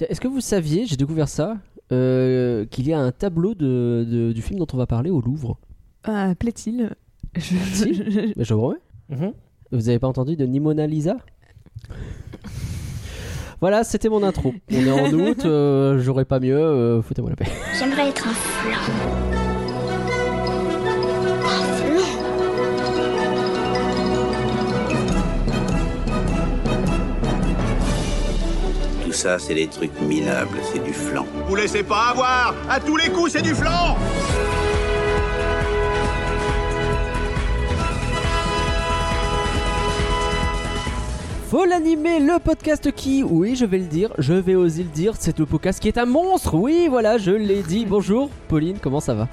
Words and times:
Est-ce 0.00 0.20
que 0.20 0.26
vous 0.26 0.40
saviez, 0.40 0.86
j'ai 0.86 0.96
découvert 0.96 1.28
ça, 1.28 1.56
euh, 1.92 2.66
qu'il 2.66 2.88
y 2.88 2.92
a 2.92 2.98
un 2.98 3.12
tableau 3.12 3.54
de, 3.54 4.04
de- 4.08 4.32
du 4.32 4.42
film 4.42 4.58
dont 4.58 4.66
on 4.72 4.76
va 4.76 4.86
parler 4.88 5.10
au 5.10 5.20
Louvre? 5.20 5.56
Ah, 6.02 6.34
plaît-il 6.36 6.90
je... 7.36 7.40
Si. 7.72 7.94
je- 7.94 8.32
Mais 8.36 8.44
je 8.44 8.54
vous 8.54 8.60
remets. 8.62 8.78
Mhm. 9.08 9.32
Vous 9.70 9.88
avez 9.88 10.00
pas 10.00 10.08
entendu 10.08 10.34
de 10.36 10.46
Nimona 10.46 10.88
Lisa? 10.88 11.16
Voilà, 13.60 13.84
c'était 13.84 14.08
mon 14.08 14.24
intro. 14.24 14.52
On 14.72 14.74
est 14.84 14.90
en 14.90 15.12
août, 15.12 15.42
euh, 15.44 15.98
j'aurais 16.00 16.24
pas 16.24 16.40
mieux, 16.40 16.58
euh, 16.58 17.00
foutez-moi 17.00 17.30
la 17.30 17.36
paix. 17.36 17.46
J'aimerais 17.78 18.08
être 18.08 18.26
un 18.26 18.32
flan. 18.32 19.53
Ça, 29.14 29.38
c'est 29.38 29.54
des 29.54 29.68
trucs 29.68 29.98
minables, 30.00 30.58
c'est 30.72 30.82
du 30.82 30.92
flan. 30.92 31.26
Vous 31.46 31.54
laissez 31.54 31.82
pas 31.82 32.08
avoir 32.10 32.54
À 32.68 32.80
tous 32.80 32.96
les 32.96 33.08
coups, 33.08 33.32
c'est 33.32 33.42
du 33.42 33.54
flan 33.54 33.96
Faut 41.48 41.64
l'animer, 41.64 42.18
le 42.18 42.40
podcast 42.40 42.90
qui, 42.90 43.22
oui, 43.22 43.54
je 43.54 43.64
vais 43.64 43.78
le 43.78 43.84
dire, 43.84 44.10
je 44.18 44.32
vais 44.32 44.56
oser 44.56 44.82
le 44.82 44.88
dire, 44.88 45.14
c'est 45.16 45.38
le 45.38 45.46
podcast 45.46 45.78
qui 45.80 45.86
est 45.86 45.98
un 45.98 46.06
monstre. 46.06 46.54
Oui, 46.56 46.88
voilà, 46.90 47.16
je 47.16 47.30
l'ai 47.30 47.62
dit. 47.62 47.86
Bonjour, 47.88 48.28
Pauline, 48.48 48.78
comment 48.82 48.98
ça 48.98 49.14
va? 49.14 49.28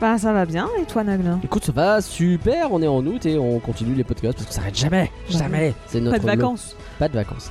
Bah, 0.00 0.18
ça 0.18 0.32
va 0.32 0.46
bien, 0.46 0.68
et 0.80 0.84
toi, 0.84 1.04
Nagle 1.04 1.38
Écoute, 1.44 1.64
ça 1.64 1.72
va 1.72 2.00
super. 2.00 2.72
On 2.72 2.82
est 2.82 2.88
en 2.88 3.06
août 3.06 3.24
et 3.26 3.38
on 3.38 3.60
continue 3.60 3.94
les 3.94 4.02
podcasts 4.02 4.38
parce 4.38 4.48
que 4.48 4.52
ça 4.54 4.60
s'arrête 4.60 4.76
jamais, 4.76 5.12
jamais. 5.28 5.74
C'est 5.86 6.00
notre 6.00 6.16
Pas 6.16 6.22
de 6.22 6.26
vacances. 6.26 6.74
Pas 6.98 7.08
de 7.08 7.14
vacances. 7.14 7.50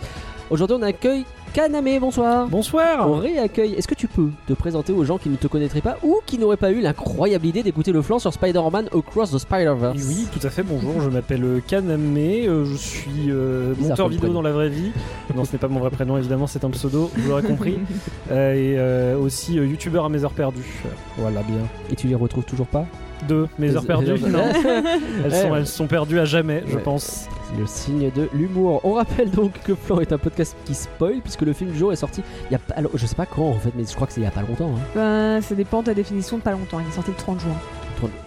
Aujourd'hui, 0.49 0.77
on 0.79 0.81
accueille 0.81 1.25
Kaname. 1.53 1.99
Bonsoir. 1.99 2.45
On 2.45 2.49
Bonsoir. 2.49 3.19
réaccueille. 3.19 3.73
Est-ce 3.73 3.87
que 3.87 3.95
tu 3.95 4.07
peux 4.07 4.29
te 4.47 4.53
présenter 4.53 4.93
aux 4.93 5.03
gens 5.03 5.17
qui 5.17 5.29
ne 5.29 5.35
te 5.35 5.47
connaîtraient 5.47 5.81
pas 5.81 5.97
ou 6.03 6.19
qui 6.25 6.37
n'auraient 6.37 6.57
pas 6.57 6.71
eu 6.71 6.81
l'incroyable 6.81 7.45
idée 7.45 7.63
d'écouter 7.63 7.91
le 7.91 8.01
flanc 8.01 8.19
sur 8.19 8.33
Spider-Man 8.33 8.89
Across 8.95 9.31
the 9.31 9.37
Spider-Verse? 9.39 9.97
Oui, 10.07 10.27
tout 10.31 10.45
à 10.45 10.49
fait. 10.49 10.63
Bonjour, 10.63 11.01
je 11.01 11.09
m'appelle 11.09 11.43
euh, 11.43 11.59
Kaname. 11.65 12.15
euh, 12.17 12.65
je 12.65 12.75
suis 12.75 13.29
euh, 13.29 13.73
monteur 13.79 14.09
vidéo 14.09 14.31
dans 14.33 14.41
la 14.41 14.51
vraie 14.51 14.69
vie. 14.69 14.91
Non, 15.35 15.43
ce 15.45 15.53
n'est 15.53 15.57
pas 15.59 15.67
mon 15.67 15.79
vrai 15.79 15.89
prénom, 15.89 16.17
évidemment, 16.17 16.47
c'est 16.47 16.63
un 16.63 16.69
pseudo. 16.69 17.09
Vous 17.15 17.29
l'aurez 17.29 17.43
compris. 17.43 17.79
Euh, 18.31 18.53
et 18.53 18.75
euh, 18.77 19.17
aussi 19.17 19.55
youtubeur 19.55 20.05
à 20.05 20.09
mes 20.09 20.23
heures 20.23 20.33
perdues. 20.33 20.83
Voilà, 21.17 21.41
bien. 21.41 21.57
Et 21.91 21.95
tu 21.95 22.07
les 22.07 22.13
retrouves 22.15 22.43
toujours 22.43 22.67
pas? 22.67 22.85
Deux, 23.27 23.47
mes 23.59 23.75
heures 23.75 23.85
perdues. 23.85 24.19
Non, 24.19 24.39
elles 25.25 25.31
sont, 25.33 25.51
Ouais. 25.51 25.59
elles 25.59 25.67
sont 25.67 25.87
perdues 25.87 26.19
à 26.19 26.25
jamais, 26.25 26.63
je 26.67 26.77
pense. 26.77 27.27
C'est 27.51 27.59
le 27.59 27.65
signe 27.67 28.11
de 28.15 28.29
l'humour. 28.33 28.79
On 28.83 28.93
rappelle 28.93 29.29
donc 29.31 29.53
que 29.63 29.73
Flan 29.75 29.99
est 29.99 30.11
un 30.13 30.17
podcast 30.17 30.55
qui 30.65 30.73
spoil 30.75 31.19
puisque 31.21 31.41
le 31.41 31.53
film 31.53 31.71
du 31.71 31.77
jour 31.77 31.91
est 31.91 31.95
sorti 31.97 32.21
il 32.49 32.53
y 32.53 32.55
a 32.55 32.59
pas, 32.59 32.75
alors, 32.75 32.91
je 32.93 33.05
sais 33.05 33.15
pas 33.15 33.25
quand 33.25 33.49
en 33.49 33.53
fait, 33.59 33.71
mais 33.75 33.83
je 33.89 33.93
crois 33.95 34.05
que 34.07 34.13
c'est 34.13 34.21
il 34.21 34.23
y 34.23 34.27
a 34.27 34.31
pas 34.31 34.41
longtemps. 34.41 34.69
hein. 34.75 34.81
Bah, 34.95 35.41
ça 35.41 35.55
dépend 35.55 35.79
de 35.81 35.87
ta 35.87 35.93
définition 35.93 36.37
de 36.37 36.43
pas 36.43 36.51
longtemps. 36.51 36.79
Il 36.79 36.87
est 36.87 36.95
sorti 36.95 37.11
le 37.11 37.17
30 37.17 37.39
juin. 37.39 37.55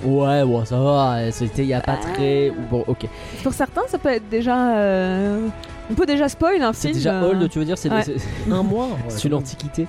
Ouais, 0.04 0.42
ouais, 0.42 0.64
ça 0.64 0.78
va. 0.78 1.30
C'était 1.30 1.62
il 1.62 1.68
y 1.68 1.74
a 1.74 1.80
pas 1.80 1.98
Ah. 2.02 2.12
très. 2.14 2.52
Bon, 2.70 2.84
ok. 2.86 3.06
Pour 3.42 3.52
certains, 3.52 3.82
ça 3.88 3.98
peut 3.98 4.08
être 4.10 4.28
déjà. 4.28 4.76
euh, 4.76 5.46
On 5.90 5.94
peut 5.94 6.06
déjà 6.06 6.28
spoil 6.28 6.62
un 6.62 6.72
C'est 6.72 6.88
film. 6.88 6.94
déjà 6.94 7.22
euh, 7.22 7.30
old, 7.30 7.50
tu 7.50 7.58
veux 7.58 7.64
dire 7.64 7.76
C'est 7.78 7.90
ouais. 7.90 8.02
Un 8.50 8.62
mois. 8.62 8.88
c'est 9.08 9.24
une 9.28 9.34
antiquité. 9.34 9.86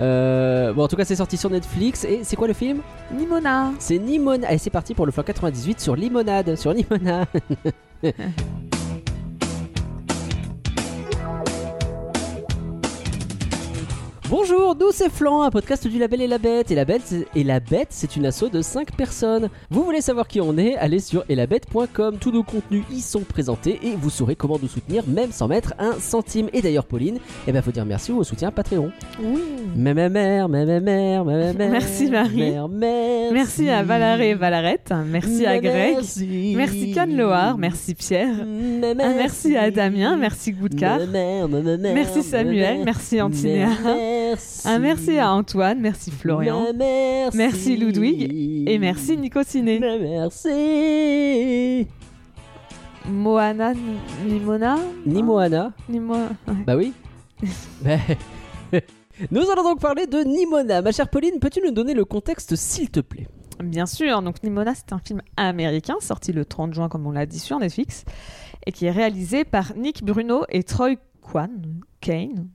Euh, 0.00 0.72
bon, 0.72 0.82
en 0.84 0.88
tout 0.88 0.96
cas, 0.96 1.04
c'est 1.04 1.16
sorti 1.16 1.36
sur 1.36 1.50
Netflix. 1.50 2.04
Et 2.04 2.20
c'est 2.24 2.36
quoi 2.36 2.48
le 2.48 2.54
film? 2.54 2.78
Nimona. 3.12 3.72
C'est 3.78 3.98
Limonade. 3.98 4.44
Allez, 4.48 4.58
c'est 4.58 4.70
parti 4.70 4.94
pour 4.94 5.06
le 5.06 5.12
Flan 5.12 5.22
98 5.22 5.80
sur 5.80 5.94
Limonade. 5.96 6.56
Sur 6.56 6.72
Limonade. 6.72 7.26
Bonjour, 14.36 14.74
nous 14.74 14.90
c'est 14.90 15.10
Flan, 15.12 15.42
un 15.42 15.50
podcast 15.50 15.86
du 15.86 15.96
Label 15.96 16.20
et 16.20 16.26
la 16.26 16.38
Bête. 16.38 16.68
Et 16.72 16.74
la 16.74 16.84
Bête, 16.84 17.02
c'est- 17.04 17.24
et 17.36 17.44
la 17.44 17.60
Bête, 17.60 17.86
c'est 17.90 18.16
une 18.16 18.26
asso 18.26 18.48
de 18.52 18.62
5 18.62 18.90
personnes. 18.96 19.48
Vous 19.70 19.84
voulez 19.84 20.00
savoir 20.00 20.26
qui 20.26 20.40
on 20.40 20.58
est 20.58 20.74
Allez 20.74 20.98
sur 20.98 21.24
elabête.com. 21.28 22.16
Tous 22.20 22.32
nos 22.32 22.42
contenus 22.42 22.82
y 22.90 23.00
sont 23.00 23.20
présentés 23.20 23.78
et 23.84 23.94
vous 23.96 24.10
saurez 24.10 24.34
comment 24.34 24.58
nous 24.60 24.66
soutenir, 24.66 25.04
même 25.06 25.30
sans 25.30 25.46
mettre 25.46 25.74
un 25.78 25.92
centime. 26.00 26.48
Et 26.52 26.62
d'ailleurs, 26.62 26.84
Pauline, 26.84 27.18
eh 27.46 27.52
ben 27.52 27.62
faut 27.62 27.70
dire 27.70 27.84
merci 27.84 28.10
au 28.10 28.24
soutien 28.24 28.50
Patreon. 28.50 28.90
Oui. 29.22 29.40
Mère, 29.76 29.94
mère, 29.94 30.10
mère, 30.10 30.48
mère, 30.48 30.66
mère, 30.66 31.24
mère, 31.24 31.54
mère, 31.54 31.70
Merci, 31.70 32.10
Marie. 32.10 32.36
mère, 32.36 32.68
mère, 32.68 33.32
Merci 33.32 33.68
à 33.68 33.84
Valaré 33.84 34.30
et 34.30 34.34
Valarette. 34.34 34.92
Merci 35.06 35.46
à 35.46 35.60
Greg. 35.60 35.94
Merci. 35.94 36.54
Merci 36.56 36.90
Cannes 36.90 37.16
Loire. 37.16 37.56
Merci 37.56 37.94
Pierre. 37.94 38.34
Merci 38.44 39.56
à 39.56 39.70
Damien. 39.70 40.16
Merci 40.16 40.50
Goudcar. 40.50 40.98
Merci 41.94 42.24
Samuel. 42.24 42.82
Merci 42.84 43.22
Antinéa. 43.22 43.68
Un 44.64 44.78
merci 44.78 45.18
à 45.18 45.32
Antoine. 45.32 45.80
Merci 45.80 46.10
Florian. 46.10 46.66
Merci. 46.74 47.36
Merci 47.36 47.76
Ludwig. 47.76 48.68
Et 48.68 48.78
merci 48.78 49.16
Nico 49.16 49.42
Ciné. 49.42 49.80
Merci. 49.80 51.86
Moana 53.06 53.74
Nimona 54.24 54.78
Nimoana. 55.04 55.72
Nimo... 55.88 56.14
ouais. 56.14 56.54
Bah 56.66 56.76
oui. 56.76 56.92
Bah, 57.84 57.98
Nous 59.30 59.50
allons 59.50 59.62
donc 59.62 59.80
parler 59.80 60.06
de 60.06 60.18
Nimona. 60.18 60.82
Ma 60.82 60.90
chère 60.90 61.08
Pauline, 61.08 61.38
peux-tu 61.40 61.60
nous 61.64 61.70
donner 61.70 61.94
le 61.94 62.04
contexte, 62.04 62.56
s'il 62.56 62.90
te 62.90 63.00
plaît? 63.00 63.28
Bien 63.62 63.86
sûr, 63.86 64.20
donc 64.22 64.42
Nimona, 64.42 64.74
c'est 64.74 64.92
un 64.92 64.98
film 64.98 65.20
américain 65.36 65.94
sorti 66.00 66.32
le 66.32 66.44
30 66.44 66.74
juin, 66.74 66.88
comme 66.88 67.06
on 67.06 67.12
l'a 67.12 67.26
dit 67.26 67.38
sur 67.38 67.58
Netflix, 67.58 68.04
et 68.66 68.72
qui 68.72 68.86
est 68.86 68.90
réalisé 68.90 69.44
par 69.44 69.76
Nick 69.76 70.02
Bruno 70.02 70.44
et 70.48 70.64
Troy 70.64 70.96
Kwan. 71.20 71.80
Kane 72.00 72.48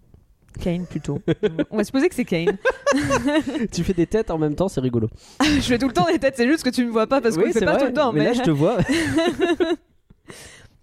Kane 0.59 0.85
plutôt. 0.85 1.19
on 1.71 1.77
va 1.77 1.83
supposer 1.83 2.09
que 2.09 2.15
c'est 2.15 2.25
Kane. 2.25 2.57
Tu 3.71 3.83
fais 3.83 3.93
des 3.93 4.07
têtes 4.07 4.31
en 4.31 4.37
même 4.37 4.55
temps, 4.55 4.67
c'est 4.67 4.81
rigolo. 4.81 5.09
je 5.41 5.61
fais 5.61 5.77
tout 5.77 5.87
le 5.87 5.93
temps 5.93 6.05
des 6.05 6.19
têtes, 6.19 6.35
c'est 6.37 6.47
juste 6.47 6.63
que 6.63 6.69
tu 6.69 6.85
me 6.85 6.91
vois 6.91 7.07
pas 7.07 7.21
parce 7.21 7.35
qu'on 7.35 7.41
Oui, 7.41 7.47
le 7.47 7.53
fait 7.53 7.59
c'est 7.59 7.65
pas 7.65 7.73
vrai, 7.73 7.81
tout 7.81 7.87
le 7.87 7.93
temps. 7.93 8.13
Mais 8.13 8.25
là, 8.25 8.33
je 8.33 8.41
te 8.41 8.51
vois. 8.51 8.77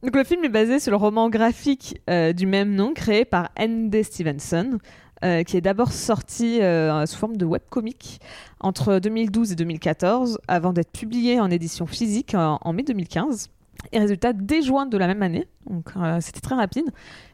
Donc 0.03 0.15
le 0.15 0.25
film 0.25 0.45
est 0.45 0.51
basé 0.51 0.79
sur 0.79 0.91
le 0.91 0.97
roman 0.97 1.31
graphique 1.31 2.01
euh, 2.11 2.33
du 2.33 2.47
même 2.47 2.75
nom 2.75 2.93
créé 2.93 3.25
par 3.25 3.51
N.D. 3.57 4.03
Stevenson, 4.03 4.79
euh, 5.25 5.43
qui 5.43 5.57
est 5.57 5.61
d'abord 5.63 5.93
sorti 5.93 6.61
euh, 6.61 7.07
sous 7.07 7.17
forme 7.17 7.37
de 7.37 7.47
webcomic 7.47 8.21
entre 8.61 8.99
2012 8.99 9.53
et 9.53 9.57
2014, 9.57 10.39
avant 10.49 10.73
d'être 10.73 10.93
publié 10.93 11.41
en 11.41 11.51
édition 11.51 11.87
physique 11.87 12.35
en, 12.35 12.59
en 12.61 12.73
mai 12.73 12.83
2015. 12.83 13.49
Et 13.93 13.99
résultat, 13.99 14.33
dès 14.33 14.63
juin 14.63 14.87
de 14.87 14.97
la 14.99 15.07
même 15.07 15.23
année, 15.23 15.47
donc 15.69 15.91
euh, 15.97 16.19
c'était 16.21 16.41
très 16.41 16.55
rapide, 16.55 16.87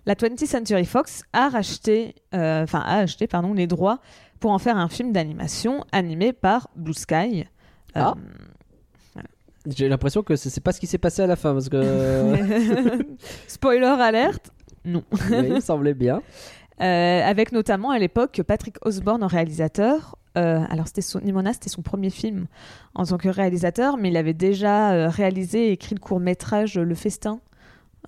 la 0.06 0.14
20th 0.14 0.46
Century 0.46 0.84
Fox 0.84 1.22
a 1.32 1.48
racheté, 1.48 2.14
euh, 2.34 2.64
enfin 2.64 2.80
a 2.80 2.98
acheté 2.98 3.26
pardon, 3.26 3.54
les 3.54 3.66
droits 3.66 4.00
pour 4.40 4.50
en 4.50 4.58
faire 4.58 4.76
un 4.76 4.88
film 4.88 5.12
d'animation 5.12 5.84
animé 5.92 6.32
par 6.32 6.68
Blue 6.76 6.94
Sky. 6.94 7.46
Euh, 7.96 8.00
Ah. 8.00 8.14
J'ai 9.66 9.88
l'impression 9.88 10.22
que 10.24 10.34
c'est 10.34 10.60
pas 10.60 10.72
ce 10.72 10.80
qui 10.80 10.88
s'est 10.88 10.98
passé 10.98 11.22
à 11.22 11.26
la 11.28 11.36
fin 11.36 11.52
parce 11.52 11.68
que. 11.68 12.98
Spoiler 13.46 13.86
alerte, 13.86 14.50
non. 14.84 15.04
oui, 15.12 15.20
il 15.30 15.54
me 15.54 15.60
semblait 15.60 15.94
bien. 15.94 16.20
Euh, 16.80 17.22
avec 17.22 17.52
notamment 17.52 17.90
à 17.90 17.98
l'époque 17.98 18.42
Patrick 18.46 18.76
Osborne 18.84 19.22
en 19.22 19.28
réalisateur. 19.28 20.16
Euh, 20.38 20.64
alors 20.70 20.86
c'était 20.86 21.02
son, 21.02 21.20
Nimona, 21.20 21.52
c'était 21.52 21.68
son 21.68 21.82
premier 21.82 22.10
film 22.10 22.46
en 22.94 23.04
tant 23.04 23.18
que 23.18 23.28
réalisateur, 23.28 23.96
mais 23.96 24.08
il 24.08 24.16
avait 24.16 24.32
déjà 24.32 24.92
euh, 24.92 25.08
réalisé 25.08 25.68
et 25.68 25.72
écrit 25.72 25.94
le 25.94 26.00
court 26.00 26.20
métrage 26.20 26.78
Le 26.78 26.94
Festin 26.94 27.40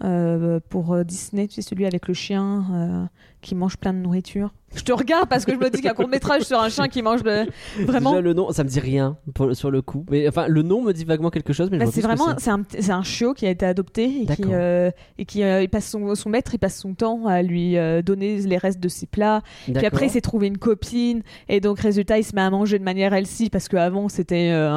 euh, 0.03 0.59
pour 0.71 1.05
Disney, 1.05 1.47
tu 1.47 1.55
sais 1.55 1.63
celui 1.63 1.87
avec 1.87 2.09
le 2.09 2.15
chien 2.15 3.09
qui 3.45 3.55
mange 3.55 3.77
plein 3.77 3.93
de 3.93 3.99
nourriture. 3.99 4.53
Je 4.75 4.83
te 4.83 4.93
regarde 4.93 5.29
parce 5.29 5.45
que 5.45 5.53
je 5.53 5.57
me 5.59 5.71
dis 5.71 5.81
qu'un 5.83 5.95
court 5.95 6.09
métrage 6.09 6.43
sur 6.43 6.59
un 6.59 6.69
chien 6.69 6.89
qui 6.89 7.01
mange 7.01 7.23
vraiment. 7.23 8.11
Déjà, 8.11 8.21
le 8.21 8.33
nom, 8.33 8.51
ça 8.51 8.65
me 8.65 8.69
dit 8.69 8.81
rien 8.81 9.17
pour- 9.33 9.55
sur 9.55 9.71
le 9.71 9.83
coup. 9.83 10.05
Mais 10.11 10.27
enfin, 10.27 10.49
le 10.49 10.63
nom 10.63 10.83
me 10.83 10.93
dit 10.93 11.05
vaguement 11.05 11.31
quelque 11.31 11.53
chose, 11.53 11.69
mais 11.71 11.79
Bah, 11.79 11.85
c'est 11.93 12.01
vraiment 12.01 12.27
c'est 12.39 12.51
un, 12.51 12.63
un 12.89 13.03
chiot 13.05 13.35
qui 13.35 13.47
a 13.47 13.51
été 13.51 13.65
adopté 13.65 14.23
et 14.23 14.27
qui, 14.27 14.43
euh, 14.51 14.91
et 15.17 15.27
qui 15.27 15.45
euh, 15.45 15.63
il 15.63 15.69
passe 15.69 15.89
son, 15.89 16.17
son 16.17 16.29
maître 16.29 16.55
il 16.55 16.59
passe 16.59 16.77
son 16.77 16.95
temps 16.95 17.27
à 17.27 17.41
lui 17.43 17.77
euh, 17.79 18.03
donner 18.03 18.39
les 18.39 18.57
restes 18.57 18.81
de 18.81 18.89
ses 18.89 19.07
plats. 19.07 19.43
Puis 19.73 19.87
après, 19.87 20.07
il 20.07 20.11
s'est 20.11 20.21
trouvé 20.21 20.49
une 20.49 20.59
copine, 20.59 21.23
et 21.49 21.61
donc 21.61 21.79
résultat, 21.79 22.19
il 22.19 22.25
se 22.25 22.35
met 22.35 22.43
à 22.43 22.51
manger 22.51 22.81
de 22.81 22.85
manière 22.85 23.15
healthy 23.15 23.51
parce 23.51 23.69
qu'avant 23.69 24.09
c'était 24.09 24.49
un, 24.51 24.73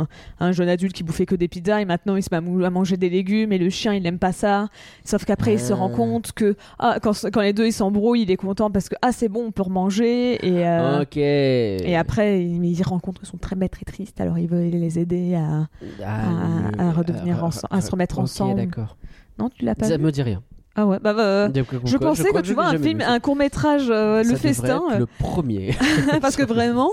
un- 0.00 0.08
un 0.40 0.52
jeune 0.52 0.70
adulte 0.70 0.94
qui 0.94 1.02
bouffait 1.04 1.26
que 1.26 1.34
des 1.34 1.48
pizzas, 1.48 1.80
et 1.82 1.84
maintenant 1.84 2.16
il 2.16 2.22
se 2.22 2.28
met 2.32 2.64
à, 2.64 2.70
manger 2.70 2.96
des 2.96 3.10
légumes, 3.10 3.52
et 3.52 3.58
le 3.58 3.68
chien 3.68 3.92
il 3.92 4.06
aime 4.06 4.18
pas 4.18 4.32
ça. 4.32 4.68
Sauf 5.04 5.26
qu'après, 5.26 5.52
il 5.54 5.60
se 5.60 5.72
Ah. 5.74 5.76
rend 5.76 5.90
compte 5.90 6.32
que 6.32 6.56
ah, 6.78 6.96
quand, 7.02 7.12
quand 7.30 7.42
les 7.42 7.52
deux 7.52 7.66
ils 7.66 7.72
s'embrouillent, 7.72 8.03
il 8.14 8.30
est 8.30 8.36
content 8.36 8.70
parce 8.70 8.88
que 8.88 8.94
ah 9.02 9.12
c'est 9.12 9.28
bon, 9.28 9.46
on 9.46 9.50
peut 9.52 9.62
remanger, 9.62 10.34
et 10.46 10.66
euh, 10.66 11.02
Ok. 11.02 11.16
et 11.16 11.96
après 11.96 12.42
il, 12.44 12.64
il 12.64 12.82
rencontre 12.82 13.24
sont 13.24 13.38
très 13.38 13.56
bêtes 13.56 13.76
et 13.80 13.84
tristes, 13.84 14.20
alors 14.20 14.38
il 14.38 14.48
veut 14.48 14.64
les 14.68 14.98
aider 14.98 15.34
à 15.34 15.68
à- 16.04 16.88
à 16.88 16.90
redevenir 16.92 17.42
ense- 17.44 17.64
à 17.70 17.80
se 17.80 17.90
remettre 17.90 18.18
ok, 18.18 18.24
ensemble. 18.24 18.56
d'accord. 18.56 18.96
non 19.38 19.48
tu 19.48 19.64
l'as 19.64 19.74
pas 19.74 19.86
Ça 19.88 19.96
vu 19.96 20.02
me 20.02 20.12
dit 20.12 20.22
rien. 20.22 20.42
ah 20.76 20.86
ouais 20.86 20.98
bah, 21.00 21.14
bah, 21.14 21.48
je 21.54 21.96
quoi, 21.96 22.08
pensais 22.08 22.30
que 22.32 22.40
tu 22.40 22.52
vois 22.52 22.66
un 22.66 22.78
film, 22.78 23.00
un 23.00 23.20
court 23.20 23.36
métrage, 23.36 23.88
le 23.88 24.22
Ça 24.24 24.36
festin. 24.36 24.82
être 24.90 24.98
le 24.98 25.06
premier. 25.06 25.74
parce 26.20 26.36
que 26.36 26.42
vraiment, 26.42 26.90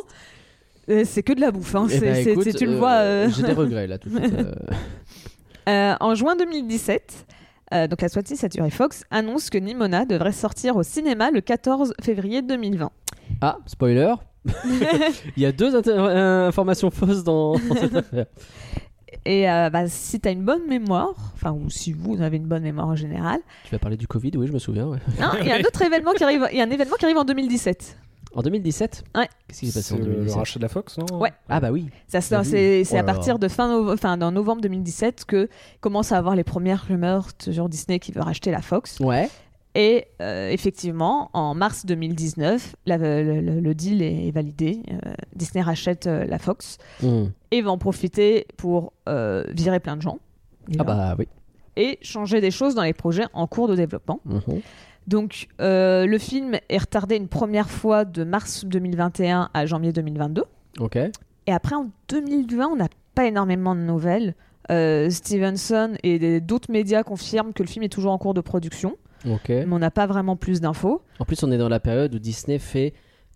euh, 0.90 1.04
c'est 1.06 1.24
que 1.24 1.34
de 1.34 1.42
la 1.42 1.52
bouffe. 1.52 1.76
Hein. 1.76 1.88
C'est- 1.90 2.24
c'est- 2.24 2.32
écoute, 2.32 2.56
tu 2.56 2.66
le 2.66 2.74
euh, 2.74 2.78
vois. 2.78 2.92
euh, 2.94 3.30
J'ai 3.30 3.44
des 3.44 3.54
regrets 3.54 3.88
là 3.88 3.98
tout 3.98 4.10
de 4.10 4.18
suite. 4.20 4.34
euh. 4.38 4.54
euh, 5.70 5.96
en 6.00 6.16
juin 6.16 6.36
2017, 6.36 7.26
euh, 7.74 7.88
donc 7.88 8.02
la 8.02 8.08
20th 8.08 8.36
Century 8.36 8.72
Fox, 8.72 9.04
annonce 9.12 9.50
que 9.50 9.58
Nimona 9.58 10.06
devrait 10.06 10.32
sortir 10.32 10.76
au 10.76 10.84
cinéma 10.84 11.32
le 11.32 11.42
14 11.42 11.94
février 12.02 12.42
2020. 12.42 12.92
Ah, 13.42 13.58
spoiler. 13.66 14.14
Il 15.38 15.44
y 15.44 15.46
a 15.46 15.52
deux 15.52 15.76
euh, 15.88 16.48
informations 16.48 16.90
fausses 16.92 17.24
dans, 17.24 17.54
dans 17.54 17.76
cette 17.76 17.96
affaire. 17.96 18.26
Et 19.26 19.50
euh, 19.50 19.70
bah, 19.70 19.88
si 19.88 20.20
tu 20.20 20.28
as 20.28 20.32
une 20.32 20.44
bonne 20.44 20.66
mémoire, 20.68 21.14
enfin, 21.36 21.52
ou 21.52 21.70
si 21.70 21.94
vous 21.94 22.22
avez 22.22 22.38
une 22.38 22.48
bonne 22.48 22.64
mémoire 22.64 22.88
en 22.88 22.96
général, 22.96 23.40
Tu 23.66 23.72
vas 23.72 23.80
parler 23.80 23.98
du 23.98 24.08
Covid, 24.08 24.32
oui, 24.36 24.48
je 24.48 24.54
me 24.54 24.60
souviens. 24.60 24.88
ouais. 24.88 25.00
il 25.42 25.48
y 25.48 25.52
a 25.52 25.56
un 25.56 25.60
autre 25.60 25.82
événement 25.82 26.14
qui 26.14 26.24
arrive, 26.24 26.48
il 26.52 26.58
y 26.58 26.62
a 26.62 26.64
un 26.64 26.70
événement 26.70 26.96
qui 26.98 27.06
arrive 27.06 27.18
en 27.18 27.26
2017. 27.26 27.98
En 28.34 28.42
2017 28.42 29.04
Ouais. 29.16 29.28
Qu'est-ce 29.48 29.60
qui 29.60 29.68
s'est 29.72 29.80
passé 29.80 29.94
en 29.94 29.98
le, 29.98 30.04
le 30.06 30.10
2017 30.14 30.38
rachat 30.40 30.60
de 30.60 30.64
la 30.64 30.70
Fox, 30.70 30.98
non 30.98 31.20
Ouais. 31.20 31.32
Ah 31.50 31.60
bah 31.60 31.72
oui. 31.72 31.90
Ça, 32.08 32.22
c'est 32.22 32.30
T'as 32.36 32.42
vu 32.44 32.50
c'est 32.50 32.84
c'est 32.86 32.96
Oh 32.96 33.00
à 33.00 33.02
là 33.04 33.14
partir 33.14 33.40
de 33.40 33.48
fin 33.48 33.68
novembre, 33.68 33.92
enfin, 33.94 34.18
dans 34.18 34.32
novembre 34.32 34.62
2017 34.62 35.26
que 35.26 35.50
commence 35.82 36.12
à 36.12 36.18
avoir 36.18 36.36
les 36.36 36.44
premières 36.44 36.86
rumeurs 36.88 37.28
sur 37.40 37.68
Disney 37.70 38.00
qui 38.00 38.12
veut 38.12 38.22
racheter 38.22 38.52
la 38.52 38.62
Fox. 38.62 39.00
Ouais. 39.02 39.30
Et 39.76 40.06
euh, 40.22 40.50
effectivement, 40.50 41.30
en 41.34 41.54
mars 41.56 41.86
2019, 41.86 42.76
la- 42.86 42.98
le, 42.98 43.40
le- 43.42 43.60
le 43.62 43.76
deal 43.76 44.02
est 44.02 44.32
validé. 44.32 44.82
Euh, 44.92 45.14
Disney 45.36 45.62
rachète 45.64 46.08
euh, 46.08 46.26
la 46.26 46.40
Fox 46.40 46.78
Hmm. 47.02 47.28
et 47.52 47.62
va 47.62 47.72
en 47.72 47.78
profiter 47.78 48.48
pour 48.58 48.92
euh, 49.08 49.44
virer 49.54 49.80
plein 49.80 49.96
de 49.98 50.02
gens. 50.02 50.20
Ah 50.78 50.84
bah 50.84 51.16
oui. 51.18 51.28
Et 51.78 51.98
changer 52.02 52.42
des 52.42 52.52
choses 52.52 52.76
dans 52.76 52.84
les 52.84 52.92
projets 52.94 53.24
en 53.34 53.48
cours 53.48 53.70
de 53.70 53.76
développement. 53.76 54.20
Mhm. 54.26 54.62
Donc, 55.08 55.48
euh, 55.60 56.06
le 56.06 56.18
film 56.18 56.58
est 56.70 56.78
retardé 56.78 57.16
une 57.16 57.28
première 57.28 57.70
fois 57.70 58.06
de 58.06 58.24
mars 58.24 58.66
2021 58.66 59.50
à 59.54 59.66
janvier 59.66 59.92
2022. 59.92 60.44
Ok. 60.80 60.96
Et 60.96 61.52
après, 61.52 61.76
en 61.76 61.90
2020, 62.10 62.68
on 62.68 62.76
n'a 62.76 62.88
pas 63.16 63.26
énormément 63.26 63.76
de 63.76 63.82
nouvelles. 63.82 64.36
Euh, 64.70 65.10
Stevenson 65.10 65.96
et 66.04 66.40
d'autres 66.40 66.72
médias 66.72 67.04
confirment 67.04 67.52
que 67.52 67.64
le 67.64 67.68
film 67.68 67.84
est 67.84 67.90
toujours 67.90 68.12
en 68.12 68.18
cours 68.18 68.34
de 68.36 68.42
production, 68.42 68.96
Ok. 69.28 69.50
mais 69.50 69.66
on 69.72 69.80
n'a 69.80 69.92
pas 69.92 70.06
vraiment 70.06 70.36
plus 70.36 70.62
d'infos. 70.62 71.02
En 71.20 71.26
plus, 71.26 71.44
on 71.44 71.52
est 71.52 71.58
dans 71.58 71.68
la 71.68 71.80
période 71.80 72.14
où 72.14 72.20
Disney 72.20 72.60
fait 72.60 72.94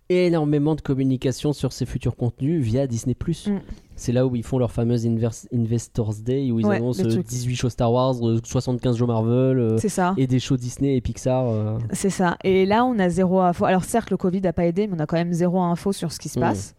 énormément 0.10 0.76
de 0.76 0.82
communication 0.82 1.54
sur 1.54 1.74
ses 1.74 1.86
futurs 1.86 2.16
contenus 2.16 2.62
via 2.64 2.88
Disney+. 2.88 3.16
Mm. 3.48 3.60
C'est 3.96 4.12
là 4.12 4.28
où 4.28 4.36
ils 4.36 4.44
font 4.44 4.58
leur 4.60 4.72
fameuse 4.72 5.08
Investors 5.54 6.16
Day, 6.16 6.52
où 6.52 6.60
ils 6.60 6.66
Ouais, 6.66 6.76
annoncent 6.78 7.02
le 7.02 7.10
euh, 7.10 7.14
truc. 7.14 7.28
18 7.28 7.56
shows 7.56 7.70
Star 7.70 7.92
Wars, 7.92 8.16
euh, 8.28 8.40
75 8.44 8.98
shows 8.98 9.08
Marvel, 9.08 9.58
euh, 9.58 9.78
ça. 9.78 10.14
et 10.18 10.28
des 10.28 10.40
shows 10.40 10.58
Disney 10.58 10.98
et 10.98 11.02
Pixar. 11.02 11.48
euh. 11.48 11.78
C'est 11.92 12.10
ça. 12.10 12.38
Et 12.44 12.66
là, 12.66 12.84
on 12.86 13.00
a 13.00 13.10
zéro 13.10 13.40
info. 13.40 13.66
Alors, 13.66 13.84
certes, 13.86 14.12
le 14.12 14.18
Covid 14.18 14.42
n'a 14.42 14.54
pas 14.54 14.66
aidé, 14.66 14.88
mais 14.88 14.96
on 14.98 15.00
a 15.00 15.06
quand 15.06 15.16
même 15.18 15.32
zéro 15.34 15.62
info 15.62 15.94
sur 15.94 16.12
ce 16.12 16.20
qui 16.20 16.28
se 16.30 16.40
Mm. 16.40 16.42
passe. 16.42 16.76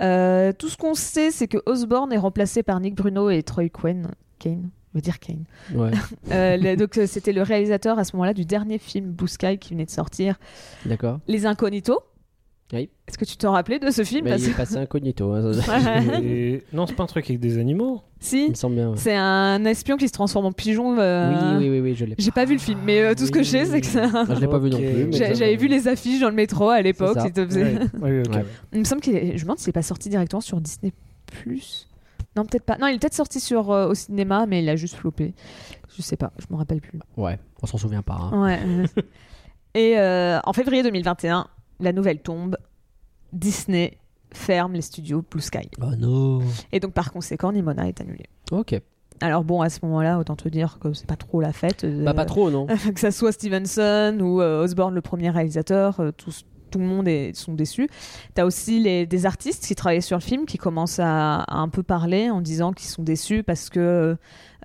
Euh, 0.00 0.52
tout 0.56 0.68
ce 0.68 0.76
qu'on 0.76 0.94
sait, 0.94 1.30
c'est 1.30 1.48
que 1.48 1.58
Osborne 1.66 2.12
est 2.12 2.18
remplacé 2.18 2.62
par 2.62 2.80
Nick 2.80 2.94
Bruno 2.96 3.30
et 3.30 3.42
Troy 3.42 3.68
Kane. 3.68 4.08
Kane 4.38 4.70
je 4.94 4.98
veux 4.98 5.02
dire 5.02 5.18
Kane. 5.20 5.44
Ouais, 5.74 5.90
Euh, 6.32 6.56
le- 6.58 6.76
donc, 6.76 6.98
euh, 6.98 7.06
c'était 7.06 7.32
le 7.32 7.40
réalisateur 7.40 7.98
à 7.98 8.04
ce 8.04 8.14
moment-là 8.14 8.34
du 8.34 8.44
dernier 8.44 8.76
film 8.76 9.06
Blue 9.12 9.26
Sky 9.26 9.56
qui 9.56 9.72
venait 9.72 9.86
de 9.86 9.90
sortir, 9.90 10.38
d'accord. 10.84 11.18
Les 11.28 11.46
Incognitos. 11.46 12.00
Oui. 12.72 12.88
Est-ce 13.06 13.18
que 13.18 13.24
tu 13.26 13.36
t'en 13.36 13.52
rappelais 13.52 13.78
de 13.78 13.90
ce 13.90 14.02
film 14.02 14.26
Parce 14.26 14.42
il 14.42 14.50
est 14.50 14.54
passé 14.56 14.76
incognito, 14.76 15.30
hein, 15.32 15.52
ça- 15.52 15.78
Et- 16.22 16.62
Non, 16.72 16.86
c'est 16.86 16.94
pas 16.94 17.02
un 17.02 17.06
truc 17.06 17.26
avec 17.28 17.38
des 17.38 17.58
animaux 17.58 18.00
Si, 18.18 18.44
il 18.46 18.50
me 18.50 18.54
semble 18.54 18.76
bien. 18.76 18.90
ouais. 18.90 18.96
c'est 18.96 19.14
un 19.14 19.62
espion 19.66 19.98
qui 19.98 20.08
se 20.08 20.12
transforme 20.12 20.46
en 20.46 20.52
pigeon. 20.52 20.96
euh, 20.98 21.58
Oui, 21.58 21.64
oui, 21.66 21.70
oui, 21.70 21.80
oui, 21.80 21.94
je 21.94 22.06
l'ai. 22.06 22.14
J'ai 22.18 22.30
pas 22.30 22.46
vu 22.46 22.54
le 22.54 22.60
film, 22.60 22.80
mais 22.84 23.00
euh, 23.02 23.14
tout 23.14 23.26
ce 23.26 23.30
que 23.30 23.42
je 23.42 23.48
sais, 23.50 23.64
c'est 23.66 23.80
que 23.82 23.86
ça. 23.86 24.08
Ah, 24.14 24.24
je 24.34 24.40
l'ai 24.40 24.48
pas 24.48 24.58
vu 24.58 24.70
non 24.70 24.78
Ok. 24.78 24.84
plus. 24.84 25.04
mais 25.04 25.12
J'a- 25.12 25.26
ça- 25.28 25.34
J'avais 25.34 25.56
vu 25.56 25.68
les 25.68 25.86
affiches 25.86 26.20
dans 26.20 26.30
le 26.30 26.34
métro 26.34 26.70
à 26.70 26.80
l'époque. 26.80 27.14
ça. 27.18 27.26
qui 27.26 27.32
te 27.32 27.44
faisaient- 27.44 27.74
Ouais. 27.74 27.80
Oui, 28.00 28.20
ok. 28.26 28.34
Ouais. 28.36 28.44
Il 28.72 28.78
me 28.80 28.84
semble 28.84 29.02
qu'il 29.02 29.16
est... 29.16 29.26
Je 29.32 29.32
me 29.34 29.40
demande 29.42 29.58
s'il 29.58 29.68
est 29.68 29.72
pas 29.72 29.82
sorti 29.82 30.08
directement 30.08 30.40
sur 30.40 30.58
Disney+. 30.60 30.92
Non, 32.36 32.44
peut-être 32.46 32.64
pas. 32.64 32.78
Non, 32.78 32.86
il 32.86 32.94
est 32.94 32.98
peut-être 32.98 33.12
sorti 33.14 33.38
sur, 33.40 33.70
euh, 33.70 33.88
au 33.88 33.94
cinéma, 33.94 34.46
mais 34.46 34.62
il 34.62 34.68
a 34.70 34.76
juste 34.76 34.94
floppé. 34.94 35.34
Je 35.94 36.00
sais 36.00 36.16
pas, 36.16 36.32
je 36.38 36.46
me 36.50 36.56
rappelle 36.56 36.80
plus. 36.80 36.98
Ouais, 37.18 37.38
on 37.62 37.66
s'en 37.66 37.76
souvient 37.76 38.00
pas. 38.02 38.14
hein. 38.32 38.42
Ouais. 38.42 38.58
Et 39.74 39.98
euh, 39.98 40.38
en 40.44 40.52
février 40.54 40.82
2021, 40.82 41.46
la 41.80 41.92
nouvelle 41.92 42.20
tombe. 42.20 42.56
Disney 43.32 43.98
ferme 44.32 44.74
les 44.74 44.82
studios 44.82 45.24
Blue 45.30 45.40
Sky. 45.40 45.68
Oh 45.80 45.94
non. 45.98 46.40
Et 46.72 46.80
donc, 46.80 46.92
par 46.92 47.12
conséquent, 47.12 47.52
Nimona 47.52 47.88
est 47.88 48.00
annulé. 48.00 48.24
Ok. 48.50 48.80
Alors 49.20 49.44
bon, 49.44 49.60
à 49.62 49.68
ce 49.70 49.78
moment-là, 49.84 50.18
autant 50.18 50.36
te 50.36 50.48
dire 50.48 50.78
que 50.80 50.92
c'est 50.94 51.06
pas 51.06 51.16
trop 51.16 51.40
la 51.40 51.52
fête. 51.52 51.84
euh, 51.84 52.04
Bah 52.04 52.14
pas 52.14 52.24
trop, 52.24 52.50
non. 52.50 52.66
que 52.94 52.98
ça 53.00 53.10
soit 53.12 53.30
Stevenson 53.32 54.18
ou 54.20 54.40
euh, 54.40 54.64
Osborne, 54.64 54.94
le 54.94 55.00
premier 55.00 55.30
réalisateur, 55.30 56.00
euh, 56.00 56.10
tous- 56.10 56.44
tout 56.70 56.78
le 56.78 56.86
monde 56.86 57.06
est, 57.06 57.36
sont 57.36 57.52
déçus. 57.52 57.88
T'as 58.34 58.44
aussi 58.46 58.80
les, 58.80 59.06
des 59.06 59.26
artistes 59.26 59.66
qui 59.66 59.74
travaillaient 59.74 60.00
sur 60.00 60.16
le 60.16 60.22
film 60.22 60.46
qui 60.46 60.56
commencent 60.58 60.98
à, 60.98 61.40
à 61.42 61.58
un 61.58 61.68
peu 61.68 61.82
parler 61.82 62.30
en 62.30 62.40
disant 62.40 62.72
qu'ils 62.72 62.88
sont 62.88 63.02
déçus 63.02 63.42
parce 63.42 63.68
que 63.68 64.16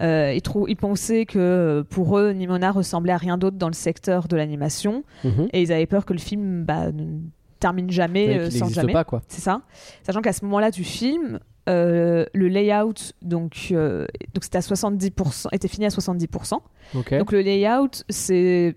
euh, 0.01 0.33
ils, 0.67 0.75
pensaient 0.75 1.25
que 1.25 1.39
euh, 1.39 1.83
pour 1.83 2.17
eux, 2.19 2.31
Nimona 2.31 2.71
ressemblait 2.71 3.13
à 3.13 3.17
rien 3.17 3.38
d'autre 3.38 3.57
dans 3.57 3.67
le 3.67 3.73
secteur 3.73 4.27
de 4.27 4.35
l'animation 4.35 5.03
Mhm. 5.23 5.47
et 5.53 5.61
ils 5.61 5.71
avaient 5.71 5.85
peur 5.88 6.05
que 6.05 6.13
le 6.13 6.19
film 6.19 6.63
bah, 6.63 6.91
ne 6.91 7.19
termine 7.59 7.89
jamais 7.89 8.38
euh, 8.38 8.49
sans 8.51 8.69
jamais. 8.69 8.94
pas, 8.94 9.03
quoi. 9.03 9.21
C'est 9.27 9.41
ça. 9.41 9.61
Sachant 10.03 10.21
qu'à 10.21 10.33
ce 10.33 10.45
moment-là 10.45 10.69
du 10.71 10.83
film, 10.83 11.39
euh, 11.69 12.25
le 12.33 12.47
layout 12.47 12.94
donc 13.21 13.73
donc 13.73 14.44
c'était 14.44 14.57
à 14.57 14.61
70%, 14.61 15.47
était 15.51 15.67
fini 15.67 15.85
à 15.85 15.89
70%. 15.89 16.59
Ok. 16.95 17.17
Donc 17.17 17.31
le 17.31 17.41
layout, 17.41 17.89
c'est 18.09 18.75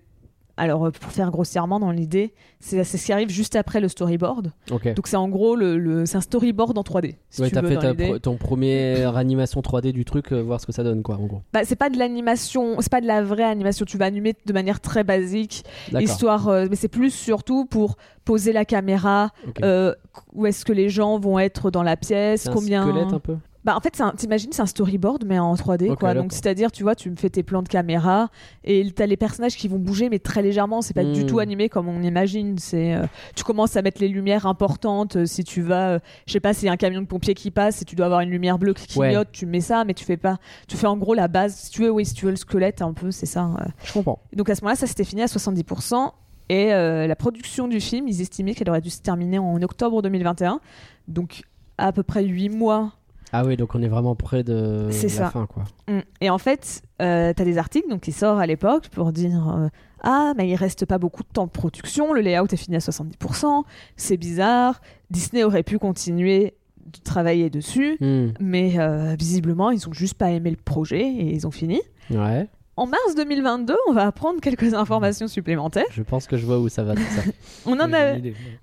alors 0.61 0.85
euh, 0.85 0.91
pour 0.91 1.11
faire 1.11 1.31
grossièrement 1.31 1.79
dans 1.79 1.89
l'idée, 1.91 2.33
c'est 2.59 2.83
ce 2.83 3.03
qui 3.03 3.11
arrive 3.11 3.29
juste 3.29 3.55
après 3.55 3.79
le 3.79 3.87
storyboard. 3.87 4.51
ok. 4.69 4.93
Donc 4.93 5.07
c'est 5.07 5.15
en 5.17 5.27
gros 5.27 5.55
le, 5.55 5.77
le- 5.79 6.05
c'est 6.05 6.17
un 6.17 6.21
storyboard 6.21 6.77
en 6.77 6.83
3D. 6.83 7.15
Si 7.31 7.41
ouais, 7.41 7.47
tu 7.49 7.55
t'as 7.55 7.61
veux, 7.61 7.69
fait 7.69 7.77
ta 7.77 8.19
ton 8.19 8.37
première 8.37 9.17
animation 9.17 9.61
3D 9.61 9.91
du 9.91 10.05
truc, 10.05 10.31
euh, 10.31 10.41
voir 10.41 10.61
ce 10.61 10.65
que 10.67 10.71
ça 10.71 10.83
donne, 10.83 11.01
quoi, 11.01 11.15
en 11.17 11.25
gros. 11.25 11.41
Bah, 11.53 11.61
c'est 11.63 11.75
pas 11.75 11.89
de 11.89 11.97
l'animation, 11.97 12.75
c'est 12.79 12.91
pas 12.91 13.01
de 13.01 13.07
la 13.07 13.23
vraie 13.23 13.43
animation. 13.43 13.85
Tu 13.85 13.97
vas 13.97 14.05
animer 14.05 14.35
de 14.45 14.53
manière 14.53 14.79
très 14.79 15.03
basique, 15.03 15.63
histoire, 16.03 16.47
euh, 16.49 16.67
mais 16.69 16.75
c'est 16.75 16.87
plus 16.87 17.11
surtout 17.11 17.65
pour 17.65 17.97
poser 18.23 18.53
la 18.53 18.63
caméra. 18.65 19.31
Euh, 19.63 19.95
où 20.33 20.45
est-ce 20.45 20.63
que 20.65 20.73
les 20.73 20.89
gens 20.89 21.19
vont 21.19 21.39
être 21.39 21.71
dans 21.71 21.83
la 21.83 21.97
pièce 21.97 22.41
C'est 22.43 22.49
un 22.49 22.53
Combien 22.53 22.83
squelette 22.87 23.13
un 23.13 23.19
peu? 23.19 23.37
Bah 23.63 23.75
en 23.77 23.79
fait, 23.79 24.01
t'imagines, 24.17 24.51
c'est 24.51 24.61
un 24.63 24.65
storyboard 24.65 25.23
mais 25.25 25.37
en 25.37 25.53
3D 25.53 25.91
Ok, 25.91 25.99
quoi. 25.99 26.13
Donc 26.15 26.33
c'est-à-dire, 26.33 26.71
tu 26.71 26.81
vois, 26.81 26.95
tu 26.95 27.11
me 27.11 27.15
fais 27.15 27.29
tes 27.29 27.43
plans 27.43 27.61
de 27.61 27.67
caméra 27.67 28.29
et 28.63 28.89
t'as 28.91 29.05
les 29.05 29.17
personnages 29.17 29.55
qui 29.55 29.67
vont 29.67 29.77
bouger 29.77 30.09
mais 30.09 30.17
très 30.17 30.41
légèrement. 30.41 30.81
C'est 30.81 30.95
pas 30.95 31.03
du 31.03 31.21
Hmm. 31.23 31.25
tout 31.27 31.39
animé 31.39 31.69
comme 31.69 31.87
on 31.87 32.01
imagine. 32.01 32.57
C'est, 32.57 32.95
euh, 32.95 33.05
tu 33.35 33.43
commences 33.43 33.75
à 33.77 33.81
mettre 33.83 34.01
les 34.01 34.07
lumières 34.07 34.45
importantes. 34.47 35.15
euh, 35.17 35.25
si 35.27 35.43
tu 35.43 35.61
vas, 35.61 35.89
euh, 35.91 35.99
je 36.25 36.33
sais 36.33 36.39
pas, 36.39 36.53
s'il 36.53 36.65
y 36.65 36.69
a 36.69 36.71
un 36.71 36.77
camion 36.77 37.01
de 37.01 37.05
pompiers 37.07 37.35
qui 37.35 37.51
passe 37.51 37.81
et 37.81 37.85
tu 37.85 37.95
dois 37.95 38.07
avoir 38.07 38.21
une 38.21 38.29
lumière 38.31 38.57
bleue 38.57 38.73
qui 38.73 38.97
Ouais. 38.97 39.09
clignote, 39.09 39.29
tu 39.31 39.45
mets 39.45 39.61
ça, 39.61 39.83
mais 39.85 39.93
tu 39.93 40.05
fais 40.05 40.17
pas. 40.17 40.37
Tu 40.67 40.75
fais 40.75 40.87
en 40.87 40.97
gros 40.97 41.13
la 41.13 41.27
base. 41.27 41.55
Si 41.55 41.69
tu 41.71 41.83
veux, 41.83 41.91
oui, 41.91 42.03
si 42.05 42.13
tu 42.15 42.25
veux 42.25 42.31
le 42.31 42.37
squelette 42.37 42.81
un 42.81 42.93
peu, 42.93 43.11
c'est 43.11 43.25
ça. 43.27 43.45
euh. 43.59 43.65
Je 43.83 43.93
comprends. 43.93 44.19
Donc 44.33 44.49
à 44.49 44.55
ce 44.55 44.61
moment-là, 44.61 44.75
ça 44.75 44.87
s'était 44.87 45.03
fini 45.03 45.21
à 45.21 45.27
70%. 45.27 46.13
Et 46.49 46.69
la 46.71 47.15
production 47.15 47.67
du 47.69 47.79
film, 47.79 48.07
ils 48.09 48.19
estimaient 48.21 48.53
qu'elle 48.55 48.69
aurait 48.69 48.81
dû 48.81 48.89
se 48.89 48.99
terminer 49.01 49.37
en 49.39 49.61
octobre 49.61 50.01
2021. 50.01 50.59
Donc 51.07 51.43
à 51.77 51.91
peu 51.93 52.03
près 52.03 52.23
8 52.25 52.49
mois 52.49 52.91
Ah 53.33 53.45
oui, 53.45 53.55
donc 53.57 53.75
on 53.75 53.81
est 53.81 53.87
vraiment 53.87 54.15
près 54.15 54.43
de 54.43 54.87
la 54.89 55.09
ça. 55.09 55.29
fin, 55.29 55.45
quoi. 55.45 55.63
Mm. 55.87 55.99
Et 56.21 56.29
en 56.29 56.37
fait, 56.37 56.81
euh, 57.01 57.33
t'as 57.35 57.45
des 57.45 57.57
articles 57.57 57.89
donc, 57.89 58.01
qui 58.01 58.11
sortent 58.11 58.39
à 58.41 58.45
l'époque 58.45 58.89
pour 58.89 59.11
dire 59.11 59.47
euh, 59.57 59.67
Ah, 60.01 60.33
mais 60.37 60.49
il 60.49 60.55
reste 60.55 60.85
pas 60.85 60.97
beaucoup 60.97 61.23
de 61.23 61.29
temps 61.31 61.45
de 61.45 61.51
production, 61.51 62.13
le 62.13 62.21
layout 62.21 62.47
est 62.51 62.57
fini 62.57 62.75
à 62.75 62.79
70%, 62.79 63.63
c'est 63.95 64.17
bizarre, 64.17 64.81
Disney 65.09 65.43
aurait 65.43 65.63
pu 65.63 65.79
continuer 65.79 66.55
de 66.85 66.99
travailler 67.03 67.49
dessus, 67.49 67.95
Hmm. 68.01 68.31
mais 68.41 68.77
euh, 68.79 69.15
visiblement, 69.17 69.71
ils 69.71 69.87
ont 69.87 69.93
juste 69.93 70.15
pas 70.15 70.31
aimé 70.31 70.49
le 70.49 70.57
projet 70.57 71.01
et 71.01 71.33
ils 71.33 71.47
ont 71.47 71.51
fini. 71.51 71.79
Ouais. 72.09 72.47
En 72.77 72.87
mars 72.87 73.15
2022, 73.17 73.75
on 73.89 73.93
va 73.93 74.07
apprendre 74.07 74.39
quelques 74.39 74.73
informations 74.73 75.27
supplémentaires. 75.27 75.83
Je 75.91 76.01
pense 76.03 76.25
que 76.25 76.37
je 76.37 76.45
vois 76.45 76.57
où 76.57 76.69
ça 76.69 76.83
va 76.83 76.95
tout 76.95 77.01
ça. 77.01 77.21
On 77.65 77.73
en, 77.79 77.91
a- 77.93 78.15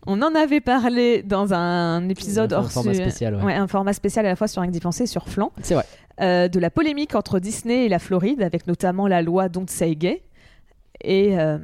on 0.06 0.20
avait 0.34 0.60
parlé 0.60 1.22
dans 1.22 1.52
un 1.52 2.08
épisode 2.08 2.52
Un 2.52 2.58
hors 2.60 2.72
format 2.72 2.94
su- 2.94 3.00
spécial, 3.02 3.36
ouais. 3.36 3.42
Ouais, 3.44 3.54
un 3.54 3.68
format 3.68 3.92
spécial 3.92 4.24
à 4.26 4.30
la 4.30 4.36
fois 4.36 4.48
sur 4.48 4.62
penser 4.80 5.04
et 5.04 5.06
sur 5.06 5.28
Flan. 5.28 5.52
C'est 5.62 5.74
vrai. 5.74 5.84
euh, 6.22 6.48
de 6.48 6.58
la 6.58 6.70
polémique 6.70 7.14
entre 7.14 7.38
Disney 7.38 7.84
et 7.86 7.88
la 7.88 7.98
Floride, 7.98 8.42
avec 8.42 8.66
notamment 8.66 9.06
la 9.06 9.20
loi 9.22 9.48
Don't 9.48 9.68
Say 9.68 9.94
Gay. 9.94 10.22
Et 11.02 11.38
euh, 11.38 11.58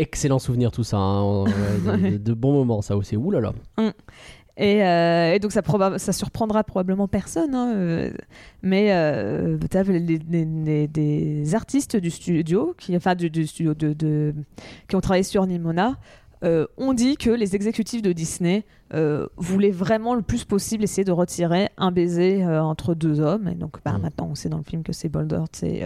Excellent 0.00 0.40
souvenir 0.40 0.72
tout 0.72 0.84
ça. 0.84 0.96
hein. 0.98 1.44
De, 2.18 2.34
bons 2.34 2.52
moments, 2.52 2.82
ça 2.82 2.96
aussi. 2.96 3.16
Ouh 3.16 3.30
là 3.30 3.40
là. 3.40 3.52
Et, 4.56 4.84
euh, 4.84 5.34
et 5.34 5.40
donc 5.40 5.50
ça, 5.50 5.62
ça 5.98 6.12
surprendra 6.12 6.62
probablement 6.62 7.08
personne, 7.08 7.54
hein, 7.56 7.72
euh, 7.74 8.10
mais 8.62 8.92
euh, 8.92 9.58
les- 9.88 10.00
les- 10.44 10.86
des 10.86 11.54
artistes 11.56 11.96
du 11.96 12.10
studio, 12.10 12.74
qui, 12.78 12.96
enfin 12.96 13.16
du, 13.16 13.30
du 13.30 13.46
studio 13.48 13.74
de, 13.74 13.92
de- 13.92 14.32
qui 14.88 14.94
ont 14.94 15.00
travaillé 15.00 15.24
sur 15.24 15.44
Nimona, 15.44 15.96
euh, 16.44 16.66
ont 16.76 16.92
dit 16.92 17.16
que 17.16 17.30
les 17.30 17.56
exécutifs 17.56 18.02
de 18.02 18.12
Disney 18.12 18.64
voulaient 19.36 19.72
vraiment 19.72 20.14
le 20.14 20.22
plus 20.22 20.44
possible 20.44 20.84
essayer 20.84 21.02
de 21.04 21.10
retirer 21.10 21.68
un 21.78 21.90
baiser 21.90 22.46
entre 22.46 22.94
deux 22.94 23.18
hommes. 23.18 23.48
Et 23.48 23.56
donc 23.56 23.78
bah, 23.84 23.98
Mm. 23.98 24.02
maintenant 24.02 24.28
on 24.30 24.34
sait 24.36 24.48
dans 24.48 24.58
le 24.58 24.62
film 24.62 24.84
que 24.84 24.92
c'est 24.92 25.08
Boldert 25.08 25.46
et, 25.64 25.82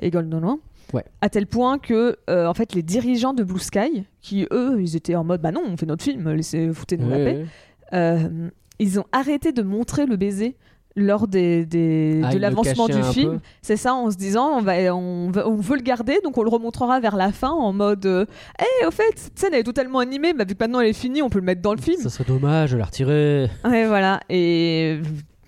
et 0.00 0.10
Goldenois. 0.10 0.58
Ouais. 0.92 1.04
À 1.20 1.28
tel 1.28 1.46
point 1.46 1.78
que 1.78 2.16
euh, 2.30 2.46
en 2.46 2.54
fait 2.54 2.74
les 2.74 2.82
dirigeants 2.82 3.32
de 3.32 3.42
Blue 3.42 3.58
Sky, 3.60 4.04
qui 4.20 4.46
eux 4.52 4.76
ils 4.80 4.96
étaient 4.96 5.14
en 5.16 5.24
mode 5.24 5.40
bah 5.40 5.50
non 5.52 5.62
on 5.66 5.76
fait 5.76 5.86
notre 5.86 6.04
film, 6.04 6.30
laissez 6.32 6.72
foutez-nous 6.72 7.08
la 7.08 7.16
paix. 7.16 7.24
ouais. 7.36 7.46
Euh, 7.92 8.48
ils 8.78 8.98
ont 8.98 9.04
arrêté 9.12 9.52
de 9.52 9.62
montrer 9.62 10.04
le 10.06 10.16
baiser 10.16 10.56
lors 10.96 11.26
des, 11.26 11.66
des- 11.66 12.20
Ah, 12.24 12.32
de 12.32 12.38
l'avancement 12.38 12.86
du 12.86 13.02
film. 13.02 13.40
C'est 13.62 13.76
ça, 13.76 13.94
en 13.94 14.12
se 14.12 14.16
disant, 14.16 14.58
on, 14.58 14.60
va, 14.62 14.94
on, 14.94 15.28
veut, 15.30 15.44
on 15.46 15.56
veut 15.56 15.74
le 15.76 15.82
garder, 15.82 16.20
donc 16.22 16.38
on 16.38 16.42
le 16.44 16.48
remontrera 16.48 17.00
vers 17.00 17.16
la 17.16 17.32
fin 17.32 17.50
en 17.50 17.72
mode 17.72 18.06
euh, 18.06 18.24
Hey, 18.60 18.86
au 18.86 18.92
fait, 18.92 19.12
cette 19.16 19.36
scène 19.38 19.54
elle 19.54 19.60
est 19.60 19.64
totalement 19.64 19.98
animée, 19.98 20.32
mais 20.32 20.44
vu 20.44 20.54
que 20.54 20.62
maintenant 20.62 20.78
elle 20.80 20.88
est 20.88 20.92
finie, 20.92 21.20
on 21.20 21.30
peut 21.30 21.40
le 21.40 21.44
mettre 21.44 21.62
dans 21.62 21.74
le 21.74 21.80
film. 21.80 22.00
Ça 22.00 22.10
serait 22.10 22.24
dommage 22.24 22.72
de 22.72 22.76
la 22.78 22.84
retirer. 22.84 23.48
Ouais, 23.64 23.86
voilà. 23.88 24.20
Et 24.28 25.00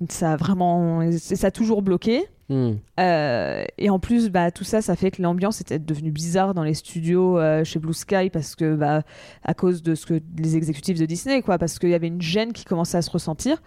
ça 0.09 0.33
a 0.33 0.37
vraiment. 0.37 1.11
Ça 1.19 1.49
a 1.49 1.51
toujours 1.51 1.83
bloqué. 1.83 2.27
Hmm. 2.49 2.75
Euh, 3.01 3.65
et 3.77 3.91
en 3.91 3.99
plus, 3.99 4.31
bah, 4.31 4.53
tout 4.53 4.63
ça, 4.63 4.81
ça 4.81 4.95
fait 4.95 5.11
que 5.11 5.21
l'ambiance 5.21 5.61
était 5.61 5.81
devenue 5.81 6.13
bizarre 6.13 6.55
dans 6.55 6.63
les 6.63 6.75
studios 6.75 7.39
euh, 7.39 7.65
chez 7.65 7.81
Blue 7.81 7.93
Sky 7.93 8.31
parce 8.31 8.55
que, 8.55 8.77
bah, 8.77 9.03
à 9.43 9.55
cause 9.55 9.83
de 9.83 9.95
ce 9.97 10.07
que 10.07 10.21
les 10.39 10.57
exécutifs 10.57 10.99
de 10.99 11.07
Disney, 11.07 11.43
quoi, 11.43 11.59
parce 11.59 11.79
qu'il 11.79 11.89
y 11.89 11.95
avait 11.95 12.07
une 12.07 12.23
gêne 12.23 12.53
qui 12.53 12.65
commençait 12.65 12.99
à 12.99 13.03
se 13.03 13.11
ressentir, 13.11 13.61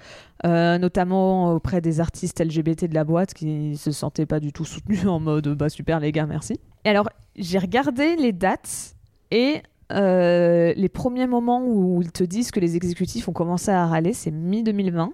euh, 0.46 0.78
notamment 0.78 1.54
auprès 1.54 1.82
des 1.82 2.00
artistes 2.00 2.40
LGBT 2.40 2.86
de 2.86 2.94
la 2.94 3.04
boîte 3.04 3.34
qui 3.34 3.76
se 3.76 3.92
sentaient 3.92 4.26
pas 4.26 4.40
du 4.40 4.54
tout 4.54 4.66
soutenus 4.66 5.06
en 5.06 5.20
mode, 5.20 5.50
bah, 5.56 5.68
super 5.68 6.00
les 6.00 6.14
gars, 6.14 6.26
merci. 6.26 6.60
Et 6.86 6.90
alors, 6.90 7.10
j'ai 7.36 7.60
regardé 7.60 8.16
les 8.16 8.32
dates 8.32 8.96
et 9.32 9.62
les 9.92 10.90
premiers 10.90 11.28
moments 11.28 11.66
où 11.66 12.02
ils 12.02 12.12
te 12.14 12.24
disent 12.24 12.52
que 12.52 12.62
les 12.62 12.78
exécutifs 12.78 13.28
ont 13.28 13.34
commencé 13.34 13.72
à 13.72 13.86
râler, 13.88 14.14
c'est 14.14 14.32
mi-2020. 14.32 15.10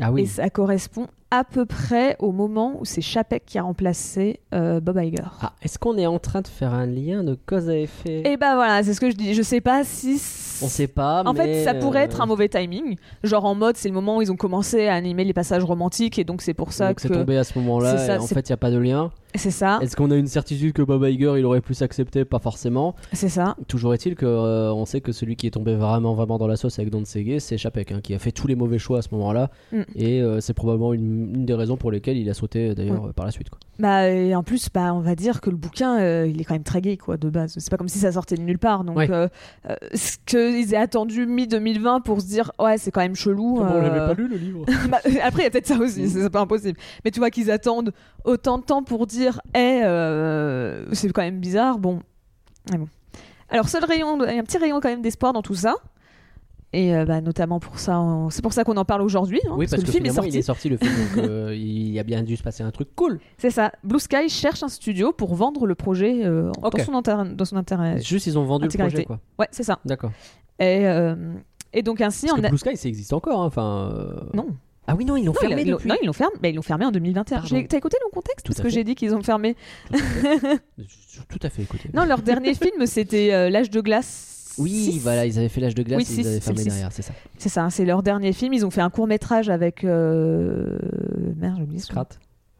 Ah 0.00 0.08
Et 0.08 0.12
oui. 0.12 0.26
ça 0.26 0.48
correspond 0.50 1.06
à 1.30 1.44
peu 1.44 1.64
près 1.64 2.16
au 2.18 2.30
moment 2.32 2.76
où 2.78 2.84
c'est 2.84 3.00
Chapek 3.00 3.44
qui 3.46 3.58
a 3.58 3.62
remplacé 3.62 4.40
euh, 4.54 4.80
Bob 4.80 4.98
Iger. 5.02 5.22
Ah, 5.40 5.52
est-ce 5.62 5.78
qu'on 5.78 5.96
est 5.96 6.06
en 6.06 6.18
train 6.18 6.42
de 6.42 6.46
faire 6.46 6.74
un 6.74 6.84
lien 6.86 7.24
de 7.24 7.38
cause 7.46 7.68
à 7.70 7.76
effet? 7.76 8.22
Et 8.30 8.36
bah 8.36 8.54
voilà, 8.54 8.82
c'est 8.82 8.92
ce 8.94 9.00
que 9.00 9.10
je 9.10 9.16
dis. 9.16 9.32
Je 9.34 9.42
sais 9.42 9.60
pas 9.62 9.82
si. 9.84 10.20
On 10.62 10.68
sait 10.68 10.86
pas, 10.88 11.22
En 11.24 11.32
mais, 11.32 11.40
fait, 11.54 11.64
ça 11.64 11.74
pourrait 11.74 12.02
euh, 12.02 12.04
être 12.04 12.20
un 12.20 12.26
mauvais 12.26 12.48
timing. 12.48 12.96
Genre 13.24 13.44
en 13.44 13.54
mode, 13.54 13.76
c'est 13.76 13.88
le 13.88 13.94
moment 13.94 14.18
où 14.18 14.22
ils 14.22 14.30
ont 14.30 14.36
commencé 14.36 14.86
à 14.88 14.94
animer 14.94 15.24
les 15.24 15.32
passages 15.32 15.64
romantiques 15.64 16.18
et 16.18 16.24
donc 16.24 16.42
c'est 16.42 16.54
pour 16.54 16.72
ça 16.72 16.88
donc 16.88 17.00
c'est 17.00 17.08
que. 17.08 17.14
tombé 17.14 17.36
à 17.38 17.44
ce 17.44 17.58
moment-là. 17.58 18.14
Et 18.14 18.18
en 18.18 18.26
fait, 18.26 18.48
il 18.48 18.52
n'y 18.52 18.54
a 18.54 18.58
pas 18.58 18.70
de 18.70 18.78
lien. 18.78 19.10
C'est 19.34 19.50
ça, 19.50 19.78
Est-ce 19.80 19.96
qu'on 19.96 20.10
a 20.10 20.16
une 20.16 20.26
certitude 20.26 20.72
que 20.72 20.82
Bob 20.82 21.04
Iger 21.04 21.34
il 21.38 21.44
aurait 21.44 21.60
plus 21.60 21.80
accepté 21.82 22.24
Pas 22.24 22.38
forcément. 22.38 22.94
c'est 23.12 23.28
ça. 23.28 23.56
Toujours 23.68 23.94
est-il 23.94 24.14
que 24.14 24.26
euh, 24.26 24.72
on 24.72 24.84
sait 24.84 25.00
que 25.00 25.12
celui 25.12 25.36
qui 25.36 25.46
est 25.46 25.50
tombé 25.52 25.74
vraiment 25.74 26.14
vraiment 26.14 26.38
dans 26.38 26.46
la 26.46 26.56
sauce 26.56 26.78
avec 26.78 26.90
Don 26.90 27.04
Segué, 27.04 27.40
c'est 27.40 27.56
Chapek, 27.58 27.92
hein, 27.92 28.00
qui 28.02 28.14
a 28.14 28.18
fait 28.18 28.32
tous 28.32 28.46
les 28.46 28.54
mauvais 28.54 28.78
choix 28.78 28.98
à 28.98 29.02
ce 29.02 29.08
moment-là, 29.12 29.50
Mm. 29.72 29.82
et 29.96 30.20
euh, 30.20 30.40
c'est 30.40 30.54
probablement 30.54 30.92
une, 30.92 31.34
une 31.34 31.46
des 31.46 31.54
raisons 31.54 31.76
pour 31.76 31.90
lesquelles 31.90 32.16
il 32.18 32.28
a 32.28 32.34
sauté 32.34 32.74
d'ailleurs 32.74 33.06
euh, 33.08 33.12
par 33.12 33.24
la 33.24 33.30
suite. 33.32 33.48
Quoi. 33.50 33.58
Bah, 33.78 34.08
et 34.08 34.34
en 34.34 34.42
plus, 34.42 34.68
bah, 34.72 34.92
on 34.94 35.00
va 35.00 35.14
dire 35.14 35.40
que 35.40 35.50
le 35.50 35.56
bouquin, 35.56 35.98
euh, 36.00 36.26
il 36.28 36.40
est 36.40 36.44
quand 36.44 36.54
même 36.54 36.62
très 36.62 36.80
gay, 36.82 36.96
quoi, 36.96 37.16
de 37.16 37.30
base. 37.30 37.54
C'est 37.58 37.70
pas 37.70 37.76
comme 37.78 37.88
si 37.88 37.98
ça 37.98 38.12
sortait 38.12 38.36
de 38.36 38.42
nulle 38.42 38.58
part. 38.58 38.84
Donc, 38.84 38.96
Ouais. 38.98 39.08
ce 39.94 40.16
qu'ils 40.26 40.74
aient 40.74 40.76
attendu 40.76 41.26
mi-2020 41.26 42.02
pour 42.02 42.20
se 42.20 42.26
dire, 42.26 42.52
ouais, 42.58 42.78
c'est 42.78 42.90
quand 42.90 43.00
même 43.00 43.14
chelou. 43.16 43.60
euh, 43.62 44.14
lu 44.14 44.28
le 44.28 44.36
livre 44.36 44.64
Bah, 44.90 44.98
après, 45.22 45.42
il 45.42 45.44
y 45.44 45.46
a 45.46 45.50
peut-être 45.50 45.66
ça 45.66 45.78
aussi, 45.78 46.08
c'est 46.08 46.30
pas 46.30 46.40
impossible. 46.40 46.78
Mais 47.04 47.10
tu 47.10 47.18
vois 47.20 47.30
qu'ils 47.30 47.50
attendent 47.50 47.92
autant 48.24 48.58
de 48.58 48.62
temps 48.64 48.82
pour 48.82 49.06
dire, 49.06 49.21
eh, 49.54 49.80
euh, 49.84 50.84
c'est 50.92 51.10
quand 51.12 51.22
même 51.22 51.40
bizarre. 51.40 51.78
Bon. 51.78 52.00
Mais 52.70 52.78
bon. 52.78 52.88
Alors, 53.48 53.68
seul 53.68 53.84
rayon, 53.84 54.18
il 54.24 54.34
y 54.34 54.38
a 54.38 54.40
un 54.40 54.44
petit 54.44 54.58
rayon 54.58 54.80
quand 54.80 54.88
même 54.88 55.02
d'espoir 55.02 55.32
dans 55.32 55.42
tout 55.42 55.54
ça. 55.54 55.74
Et 56.74 56.94
euh, 56.96 57.04
bah, 57.04 57.20
notamment 57.20 57.60
pour 57.60 57.78
ça, 57.78 58.00
on- 58.00 58.30
c'est 58.30 58.40
pour 58.40 58.54
ça 58.54 58.64
qu'on 58.64 58.78
en 58.78 58.84
parle 58.86 59.02
aujourd'hui. 59.02 59.40
hein, 59.46 59.52
Oui, 59.58 59.66
parce, 59.68 59.82
que 59.82 59.86
que, 59.86 59.86
le 59.88 59.92
film 59.92 60.06
est 60.06 60.10
sorti. 60.12 60.30
il 60.30 60.36
est 60.38 60.42
sorti 60.42 60.68
le 60.70 60.78
film, 60.78 60.90
donc 61.16 61.24
euh, 61.28 61.54
il 61.54 61.90
y 61.90 61.98
a 61.98 62.02
bien 62.02 62.22
dû 62.22 62.34
se 62.34 62.42
passer 62.42 62.62
un 62.62 62.70
truc 62.70 62.88
cool. 62.96 63.20
C'est 63.36 63.50
ça. 63.50 63.72
Blue 63.84 63.98
Sky 64.00 64.30
cherche 64.30 64.62
un 64.62 64.68
studio 64.68 65.12
pour 65.12 65.34
vendre 65.34 65.66
le 65.66 65.74
projet 65.74 66.24
euh, 66.24 66.50
dans 66.62 66.82
son 66.82 66.94
intérêt. 66.94 67.28
Dans 67.28 67.44
son 67.44 67.56
intérêt. 67.56 68.00
Juste, 68.00 68.26
ils 68.26 68.38
ont 68.38 68.44
vendu 68.44 68.64
intégralité. 68.66 69.00
le 69.00 69.04
projet, 69.04 69.18
quoi. 69.18 69.20
Ouais, 69.38 69.48
c'est 69.50 69.64
ça. 69.64 69.80
D'accord. 69.84 70.12
Et, 70.58 70.86
et 71.74 71.82
donc 71.82 72.00
ainsi, 72.00 72.26
Parce 72.28 72.38
on 72.38 72.40
que 72.40 72.46
a... 72.46 72.48
Blue 72.48 72.58
Sky, 72.58 72.76
ça 72.78 72.88
existe 72.88 73.12
encore. 73.12 73.42
hein, 73.42 73.46
Enfin. 73.46 74.16
Non. 74.32 74.46
Ah 74.86 74.94
oui, 74.96 75.04
non, 75.04 75.16
ils 75.16 75.24
l'ont 75.24 75.32
Non, 75.32 75.40
fermé 75.40 75.64
depuis. 75.64 75.88
non, 75.88 75.94
ils 76.02 76.06
l'ont 76.06 76.12
fermé, 76.12 76.34
mais 76.42 76.50
ils 76.50 76.54
l'ont 76.56 76.62
fermé 76.62 76.84
en 76.84 76.90
2021. 76.90 77.36
Pardon. 77.40 77.48
J'ai- 77.56 77.66
T'as 77.66 77.76
écouté 77.78 77.96
le 78.04 78.10
contexte 78.12 78.44
Tout 78.46 78.50
Parce 78.52 78.60
à 78.60 78.62
que 78.64 78.68
fait. 78.68 78.74
j'ai 78.74 78.84
dit 78.84 78.94
qu'ils 78.94 79.14
ont 79.14 79.22
fermé. 79.22 79.56
J'ai 79.92 79.98
Tout 81.28 81.38
à 81.42 81.48
fait 81.50 81.62
écouté. 81.62 81.88
Non, 81.94 82.04
leur 82.04 82.20
dernier 82.22 82.54
film, 82.54 82.84
c'était 82.86 83.32
euh, 83.32 83.48
L'âge 83.50 83.70
de 83.70 83.80
glace. 83.80 84.54
Oui, 84.58 84.70
6. 84.92 84.98
voilà, 85.00 85.24
ils 85.24 85.38
avaient 85.38 85.48
fait 85.48 85.60
l'âge 85.62 85.74
de 85.74 85.82
glace 85.82 85.96
Oui, 85.96 86.02
et 86.02 86.06
six, 86.06 86.20
ils 86.20 86.26
avaient 86.26 86.40
fermé 86.40 86.64
derrière, 86.64 86.92
c'est 86.92 87.00
ça. 87.02 87.14
C'est 87.38 87.48
ça, 87.48 87.70
c'est 87.70 87.84
leur 87.86 88.02
dernier 88.02 88.32
film. 88.34 88.52
Ils 88.52 88.66
ont 88.66 88.70
fait 88.70 88.82
un 88.82 88.90
court 88.90 89.06
métrage 89.06 89.48
avec. 89.48 89.82
Euh... 89.84 90.78
Merde, 91.36 91.54
j'ai 91.56 91.62
oublié. 91.62 91.80
Scrat 91.80 92.08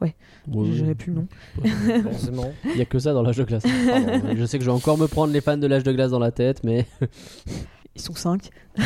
Ouais. 0.00 0.14
Oui, 0.48 0.72
J'avais 0.76 0.94
plus 0.96 1.12
le 1.12 1.18
nom. 1.18 1.28
Forcément. 2.02 2.50
Il 2.64 2.76
y 2.78 2.80
a 2.82 2.84
que 2.86 2.98
ça 2.98 3.12
dans 3.12 3.22
l'âge 3.22 3.36
de 3.36 3.44
glace. 3.44 3.62
Pardon, 3.62 4.34
je 4.36 4.44
sais 4.46 4.58
que 4.58 4.64
je 4.64 4.70
vais 4.70 4.74
encore 4.76 4.96
me 4.98 5.06
prendre 5.06 5.32
les 5.32 5.40
fans 5.40 5.56
de 5.58 5.66
l'âge 5.66 5.84
de 5.84 5.92
glace 5.92 6.10
dans 6.10 6.18
la 6.18 6.30
tête, 6.32 6.64
mais. 6.64 6.86
Ils 7.94 8.00
sont 8.02 8.14
cinq. 8.14 8.48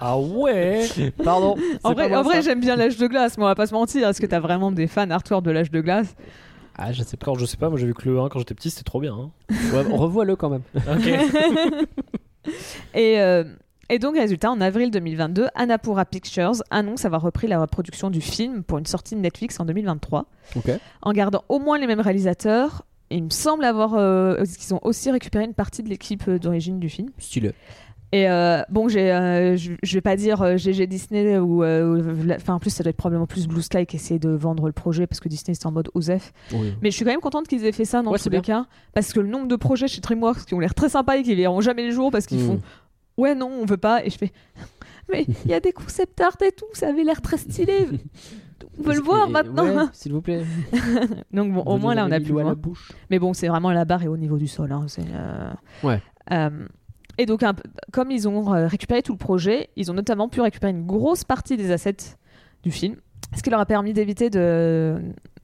Ah 0.00 0.16
ouais 0.16 0.86
Pardon. 1.24 1.56
En 1.82 1.92
vrai, 1.92 2.14
en 2.14 2.40
j'aime 2.40 2.60
bien 2.60 2.76
l'âge 2.76 2.96
de 2.98 3.06
glace, 3.08 3.36
mais 3.36 3.42
on 3.42 3.48
va 3.48 3.56
pas 3.56 3.66
se 3.66 3.74
mentir. 3.74 4.06
Est-ce 4.08 4.20
que 4.20 4.26
t'as 4.26 4.38
vraiment 4.38 4.70
des 4.70 4.86
fans 4.86 5.10
hardcore 5.10 5.42
de 5.42 5.50
l'âge 5.50 5.72
de 5.72 5.80
glace? 5.80 6.14
Ah, 6.76 6.92
je 6.92 7.02
sais 7.02 7.16
pas. 7.16 7.24
Encore, 7.26 7.38
je 7.40 7.46
sais 7.46 7.56
pas, 7.56 7.68
moi 7.68 7.78
j'ai 7.80 7.86
vu 7.86 7.94
que 7.94 8.08
le 8.08 8.20
1 8.20 8.28
quand 8.28 8.38
j'étais 8.38 8.54
petit, 8.54 8.70
c'était 8.70 8.84
trop 8.84 9.00
bien. 9.00 9.12
hein. 9.14 9.30
Ouais, 9.72 9.82
Revois-le 9.90 10.36
quand 10.36 10.50
même. 10.50 10.62
Ok. 10.76 11.08
Et, 12.94 13.20
euh, 13.20 13.44
et 13.90 13.98
donc, 13.98 14.16
résultat, 14.16 14.50
en 14.50 14.60
avril 14.60 14.90
2022, 14.90 15.48
Annapurna 15.54 16.04
Pictures 16.04 16.62
annonce 16.70 17.04
avoir 17.04 17.20
repris 17.22 17.46
la 17.48 17.66
production 17.66 18.08
du 18.10 18.20
film 18.20 18.62
pour 18.62 18.78
une 18.78 18.86
sortie 18.86 19.14
de 19.16 19.20
Netflix 19.20 19.58
en 19.60 19.64
2023, 19.64 20.26
Ok. 20.56 20.70
en 21.02 21.12
gardant 21.12 21.44
au 21.48 21.58
moins 21.58 21.78
les 21.78 21.86
mêmes 21.86 22.00
réalisateurs. 22.00 22.84
Et 23.10 23.16
il 23.16 23.24
me 23.24 23.30
semble 23.30 23.64
avoir 23.64 23.94
euh, 23.94 24.42
qu'ils 24.44 24.74
ont 24.74 24.80
aussi 24.82 25.10
récupéré 25.10 25.44
une 25.44 25.54
partie 25.54 25.82
de 25.82 25.88
l'équipe 25.88 26.24
euh, 26.28 26.38
d'origine 26.38 26.78
du 26.78 26.88
film. 26.88 27.08
Stylé. 27.18 27.52
Et 28.10 28.28
euh, 28.28 28.62
bon, 28.70 28.88
j'ai, 28.88 29.12
euh, 29.12 29.56
je 29.56 29.94
vais 29.94 30.00
pas 30.00 30.16
dire 30.16 30.56
GG 30.56 30.86
Disney 30.86 31.36
ou, 31.38 31.62
enfin 31.62 32.54
en 32.54 32.58
plus 32.58 32.70
ça 32.70 32.82
doit 32.82 32.88
être 32.90 32.96
probablement 32.96 33.26
plus 33.26 33.46
Blue 33.46 33.60
Sky 33.60 33.84
qui 33.84 33.96
essayait 33.96 34.18
de 34.18 34.30
vendre 34.30 34.66
le 34.66 34.72
projet 34.72 35.06
parce 35.06 35.20
que 35.20 35.28
Disney 35.28 35.54
c'était 35.54 35.66
en 35.66 35.72
mode 35.72 35.90
OSEF. 35.92 36.32
Oui. 36.54 36.72
Mais 36.80 36.90
je 36.90 36.96
suis 36.96 37.04
quand 37.04 37.10
même 37.10 37.20
contente 37.20 37.46
qu'ils 37.48 37.66
aient 37.66 37.72
fait 37.72 37.84
ça 37.84 38.00
dans 38.00 38.10
Ouais, 38.10 38.16
tous 38.16 38.24
c'est 38.24 38.30
les 38.30 38.40
cas 38.40 38.64
parce 38.94 39.12
que 39.12 39.20
le 39.20 39.28
nombre 39.28 39.46
de 39.46 39.56
projets 39.56 39.88
chez 39.88 40.00
DreamWorks 40.00 40.46
qui 40.46 40.54
ont 40.54 40.58
l'air 40.58 40.74
très 40.74 40.88
sympas 40.88 41.18
et 41.18 41.22
qui 41.22 41.34
verront 41.34 41.60
jamais 41.60 41.84
le 41.84 41.90
jour 41.92 42.10
parce 42.10 42.24
qu'ils 42.24 42.38
Hmm. 42.42 42.46
font 42.46 42.60
ouais 43.18 43.34
non 43.34 43.50
on 43.60 43.66
veut 43.66 43.76
pas 43.76 44.02
et 44.02 44.08
je 44.08 44.16
fais 44.16 44.32
mais 45.12 45.26
il 45.44 45.50
y 45.50 45.54
a 45.54 45.60
des 45.60 45.72
concept 45.72 46.18
art 46.22 46.36
et 46.42 46.52
tout 46.52 46.64
ça 46.72 46.88
avait 46.88 47.04
l'air 47.04 47.20
très 47.20 47.36
stylé 47.36 47.88
on 48.78 48.82
veut 48.82 48.94
le 48.94 49.00
voir 49.00 49.28
Et- 49.28 49.32
maintenant 49.32 49.64
ouais, 49.64 49.84
S'il 49.92 50.12
vous 50.12 50.20
plaît. 50.22 50.44
donc 51.32 51.52
bon 51.52 51.62
au 51.62 51.78
moins 51.78 51.94
là 51.94 52.04
on 52.06 52.10
a 52.12 52.18
la 52.18 52.54
bouche. 52.54 52.92
mais 53.10 53.18
bon 53.18 53.32
c'est 53.34 53.48
vraiment 53.48 53.70
la 53.72 53.84
barre 53.84 54.02
est 54.02 54.08
au 54.08 54.16
niveau 54.16 54.36
du 54.38 54.46
sol 54.48 54.72
hein, 54.72 54.86
euh, 54.98 55.50
Ouais. 55.82 56.02
euh, 56.32 56.66
et 57.18 57.26
donc 57.26 57.42
un 57.42 57.54
comme 57.92 58.10
ils 58.10 58.28
ont 58.28 58.54
euh, 58.54 58.66
récupéré 58.66 59.02
tout 59.02 59.12
le 59.12 59.18
projet 59.18 59.68
ils 59.76 59.90
ont 59.90 59.94
notamment 59.94 60.28
pu 60.28 60.40
récupérer 60.40 60.72
une 60.72 60.86
grosse 60.86 61.24
partie 61.24 61.56
des 61.56 61.70
assets 61.70 61.96
du 62.62 62.70
film 62.70 62.96
ce 63.36 63.42
qui 63.42 63.50
leur 63.50 63.60
a 63.60 63.66
permis 63.66 63.92
d'éviter 63.92 64.30
de 64.30 64.96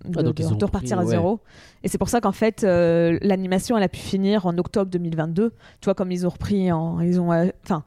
de, 0.06 0.18
Ah, 0.18 0.23
donc 0.23 0.35
de- 0.35 0.42
ils 0.42 0.52
ont 0.52 0.56
de 0.56 0.64
repartir 0.64 0.97
pris, 0.99 1.02
à 1.06 1.09
ouais. 1.09 1.11
zéro. 1.12 1.40
Et 1.83 1.88
c'est 1.88 1.97
pour 1.97 2.11
ça 2.11 2.21
qu'en 2.21 2.33
fait, 2.33 2.62
euh, 2.62 3.18
l'animation, 3.23 3.75
elle 3.78 3.83
a 3.85 3.88
pu 3.88 4.00
finir 4.00 4.44
en 4.44 4.59
octobre 4.59 4.90
2022. 4.90 5.52
Tu 5.80 5.85
vois, 5.87 5.94
comme 5.94 6.12
ils 6.12 6.26
ont 6.26 6.28
repris 6.28 6.71
en. 6.71 7.00
Ils 7.00 7.18
ont. 7.23 7.33
euh, 7.33 7.47
Enfin. 7.64 7.85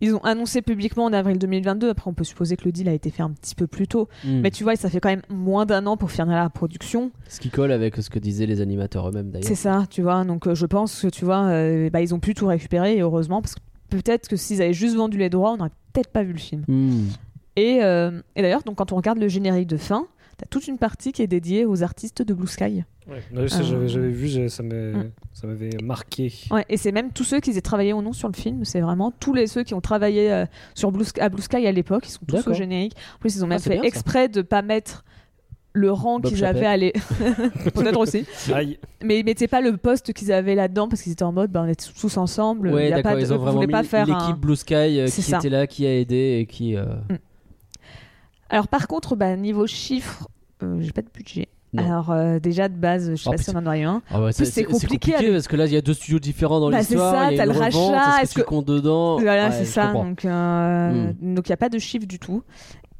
Ils 0.00 0.14
ont 0.14 0.24
annoncé 0.24 0.62
publiquement 0.62 1.04
en 1.04 1.12
avril 1.12 1.38
2022. 1.38 1.90
Après, 1.90 2.08
on 2.08 2.14
peut 2.14 2.24
supposer 2.24 2.56
que 2.56 2.64
le 2.64 2.72
deal 2.72 2.88
a 2.88 2.92
été 2.92 3.10
fait 3.10 3.22
un 3.22 3.30
petit 3.30 3.54
peu 3.54 3.66
plus 3.66 3.86
tôt. 3.86 4.08
Hmm. 4.24 4.40
Mais 4.40 4.50
tu 4.50 4.64
vois, 4.64 4.76
ça 4.76 4.88
fait 4.88 5.00
quand 5.00 5.10
même 5.10 5.22
moins 5.28 5.66
d'un 5.66 5.86
an 5.86 5.96
pour 5.96 6.10
finir 6.10 6.28
la 6.28 6.48
production. 6.50 7.10
Ce 7.28 7.40
qui 7.40 7.50
colle 7.50 7.72
avec 7.72 7.96
ce 7.96 8.08
que 8.08 8.18
disaient 8.18 8.46
les 8.46 8.60
animateurs 8.60 9.08
eux-mêmes 9.08 9.30
d'ailleurs. 9.30 9.48
C'est 9.48 9.54
ça, 9.54 9.84
tu 9.90 10.02
vois. 10.02 10.24
Donc, 10.24 10.46
euh, 10.46 10.54
je 10.54 10.66
pense 10.66 11.02
que, 11.02 11.08
tu 11.08 11.24
vois, 11.24 11.44
euh, 11.44 11.90
bah, 11.90 12.00
ils 12.00 12.14
ont 12.14 12.20
pu 12.20 12.34
tout 12.34 12.46
récupérer, 12.46 12.96
et 12.96 13.00
heureusement, 13.00 13.42
parce 13.42 13.54
que 13.54 13.60
peut-être 13.90 14.28
que 14.28 14.36
s'ils 14.36 14.62
avaient 14.62 14.72
juste 14.72 14.96
vendu 14.96 15.18
les 15.18 15.28
droits, 15.28 15.52
on 15.52 15.56
n'aurait 15.58 15.70
peut-être 15.92 16.10
pas 16.10 16.22
vu 16.22 16.32
le 16.32 16.38
film. 16.38 16.64
Hmm. 16.66 17.08
Et, 17.56 17.80
euh, 17.82 18.22
et 18.36 18.42
d'ailleurs, 18.42 18.62
donc, 18.62 18.76
quand 18.76 18.92
on 18.92 18.96
regarde 18.96 19.18
le 19.18 19.28
générique 19.28 19.68
de 19.68 19.76
fin, 19.76 20.06
t'as 20.38 20.46
toute 20.46 20.66
une 20.66 20.78
partie 20.78 21.12
qui 21.12 21.22
est 21.22 21.26
dédiée 21.26 21.66
aux 21.66 21.82
artistes 21.82 22.22
de 22.22 22.32
Blue 22.32 22.46
Sky. 22.46 22.84
Ouais, 23.08 23.22
Euh. 23.36 23.48
j'avais, 23.48 23.88
j'avais 23.88 24.10
vu, 24.10 24.48
ça, 24.48 24.62
Mm. 24.62 25.10
ça 25.32 25.46
m'avait 25.46 25.70
marqué. 25.82 26.32
Ouais, 26.50 26.64
et 26.68 26.76
c'est 26.76 26.92
même 26.92 27.10
tous 27.12 27.24
ceux 27.24 27.40
qui 27.40 27.50
aient 27.50 27.60
travaillé 27.60 27.92
ou 27.92 28.02
non 28.02 28.12
sur 28.12 28.28
le 28.28 28.34
film. 28.34 28.64
C'est 28.64 28.80
vraiment 28.80 29.10
tous 29.10 29.32
les 29.34 29.46
ceux 29.46 29.64
qui 29.64 29.74
ont 29.74 29.80
travaillé 29.80 30.30
euh, 30.30 30.44
sur 30.74 30.92
Blue 30.92 31.04
Sky, 31.04 31.20
à 31.20 31.28
Blue 31.28 31.42
Sky 31.42 31.66
à 31.66 31.72
l'époque. 31.72 32.04
Ils 32.06 32.12
sont 32.12 32.20
tous 32.26 32.34
au 32.34 32.38
D'accord. 32.38 32.54
générique. 32.54 32.94
En 33.16 33.18
plus, 33.18 33.36
ils 33.36 33.44
ont 33.44 33.48
même 33.48 33.56
Ah, 33.56 33.62
c'est 33.62 33.70
fait 33.70 33.76
bien, 33.76 33.84
exprès 33.84 34.28
de 34.28 34.42
pas 34.42 34.62
mettre 34.62 35.04
le 35.72 35.90
rang 35.92 36.18
Bob 36.20 36.30
qu'ils 36.32 36.44
avaient 36.44 36.66
à 36.66 36.76
l'é- 36.76 36.92
peut-être 37.74 37.98
aussi 38.00 38.26
Aïe. 38.52 38.76
mais 39.04 39.20
ils 39.20 39.24
mettaient 39.24 39.46
pas 39.48 39.60
le 39.60 39.76
poste 39.76 40.12
qu'ils 40.12 40.32
avaient 40.32 40.56
là-dedans 40.56 40.88
parce 40.88 41.00
qu'ils 41.02 41.12
étaient 41.12 41.22
en 41.22 41.30
mode 41.32 41.52
bah, 41.52 41.62
on 41.64 41.68
est 41.68 41.92
tous 42.00 42.16
ensemble 42.16 42.68
Ouais, 42.70 42.88
il 42.88 42.90
y 42.90 42.92
a 42.92 43.02
pas 43.02 43.14
de, 43.14 43.20
ils 43.20 43.32
ont 43.32 43.38
vraiment 43.38 43.60
mis 43.60 43.68
pas 43.68 43.84
faire 43.84 44.04
l'équipe 44.04 44.20
un- 44.20 44.32
Blue 44.32 44.56
Sky 44.56 44.74
euh, 44.74 45.06
qui 45.06 45.22
ça. 45.22 45.38
était 45.38 45.48
là, 45.48 45.68
qui 45.68 45.86
a 45.86 45.96
aidé 45.96 46.38
et 46.40 46.46
qui. 46.46 46.74
euh, 46.76 46.86
alors 48.48 48.66
par 48.68 48.88
contre 48.88 49.14
bah, 49.16 49.36
niveau 49.36 49.66
chiffres 49.68 50.28
euh, 50.64 50.78
j'ai 50.80 50.90
pas 50.92 51.02
de 51.02 51.08
budget 51.14 51.48
Non. 51.72 51.84
alors 51.84 52.10
euh, 52.10 52.40
déjà 52.40 52.68
de 52.68 52.74
base 52.74 53.10
je 53.10 53.14
sais 53.14 53.28
Oh, 53.28 53.32
pas 53.32 53.36
si 53.38 53.50
on 53.50 53.58
en 53.58 53.66
a 53.66 53.78
eu 53.78 53.82
un 53.84 54.00
plus, 54.00 54.44
c'est 54.44 54.64
compliqué 54.64 55.12
parce 55.30 55.46
que 55.46 55.54
là 55.54 55.66
il 55.66 55.72
y 55.72 55.76
a 55.76 55.80
deux 55.80 55.94
studios 55.94 56.18
différents 56.18 56.58
dans 56.58 56.68
Bah, 56.70 56.82
c'est 56.82 56.94
l'histoire. 56.94 57.14
ça, 57.14 57.30
il 57.30 57.36
y 57.36 57.40
a 57.40 57.46
t'as 57.46 57.52
le 57.52 57.58
rachat, 57.58 58.22
Est-ce 58.22 58.34
que 58.34 58.40
tu 58.40 58.46
comptes 58.46 58.66
dedans 58.66 59.18
voilà 59.20 59.46
Ouais, 59.50 59.52
c'est 59.52 59.64
je 59.66 59.70
ça 59.70 59.92
donc 59.92 60.24
euh, 60.24 60.90
Hmm. 61.12 61.34
donc 61.34 61.46
il 61.48 61.50
y 61.50 61.52
a 61.52 61.56
pas 61.56 61.68
de 61.68 61.78
chiffres 61.78 62.06
du 62.06 62.18
tout 62.18 62.42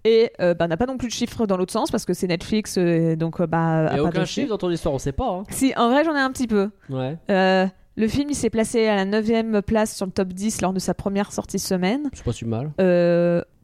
et 0.04 0.30
euh, 0.40 0.54
bah, 0.54 0.66
on 0.66 0.68
n'a 0.68 0.76
pas 0.76 0.86
non 0.86 0.96
plus 0.98 1.08
de 1.08 1.12
chiffres 1.12 1.46
dans 1.46 1.56
l'autre 1.56 1.72
sens 1.72 1.90
parce 1.90 2.04
que 2.04 2.14
c'est 2.14 2.28
Netflix 2.28 2.76
euh, 2.78 3.16
donc 3.16 3.42
bah 3.42 3.48
Il 3.48 3.88
a 3.88 3.92
n'y 3.94 3.98
a 3.98 4.02
pas 4.04 4.08
aucun 4.10 4.24
chiffre 4.24 4.48
dans 4.50 4.58
ton 4.58 4.70
histoire, 4.70 4.94
on 4.94 4.98
sait 4.98 5.12
pas. 5.12 5.28
hein. 5.30 5.42
si 5.50 5.72
en 5.76 5.90
vrai 5.90 6.04
j'en 6.04 6.14
ai 6.14 6.20
un 6.20 6.30
petit 6.30 6.46
peu 6.46 6.70
Ouais. 6.88 7.18
Le 7.96 8.06
film 8.08 8.30
il 8.30 8.34
s'est 8.36 8.50
placé 8.50 8.86
à 8.86 8.94
la 8.94 9.04
9 9.04 9.62
place 9.66 9.96
sur 9.96 10.06
le 10.06 10.12
top 10.12 10.28
10 10.28 10.62
lors 10.62 10.72
de 10.72 10.78
sa 10.78 10.94
première 10.94 11.32
sortie 11.32 11.58
semaine 11.58 12.08
C'est 12.12 12.24
pas 12.24 12.32
si 12.32 12.44
mal. 12.44 12.70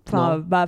Enfin, 0.09 0.39
bah, 0.45 0.67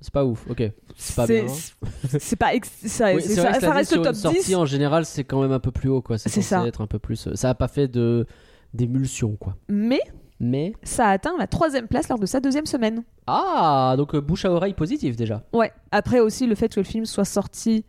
C'est 0.00 0.12
pas 0.12 0.24
ouf, 0.24 0.44
ok. 0.50 0.70
C'est 0.98 1.14
pas 1.16 1.26
bien. 1.26 1.44
hein. 1.44 2.08
c'est 2.18 2.36
pas 2.36 2.54
ex- 2.54 2.70
ça, 2.86 3.14
Oui, 3.14 3.22
ça, 3.22 3.60
ça 3.60 3.72
reste 3.72 3.92
sur 3.92 4.02
top 4.02 4.14
une 4.14 4.18
sortie 4.20 4.40
10 4.44 4.54
en 4.56 4.64
général, 4.64 5.04
c'est 5.04 5.24
quand 5.24 5.42
même 5.42 5.52
un 5.52 5.58
peu 5.60 5.70
plus 5.70 5.88
haut, 5.90 6.00
quoi. 6.02 6.16
C'est 6.18 6.40
ça. 6.40 6.66
être 6.66 6.80
un 6.80 6.86
peu 6.86 6.98
plus. 6.98 7.28
Ça 7.34 7.50
a 7.50 7.54
pas 7.54 7.68
fait 7.68 7.86
de 7.88 8.26
d'émulsion, 8.74 9.36
quoi. 9.36 9.56
mais 9.68 10.00
Mais 10.40 10.72
ça 10.82 11.06
a 11.08 11.10
atteint 11.12 11.34
la 11.38 11.46
troisième 11.46 11.86
place 11.86 12.08
lors 12.08 12.18
de 12.18 12.26
sa 12.26 12.40
deuxième 12.40 12.66
semaine 12.66 13.02
ah, 13.26 13.94
donc 13.96 14.14
euh, 14.14 14.20
bouche 14.20 14.44
à 14.44 14.50
oreille 14.52 14.74
positive 14.74 15.16
déjà. 15.16 15.42
ouais 15.52 15.72
après 15.92 16.20
aussi 16.20 16.46
le 16.46 16.54
fait 16.54 16.68
que 16.74 16.80
le 16.80 16.84
film 16.84 17.06
soit 17.06 17.24
sorti 17.24 17.84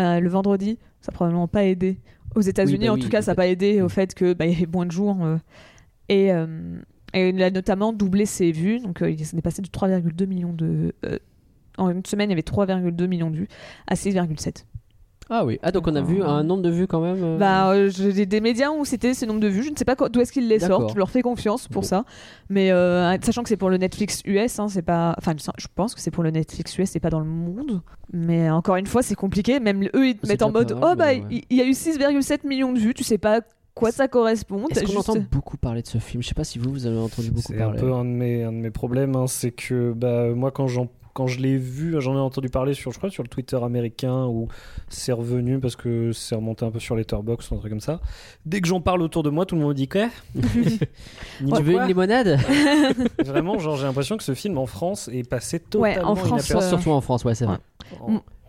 euh, 0.00 0.18
le 0.20 0.28
vendredi 0.28 0.78
ça 1.00 1.10
a 1.10 1.12
probablement 1.12 1.46
pas 1.48 1.64
aidé 1.64 1.98
aux 2.34 2.40
États-Unis 2.40 2.86
bah 2.86 2.92
en 2.92 2.94
oui, 2.96 3.00
tout 3.02 3.08
cas 3.08 3.22
ça 3.22 3.32
n'a 3.32 3.36
pas 3.36 3.46
aidé 3.46 3.82
au 3.82 3.88
fait 3.88 4.14
que 4.14 4.32
bah, 4.34 4.46
il 4.46 4.52
y 4.52 4.56
avait 4.56 4.66
moins 4.66 4.86
de 4.86 4.90
jours 4.90 5.16
euh, 5.22 5.36
et 6.08 6.32
euh, 6.32 6.46
et 7.14 7.28
il 7.28 7.42
a 7.42 7.50
notamment 7.50 7.92
doublé 7.92 8.26
ses 8.26 8.50
vues 8.52 8.80
donc 8.80 9.00
euh, 9.02 9.10
il 9.10 9.24
s'est 9.24 9.40
passé 9.42 9.62
de 9.62 9.68
3,2 9.68 10.26
millions 10.26 10.52
de 10.52 10.94
euh, 11.04 11.18
en 11.78 11.90
une 11.90 12.04
semaine 12.04 12.28
il 12.30 12.32
y 12.32 12.34
avait 12.34 12.42
3,2 12.42 13.06
millions 13.06 13.30
de 13.30 13.36
vues 13.36 13.48
à 13.86 13.94
6,7 13.94 14.64
Ah 15.30 15.44
oui. 15.46 15.58
Ah 15.62 15.70
donc 15.72 15.86
on 15.86 15.94
a 15.94 16.02
vu 16.02 16.22
un 16.22 16.42
nombre 16.42 16.62
de 16.62 16.68
vues 16.70 16.86
quand 16.86 17.00
même. 17.00 17.22
euh, 17.22 17.38
Bah, 17.38 17.70
euh, 17.70 17.88
j'ai 17.90 18.26
des 18.26 18.40
médias 18.40 18.70
où 18.70 18.84
c'était 18.84 19.14
ces 19.14 19.24
nombres 19.24 19.40
de 19.40 19.48
vues. 19.48 19.62
Je 19.62 19.70
ne 19.70 19.76
sais 19.76 19.84
pas 19.86 19.96
quoi- 19.96 20.08
d'où 20.10 20.20
est-ce 20.20 20.32
qu'ils 20.32 20.48
les 20.48 20.58
sortent. 20.60 20.92
Je 20.92 20.98
leur 20.98 21.10
fais 21.10 21.22
confiance 21.22 21.68
pour 21.68 21.82
Bon. 21.82 21.88
ça. 21.88 22.04
Mais 22.50 22.70
euh, 22.70 23.16
sachant 23.22 23.42
que 23.42 23.48
c'est 23.48 23.56
pour 23.56 23.70
le 23.70 23.78
Netflix 23.78 24.20
US, 24.26 24.58
hein, 24.58 24.68
c'est 24.68 24.82
pas. 24.82 25.14
Enfin, 25.16 25.32
je 25.56 25.66
pense 25.74 25.94
que 25.94 26.00
c'est 26.02 26.10
pour 26.10 26.22
le 26.22 26.30
Netflix 26.30 26.76
US, 26.78 26.90
c'est 26.90 27.00
pas 27.00 27.08
dans 27.10 27.20
le 27.20 27.26
monde. 27.26 27.80
Mais 28.12 28.50
encore 28.50 28.76
une 28.76 28.86
fois, 28.86 29.02
c'est 29.02 29.14
compliqué. 29.14 29.58
Même 29.60 29.84
eux, 29.94 30.08
ils 30.08 30.16
te 30.18 30.26
mettent 30.26 30.42
en 30.42 30.50
mode 30.52 30.72
Oh, 30.76 30.94
bah, 30.96 31.06
ouais. 31.06 31.24
il 31.50 31.56
y 31.56 31.62
a 31.62 31.64
eu 31.64 31.72
6,7 31.72 32.46
millions 32.46 32.72
de 32.74 32.78
vues. 32.78 32.92
Tu 32.92 33.04
sais 33.04 33.16
pas 33.18 33.40
quoi 33.74 33.90
ça 33.90 34.06
correspond. 34.08 34.66
Est-ce 34.68 34.80
qu'on 34.80 34.92
juste- 34.92 35.08
entend 35.08 35.24
beaucoup 35.30 35.56
parler 35.56 35.80
de 35.80 35.86
ce 35.86 35.96
film? 35.96 36.22
Je 36.22 36.28
sais 36.28 36.34
pas 36.34 36.44
si 36.44 36.58
vous, 36.58 36.70
vous 36.70 36.84
avez 36.86 36.98
entendu 36.98 37.30
beaucoup 37.30 37.52
C'est 37.52 37.56
un 37.62 37.66
parler. 37.68 37.80
peu 37.80 37.90
un 37.94 38.04
de 38.04 38.10
mes, 38.10 38.42
un 38.44 38.52
de 38.52 38.58
mes 38.58 38.70
problèmes, 38.70 39.16
hein, 39.16 39.26
c'est 39.28 39.52
que 39.52 39.94
bah, 39.94 40.26
moi 40.34 40.50
quand 40.50 40.66
j'en 40.66 40.88
quand 41.14 41.26
je 41.26 41.40
l'ai 41.40 41.56
vu, 41.56 41.94
j'en 42.00 42.14
ai 42.14 42.20
entendu 42.20 42.48
parler 42.48 42.74
sur, 42.74 42.90
je 42.92 42.98
crois, 42.98 43.10
sur 43.10 43.22
le 43.22 43.28
Twitter 43.28 43.56
américain 43.62 44.26
où 44.26 44.48
c'est 44.88 45.12
revenu 45.12 45.58
parce 45.60 45.76
que 45.76 46.12
c'est 46.12 46.34
remonté 46.34 46.64
un 46.64 46.70
peu 46.70 46.78
sur 46.80 46.96
Letterboxd 46.96 47.52
ou 47.52 47.56
un 47.56 47.58
truc 47.58 47.70
comme 47.70 47.80
ça. 47.80 48.00
Dès 48.46 48.60
que 48.60 48.68
j'en 48.68 48.80
parle 48.80 49.02
autour 49.02 49.22
de 49.22 49.30
moi, 49.30 49.44
tout 49.46 49.54
le 49.54 49.60
monde 49.60 49.70
me 49.70 49.74
dit 49.74 49.88
quoi? 49.88 50.08
Ni 50.34 50.42
Tu 51.52 51.62
veux 51.62 51.72
quoi 51.74 51.82
une 51.82 51.88
limonade? 51.88 52.38
Vraiment, 53.24 53.58
genre 53.58 53.76
j'ai 53.76 53.84
l'impression 53.84 54.16
que 54.16 54.22
ce 54.24 54.34
film 54.34 54.58
en 54.58 54.66
France 54.66 55.08
est 55.12 55.28
passé 55.28 55.60
Ouais, 55.74 55.90
totalement 55.94 56.10
en 56.12 56.14
France, 56.16 56.28
inaperçu. 56.48 56.56
euh, 56.56 56.68
Surtout 56.68 56.90
en 56.90 57.00
France, 57.00 57.24
ouais, 57.24 57.34
c'est 57.34 57.46
vrai. 57.46 57.58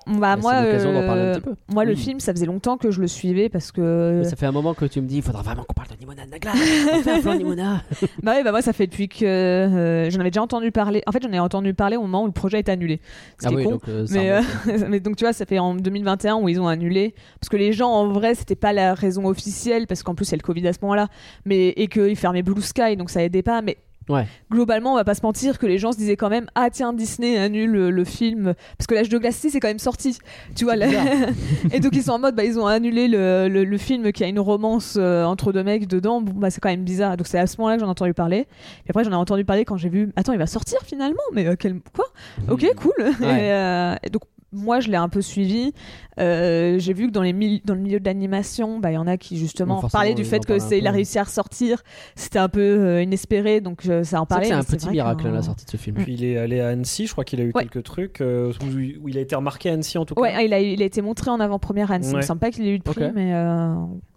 Bah, 0.08 0.36
moi, 0.38 0.54
euh, 0.56 1.34
petit 1.36 1.42
peu. 1.42 1.56
moi, 1.74 1.86
le 1.86 1.92
Oui. 1.94 1.98
film, 1.98 2.20
ça 2.20 2.34
faisait 2.34 2.46
longtemps 2.46 2.78
que 2.78 2.92
je 2.92 3.00
le 3.02 3.08
suivais 3.08 3.50
parce 3.50 3.72
que. 3.72 4.20
Mais 4.20 4.24
Ça 4.30 4.36
fait 4.36 4.46
un 4.46 4.52
moment 4.52 4.74
que 4.74 4.86
tu 4.86 5.02
me 5.02 5.08
dis, 5.08 5.18
il 5.18 5.22
faudra 5.22 5.42
vraiment 5.42 5.64
qu'on 5.64 5.74
parle 5.74 5.90
de 5.90 5.96
Nimona 6.00 6.26
Nagla. 6.26 6.52
On 6.94 7.02
fait 7.02 7.12
un 7.12 7.22
plan 7.22 7.36
Nimona. 7.36 7.82
Bah 8.22 8.34
ouais, 8.34 8.44
bah 8.44 8.52
moi 8.52 8.62
ça 8.62 8.74
fait 8.74 8.88
depuis 8.88 9.08
que 9.08 9.26
euh, 9.26 10.10
j'en 10.10 10.20
avais 10.20 10.30
déjà 10.32 10.42
entendu 10.42 10.72
parler. 10.72 11.02
En 11.08 11.12
fait, 11.12 11.22
j'en 11.24 11.32
ai 11.32 11.40
entendu 11.40 11.74
parler 11.74 11.96
au 11.98 12.02
moment 12.02 12.24
où 12.24 12.28
le 12.28 12.32
projet 12.34 12.60
est 12.60 12.70
annulé. 12.70 13.00
Ce 13.40 13.48
Ah 13.48 13.50
qui 13.50 13.54
est 13.56 13.58
oui, 13.58 13.64
con. 13.64 13.72
donc 13.72 13.82
euh, 13.88 14.06
Mais, 14.12 14.32
euh, 14.32 14.42
mais 14.90 15.00
donc 15.00 15.16
tu 15.16 15.24
vois, 15.24 15.34
ça 15.34 15.46
fait 15.46 15.60
en 15.60 15.76
2021 15.76 16.36
où 16.36 16.50
ils 16.50 16.60
ont 16.60 16.68
annulé 16.68 17.14
parce 17.40 17.50
que 17.50 17.58
les 17.58 17.74
gens 17.74 17.90
en 17.92 18.08
vrai 18.10 18.36
c'était 18.36 18.56
pas 18.56 18.74
la 18.74 18.94
raison 18.94 19.26
officielle 19.28 19.88
parce 19.88 20.04
qu'en 20.04 20.16
plus 20.16 20.28
il 20.28 20.32
y 20.32 20.36
a 20.36 20.38
le 20.38 20.44
Covid 20.44 20.68
à 20.68 20.74
ce 20.74 20.80
moment-là, 20.82 21.08
mais 21.46 21.70
et 21.70 21.88
qu'ils 21.88 22.16
fermaient 22.18 22.44
Blue 22.44 22.62
Sky 22.62 22.96
donc 22.98 23.10
ça 23.10 23.24
aidait 23.24 23.42
pas. 23.44 23.62
Mais 23.62 23.78
Ouais. 24.10 24.26
globalement, 24.52 24.94
on 24.94 24.96
va 24.96 25.04
pas 25.04 25.16
se 25.16 25.22
mentir 25.24 25.58
que 25.60 25.66
les 25.66 25.78
gens 25.78 25.92
se 25.92 25.98
disaient 25.98 26.18
quand 26.18 26.30
même 26.30 26.48
ah 26.56 26.70
tiens 26.70 26.92
Disney 26.94 27.38
annule 27.38 27.72
le, 27.72 27.90
le 27.92 28.04
film 28.04 28.54
parce 28.78 28.86
que 28.88 28.96
l'âge 28.96 29.10
de 29.10 29.18
glace 29.18 29.36
6 29.38 29.52
c'est 29.52 29.60
quand 29.60 29.68
même 29.70 29.80
sorti, 29.80 30.18
tu 30.56 30.66
vois. 30.66 30.76
Là- 30.76 30.88
et 31.74 31.80
donc 31.80 31.96
ils 31.96 32.04
sont 32.04 32.12
en 32.12 32.20
mode 32.20 32.36
bah 32.36 32.44
ils 32.44 32.60
ont 32.60 32.68
annulé 32.68 33.08
le, 33.08 33.48
le, 33.48 33.64
le 33.64 33.78
film 33.78 34.12
qui 34.12 34.24
a 34.24 34.28
une 34.28 34.40
romance 34.40 34.96
euh, 35.00 35.24
entre 35.24 35.52
deux 35.54 35.64
mecs 35.64 35.88
dedans. 35.88 36.22
Bon 36.22 36.34
bah 36.34 36.50
c'est 36.50 36.60
quand 36.60 36.70
même 36.70 36.84
bizarre. 36.84 37.16
Donc 37.18 37.28
c'est 37.28 37.40
à 37.40 37.48
ce 37.48 37.56
moment-là 37.58 37.76
que 37.76 37.82
j'en 37.82 37.88
ai 37.88 37.92
entendu 37.92 38.14
parler. 38.14 38.40
Et 38.86 38.90
après 38.90 39.04
j'en 39.04 39.12
ai 39.12 39.16
entendu 39.16 39.46
parler 39.46 39.64
quand 39.66 39.78
j'ai 39.78 39.90
vu 39.90 40.12
attends 40.16 40.34
il 40.34 40.40
va 40.40 40.48
sortir 40.48 40.80
finalement 40.86 41.22
mais 41.34 41.48
euh, 41.48 41.56
quel 41.58 41.80
quoi? 41.96 42.06
Ok, 42.50 42.66
cool. 42.76 42.94
Et, 43.22 43.24
euh, 43.24 43.96
et 44.04 44.10
donc, 44.10 44.24
moi, 44.54 44.80
je 44.80 44.90
l'ai 44.90 44.98
un 44.98 45.10
peu 45.10 45.22
suivi. 45.22 45.74
Euh, 46.20 46.78
J'ai 46.80 46.94
vu 46.94 47.08
que 47.08 47.12
dans, 47.12 47.22
les 47.24 47.34
mil- 47.34 47.62
dans 47.66 47.74
le 47.74 47.80
milieu 47.82 48.00
de 48.00 48.06
l'animation, 48.06 48.80
bah, 48.80 48.92
il 48.92 48.96
y 48.96 48.98
en 48.98 49.08
a 49.08 49.18
qui, 49.18 49.38
justement, 49.38 49.82
parlaient 49.92 50.14
du 50.14 50.24
fait 50.26 50.38
en 50.38 50.40
que 50.42 50.48
parlent 50.48 50.62
un 50.62 50.68
c'est 50.70 50.78
il 50.78 50.88
a 50.88 50.92
réussi 50.92 51.18
à 51.20 51.24
ressortir. 51.24 51.82
C'était 52.16 52.40
un 52.40 52.50
peu 52.50 52.62
euh, 52.62 53.02
inespéré, 53.02 53.62
donc 53.62 53.86
euh, 53.88 54.04
ça 54.04 54.22
en 54.22 54.26
parlait. 54.26 54.46
c'est 54.48 54.54
un 54.54 54.64
petit 54.64 54.90
miracle, 54.90 55.28
hein, 55.28 55.32
la 55.32 55.42
sortie 55.42 55.66
de 55.66 55.72
ce 55.72 55.78
film. 55.78 55.98
Puis 55.98 56.14
il 56.14 56.24
est 56.24 56.38
allé 56.38 56.60
à 56.60 56.68
Annecy, 56.70 57.08
je 57.08 57.12
crois 57.12 57.24
qu'il 57.24 57.42
a 57.42 57.44
eu 57.44 57.52
Ouais. 57.56 57.64
quelques 57.64 57.84
trucs 57.84 58.22
euh, 58.22 58.52
où, 58.62 59.04
où 59.04 59.10
il 59.10 59.18
a 59.18 59.22
été 59.22 59.36
remarqué 59.36 59.70
à 59.70 59.74
Annecy 59.74 59.98
en 59.98 60.06
tout 60.06 60.14
cas. 60.16 60.22
Ouais, 60.22 60.46
il 60.46 60.54
a, 60.54 60.60
il 60.60 60.82
a 60.82 60.86
été 60.86 61.02
montré 61.02 61.32
en 61.32 61.40
avant-première 61.40 61.92
à 61.92 61.96
Annecy. 61.96 62.10
Il 62.12 62.14
me 62.14 62.18
Ouais. 62.20 62.26
semble 62.26 62.40
pas 62.40 62.52
qu'il 62.52 62.68
ait 62.68 62.74
eu 62.76 62.80
de 62.80 62.84
prix, 62.84 63.12
mais 63.14 63.34
euh, 63.34 63.74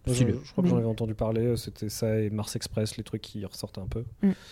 Je, 0.07 0.25
crois 0.53 0.63
que 0.63 0.69
j'en 0.71 0.77
avais 0.77 0.87
entendu 0.87 1.15
parler, 1.15 1.43
euh, 1.43 1.57
c'était 1.57 1.89
ça 1.89 2.19
et 2.21 2.31
Mars 2.31 2.55
Express, 2.57 2.97
les 2.97 3.03
trucs 3.05 3.23
qui 3.23 3.45
ressortent 3.45 3.79
un 3.79 3.87
peu. 3.87 4.05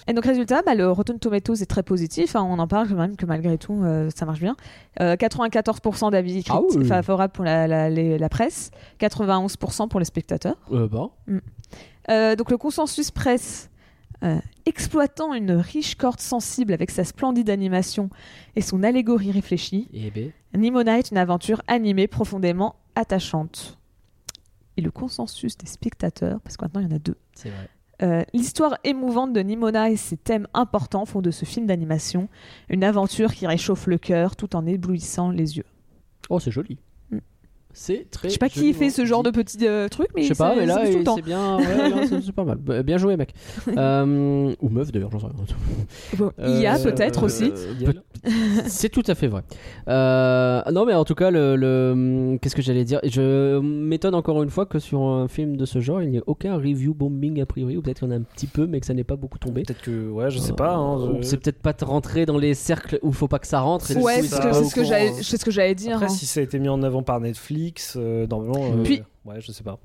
Et 0.09 0.12
donc 0.12 0.25
résultat, 0.25 0.62
bah, 0.62 0.75
le 0.75 0.90
Rotten 0.90 1.19
Tomatoes 1.19 1.55
est 1.62 1.67
très 1.67 1.83
positif. 1.83 2.35
hein, 2.37 2.43
on 2.43 2.59
en 2.59 2.67
parle 2.67 2.88
quand 2.88 2.97
même 2.97 3.17
que 3.17 3.27
malgré 3.27 3.57
tout, 3.59 3.83
euh, 3.85 4.11
ça 4.14 4.27
marche 4.27 4.40
bien. 4.40 4.57
Euh, 5.01 5.14
94% 5.17 6.11
d'avis 6.11 6.43
Ah 6.49 6.61
oui. 6.61 6.85
favorables 6.87 7.33
pour 7.33 7.45
la, 7.45 7.67
la- 7.69 7.88
les- 7.90 8.19
la 8.19 8.29
presse, 8.29 8.71
91% 8.99 9.88
pour 9.88 10.01
les 10.01 10.07
spectateurs. 10.07 10.57
Euh, 10.73 10.88
bon. 10.88 11.11
Euh, 12.11 12.37
donc 12.37 12.51
le 12.51 12.57
consensus 12.59 13.11
presse, 13.11 13.71
euh, 14.23 14.38
exploitant 14.67 15.35
une 15.35 15.53
riche 15.53 15.95
corde 15.97 16.21
sensible 16.21 16.73
avec 16.73 16.90
sa 16.90 17.05
splendide 17.05 17.51
animation 17.51 18.11
et 18.57 18.61
son 18.61 18.83
allégorie 18.83 19.31
réfléchie, 19.33 19.88
Et 19.93 20.11
B. 20.11 20.31
Nimona 20.57 20.99
est 20.99 21.11
une 21.11 21.17
aventure 21.19 21.62
animée 21.67 22.07
profondément 22.07 22.77
attachante. 22.95 23.79
Et 24.76 24.82
le 24.82 24.90
consensus 24.90 25.56
des 25.56 25.66
spectateurs, 25.66 26.40
parce 26.40 26.56
que 26.56 26.64
maintenant 26.64 26.80
il 26.80 26.88
y 26.90 26.92
en 26.92 26.96
a 26.96 26.98
deux, 26.98 27.16
C'est 27.34 27.50
vrai. 27.50 27.68
euh, 28.02 28.22
L'histoire 28.32 28.76
émouvante 28.84 29.32
de 29.32 29.40
Nimona 29.40 29.90
et 29.90 29.96
ses 29.96 30.16
thèmes 30.16 30.48
importants 30.52 31.04
font 31.06 31.22
de 31.22 31.30
ce 31.30 31.44
film 31.44 31.66
d'animation 31.66 32.28
une 32.68 32.82
aventure 32.82 33.32
qui 33.34 33.46
réchauffe 33.46 33.87
le 33.87 33.98
cœur 33.98 34.34
tout 34.37 34.56
en 34.56 34.66
éblouissant 34.66 35.30
les 35.30 35.56
yeux. 35.58 35.66
Oh, 36.28 36.40
c'est 36.40 36.50
joli. 36.50 36.78
C'est 37.74 38.06
très. 38.10 38.28
Je 38.28 38.32
sais 38.34 38.38
pas 38.38 38.48
qui 38.48 38.72
fait 38.72 38.88
ce 38.88 39.04
genre 39.04 39.22
dit. 39.22 39.30
de 39.30 39.37
petits 39.37 39.66
euh, 39.66 39.88
trucs, 39.88 40.08
mais 40.14 40.22
Je 40.22 40.28
sais 40.28 40.34
pas, 40.34 40.54
c'est- 40.54 40.60
mais 40.60 40.66
là, 40.66 40.80
c'est 40.84 40.90
tout 40.90 40.94
le 40.94 41.00
il- 41.00 41.04
temps. 41.04 41.16
c'est 41.16 41.22
bien. 41.22 41.56
ouais, 41.58 42.06
c'est 42.24 42.32
pas 42.32 42.44
mal. 42.44 42.56
Bah, 42.58 42.82
Bien 42.82 42.96
joué, 42.98 43.16
mec. 43.16 43.34
Euh, 43.76 44.54
ou 44.62 44.68
meuf, 44.68 44.90
d'ailleurs, 44.92 45.10
j'en 45.10 45.18
sais 45.18 45.26
rien. 45.26 45.34
Bon, 46.18 46.30
il 46.38 46.60
y 46.60 46.66
a 46.66 46.76
Euh, 46.78 46.82
peut-être 46.82 47.24
aussi. 47.24 47.52
Yel. 47.80 48.02
C'est 48.66 48.88
tout 48.88 49.02
à 49.06 49.14
fait 49.14 49.26
vrai. 49.26 49.42
Euh, 49.88 50.62
non, 50.72 50.87
mais 50.87 50.94
en 50.94 51.04
tout 51.04 51.14
cas, 51.14 51.30
le, 51.30 51.56
le- 51.56 52.38
qu'est-ce 52.40 52.54
que 52.56 52.62
j'allais 52.62 52.84
dire? 52.84 53.00
Je 53.04 53.58
m'étonne 53.60 54.14
encore 54.14 54.42
une 54.42 54.50
fois 54.50 54.66
que 54.66 54.78
sur 54.78 55.02
un 55.02 55.28
film 55.28 55.56
de 55.56 55.64
ce 55.66 55.80
genre, 55.80 56.00
il 56.02 56.10
n'y 56.10 56.18
ait 56.18 56.22
aucun 56.26 56.56
review 56.56 56.94
bombing 56.94 57.40
a 57.42 57.46
priori, 57.46 57.76
ou 57.76 57.82
peut-être 57.82 57.98
qu'il 58.00 58.08
y 58.08 58.10
en 58.12 58.14
a 58.14 58.18
un 58.18 58.22
petit 58.22 58.46
peu, 58.46 58.66
mais 58.66 58.80
que 58.80 58.87
ça 58.87 58.94
n'ait 58.94 59.04
pas 59.04 59.16
beaucoup 59.16 59.38
tombé. 59.38 59.62
Peut-être 59.62 59.82
que, 59.82 60.08
ouais, 60.10 60.30
je 60.30 60.38
sais 60.38 60.52
pas. 60.52 60.74
hein, 60.76 61.16
je- 61.20 61.22
C'est 61.26 61.37
peut-être 61.38 61.58
pas 61.60 61.74
rentré 61.84 62.24
dans 62.26 62.38
les 62.38 62.54
cercles 62.54 62.98
où 63.02 63.08
il 63.08 63.14
faut 63.14 63.28
pas 63.28 63.38
que 63.38 63.46
ça 63.46 63.60
rentre. 63.60 63.90
et 63.90 63.96
Ouais, 63.96 64.22
c'est 64.22 64.37
ce 65.38 65.44
que 65.44 65.50
j'allais 65.50 65.74
dire. 65.74 65.94
Après, 65.96 66.06
hein. 66.06 66.08
si 66.08 66.26
ça 66.26 66.40
a 66.40 66.42
été 66.42 66.58
mis 66.58 66.68
en 66.68 66.82
avant 66.82 67.02
par 67.02 67.20
Netflix, 67.20 67.63
euh, 67.96 68.27
normalement. 68.27 68.64
euh, 68.79 68.83
Puis- 68.83 69.03
ouais, 69.24 69.40
je 69.40 69.53
sais 69.53 69.64
pas. 69.64 69.79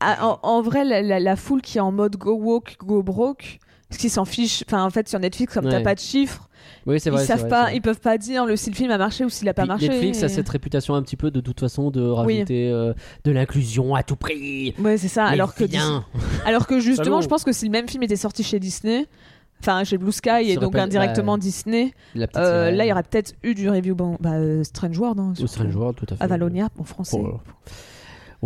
Ah, 0.00 0.18
en, 0.26 0.38
en 0.42 0.62
vrai, 0.62 0.84
la, 0.84 1.00
la- 1.02 1.20
la 1.20 1.36
foule 1.36 1.62
qui 1.62 1.78
est 1.78 1.80
en 1.80 1.92
mode 1.92 2.16
go 2.16 2.34
woke, 2.34 2.76
go 2.84 3.02
broke, 3.02 3.58
parce 3.88 4.00
qu'ils 4.00 4.10
s'en 4.10 4.24
fichent. 4.24 4.62
Enfin, 4.66 4.84
en 4.84 4.90
fait, 4.90 5.08
sur 5.08 5.18
Netflix, 5.18 5.54
comme 5.54 5.64
t'as 5.64 5.78
Ouais. 5.78 5.82
pas 5.82 5.94
de 5.94 6.00
chiffres, 6.00 6.48
Oui, 6.86 6.98
c'est 7.00 7.08
ils 7.08 7.12
vrai. 7.12 7.20
c'est 7.22 7.26
savent 7.28 7.40
vrai, 7.40 7.48
pas, 7.48 7.72
ils 7.72 7.80
peuvent 7.80 8.00
pas 8.00 8.18
dire 8.18 8.44
le 8.44 8.56
si 8.56 8.68
le 8.70 8.74
film 8.76 8.90
a 8.90 8.98
marché 8.98 9.24
ou 9.24 9.30
s'il 9.30 9.48
a 9.48 9.54
pas 9.54 9.62
Puis 9.62 9.68
marché. 9.68 9.88
Netflix 9.88 10.22
a 10.22 10.26
et- 10.26 10.28
cette 10.28 10.48
réputation 10.48 10.94
un 10.94 11.02
petit 11.02 11.16
peu 11.16 11.30
de 11.30 11.40
toute 11.40 11.60
façon 11.60 11.90
de 11.90 12.02
rajouter 12.02 12.70
euh, 12.70 12.92
de 13.24 13.30
l'inclusion 13.30 13.94
à 13.94 14.02
tout 14.02 14.16
prix. 14.16 14.74
Ouais, 14.78 14.98
c'est 14.98 15.08
ça. 15.08 15.24
Mais 15.26 15.30
Alors 15.30 15.54
que, 15.54 15.64
bien. 15.64 16.04
alors 16.44 16.66
que 16.66 16.80
justement, 16.80 17.20
je 17.22 17.28
pense 17.28 17.44
que 17.44 17.52
si 17.52 17.64
le 17.64 17.70
même 17.70 17.88
film 17.88 18.02
était 18.02 18.16
sorti 18.16 18.42
chez 18.42 18.58
Disney, 18.58 19.06
enfin 19.64 19.84
chez 19.84 19.98
Blue 19.98 20.12
Sky 20.12 20.50
et 20.50 20.56
donc 20.56 20.76
indirectement 20.76 21.36
bah, 21.36 21.42
Disney, 21.42 21.92
euh, 22.36 22.70
là 22.70 22.84
il 22.84 22.88
y 22.88 22.92
aurait 22.92 23.02
peut-être 23.02 23.34
eu 23.42 23.54
du 23.54 23.68
review. 23.68 23.94
Bon, 23.94 24.16
bah, 24.20 24.34
euh, 24.34 24.64
Strange 24.64 24.98
World. 24.98 25.18
Hein. 25.20 25.32
Strange 25.46 25.74
World, 25.74 25.96
tout 25.96 26.06
à 26.10 26.16
fait. 26.16 26.22
Avalonia 26.22 26.68
en 26.78 26.84
français. 26.84 27.20
Oh 27.20 27.40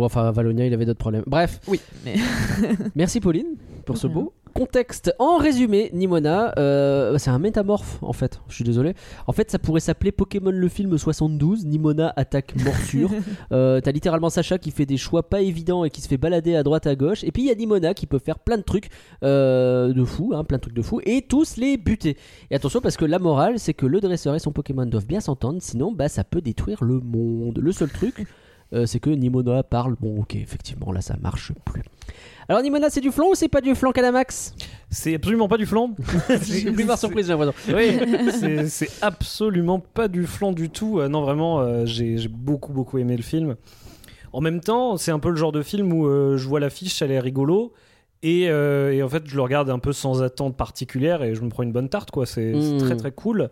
enfin, 0.05 0.25
Avalonia, 0.25 0.65
il 0.65 0.73
avait 0.73 0.85
d'autres 0.85 0.99
problèmes. 0.99 1.23
Bref, 1.27 1.59
Oui, 1.67 1.79
mais 2.05 2.15
merci 2.95 3.19
Pauline 3.19 3.55
pour 3.85 3.97
ce 3.97 4.07
De 4.07 4.13
beau 4.13 4.33
contexte. 4.59 5.13
En 5.19 5.37
résumé, 5.37 5.89
Nimona, 5.93 6.53
euh, 6.57 7.17
c'est 7.17 7.29
un 7.29 7.39
métamorphe 7.39 7.99
en 8.01 8.13
fait. 8.13 8.41
Je 8.49 8.55
suis 8.55 8.63
désolé. 8.63 8.93
En 9.27 9.31
fait, 9.31 9.49
ça 9.49 9.59
pourrait 9.59 9.79
s'appeler 9.79 10.11
Pokémon 10.11 10.51
le 10.51 10.67
film 10.67 10.97
72. 10.97 11.65
Nimona 11.65 12.13
attaque 12.15 12.53
morsure. 12.63 13.11
Euh, 13.51 13.79
T'as 13.81 13.91
littéralement 13.91 14.29
Sacha 14.29 14.57
qui 14.57 14.71
fait 14.71 14.85
des 14.85 14.97
choix 14.97 15.23
pas 15.23 15.41
évidents 15.41 15.83
et 15.83 15.89
qui 15.89 16.01
se 16.01 16.07
fait 16.07 16.17
balader 16.17 16.55
à 16.55 16.63
droite 16.63 16.87
à 16.87 16.95
gauche. 16.95 17.23
Et 17.23 17.31
puis 17.31 17.43
il 17.43 17.45
y 17.47 17.51
a 17.51 17.55
Nimona 17.55 17.93
qui 17.93 18.05
peut 18.05 18.19
faire 18.19 18.39
plein 18.39 18.57
de 18.57 18.63
trucs 18.63 18.89
euh, 19.23 19.93
de 19.93 20.03
fou, 20.03 20.33
hein, 20.35 20.43
plein 20.43 20.57
de 20.57 20.61
trucs 20.61 20.73
de 20.73 20.81
fou, 20.81 20.99
et 21.05 21.21
tous 21.21 21.57
les 21.57 21.77
buter. 21.77 22.17
Et 22.51 22.55
attention 22.55 22.81
parce 22.81 22.97
que 22.97 23.05
la 23.05 23.19
morale, 23.19 23.59
c'est 23.59 23.73
que 23.73 23.85
le 23.85 24.01
dresseur 24.01 24.35
et 24.35 24.39
son 24.39 24.51
Pokémon 24.51 24.85
doivent 24.85 25.07
bien 25.07 25.19
s'entendre, 25.19 25.59
sinon 25.61 25.91
bah 25.91 26.09
ça 26.09 26.23
peut 26.23 26.41
détruire 26.41 26.83
le 26.83 26.99
monde. 26.99 27.59
Le 27.59 27.71
seul 27.71 27.89
truc. 27.89 28.25
Euh, 28.73 28.85
c'est 28.85 28.99
que 28.99 29.09
Nimona 29.09 29.63
parle. 29.63 29.95
Bon, 29.99 30.19
ok, 30.21 30.35
effectivement, 30.35 30.91
là 30.91 31.01
ça 31.01 31.15
marche 31.21 31.51
plus. 31.65 31.81
Alors, 32.47 32.63
Nimona, 32.63 32.89
c'est 32.89 33.01
du 33.01 33.11
flan 33.11 33.27
ou 33.29 33.35
c'est 33.35 33.47
pas 33.47 33.61
du 33.61 33.75
flan, 33.75 33.91
Kadamax 33.91 34.55
C'est 34.89 35.13
absolument 35.13 35.47
pas 35.47 35.57
du 35.57 35.67
flan. 35.67 35.91
J'ai 36.43 36.71
pris 36.71 36.83
par 36.85 36.97
surprise, 36.97 37.27
j'ai 37.27 37.35
l'impression. 37.35 37.53
Oui, 37.75 38.69
c'est- 38.69 38.89
absolument 39.03 39.79
pas 39.79 40.07
du 40.07 40.25
flan 40.25 40.51
du 40.51 40.69
tout. 40.71 40.99
Euh, 40.99 41.07
non, 41.09 41.21
vraiment, 41.21 41.59
euh, 41.59 41.85
j'ai 41.85 42.17
beaucoup, 42.27 42.73
beaucoup 42.73 42.97
aimé 42.97 43.15
le 43.15 43.21
film. 43.21 43.55
En 44.33 44.41
même 44.41 44.61
temps, 44.61 44.97
c'est 44.97 45.11
un 45.11 45.19
peu 45.19 45.29
le 45.29 45.35
genre 45.35 45.51
de 45.51 45.61
film 45.61 45.93
où 45.93 46.05
je 46.37 46.47
vois 46.47 46.59
l'affiche, 46.59 46.95
ça 46.95 47.05
a 47.05 47.07
l'air 47.07 47.23
rigolo. 47.23 47.71
Et, 48.23 48.43
et 48.43 49.01
en 49.03 49.09
fait, 49.09 49.23
je 49.27 49.35
le 49.35 49.41
regarde 49.41 49.69
un 49.69 49.79
peu 49.79 49.93
sans 49.93 50.21
attente 50.23 50.57
particulière 50.57 51.23
et 51.23 51.35
je 51.35 51.41
me 51.41 51.49
prends 51.49 51.63
une 51.63 51.71
bonne 51.71 51.89
tarte, 51.89 52.11
quoi. 52.11 52.25
C'est 52.25 52.53
c'est 52.59 52.73
Mm. 52.73 52.77
très 52.79 52.95
très 52.97 53.11
cool. 53.11 53.49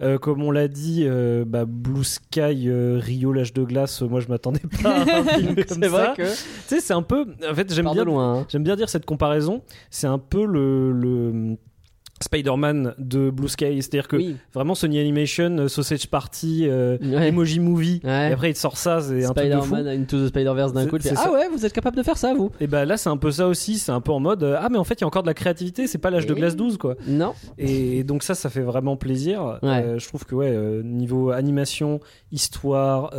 Euh, 0.00 0.16
comme 0.18 0.42
on 0.42 0.50
l'a 0.52 0.68
dit, 0.68 1.02
euh, 1.06 1.44
bah, 1.46 1.64
Blue 1.66 2.04
Sky, 2.04 2.68
euh, 2.68 3.00
Rio, 3.02 3.32
l'âge 3.32 3.52
de 3.52 3.64
glace, 3.64 4.00
euh, 4.02 4.06
moi 4.06 4.20
je 4.20 4.28
m'attendais 4.28 4.60
pas 4.82 4.90
à 4.90 5.18
un 5.18 5.24
film 5.38 5.54
comme 5.64 5.82
ça. 5.82 6.14
que 6.16 6.22
Tu 6.22 6.28
sais, 6.66 6.80
c'est 6.80 6.92
un 6.94 7.02
peu. 7.02 7.26
En 7.50 7.54
fait, 7.54 7.72
j'aime 7.74 7.90
bien 7.92 8.04
loin. 8.04 8.38
hein. 8.40 8.46
J'aime 8.48 8.62
bien 8.62 8.76
dire 8.76 8.88
cette 8.88 9.06
comparaison. 9.06 9.62
C'est 9.90 10.06
un 10.06 10.18
peu 10.18 10.44
le, 10.46 10.92
le 10.92 11.56
Spider-Man 12.20 12.94
de 12.98 13.30
Blue 13.30 13.48
Sky. 13.48 13.76
C'est-à-dire 13.82 14.08
que 14.08 14.16
Oui. 14.16 14.36
vraiment 14.52 14.74
Sony 14.74 14.98
Animation, 14.98 15.56
euh, 15.58 15.68
Sausage 15.68 16.06
Party, 16.08 16.64
euh, 16.66 16.98
Ouais. 17.00 17.28
Emoji 17.28 17.60
Movie, 17.60 18.00
Ouais. 18.04 18.30
et 18.30 18.32
après 18.32 18.50
il 18.50 18.54
te 18.54 18.58
sort 18.58 18.76
ça, 18.76 19.00
c'est 19.00 19.24
un 19.24 19.32
truc 19.32 19.46
de 19.48 19.52
fou. 19.56 19.62
Spider-Man 19.74 19.88
Into 20.02 20.24
the 20.24 20.28
Spider-Verse 20.28 20.72
d'un 20.72 20.86
coup. 20.86 20.96
il 20.96 21.02
fait, 21.02 21.08
c'est 21.10 21.14
Ah 21.18 21.24
ça. 21.24 21.32
ouais, 21.32 21.48
vous 21.52 21.64
êtes 21.64 21.72
capable 21.72 21.96
de 21.96 22.02
faire 22.02 22.18
ça, 22.18 22.34
vous 22.34 22.50
Et 22.60 22.66
bah 22.66 22.84
là, 22.84 22.96
c'est 22.96 23.08
un 23.08 23.16
peu 23.16 23.30
ça 23.30 23.46
aussi. 23.48 23.78
C'est 23.78 23.92
un 23.92 24.00
peu 24.00 24.12
en 24.12 24.20
mode 24.20 24.42
euh, 24.42 24.56
Ah, 24.60 24.68
mais 24.70 24.78
en 24.78 24.84
fait, 24.84 24.94
il 24.94 25.00
y 25.02 25.04
a 25.04 25.06
encore 25.06 25.22
de 25.22 25.28
la 25.28 25.34
créativité. 25.34 25.86
C'est 25.86 25.98
pas 25.98 26.10
l'âge 26.10 26.26
de 26.26 26.34
glace 26.34 26.56
12, 26.56 26.76
quoi. 26.78 26.96
Non. 27.06 27.34
Et 27.58 28.04
donc, 28.04 28.22
ça, 28.22 28.34
ça 28.34 28.50
fait 28.50 28.62
vraiment 28.62 28.96
plaisir. 28.96 29.58
Ouais. 29.62 29.68
Euh, 29.84 29.98
je 29.98 30.06
trouve 30.08 30.24
que, 30.24 30.34
ouais, 30.34 30.82
niveau 30.84 31.30
animation, 31.30 32.00
histoire, 32.32 33.12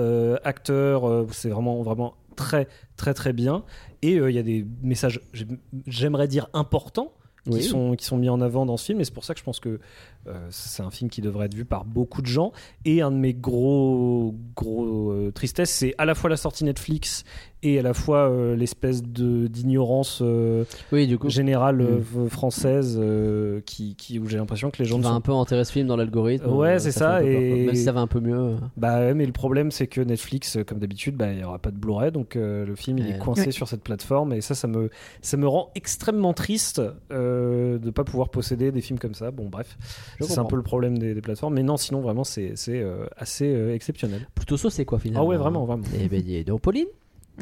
acteur, 0.43 1.25
c'est 1.31 1.49
vraiment, 1.49 1.81
vraiment 1.83 2.15
très, 2.35 2.67
très, 2.97 3.13
très 3.13 3.33
bien. 3.33 3.63
Et 4.01 4.13
il 4.13 4.31
y 4.31 4.37
a 4.39 4.43
des 4.43 4.65
messages, 4.81 5.19
j'aime- 5.33 5.57
j'aimerais 5.87 6.27
dire 6.27 6.47
importants. 6.53 7.11
Qui, 7.45 7.51
Oui. 7.51 7.63
sont, 7.63 7.95
qui 7.95 8.05
sont 8.05 8.17
mis 8.17 8.29
en 8.29 8.41
avant 8.41 8.65
dans 8.65 8.75
ce 8.77 8.85
film 8.85 8.99
et 9.01 9.05
c'est 9.05 9.13
pour 9.13 9.23
ça 9.23 9.33
que 9.33 9.39
je 9.39 9.45
pense 9.45 9.59
que 9.59 9.79
euh, 10.27 10.47
c'est 10.49 10.83
un 10.83 10.91
film 10.91 11.09
qui 11.09 11.21
devrait 11.21 11.45
être 11.47 11.53
vu 11.55 11.65
par 11.65 11.85
beaucoup 11.85 12.21
de 12.21 12.27
gens 12.27 12.51
et 12.85 13.01
un 13.01 13.11
de 13.11 13.17
mes 13.17 13.33
gros 13.33 14.35
gros 14.55 15.11
euh, 15.11 15.31
tristesses 15.31 15.69
c'est 15.71 15.93
à 15.97 16.05
la 16.05 16.15
fois 16.15 16.29
la 16.29 16.37
sortie 16.37 16.63
Netflix 16.65 17.23
et 17.61 17.77
à 17.77 17.81
la 17.81 17.93
fois 17.93 18.29
euh, 18.29 18.55
l'espèce 18.55 19.03
de 19.03 19.47
d'ignorance 19.47 20.19
euh, 20.21 20.63
Oui, 20.93 21.07
du 21.07 21.17
coup. 21.17 21.29
générale 21.29 21.81
euh, 21.81 22.01
française 22.29 22.97
euh, 23.01 23.59
qui, 23.65 23.95
qui 23.95 24.17
où 24.19 24.27
j'ai 24.27 24.37
l'impression 24.37 24.71
que 24.71 24.77
les 24.79 24.85
gens 24.85 24.97
ne 24.97 25.03
va 25.03 25.09
sont 25.09 25.15
un 25.15 25.21
peu 25.21 25.33
enterrer 25.33 25.65
ce 25.65 25.71
film 25.73 25.85
dans 25.87 25.97
l'algorithme. 25.97 26.47
Ouais, 26.49 26.75
euh, 26.75 26.79
c'est 26.79 26.91
ça, 26.93 27.21
et-. 27.23 27.65
Même 27.65 27.75
si 27.75 27.83
ça 27.83 27.91
va 27.91 27.99
un 27.99 28.07
peu 28.07 28.21
mieux. 28.21 28.55
Bah 28.77 28.99
ouais, 28.99 29.13
mais 29.13 29.25
le 29.25 29.33
problème 29.33 29.71
c'est 29.71 29.87
que 29.87 29.99
Netflix, 29.99 30.57
comme 30.65 30.79
d'habitude, 30.79 31.15
bah, 31.17 31.31
il 31.33 31.37
n'y 31.37 31.43
aura 31.43 31.59
pas 31.59 31.71
de 31.71 31.75
Blu-ray, 31.77 32.11
donc 32.13 32.35
euh, 32.37 32.65
le 32.65 32.75
film 32.75 32.97
il 32.99 33.05
Ouais. 33.05 33.15
est 33.15 33.19
coincé 33.19 33.47
Ouais. 33.47 33.51
sur 33.51 33.67
cette 33.67 33.83
plateforme 33.83 34.31
et 34.33 34.39
ça, 34.41 34.55
ça 34.55 34.67
me, 34.67 34.89
ça 35.21 35.35
me 35.35 35.47
rend 35.47 35.69
extrêmement 35.75 36.33
triste 36.33 36.81
euh, 37.11 37.77
de 37.77 37.89
pas 37.91 38.03
pouvoir 38.05 38.29
posséder 38.29 38.71
des 38.71 38.81
films 38.81 38.99
comme 38.99 39.13
ça. 39.13 39.31
Bon, 39.31 39.49
bref, 39.49 39.77
c'est 40.19 40.39
un 40.39 40.45
peu 40.45 40.55
le 40.55 40.61
problème 40.63 40.97
des, 40.97 41.13
des 41.13 41.21
plateformes, 41.21 41.53
mais 41.53 41.63
non, 41.63 41.77
sinon 41.77 42.01
vraiment 42.01 42.23
c'est 42.23 42.53
c'est, 42.55 42.79
euh, 42.81 43.05
assez 43.17 43.45
euh, 43.53 43.73
exceptionnel. 43.73 44.27
Plutôt 44.35 44.57
saucé, 44.57 44.85
quoi, 44.85 44.99
finalement. 44.99 45.25
Ah 45.25 45.27
ouais, 45.29 45.37
vraiment, 45.37 45.65
vraiment. 45.65 45.83
Et 45.99 46.07
ben, 46.07 46.21
dis 46.21 46.43
donc, 46.43 46.61
Pauline 46.61 46.87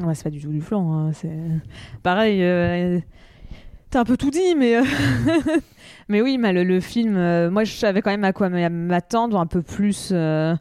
Ouais, 0.01 0.13
c'est 0.13 0.23
pas 0.23 0.29
du 0.29 0.39
tout 0.41 0.51
du 0.51 0.61
flan. 0.61 0.93
hein, 0.93 1.11
C'est 1.13 1.29
pareil. 2.03 2.43
euh, 2.43 2.99
T'as 3.89 4.01
un 4.01 4.03
peu 4.05 4.17
tout 4.17 4.29
dit, 4.31 4.53
mais 4.55 4.75
euh, 4.75 4.83
mais 6.09 6.21
oui, 6.21 6.37
mais 6.37 6.53
le, 6.53 6.63
le 6.63 6.79
film. 6.79 7.15
euh, 7.17 7.49
moi, 7.49 7.63
je 7.63 7.71
savais 7.73 8.01
quand 8.01 8.11
même 8.11 8.23
à 8.23 8.33
quoi 8.33 8.49
m'attendre 8.49 9.39
un 9.39 9.45
peu 9.47 9.61
plus. 9.61 10.09
euh, 10.11 10.55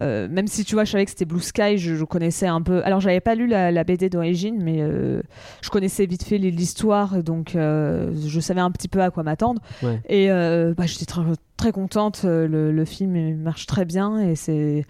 euh, 0.00 0.28
même 0.30 0.46
si 0.46 0.64
tu 0.64 0.74
vois, 0.76 0.84
je 0.84 0.92
savais 0.92 1.04
que 1.04 1.10
c'était 1.10 1.24
Blue 1.24 1.40
Sky, 1.40 1.76
je, 1.76 1.96
je 1.96 2.04
connaissais 2.04 2.46
un 2.46 2.62
peu. 2.62 2.80
Alors, 2.84 3.00
j'avais 3.00 3.18
pas 3.20 3.34
lu 3.34 3.48
la, 3.48 3.72
la 3.72 3.82
BD 3.82 4.08
d'origine, 4.08 4.62
mais 4.62 4.76
euh, 4.80 5.22
je 5.60 5.70
connaissais 5.70 6.06
vite 6.06 6.22
fait 6.22 6.38
l'histoire, 6.38 7.20
donc 7.24 7.56
euh, 7.56 8.12
je 8.26 8.38
savais 8.38 8.60
un 8.60 8.70
petit 8.70 8.86
peu 8.86 9.02
à 9.02 9.10
quoi 9.10 9.24
m'attendre. 9.24 9.60
Ouais. 9.82 10.00
Et 10.08 10.30
euh, 10.30 10.72
bah, 10.76 10.86
j'étais 10.86 11.04
très, 11.04 11.20
très 11.58 11.72
contente. 11.72 12.22
euh, 12.24 12.48
Le, 12.48 12.72
le 12.72 12.84
film 12.86 13.14
il 13.16 13.36
marche 13.36 13.66
très 13.66 13.84
bien 13.84 14.18
et 14.18 14.34
c'est 14.34 14.86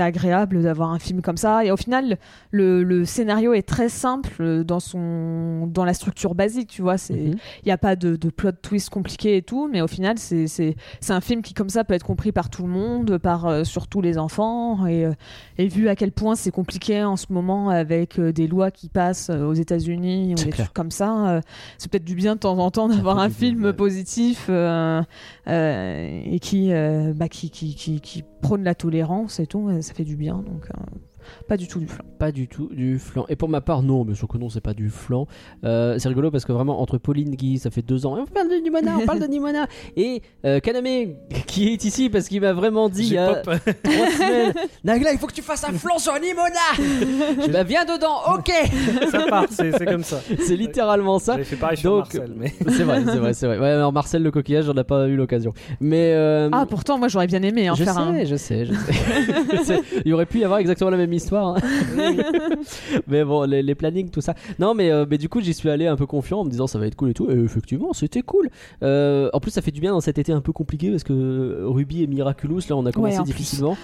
agréable 0.00 0.62
d'avoir 0.62 0.90
un 0.92 0.98
film 0.98 1.22
comme 1.22 1.38
ça. 1.38 1.64
Et 1.64 1.70
au 1.70 1.76
final, 1.78 2.18
le, 2.50 2.82
le 2.82 3.04
scénario 3.06 3.54
est 3.54 3.66
très 3.66 3.88
simple 3.88 4.64
dans 4.64 4.80
son 4.80 5.66
dans 5.66 5.84
la 5.86 5.94
structure 5.94 6.34
basique. 6.34 6.68
Tu 6.68 6.82
vois, 6.82 6.98
c'est 6.98 7.14
il 7.14 7.30
Mhm. 7.30 7.36
n'y 7.66 7.72
a 7.72 7.78
pas 7.78 7.96
de, 7.96 8.16
de 8.16 8.28
plot 8.30 8.52
twist 8.60 8.90
compliqué 8.90 9.36
et 9.38 9.42
tout, 9.42 9.68
mais 9.72 9.80
au 9.80 9.86
final, 9.86 10.18
c'est 10.18 10.74
un 11.08 11.20
film 11.22 11.40
qui 11.40 11.54
comme 11.54 11.70
ça 11.70 11.84
peut 11.84 11.94
être 11.94 12.04
compris 12.04 12.32
par 12.32 12.50
tout 12.50 12.64
le 12.64 12.68
monde, 12.68 13.16
par 13.18 13.46
euh, 13.46 13.64
surtout 13.64 14.00
les 14.02 14.18
enfants. 14.18 14.86
Et, 14.86 15.06
euh, 15.06 15.12
et 15.56 15.68
vu 15.68 15.88
à 15.88 15.96
quel 15.96 16.12
point 16.12 16.34
c'est 16.34 16.50
compliqué 16.50 17.02
en 17.04 17.16
ce 17.16 17.26
moment 17.30 17.68
avec 17.70 18.18
euh, 18.18 18.32
des 18.32 18.46
lois 18.48 18.70
qui 18.70 18.88
passent 18.88 19.30
aux 19.30 19.54
États-Unis 19.54 20.32
ou 20.32 20.34
des 20.44 20.50
trucs 20.64 20.72
comme 20.74 20.90
ça, 20.90 21.28
euh, 21.28 21.40
c'est 21.78 21.90
peut-être 21.90 22.04
du 22.04 22.14
bien 22.16 22.34
de 22.34 22.40
temps 22.40 22.58
en 22.58 22.70
temps 22.70 22.88
d'avoir 22.88 23.18
un 23.18 23.28
bien, 23.28 23.34
film 23.36 23.72
positif 23.72 24.50
et 25.48 26.38
qui, 26.40 26.72
euh, 26.72 27.12
bah, 27.14 27.28
qui, 27.28 27.50
qui, 27.50 27.74
qui, 27.74 28.24
prône 28.42 28.62
la 28.62 28.74
tolérance 28.74 29.40
et 29.40 29.46
tout. 29.46 29.70
ça 29.82 29.94
fait 29.94 30.04
du 30.04 30.16
bien, 30.16 30.38
donc 30.38 30.66
euh, 30.66 30.98
pas 31.48 31.56
du 31.56 31.68
tout 31.68 31.78
du 31.80 31.86
flan. 31.86 32.04
Pas 32.18 32.32
du 32.32 32.48
tout 32.48 32.68
du 32.72 32.98
flan. 32.98 33.24
Et 33.28 33.36
pour 33.36 33.48
ma 33.48 33.60
part, 33.60 33.82
non, 33.82 34.04
bien 34.04 34.14
sûr 34.14 34.28
que 34.28 34.38
non, 34.38 34.48
c'est 34.48 34.60
pas 34.60 34.74
du 34.74 34.90
flan. 34.90 35.26
Euh, 35.64 35.96
c'est 35.98 36.08
rigolo 36.08 36.30
parce 36.30 36.44
que 36.44 36.52
vraiment, 36.52 36.80
entre 36.80 36.98
Pauline, 36.98 37.36
qui 37.36 37.58
ça 37.58 37.70
fait 37.70 37.82
deux 37.82 38.06
ans, 38.06 38.16
on 38.18 38.26
parle 38.26 38.48
de 38.48 38.56
Nimona, 38.56 38.96
on 39.00 39.06
parle 39.06 39.20
de 39.20 39.26
Nimona, 39.26 39.66
et 39.96 40.22
euh, 40.44 40.60
Kaname, 40.60 41.14
qui 41.46 41.68
est 41.68 41.84
ici 41.84 42.08
parce 42.10 42.28
qu'il 42.28 42.40
m'a 42.40 42.52
vraiment 42.52 42.88
dit 42.88 43.02
il 43.06 43.12
y 43.14 43.18
a 43.18 43.36
trois 43.36 43.58
semaines 43.58 44.54
Nagla, 44.84 45.12
il 45.12 45.18
faut 45.18 45.26
que 45.26 45.32
tu 45.32 45.42
fasses 45.42 45.64
un 45.64 45.72
flan 45.72 45.98
sur 45.98 46.14
Nimona 46.14 46.54
Je 46.76 47.50
bah, 47.50 47.62
viens 47.62 47.84
dedans, 47.84 48.34
ok 48.36 48.50
ça 49.10 49.26
part, 49.28 49.46
c'est 49.50 49.84
comme 49.86 50.04
ça. 50.04 50.20
C'est 50.40 50.56
littéralement 50.56 51.18
ça. 51.18 51.38
Fait 51.38 51.56
pareil 51.56 51.76
sur 51.76 51.90
Donc, 51.90 52.14
Marcel, 52.14 52.32
mais 52.36 52.52
C'est 52.68 52.82
vrai, 52.84 53.02
c'est 53.04 53.16
vrai, 53.18 53.32
c'est 53.34 53.46
vrai. 53.46 53.58
Ouais, 53.58 53.68
alors 53.68 53.92
Marcel 53.92 54.22
le 54.22 54.30
coquillage, 54.30 54.64
j'en 54.66 54.74
ai 54.74 54.84
pas 54.84 55.06
eu 55.08 55.16
l'occasion. 55.16 55.52
Mais. 55.80 56.12
euh, 56.14 56.48
Ah, 56.52 56.66
pourtant, 56.68 56.98
moi 56.98 57.08
j'aurais 57.08 57.26
bien 57.26 57.42
aimé 57.42 57.68
hein, 57.68 57.74
je 57.76 57.84
faire 57.84 57.94
sais, 57.94 58.00
un. 58.00 58.24
je 58.24 58.36
sais, 58.36 58.64
je 58.66 58.72
sais, 58.74 58.92
Je 59.56 59.62
sais. 59.62 59.80
Il 60.04 60.10
y 60.10 60.12
aurait 60.12 60.26
pu 60.26 60.38
y 60.40 60.44
avoir 60.44 60.58
exactement 60.58 60.90
la 60.90 60.96
même 60.96 61.12
histoire. 61.18 61.56
hein. 61.56 61.60
mais 63.06 63.24
bon, 63.24 63.42
les, 63.48 63.62
les 63.62 63.74
plannings, 63.74 64.10
tout 64.10 64.20
ça. 64.20 64.34
Non, 64.58 64.74
mais, 64.74 64.90
euh, 64.90 65.04
mais 65.08 65.18
du 65.18 65.28
coup, 65.28 65.40
j'y 65.40 65.54
suis 65.54 65.68
allé 65.70 65.86
un 65.86 65.96
peu 65.96 66.06
confiant 66.06 66.40
en 66.40 66.44
me 66.44 66.50
disant 66.50 66.66
ça 66.66 66.78
va 66.78 66.86
être 66.86 66.94
cool 66.96 67.10
et 67.10 67.14
tout. 67.14 67.30
Et 67.30 67.34
effectivement, 67.34 67.92
c'était 67.92 68.22
cool. 68.22 68.48
Euh, 68.82 69.30
en 69.32 69.40
plus, 69.40 69.50
ça 69.50 69.62
fait 69.62 69.70
du 69.70 69.80
bien 69.80 69.92
dans 69.92 70.00
cet 70.00 70.18
été 70.18 70.32
un 70.32 70.40
peu 70.40 70.52
compliqué 70.52 70.90
parce 70.90 71.04
que 71.04 71.62
Ruby 71.64 72.02
et 72.02 72.06
Miraculous, 72.06 72.60
là, 72.68 72.76
on 72.76 72.86
a 72.86 72.92
commencé 72.92 73.18
en 73.18 73.24
plus. 73.24 73.32
difficilement. 73.32 73.76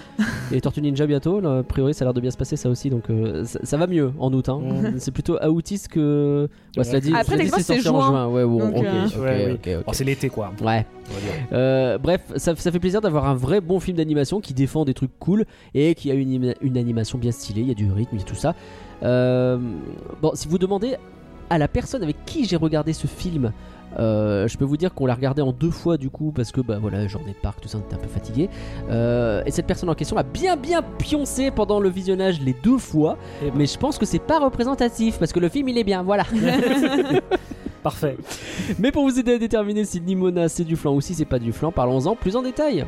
et 0.51 0.61
Tortue 0.61 0.81
Ninja 0.81 1.05
bientôt. 1.05 1.39
Là, 1.39 1.59
a 1.59 1.63
priori, 1.63 1.93
ça 1.93 2.03
a 2.03 2.07
l'air 2.07 2.13
de 2.13 2.21
bien 2.21 2.31
se 2.31 2.37
passer 2.37 2.55
ça 2.55 2.69
aussi. 2.69 2.89
Donc 2.89 3.09
euh, 3.09 3.43
ça, 3.45 3.59
ça 3.63 3.77
va 3.77 3.87
mieux 3.87 4.11
en 4.19 4.33
août. 4.33 4.49
hein. 4.49 4.59
Mhm. 4.59 4.93
C'est 4.97 5.11
plutôt 5.11 5.37
aoûtiste 5.43 5.87
que. 5.89 6.47
Ouais, 6.77 6.83
cela 6.83 6.99
dit, 6.99 7.11
Après, 7.13 7.23
cela 7.23 7.37
dit, 7.37 7.43
les 7.43 7.49
c'est 7.49 7.63
sorti 7.81 7.87
en 7.89 8.01
juin. 8.01 8.27
Ouais, 8.27 8.43
bon, 8.45 8.59
Donc, 8.59 8.75
ok, 8.77 8.83
euh, 8.85 9.05
ok, 9.07 9.21
Ouais, 9.21 9.45
oui. 9.47 9.51
ok, 9.53 9.69
ok. 9.79 9.85
Bon, 9.85 9.93
c'est 9.93 10.03
l'été 10.03 10.29
quoi. 10.29 10.51
Ouais. 10.61 10.85
on 11.09 11.13
va 11.13 11.19
dire. 11.21 11.47
Euh, 11.53 11.97
bref, 11.97 12.21
ça, 12.35 12.55
ça 12.55 12.71
fait 12.71 12.79
plaisir 12.79 13.01
d'avoir 13.01 13.27
un 13.27 13.35
vrai 13.35 13.61
bon 13.61 13.79
film 13.79 13.97
d'animation 13.97 14.41
qui 14.41 14.53
défend 14.53 14.83
des 14.85 14.93
trucs 14.93 15.11
cool 15.19 15.45
et 15.73 15.95
qui 15.95 16.11
a 16.11 16.13
une, 16.13 16.53
une 16.61 16.77
animation 16.77 17.17
bien 17.25 17.31
stylée, 17.31 17.61
il 17.61 17.67
y 17.67 17.71
a 17.71 17.75
du 17.75 17.91
rythme, 17.91 18.15
il 18.15 18.19
y 18.19 18.23
a 18.23 18.25
tout 18.25 18.35
ça. 18.35 18.53
Euh, 19.03 19.57
bon, 20.21 20.31
si 20.35 20.47
vous 20.47 20.57
demandez 20.59 20.95
à 21.49 21.57
la 21.57 21.67
personne 21.67 22.01
avec 22.03 22.23
qui 22.25 22.45
j'ai 22.45 22.55
regardé 22.55 22.93
ce 22.93 23.07
film, 23.07 23.51
euh, 23.99 24.47
je 24.47 24.57
peux 24.57 24.65
vous 24.65 24.77
dire 24.77 24.93
qu'on 24.93 25.05
l'a 25.05 25.15
regardé 25.15 25.41
en 25.41 25.51
deux 25.51 25.69
fois 25.71 25.95
du 25.97 26.09
coup 26.09 26.31
parce 26.35 26.51
que 26.51 26.59
bah 26.59 26.77
voilà 26.81 27.07
journée 27.07 27.31
de 27.31 27.37
parc 27.41 27.61
tout 27.61 27.69
ça 27.69 27.77
on 27.77 27.81
était 27.85 27.95
un 27.95 27.99
peu 27.99 28.07
fatigué 28.09 28.49
Euh, 28.89 29.41
et 29.45 29.51
cette 29.51 29.67
personne 29.67 29.89
en 29.89 29.93
question 29.95 30.17
a 30.17 30.23
bien 30.23 30.57
bien 30.57 30.81
pioncé 30.81 31.49
pendant 31.51 31.79
le 31.79 31.87
visionnage 31.87 32.41
les 32.41 32.55
deux 32.61 32.77
fois 32.77 33.17
Eh 33.41 33.51
ben. 33.51 33.53
mais 33.59 33.65
je 33.67 33.77
pense 33.77 33.97
que 33.97 34.05
c'est 34.05 34.19
pas 34.19 34.39
représentatif 34.39 35.17
parce 35.17 35.31
que 35.31 35.39
le 35.39 35.47
film 35.49 35.69
il 35.69 35.77
est 35.77 35.85
bien 35.85 36.03
voilà 36.03 36.25
Parfait. 37.83 38.17
mais 38.79 38.91
pour 38.91 39.03
vous 39.07 39.17
aider 39.19 39.33
à 39.35 39.37
déterminer 39.37 39.85
si 39.85 40.01
Nimona 40.01 40.49
c'est 40.49 40.63
du 40.65 40.75
flan 40.75 40.93
ou 40.95 40.99
si 41.01 41.13
c'est 41.13 41.23
pas 41.25 41.39
du 41.39 41.53
flan 41.53 41.71
parlons-en 41.71 42.15
plus 42.15 42.35
en 42.35 42.41
détail 42.41 42.85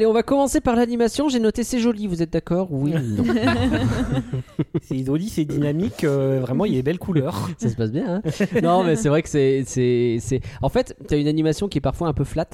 Allez, 0.00 0.06
on 0.06 0.14
va 0.14 0.22
commencer 0.22 0.62
par 0.62 0.76
l'animation. 0.76 1.28
J'ai 1.28 1.40
noté 1.40 1.62
c'est 1.62 1.78
joli, 1.78 2.06
vous 2.06 2.22
êtes 2.22 2.32
d'accord? 2.32 2.68
Oui, 2.72 2.92
non. 2.92 3.22
C'est 4.80 5.04
joli, 5.04 5.28
c'est 5.28 5.44
dynamique. 5.44 6.04
euh, 6.04 6.38
vraiment, 6.40 6.64
il 6.64 6.72
y 6.72 6.74
a 6.76 6.78
des 6.78 6.82
belles 6.82 6.98
couleurs. 6.98 7.50
ça 7.58 7.68
se 7.68 7.76
passe 7.76 7.92
bien. 7.92 8.22
hein? 8.24 8.60
Non, 8.62 8.82
mais 8.82 8.96
c'est 8.96 9.10
vrai 9.10 9.20
que 9.22 9.28
c'est, 9.28 9.62
c'est. 9.66 10.40
En 10.62 10.70
fait, 10.70 10.96
t'as 11.06 11.18
une 11.18 11.28
animation 11.28 11.68
qui 11.68 11.76
est 11.76 11.82
parfois 11.82 12.08
un 12.08 12.14
peu 12.14 12.24
flat, 12.24 12.48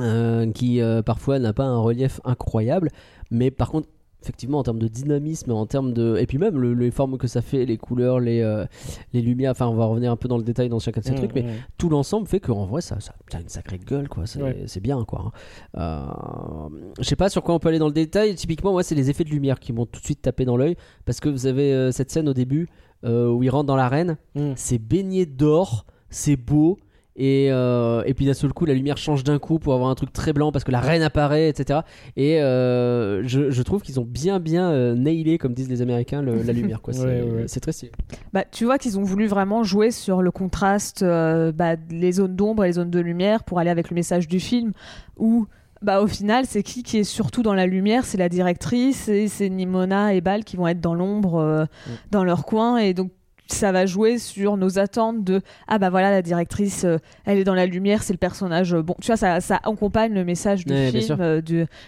euh, 0.00 0.50
qui 0.50 0.80
euh, 0.80 1.02
parfois 1.02 1.38
n'a 1.38 1.52
pas 1.52 1.62
un 1.62 1.78
relief 1.78 2.20
incroyable, 2.24 2.90
mais 3.30 3.52
par 3.52 3.70
contre 3.70 3.88
effectivement 4.22 4.58
en 4.58 4.62
termes 4.62 4.78
de 4.78 4.88
dynamisme, 4.88 5.50
en 5.52 5.66
termes 5.66 5.92
de 5.92 6.16
et 6.18 6.26
puis 6.26 6.38
même 6.38 6.58
le- 6.58 6.74
les 6.74 6.90
formes 6.90 7.16
que 7.18 7.26
ça 7.26 7.40
fait, 7.42 7.64
les 7.66 7.76
couleurs, 7.78 8.20
les 8.20 8.40
euh, 8.42 8.66
les 9.12 9.22
lumières. 9.22 9.52
Enfin, 9.52 9.66
on 9.68 9.74
va 9.74 9.84
revenir 9.86 10.10
un 10.12 10.16
peu 10.16 10.28
dans 10.28 10.36
le 10.38 10.42
détail 10.44 10.68
dans 10.68 10.78
chacun 10.78 11.00
de 11.00 11.06
ces 11.06 11.12
Mmh, 11.12 11.16
trucs, 11.16 11.34
mais 11.34 11.42
mmh. 11.42 11.48
tout 11.78 11.88
l'ensemble 11.88 12.26
fait 12.26 12.40
qu'en 12.40 12.66
vrai 12.66 12.80
ça, 12.80 13.00
ça 13.00 13.12
a 13.32 13.40
une 13.40 13.48
sacrée 13.48 13.78
gueule 13.78 14.08
quoi 14.08 14.26
c'est 14.26 14.42
Ouais. 14.42 14.64
bien 14.82 15.04
quoi 15.04 15.32
hein. 15.74 15.80
Euh, 15.80 16.68
je 16.98 17.04
sais 17.04 17.16
pas 17.16 17.28
sur 17.28 17.42
quoi 17.42 17.54
on 17.54 17.58
peut 17.58 17.68
aller 17.68 17.78
dans 17.78 17.86
le 17.88 17.92
détail 17.92 18.34
typiquement 18.34 18.72
moi 18.72 18.82
c'est 18.82 18.94
les 18.94 19.10
effets 19.10 19.24
de 19.24 19.30
lumière 19.30 19.58
qui 19.60 19.72
m'ont 19.72 19.86
tout 19.86 20.00
de 20.00 20.04
suite 20.04 20.22
tapé 20.22 20.44
dans 20.44 20.56
l'œil 20.56 20.76
parce 21.04 21.20
que 21.20 21.28
vous 21.28 21.46
avez 21.46 21.72
euh, 21.72 21.90
cette 21.92 22.10
scène 22.10 22.28
au 22.28 22.34
début 22.34 22.68
euh, 23.04 23.30
où 23.30 23.42
il 23.42 23.50
rentre 23.50 23.66
dans 23.66 23.76
l'arène 23.76 24.16
Mm. 24.34 24.52
c'est 24.56 24.78
baigné 24.78 25.26
d'or 25.26 25.86
c'est 26.10 26.36
beau 26.36 26.78
et, 27.22 27.48
euh, 27.52 28.02
et 28.06 28.14
puis 28.14 28.24
d'un 28.26 28.32
seul 28.34 28.52
coup 28.52 28.64
la 28.64 28.72
lumière 28.74 28.96
change 28.96 29.22
d'un 29.24 29.38
coup 29.38 29.58
pour 29.58 29.74
avoir 29.74 29.90
un 29.90 29.94
truc 29.94 30.12
très 30.12 30.32
blanc 30.32 30.50
parce 30.52 30.64
que 30.64 30.70
la 30.72 30.80
reine 30.80 31.02
apparaît 31.02 31.48
etc 31.50 31.80
et 32.16 32.40
euh, 32.40 33.22
je, 33.26 33.50
je 33.50 33.62
trouve 33.62 33.82
qu'ils 33.82 34.00
ont 34.00 34.04
bien 34.06 34.40
bien 34.40 34.70
euh, 34.70 34.94
nailé 34.94 35.36
comme 35.38 35.52
disent 35.52 35.68
les 35.68 35.82
américains 35.82 36.22
le- 36.22 36.42
la 36.42 36.52
lumière 36.52 36.80
quoi 36.80 36.92
c'est 36.94 37.04
Ouais, 37.04 37.20
ouais, 37.22 37.30
ouais. 37.30 37.44
c'est 37.46 37.60
très 37.60 37.72
stylé 37.72 37.92
Bah, 38.32 38.44
tu 38.50 38.64
vois 38.64 38.78
qu'ils 38.78 38.98
ont 38.98 39.02
voulu 39.04 39.26
vraiment 39.26 39.62
jouer 39.62 39.90
sur 39.90 40.22
le 40.22 40.30
contraste, 40.30 41.02
euh, 41.02 41.52
bah, 41.52 41.76
les 41.90 42.12
zones 42.12 42.34
d'ombre 42.36 42.64
et 42.64 42.68
les 42.68 42.72
zones 42.74 42.90
de 42.90 43.00
lumière 43.00 43.44
pour 43.44 43.58
aller 43.58 43.70
avec 43.70 43.90
le 43.90 43.94
message 43.94 44.26
du 44.28 44.40
film. 44.40 44.72
Où, 45.18 45.46
bah, 45.82 46.00
au 46.00 46.06
final, 46.06 46.44
c'est 46.46 46.62
qui 46.62 46.82
qui 46.82 46.98
est 46.98 47.04
surtout 47.04 47.42
dans 47.42 47.54
la 47.54 47.66
lumière? 47.66 48.04
C'est 48.04 48.18
la 48.18 48.28
directrice 48.28 49.08
et 49.08 49.28
c'est 49.28 49.48
Nimona 49.50 50.14
et 50.14 50.20
Bal 50.20 50.44
qui 50.44 50.56
vont 50.56 50.66
être 50.68 50.80
dans 50.80 50.94
l'ombre, 50.94 51.36
euh, 51.36 51.64
Mm. 51.64 51.90
dans 52.12 52.24
leur 52.24 52.44
coin. 52.44 52.78
Et 52.78 52.94
donc, 52.94 53.10
ça 53.52 53.72
va 53.72 53.86
jouer 53.86 54.18
sur 54.18 54.56
nos 54.56 54.78
attentes 54.78 55.24
de 55.24 55.40
ah 55.68 55.78
bah 55.78 55.90
voilà 55.90 56.10
la 56.10 56.22
directrice 56.22 56.84
euh, 56.84 56.98
elle 57.24 57.38
est 57.38 57.44
dans 57.44 57.54
la 57.54 57.66
lumière 57.66 58.02
c'est 58.02 58.12
le 58.12 58.18
personnage 58.18 58.74
euh, 58.74 58.82
bon 58.82 58.94
tu 59.00 59.06
vois 59.08 59.16
ça, 59.16 59.40
ça 59.40 59.56
accompagne 59.62 60.12
le 60.14 60.24
message 60.24 60.64
du 60.64 60.72
Ouais, 60.72 60.90
film 60.90 61.16
euh, 61.20 61.40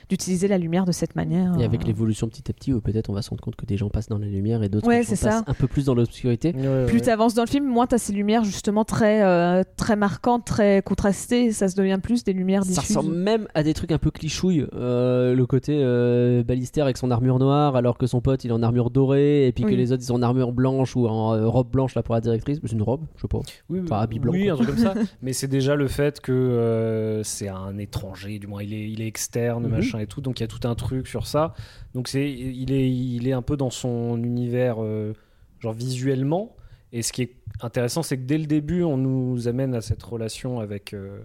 d'utiliser 0.09 0.48
la 0.48 0.59
lumière 0.59 0.85
de 0.85 0.92
cette 0.92 1.16
manière 1.16 1.59
et 1.59 1.64
avec 1.64 1.83
euh. 1.83 1.87
l'évolution 1.87 2.29
petit 2.29 2.42
à 2.51 2.53
petit 2.53 2.72
peut-être 2.72 3.11
on 3.11 3.12
va 3.14 3.22
se 3.22 3.31
rendre 3.31 3.42
compte 3.42 3.57
que 3.57 3.66
des 3.66 3.77
gens 3.77 3.88
passent 3.88 4.09
dans 4.09 4.18
la 4.18 4.27
lumière 4.27 4.62
et 4.62 4.68
d'autres 4.68 4.87
Ouais, 4.87 5.01
passent 5.05 5.14
ça. 5.14 5.42
un 5.46 5.55
peu 5.55 5.66
plus 5.66 5.85
dans 5.87 5.94
l'obscurité 5.94 6.53
Ouais, 6.57 6.66
ouais. 6.66 6.87
plus 6.87 7.01
tu 7.01 7.11
avances 7.11 7.35
dans 7.35 7.42
le 7.42 7.48
film, 7.48 7.66
moins 7.66 7.87
tu 7.87 7.94
as 7.94 7.98
ces 7.98 8.12
lumières 8.12 8.44
justement 8.44 8.85
très, 8.85 9.22
euh, 9.22 9.62
très 9.77 9.96
marquantes, 9.96 10.44
très 10.44 10.83
contrastées. 10.83 11.53
Ça 11.53 11.68
se 11.68 11.77
devient 11.77 11.98
plus 12.03 12.25
des 12.25 12.33
lumières 12.33 12.64
Ça 12.64 12.81
diffuses. 12.81 12.96
ressemble 12.96 13.14
même 13.16 13.46
à 13.55 13.62
des 13.62 13.75
trucs 13.75 13.92
un 13.92 13.98
peu 13.98 14.11
clichouilles. 14.11 14.66
Euh, 14.75 15.35
le 15.35 15.46
côté 15.46 15.79
euh, 15.81 16.42
balistaire 16.42 16.85
avec 16.85 16.96
son 16.98 17.11
armure 17.11 17.38
noire, 17.38 17.77
alors 17.77 17.96
que 17.98 18.07
son 18.07 18.20
pote 18.20 18.44
il 18.44 18.51
est 18.51 18.55
en 18.55 18.62
armure 18.62 18.90
dorée, 18.90 19.46
et 19.46 19.53
puis 19.53 19.64
que 19.64 19.70
les 19.70 19.92
autres 19.92 20.03
ils 20.03 20.07
sont 20.07 20.14
en 20.14 20.22
armure 20.22 20.53
blanche 20.53 20.96
ou 20.96 21.07
en 21.07 21.35
euh, 21.35 21.46
robe 21.53 21.71
blanche 21.71 21.95
là 21.95 22.03
pour 22.03 22.15
la 22.17 22.21
directrice. 22.21 22.59
C'est 22.65 22.73
une 22.73 22.83
robe, 22.83 23.05
je 23.17 23.23
sais 23.23 23.29
pas. 23.29 23.38
Oui, 23.69 23.81
Enfin, 23.85 24.01
habit 24.01 24.19
blanc, 24.19 24.33
oui 24.33 24.45
quoi. 24.45 24.53
un 24.53 24.57
truc 24.57 24.69
comme 24.71 24.79
ça. 24.79 24.95
Mais 25.23 25.33
c'est 25.33 25.47
déjà 25.49 25.77
le 25.77 25.87
fait 25.87 26.21
que 26.21 26.33
euh, 26.33 27.23
c'est 27.23 27.49
un 27.49 27.79
étranger, 27.79 28.38
du 28.38 28.47
moins 28.49 28.62
il 28.62 28.75
est, 28.75 28.91
il 28.91 29.01
est 29.01 29.07
externe, 29.07 29.65
Mhm. 29.65 29.71
machin 29.71 29.99
et 30.01 30.07
tout. 30.07 30.21
Donc 30.21 30.41
il 30.41 30.43
y 30.43 30.45
a 30.45 30.49
tout 30.49 30.67
un 30.67 30.75
truc 30.75 31.07
sur 31.07 31.27
ça. 31.27 31.55
Donc 31.95 32.09
c'est, 32.09 32.31
il 32.31 32.73
est, 32.73 32.91
il 32.91 33.29
est 33.29 33.33
un 33.33 33.43
peu 33.43 33.57
dans 33.57 33.71
son 33.71 34.17
univers, 34.23 34.77
euh, 34.83 35.12
genre 35.61 35.73
visuellement. 35.75 36.57
Et 36.95 37.03
ce 37.03 37.12
qui 37.12 37.23
est 37.23 37.37
intéressant, 37.62 38.03
c'est 38.03 38.17
que 38.19 38.25
dès 38.25 38.37
le 38.38 38.47
début, 38.47 38.83
on 38.83 38.97
nous 38.99 39.49
amène 39.49 39.75
à 39.75 39.81
cette 39.81 40.03
relation 40.03 40.61
avec. 40.61 40.93
euh, 40.93 41.21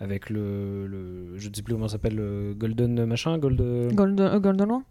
avec 0.00 0.30
le, 0.30 0.86
le- 0.86 1.36
je 1.38 1.48
ne 1.48 1.54
sais 1.54 1.62
plus 1.62 1.74
comment 1.74 1.88
ça 1.88 1.92
s'appelle 1.92 2.14
le 2.16 2.54
golden 2.56 3.04
machin 3.04 3.36
gold 3.38 3.60
Golden, 3.94 4.20
euh, 4.26 4.38
Golden 4.38 4.70
One 4.70 4.82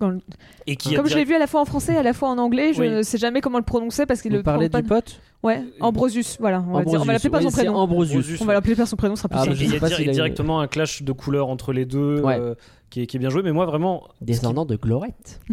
Gold- 0.00 0.22
et 0.66 0.76
qui 0.76 0.94
a 0.94 0.96
Comme 0.96 1.08
je 1.08 1.16
l'ai 1.16 1.24
vu 1.24 1.34
à 1.34 1.38
la 1.38 1.46
fois 1.46 1.60
en 1.60 1.64
français 1.64 1.94
et 1.94 1.96
à 1.96 2.02
la 2.02 2.12
fois 2.12 2.28
en 2.30 2.38
anglais, 2.38 2.72
je 2.72 2.80
Oui. 2.80 2.88
ne 2.90 3.02
sais 3.02 3.18
jamais 3.18 3.40
comment 3.40 3.58
le 3.58 3.64
prononcer 3.64 4.06
parce 4.06 4.22
qu'il 4.22 4.32
le 4.32 4.42
parlez 4.42 4.68
prononce 4.68 4.84
du 4.84 4.88
pas. 4.88 4.94
pote 5.02 5.20
Ouais, 5.42 5.62
Ambrosius, 5.80 6.36
voilà. 6.40 6.64
On 6.68 6.72
va, 6.72 6.84
dire- 6.84 7.00
on 7.00 7.04
va 7.04 7.12
Ambrosius. 7.12 7.12
l'appeler 7.12 7.30
par 7.30 7.42
son 7.42 7.50
prénom. 7.50 7.76
Ambrosius. 7.76 8.40
On 8.40 8.44
va 8.44 8.52
l'appeler 8.54 8.74
par 8.74 8.88
son 8.88 8.96
prénom, 8.96 9.14
ce 9.14 9.22
sera 9.22 9.28
plus 9.28 9.38
Ah, 9.38 9.44
simple. 9.44 9.56
il 9.60 10.06
y 10.06 10.08
a, 10.08 10.12
directement 10.12 10.60
un 10.60 10.66
clash 10.66 11.02
de 11.02 11.12
couleurs 11.12 11.48
entre 11.48 11.72
les 11.72 11.84
deux 11.84 12.20
Ouais. 12.22 12.38
euh, 12.40 12.54
qui, 12.90 13.02
est, 13.02 13.06
qui 13.06 13.16
est 13.18 13.20
bien 13.20 13.30
joué 13.30 13.42
mais 13.42 13.52
moi 13.52 13.64
vraiment 13.66 14.08
Descendant 14.20 14.64
de 14.64 14.76
Glorette. 14.76 15.40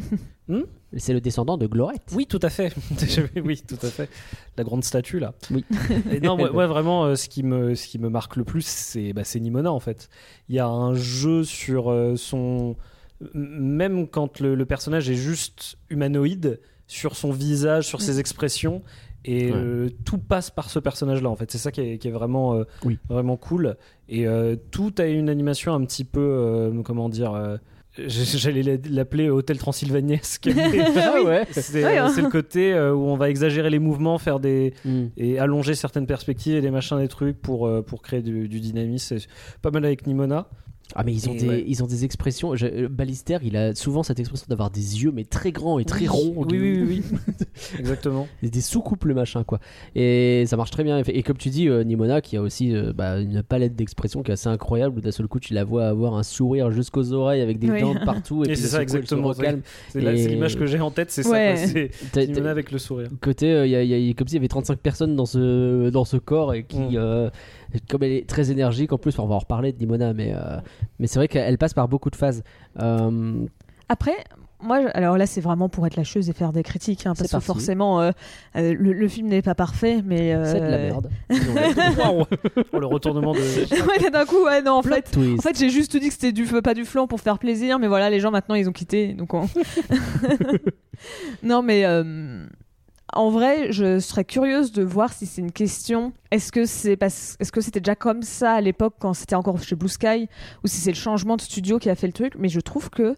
Hmm? 0.47 0.61
C'est 0.95 1.13
le 1.13 1.21
descendant 1.21 1.57
de 1.57 1.65
Glorette. 1.65 2.13
Oui, 2.13 2.27
tout 2.27 2.39
à 2.43 2.51
fait. 2.51 2.71
oui, 3.43 3.63
tout 3.67 3.79
à 3.81 3.87
fait. 3.89 4.07
La 4.59 4.63
grande 4.63 4.83
statue 4.83 5.17
là. 5.17 5.33
Oui. 5.49 5.65
Et 6.11 6.19
non, 6.19 6.37
moi, 6.37 6.51
moi, 6.51 6.67
vraiment, 6.67 7.05
euh, 7.05 7.15
ce 7.15 7.29
qui 7.29 7.41
me, 7.41 7.73
ce 7.73 7.87
qui 7.87 7.97
me 7.97 8.09
marque 8.09 8.35
le 8.35 8.43
plus, 8.43 8.63
c'est, 8.63 9.11
bah, 9.11 9.23
c'est 9.23 9.39
Nimona 9.39 9.71
en 9.71 9.79
fait. 9.79 10.07
Il 10.47 10.53
y 10.55 10.59
a 10.59 10.67
un 10.67 10.93
jeu 10.93 11.43
sur 11.43 11.89
euh, 11.89 12.15
son, 12.15 12.75
même 13.33 14.07
quand 14.07 14.39
le, 14.39 14.53
le 14.53 14.65
personnage 14.67 15.09
est 15.09 15.15
juste 15.15 15.77
humanoïde, 15.89 16.59
sur 16.85 17.15
son 17.15 17.31
visage, 17.31 17.87
sur 17.87 18.01
ses 18.01 18.19
expressions. 18.19 18.83
Et 19.27 19.51
Ouais. 19.51 19.57
euh, 19.57 19.89
tout 20.05 20.19
passe 20.19 20.51
par 20.51 20.69
ce 20.69 20.77
personnage-là, 20.79 21.29
en 21.29 21.35
fait. 21.35 21.49
C'est 21.51 21.57
ça 21.57 21.71
qui 21.71 21.81
est, 21.81 21.97
qui 21.97 22.07
est 22.07 22.11
vraiment, 22.11 22.53
euh, 22.53 22.63
Oui. 22.85 22.99
vraiment 23.09 23.37
cool. 23.37 23.75
Et 24.07 24.27
euh, 24.27 24.55
tout 24.71 24.93
a 24.99 25.05
une 25.05 25.29
animation 25.29 25.73
un 25.73 25.83
petit 25.83 26.03
peu, 26.03 26.19
euh, 26.21 26.81
comment 26.83 27.09
dire, 27.09 27.33
euh, 27.33 27.57
j'allais 27.97 28.79
l'appeler 28.89 29.29
Hôtel 29.29 29.57
Transylvaniesque. 29.57 30.47
Ah 30.95 31.23
ouais. 31.23 31.47
c'est 31.51 31.83
Ouais, 31.83 31.97
hein. 31.97 32.09
c'est 32.13 32.21
le 32.21 32.29
côté 32.29 32.73
euh, 32.73 32.93
où 32.93 32.99
on 33.05 33.15
va 33.17 33.29
exagérer 33.29 33.69
les 33.69 33.79
mouvements, 33.79 34.17
faire 34.19 34.39
des 34.39 34.73
Hmm. 34.83 35.05
et 35.17 35.39
allonger 35.39 35.73
certaines 35.75 36.05
perspectives 36.05 36.55
et 36.55 36.61
des 36.61 36.71
machins, 36.71 36.99
des 36.99 37.07
trucs 37.07 37.41
pour 37.41 37.67
euh, 37.67 37.81
pour 37.81 38.01
créer 38.01 38.21
du, 38.21 38.47
du 38.47 38.59
dynamisme. 38.59 39.17
C'est 39.17 39.27
pas 39.61 39.71
mal 39.71 39.85
avec 39.85 40.05
Nimona. 40.07 40.47
Ah 40.93 41.03
mais 41.03 41.13
ils 41.13 41.27
ont 41.29 41.33
Et 41.33 41.37
des 41.37 41.47
ouais. 41.49 41.63
ils 41.67 41.83
ont 41.83 41.87
des 41.87 42.05
expressions. 42.05 42.55
Je- 42.55 42.85
Balister, 42.87 43.37
il 43.41 43.57
a 43.57 43.73
souvent 43.73 44.03
cette 44.03 44.19
expression 44.19 44.45
d'avoir 44.49 44.69
des 44.69 45.03
yeux 45.03 45.11
mais 45.11 45.23
très 45.25 45.51
grands 45.51 45.79
et 45.79 45.85
très 45.85 46.01
Oui. 46.01 46.07
ronds. 46.07 46.45
Oui, 46.49 46.59
oui, 46.59 46.83
oui, 46.87 47.03
oui. 47.09 47.35
Exactement. 47.79 48.27
des, 48.43 48.49
des 48.49 48.61
sous-couples 48.61 49.13
machin 49.13 49.43
quoi 49.43 49.59
et 49.95 50.43
ça 50.47 50.57
marche 50.57 50.71
très 50.71 50.83
bien 50.83 51.01
et 51.05 51.23
comme 51.23 51.37
tu 51.37 51.49
dis 51.49 51.67
euh, 51.69 51.83
Nimona 51.83 52.21
qui 52.21 52.37
a 52.37 52.41
aussi 52.41 52.75
euh, 52.75 52.93
bah, 52.93 53.19
une 53.19 53.41
palette 53.43 53.75
d'expressions 53.75 54.21
qui 54.23 54.31
est 54.31 54.33
assez 54.33 54.47
incroyable 54.49 54.97
où 54.99 55.01
d'un 55.01 55.11
seul 55.11 55.27
coup 55.27 55.39
tu 55.39 55.53
la 55.53 55.63
vois 55.63 55.87
avoir 55.87 56.15
un 56.15 56.23
sourire 56.23 56.69
jusqu'aux 56.71 57.13
oreilles 57.13 57.41
avec 57.41 57.57
des 57.59 57.69
Oui. 57.69 57.81
dents 57.81 57.95
de 57.95 58.05
partout 58.05 58.43
et, 58.43 58.47
Et 58.49 58.51
puis 58.53 58.57
c'est 58.61 58.67
ça, 58.67 58.77
coup, 58.77 58.83
exactement. 58.83 59.29
recalme. 59.29 59.61
C'est 59.89 60.03
Et- 60.03 60.27
l'image 60.27 60.57
que 60.57 60.65
j'ai 60.65 60.79
en 60.79 60.91
tête, 60.91 61.09
c'est 61.11 61.27
Ouais. 61.27 61.55
ça. 61.57 61.73
C'est 62.13 62.27
Nimona 62.27 62.51
avec 62.51 62.71
le 62.71 62.77
sourire. 62.77 63.09
côté 63.21 63.51
euh, 63.51 63.65
il 63.65 63.71
y 63.71 63.75
a- 63.75 63.83
y 63.83 64.09
a- 64.09 64.13
comme 64.13 64.27
s'il 64.27 64.35
y 64.35 64.39
avait 64.39 64.47
35 64.47 64.77
personnes 64.79 65.15
dans 65.15 65.25
ce 65.25 65.89
dans 65.89 66.05
ce 66.05 66.17
corps 66.17 66.53
et 66.53 66.63
qui 66.63 66.79
Mm. 66.79 67.29
Comme 67.89 68.03
elle 68.03 68.11
est 68.13 68.27
très 68.27 68.51
énergique 68.51 68.91
en 68.93 68.97
plus 68.97 69.17
on 69.19 69.27
va 69.27 69.35
en 69.35 69.39
reparler 69.39 69.71
de 69.73 69.77
Nimona 69.79 70.13
mais 70.13 70.33
euh, 70.33 70.57
mais 70.99 71.07
c'est 71.07 71.19
vrai 71.19 71.27
qu'elle 71.27 71.57
passe 71.57 71.73
par 71.73 71.87
beaucoup 71.87 72.09
de 72.09 72.15
phases 72.15 72.43
Euh, 72.81 73.45
Après, 73.89 74.15
moi, 74.61 74.81
je- 74.81 74.87
alors 74.93 75.17
là, 75.17 75.27
c'est 75.27 75.41
vraiment 75.41 75.69
pour 75.69 75.85
être 75.85 75.95
lâcheuse 75.95 76.27
et 76.29 76.33
faire 76.33 76.51
des 76.53 76.63
critiques, 76.63 77.05
hein, 77.05 77.13
parce 77.15 77.29
que 77.31 77.39
forcément, 77.39 78.01
euh, 78.01 78.11
euh, 78.55 78.73
le, 78.73 78.93
le 78.93 79.07
film 79.07 79.27
n'est 79.27 79.41
pas 79.43 79.53
parfait, 79.53 80.01
mais. 80.03 80.33
euh, 80.33 80.45
c'est 80.45 80.59
de 80.59 80.65
la 80.65 80.77
merde 80.77 81.09
Oh, 82.09 82.23
le 82.79 82.85
retournement 82.85 83.33
de. 83.33 83.39
ouais, 84.03 84.09
d'un 84.09 84.25
coup, 84.25 84.43
ouais, 84.45 84.61
non, 84.63 84.73
en 84.73 84.81
Plot 84.81 84.95
fait. 84.95 85.11
twist. 85.11 85.39
En 85.39 85.41
fait, 85.41 85.59
j'ai 85.59 85.69
juste 85.69 85.95
dit 85.97 86.07
que 86.07 86.13
c'était 86.13 86.31
du 86.31 86.45
pas 86.63 86.73
du 86.73 86.83
flan 86.85 87.05
pour 87.05 87.19
faire 87.21 87.37
plaisir, 87.37 87.77
mais 87.79 87.87
voilà, 87.87 88.09
les 88.09 88.19
gens 88.19 88.31
maintenant 88.31 88.55
ils 88.55 88.67
ont 88.67 88.73
quitté, 88.73 89.13
donc 89.13 89.33
on- 89.35 89.47
non, 91.43 91.61
mais 91.61 91.85
euh, 91.85 92.45
en 93.13 93.29
vrai, 93.29 93.71
je 93.71 93.99
serais 93.99 94.25
curieuse 94.25 94.71
de 94.71 94.83
voir 94.83 95.13
si 95.13 95.25
c'est 95.25 95.41
une 95.41 95.51
question. 95.51 96.11
Est-ce 96.31 96.51
que 96.51 96.65
c'est 96.65 96.97
parce, 96.97 97.35
est-ce 97.39 97.51
que 97.51 97.61
c'était 97.61 97.79
déjà 97.79 97.95
comme 97.95 98.23
ça 98.23 98.53
à 98.53 98.61
l'époque 98.61 98.95
quand 98.99 99.13
c'était 99.13 99.35
encore 99.35 99.61
chez 99.61 99.75
Blue 99.75 99.87
Sky, 99.89 100.27
ou 100.63 100.67
si 100.67 100.77
c'est 100.77 100.91
le 100.91 100.97
changement 100.97 101.35
de 101.35 101.41
studio 101.41 101.77
qui 101.79 101.89
a 101.89 101.95
fait 101.95 102.07
le 102.07 102.13
truc 102.13 102.33
Mais 102.37 102.49
je 102.49 102.59
trouve 102.59 102.89
que 102.89 103.15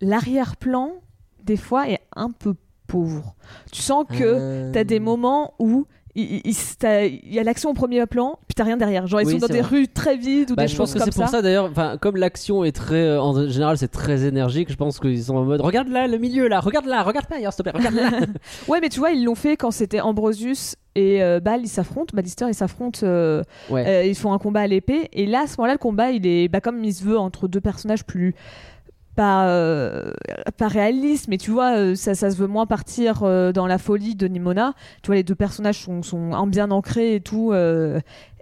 l'arrière-plan 0.00 0.92
des 1.44 1.56
fois 1.56 1.88
est 1.88 2.00
un 2.16 2.30
peu 2.30 2.54
pauvre. 2.86 3.34
Tu 3.72 3.82
sens 3.82 4.04
que 4.08 4.14
Euh, 4.24 4.72
T'as 4.72 4.84
des 4.84 5.00
moments 5.00 5.54
où 5.58 5.86
il, 6.14 6.40
il- 6.44 7.32
y 7.34 7.38
a 7.38 7.42
l'action 7.44 7.70
au 7.70 7.74
premier 7.74 8.04
plan, 8.06 8.38
puis 8.48 8.54
t'as 8.54 8.64
rien 8.64 8.76
derrière. 8.76 9.06
Genre, 9.06 9.20
ils 9.20 9.26
Oui, 9.26 9.32
sont 9.34 9.38
dans 9.46 9.46
des 9.52 9.60
vrai. 9.60 9.78
rues 9.78 9.88
très 9.88 10.16
vides 10.16 10.50
ou 10.50 10.54
Bah, 10.56 10.62
des 10.62 10.68
je 10.68 10.76
pense 10.76 10.88
choses 10.88 10.94
que 10.94 10.98
comme 11.04 11.12
c'est 11.12 11.20
pour 11.20 11.28
ça 11.28 11.40
d'ailleurs, 11.42 11.70
comme 12.00 12.16
l'action 12.16 12.64
est 12.64 12.72
très, 12.72 12.96
euh, 13.02 13.20
en 13.22 13.48
général, 13.48 13.78
c'est 13.78 13.88
très 13.88 14.24
énergique. 14.24 14.70
Je 14.70 14.76
pense 14.76 14.98
qu'ils 14.98 15.22
sont 15.22 15.36
en 15.36 15.44
mode, 15.44 15.60
regarde 15.60 15.88
là, 15.88 16.06
le 16.08 16.18
milieu 16.18 16.48
là, 16.48 16.60
regarde 16.60 16.86
là, 16.86 17.02
regarde 17.02 17.26
pas 17.26 17.36
ailleurs, 17.36 17.52
s'il 17.52 17.64
te 17.64 17.70
plaît, 17.70 17.78
regarde 17.78 17.94
là. 17.94 18.26
Ouais, 18.68 18.80
mais 18.80 18.88
tu 18.88 18.98
vois, 18.98 19.12
ils 19.12 19.24
l'ont 19.24 19.34
fait 19.34 19.56
quand 19.56 19.70
c'était 19.70 20.00
Ambrosius 20.00 20.74
et 20.96 21.22
euh, 21.22 21.38
Bal, 21.40 21.60
ils 21.62 21.68
s'affrontent. 21.68 22.12
Ballister, 22.14 22.46
ils 22.48 22.54
s'affrontent. 22.54 23.00
euh, 23.04 23.42
ouais. 23.70 23.86
euh, 23.86 24.04
ils 24.04 24.16
font 24.16 24.32
un 24.32 24.38
combat 24.38 24.60
à 24.62 24.66
l'épée. 24.66 25.08
Et 25.12 25.26
là, 25.26 25.42
à 25.44 25.46
ce 25.46 25.54
moment-là, 25.58 25.74
le 25.74 25.78
combat, 25.78 26.10
il 26.10 26.26
est 26.26 26.48
bah, 26.48 26.60
comme 26.60 26.82
il 26.84 26.92
se 26.92 27.04
veut 27.04 27.18
entre 27.18 27.46
deux 27.46 27.60
personnages 27.60 28.04
plus. 28.04 28.34
Pas, 29.16 29.48
euh, 29.48 30.12
pas 30.56 30.68
réaliste, 30.68 31.28
mais 31.28 31.36
tu 31.36 31.50
vois, 31.50 31.76
euh, 31.76 31.94
ça, 31.94 32.14
ça 32.14 32.30
se 32.30 32.36
veut 32.36 32.46
moins 32.46 32.66
partir 32.66 33.22
euh, 33.24 33.52
dans 33.52 33.66
la 33.66 33.76
folie 33.76 34.14
de 34.14 34.26
Nimona. 34.28 34.74
Tu 35.02 35.08
vois, 35.08 35.16
les 35.16 35.24
deux 35.24 35.34
personnages 35.34 35.80
sont, 35.82 36.02
sont 36.02 36.32
en- 36.32 36.46
bien 36.46 36.70
ancrés 36.70 37.16
et 37.16 37.20
tout. 37.20 37.52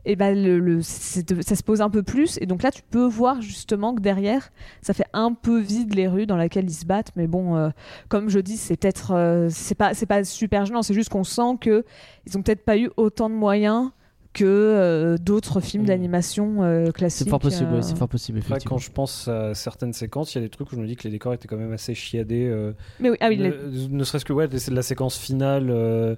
et 0.05 0.17
ben 0.17 0.35
le, 0.41 0.81
ça 0.83 1.57
se 1.57 1.63
pose 1.63 1.81
un 1.81 1.91
peu 1.91 2.03
plus. 2.03 2.39
Et 2.41 2.47
donc 2.47 2.63
là, 2.63 2.71
tu 2.71 2.83
peux 2.83 3.05
voir 3.05 3.41
justement 3.43 3.95
que 3.95 4.01
derrière, 4.01 4.51
ça 4.83 4.95
fait 4.95 5.07
un 5.13 5.33
peu 5.35 5.59
vide 5.59 5.95
les 5.95 6.07
rues 6.07 6.27
dans 6.27 6.37
lesquelles 6.37 6.69
ils 6.71 6.75
se 6.75 6.87
battent. 6.87 7.13
Mais 7.17 7.27
bon, 7.27 7.73
comme 8.09 8.29
je 8.29 8.39
dis, 8.39 8.57
c'est 8.57 8.77
peut-être. 8.77 9.49
c'est 9.51 9.75
pas, 9.75 9.95
c'est 9.95 10.07
pas 10.07 10.23
super 10.25 10.65
gênant, 10.67 10.83
c'est 10.83 10.95
juste 10.95 11.09
qu'on 11.11 11.25
sent 11.25 11.57
que 11.61 11.85
ils 12.27 12.37
ont 12.39 12.43
peut-être 12.43 12.65
pas 12.65 12.77
eu 12.79 12.91
autant 12.97 13.29
de 13.31 13.35
moyens 13.35 13.91
que 14.39 14.45
euh, 14.45 15.17
d'autres 15.19 15.61
films 15.61 15.83
Mm. 15.83 15.87
d'animation 15.87 16.63
euh, 16.63 16.91
classiques. 16.91 17.25
C'est 17.25 17.31
fort 17.31 17.39
possible, 17.41 17.71
euh, 17.73 17.77
ouais, 17.77 17.83
c'est 17.83 17.97
fort 17.97 18.09
possible, 18.09 18.39
Après, 18.41 18.59
quand 18.65 18.79
je 18.79 18.91
pense 18.91 19.29
à 19.29 19.55
certaines 19.55 19.93
séquences, 19.93 20.35
il 20.35 20.39
y 20.39 20.41
a 20.41 20.45
des 20.45 20.51
trucs 20.51 20.71
où 20.73 20.77
je 20.77 20.81
me 20.81 20.87
dis 20.87 20.97
que 20.97 21.05
les 21.05 21.11
décors 21.11 21.35
étaient 21.35 21.49
quand 21.49 21.57
même 21.57 21.73
assez 21.73 21.95
chiadés. 21.95 22.47
euh, 22.47 22.73
Mais 23.01 23.11
oui, 23.11 23.17
ah 23.21 23.29
oui, 23.29 23.37
ne, 23.39 23.51
les- 23.51 23.89
ne 23.89 24.05
serait-ce 24.05 24.25
que 24.25 24.33
ouais, 24.33 24.49
c'est 24.59 24.73
la 24.73 24.83
séquence 24.83 25.17
finale, 25.19 25.69
euh, 25.71 26.15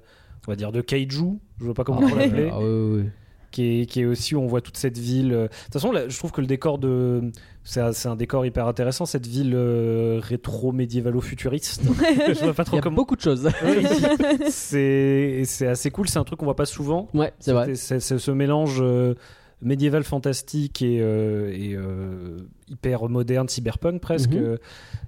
on 0.47 0.51
va 0.51 0.55
dire 0.55 0.71
de 0.71 0.81
kaiju. 0.81 1.39
Je 1.59 1.65
vois 1.65 1.73
pas 1.73 1.83
comment 1.83 2.01
Ah, 2.03 2.09
on 2.11 2.15
l'appeler. 2.15 2.49
ah, 2.51 2.59
ouais, 2.59 2.65
ouais, 2.65 2.95
ouais. 2.97 3.05
Qui 3.51 3.81
est, 3.81 3.85
qui 3.85 4.01
est 4.01 4.05
aussi 4.05 4.35
où 4.35 4.41
on 4.41 4.47
voit 4.47 4.61
toute 4.61 4.77
cette 4.77 4.97
ville. 4.97 5.33
euh. 5.33 5.43
De 5.43 5.47
toute 5.65 5.73
façon, 5.73 5.91
là, 5.91 6.07
je 6.09 6.17
trouve 6.17 6.31
que 6.31 6.41
le 6.41 6.47
décor 6.47 6.77
de. 6.77 7.31
C'est 7.63 7.79
un, 8.07 8.15
décor 8.15 8.43
hyper 8.45 8.67
intéressant, 8.67 9.05
cette 9.05 9.27
ville 9.27 9.53
euh, 9.53 10.19
rétro-médiévalo-futuriste. 10.23 11.81
je 12.27 12.43
vois 12.43 12.53
pas 12.55 12.63
Il 12.63 12.65
trop 12.65 12.75
y 12.77 12.79
a 12.79 12.81
comment. 12.81 12.95
beaucoup 12.95 13.15
de 13.15 13.21
choses. 13.21 13.47
C'est 14.49 15.67
assez 15.67 15.91
cool, 15.91 16.09
c'est 16.09 16.19
un 16.19 16.23
truc 16.23 16.39
qu'on 16.39 16.45
voit 16.45 16.55
pas 16.55 16.65
souvent. 16.65 17.07
ouais, 17.13 17.33
c'est 17.39 17.53
vrai. 17.53 17.75
C'est 17.75 17.99
ce 17.99 18.31
mélange 18.31 18.79
euh, 18.81 19.15
médiéval 19.61 20.03
fantastique 20.03 20.81
et, 20.81 20.99
euh, 21.01 21.51
et, 21.53 21.75
euh, 21.75 22.37
hyper 22.67 23.07
moderne, 23.09 23.47
cyberpunk 23.47 24.01
presque. 24.01 24.31
Mhm. 24.33 24.57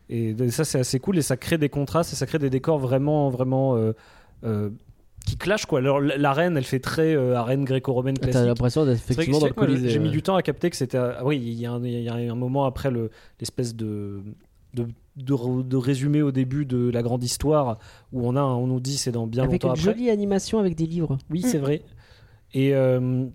et 0.10 0.36
ça, 0.51 0.63
c'est 0.63 0.79
assez 0.79 0.99
cool 0.99 1.17
et 1.17 1.21
ça 1.21 1.38
crée 1.38 1.58
des 1.58 1.69
contrastes 1.69 2.13
et 2.13 2.15
ça 2.15 2.25
crée 2.25 2.39
des 2.39 2.49
décors 2.49 2.77
vraiment, 2.79 3.29
vraiment. 3.29 3.75
euh, 3.77 3.93
euh, 4.45 4.69
qui 5.26 5.38
clashent 5.38 5.66
quoi. 5.66 5.80
Alors, 5.80 6.00
l'arène, 6.02 6.58
elle 6.58 6.64
fait 6.64 6.80
très 6.80 7.16
euh, 7.16 7.36
arène 7.36 7.64
gréco-romaine 7.66 8.16
T'as 8.18 8.28
classique. 8.30 8.48
l'impression 8.48 8.86
d'être 8.86 8.96
effectivement 9.10 9.40
dans 9.40 9.48
le. 9.66 9.88
J'ai 9.90 10.00
mis 10.00 10.10
du 10.12 10.22
temps 10.22 10.36
à 10.36 10.42
capter 10.42 10.70
que 10.70 10.76
c'était. 10.76 10.98
ah 10.98 11.22
oui, 11.24 11.38
il 11.38 11.54
y, 11.54 11.66
a 11.66 11.72
un- 11.72 11.84
il 11.84 12.02
y 12.04 12.10
a 12.10 12.14
un 12.14 12.36
moment 12.36 12.66
après 12.66 12.92
le- 12.92 13.10
l'espèce 13.40 13.76
de, 13.76 14.22
de, 14.74 14.86
de, 15.16 15.34
re- 15.34 15.68
de 15.68 15.78
résumé 15.78 16.22
au 16.22 16.32
début 16.32 16.66
de 16.66 16.90
la 16.90 17.02
grande 17.02 17.24
histoire 17.24 17.78
où 18.12 18.28
on, 18.28 18.36
a, 18.36 18.42
on 18.42 18.68
nous 18.68 18.80
dit 18.80 18.98
c'est 18.98 19.12
dans 19.12 19.28
bien 19.28 19.44
Avec 19.44 19.64
longtemps 19.64 19.76
une 19.76 19.80
après. 19.82 19.94
jolie 19.94 20.10
animation 20.10 20.60
avec 20.60 20.76
des 20.76 20.86
livres. 20.88 21.18
Oui, 21.30 21.42
c'est 21.42 21.58
vrai. 21.60 21.82
Et 22.54 22.76
euh, 22.76 23.26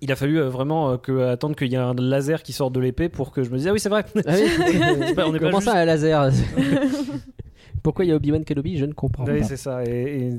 il 0.00 0.10
a 0.12 0.16
fallu 0.16 0.38
euh, 0.40 0.48
vraiment 0.48 0.96
que, 0.98 1.26
attendre 1.28 1.54
qu'il 1.56 1.68
y 1.70 1.74
ait 1.74 1.78
un 1.78 1.94
laser 1.94 2.42
qui 2.42 2.52
sorte 2.52 2.72
de 2.72 2.80
l'épée 2.80 3.08
pour 3.08 3.30
que 3.32 3.42
je 3.42 3.50
me 3.50 3.58
dise 3.58 3.66
Ah 3.68 3.72
oui, 3.72 3.80
c'est 3.80 3.88
vrai. 3.88 4.04
Ah 4.26 4.32
oui. 4.36 4.48
C'est 5.06 5.14
pas- 5.14 5.26
on 5.28 5.32
n'est 5.32 5.38
pas 5.38 5.46
Comment 5.46 5.60
juste- 5.60 5.70
ça, 5.72 5.78
un 5.78 5.84
laser? 5.84 6.30
Pourquoi 7.82 8.04
il 8.04 8.08
y 8.08 8.12
a 8.12 8.16
Obi-Wan 8.16 8.44
Kenobi? 8.44 8.76
Je 8.78 8.84
ne 8.84 8.92
comprends 8.92 9.24
Oui, 9.24 9.40
pas. 9.40 9.44
c'est 9.44 9.56
ça. 9.56 9.84
Et, 9.84 10.30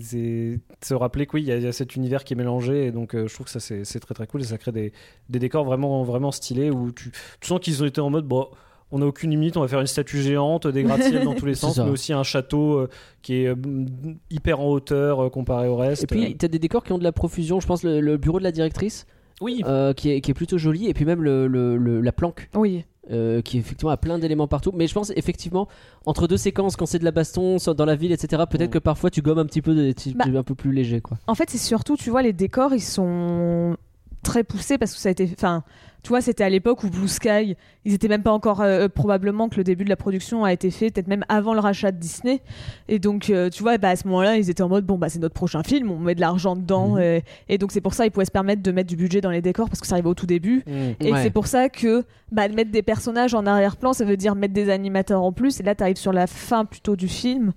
se 0.81 0.93
rappeler 0.93 1.25
que 1.25 1.33
oui, 1.37 1.43
il 1.43 1.53
y, 1.53 1.61
y 1.61 1.67
a 1.67 1.71
cet 1.71 1.95
univers 1.95 2.23
qui 2.23 2.33
est 2.33 2.37
mélangé. 2.37 2.87
Et 2.87 2.91
donc, 2.91 3.15
euh, 3.15 3.27
je 3.27 3.33
trouve 3.33 3.45
que 3.45 3.51
ça, 3.51 3.59
c'est 3.59 3.99
très 3.99 4.13
très 4.13 4.27
cool. 4.27 4.41
Et 4.41 4.45
ça 4.45 4.57
crée 4.57 4.71
des, 4.71 4.93
des 5.29 5.39
décors 5.39 5.63
vraiment, 5.65 6.03
vraiment 6.03 6.31
stylés 6.31 6.69
où 6.71 6.91
tu, 6.91 7.11
tu 7.39 7.47
sens 7.47 7.59
qu'ils 7.59 7.81
ont 7.83 7.85
été 7.85 8.01
en 8.01 8.09
mode 8.09 8.25
bon. 8.27 8.47
On 8.93 8.99
n'a 8.99 9.05
aucune 9.05 9.29
limite, 9.31 9.55
on 9.55 9.61
va 9.61 9.69
faire 9.69 9.79
une 9.79 9.87
statue 9.87 10.21
géante, 10.21 10.67
des 10.67 10.83
gratte-ciel 10.83 11.23
dans 11.23 11.33
tous 11.35 11.45
les 11.45 11.55
sens, 11.55 11.75
ça. 11.75 11.85
mais 11.85 11.91
aussi 11.91 12.11
un 12.11 12.23
château 12.23 12.73
euh, 12.77 12.89
qui 13.21 13.35
est 13.43 13.47
euh, 13.47 13.55
hyper 14.29 14.59
en 14.59 14.67
hauteur 14.69 15.23
euh, 15.23 15.29
comparé 15.29 15.69
au 15.69 15.77
reste. 15.77 16.03
Et 16.03 16.07
puis, 16.07 16.35
t'as 16.35 16.49
des 16.49 16.59
décors 16.59 16.83
qui 16.83 16.91
ont 16.91 16.97
de 16.97 17.03
la 17.05 17.13
profusion. 17.13 17.61
Je 17.61 17.67
pense 17.67 17.83
le, 17.83 18.01
le 18.01 18.17
bureau 18.17 18.37
de 18.39 18.43
la 18.43 18.51
directrice, 18.51 19.05
oui, 19.39 19.63
euh, 19.65 19.93
qui, 19.93 20.11
est, 20.11 20.19
qui 20.19 20.31
est 20.31 20.33
plutôt 20.33 20.57
joli. 20.57 20.87
Et 20.89 20.93
puis 20.93 21.05
même 21.05 21.23
le, 21.23 21.47
le- 21.47 21.77
le- 21.77 22.01
la 22.01 22.11
planque, 22.11 22.49
Oui. 22.53 22.83
Euh, 23.11 23.41
qui 23.41 23.57
effectivement 23.57 23.91
a 23.91 23.97
plein 23.97 24.17
d'éléments 24.19 24.47
partout. 24.47 24.71
Mais 24.75 24.87
je 24.87 24.93
pense 24.93 25.11
effectivement, 25.15 25.67
entre 26.05 26.27
deux 26.27 26.37
séquences, 26.37 26.75
quand 26.75 26.85
c'est 26.85 26.99
de 26.99 27.03
la 27.05 27.11
baston 27.11 27.57
dans 27.75 27.85
la 27.85 27.95
ville, 27.95 28.11
etc., 28.11 28.43
peut-être 28.49 28.69
Mm. 28.69 28.73
que 28.73 28.79
parfois 28.79 29.09
tu 29.09 29.21
gommes 29.21 29.39
un 29.39 29.45
petit 29.45 29.61
peu, 29.61 29.75
de, 29.75 29.91
tu- 29.91 30.13
Bah. 30.13 30.25
un 30.35 30.43
peu 30.43 30.55
plus 30.55 30.71
léger. 30.71 31.01
quoi. 31.01 31.17
En 31.27 31.35
fait, 31.35 31.49
c'est 31.49 31.57
surtout, 31.57 31.97
tu 31.97 32.09
vois, 32.09 32.21
les 32.21 32.33
décors, 32.33 32.73
ils 32.73 32.79
sont 32.81 33.75
très 34.23 34.43
poussés 34.43 34.77
parce 34.77 34.93
que 34.93 34.99
ça 34.99 35.09
a 35.09 35.11
été. 35.11 35.29
Enfin, 35.33 35.63
tu 36.03 36.09
vois, 36.09 36.21
c'était 36.21 36.43
à 36.43 36.49
l'époque 36.49 36.83
où 36.83 36.89
Blue 36.89 37.07
Sky, 37.07 37.55
ils 37.85 37.93
étaient 37.93 38.07
même 38.07 38.23
pas 38.23 38.31
encore. 38.31 38.61
euh, 38.61 38.87
probablement 38.87 39.49
que 39.49 39.57
le 39.57 39.63
début 39.63 39.83
de 39.83 39.89
la 39.89 39.95
production 39.95 40.43
a 40.43 40.51
été 40.53 40.71
fait, 40.71 40.89
peut-être 40.91 41.07
même 41.07 41.23
avant 41.29 41.53
le 41.53 41.59
rachat 41.59 41.91
de 41.91 41.97
Disney. 41.97 42.41
Et 42.87 42.97
donc, 42.99 43.29
euh, 43.29 43.49
tu 43.49 43.61
vois, 43.63 43.77
bah, 43.77 43.89
à 43.89 43.95
ce 43.95 44.07
moment-là, 44.07 44.37
ils 44.37 44.49
étaient 44.49 44.63
en 44.63 44.69
mode 44.69 44.85
bon, 44.85 44.97
bah, 44.97 45.09
c'est 45.09 45.19
notre 45.19 45.33
prochain 45.35 45.61
film, 45.63 45.91
on 45.91 45.99
met 45.99 46.15
de 46.15 46.21
l'argent 46.21 46.55
dedans. 46.55 46.95
Mhm. 46.95 47.01
Et, 47.01 47.23
et 47.49 47.57
donc, 47.57 47.71
c'est 47.71 47.81
pour 47.81 47.93
ça 47.93 48.05
ils 48.05 48.11
pouvaient 48.11 48.25
se 48.25 48.31
permettre 48.31 48.61
de 48.63 48.71
mettre 48.71 48.89
du 48.89 48.95
budget 48.95 49.21
dans 49.21 49.29
les 49.31 49.41
décors 49.41 49.69
parce 49.69 49.79
que 49.79 49.87
ça 49.87 49.95
arrivait 49.95 50.09
au 50.09 50.13
tout 50.15 50.25
début. 50.25 50.63
Mm. 50.65 50.71
Et 51.01 51.11
Ouais. 51.13 51.23
c'est 51.23 51.29
pour 51.31 51.47
ça 51.47 51.69
que 51.69 52.03
bah, 52.31 52.47
mettre 52.47 52.71
des 52.71 52.81
personnages 52.83 53.33
en 53.33 53.45
arrière-plan, 53.45 53.93
ça 53.93 54.05
veut 54.05 54.17
dire 54.17 54.35
mettre 54.35 54.53
des 54.53 54.69
animateurs 54.69 55.21
en 55.21 55.31
plus. 55.31 55.59
Et 55.59 55.63
là, 55.63 55.75
tu 55.75 55.83
arrives 55.83 55.97
sur 55.97 56.13
la 56.13 56.25
fin 56.27 56.65
plutôt 56.65 56.95
du 56.95 57.07
film. 57.07 57.53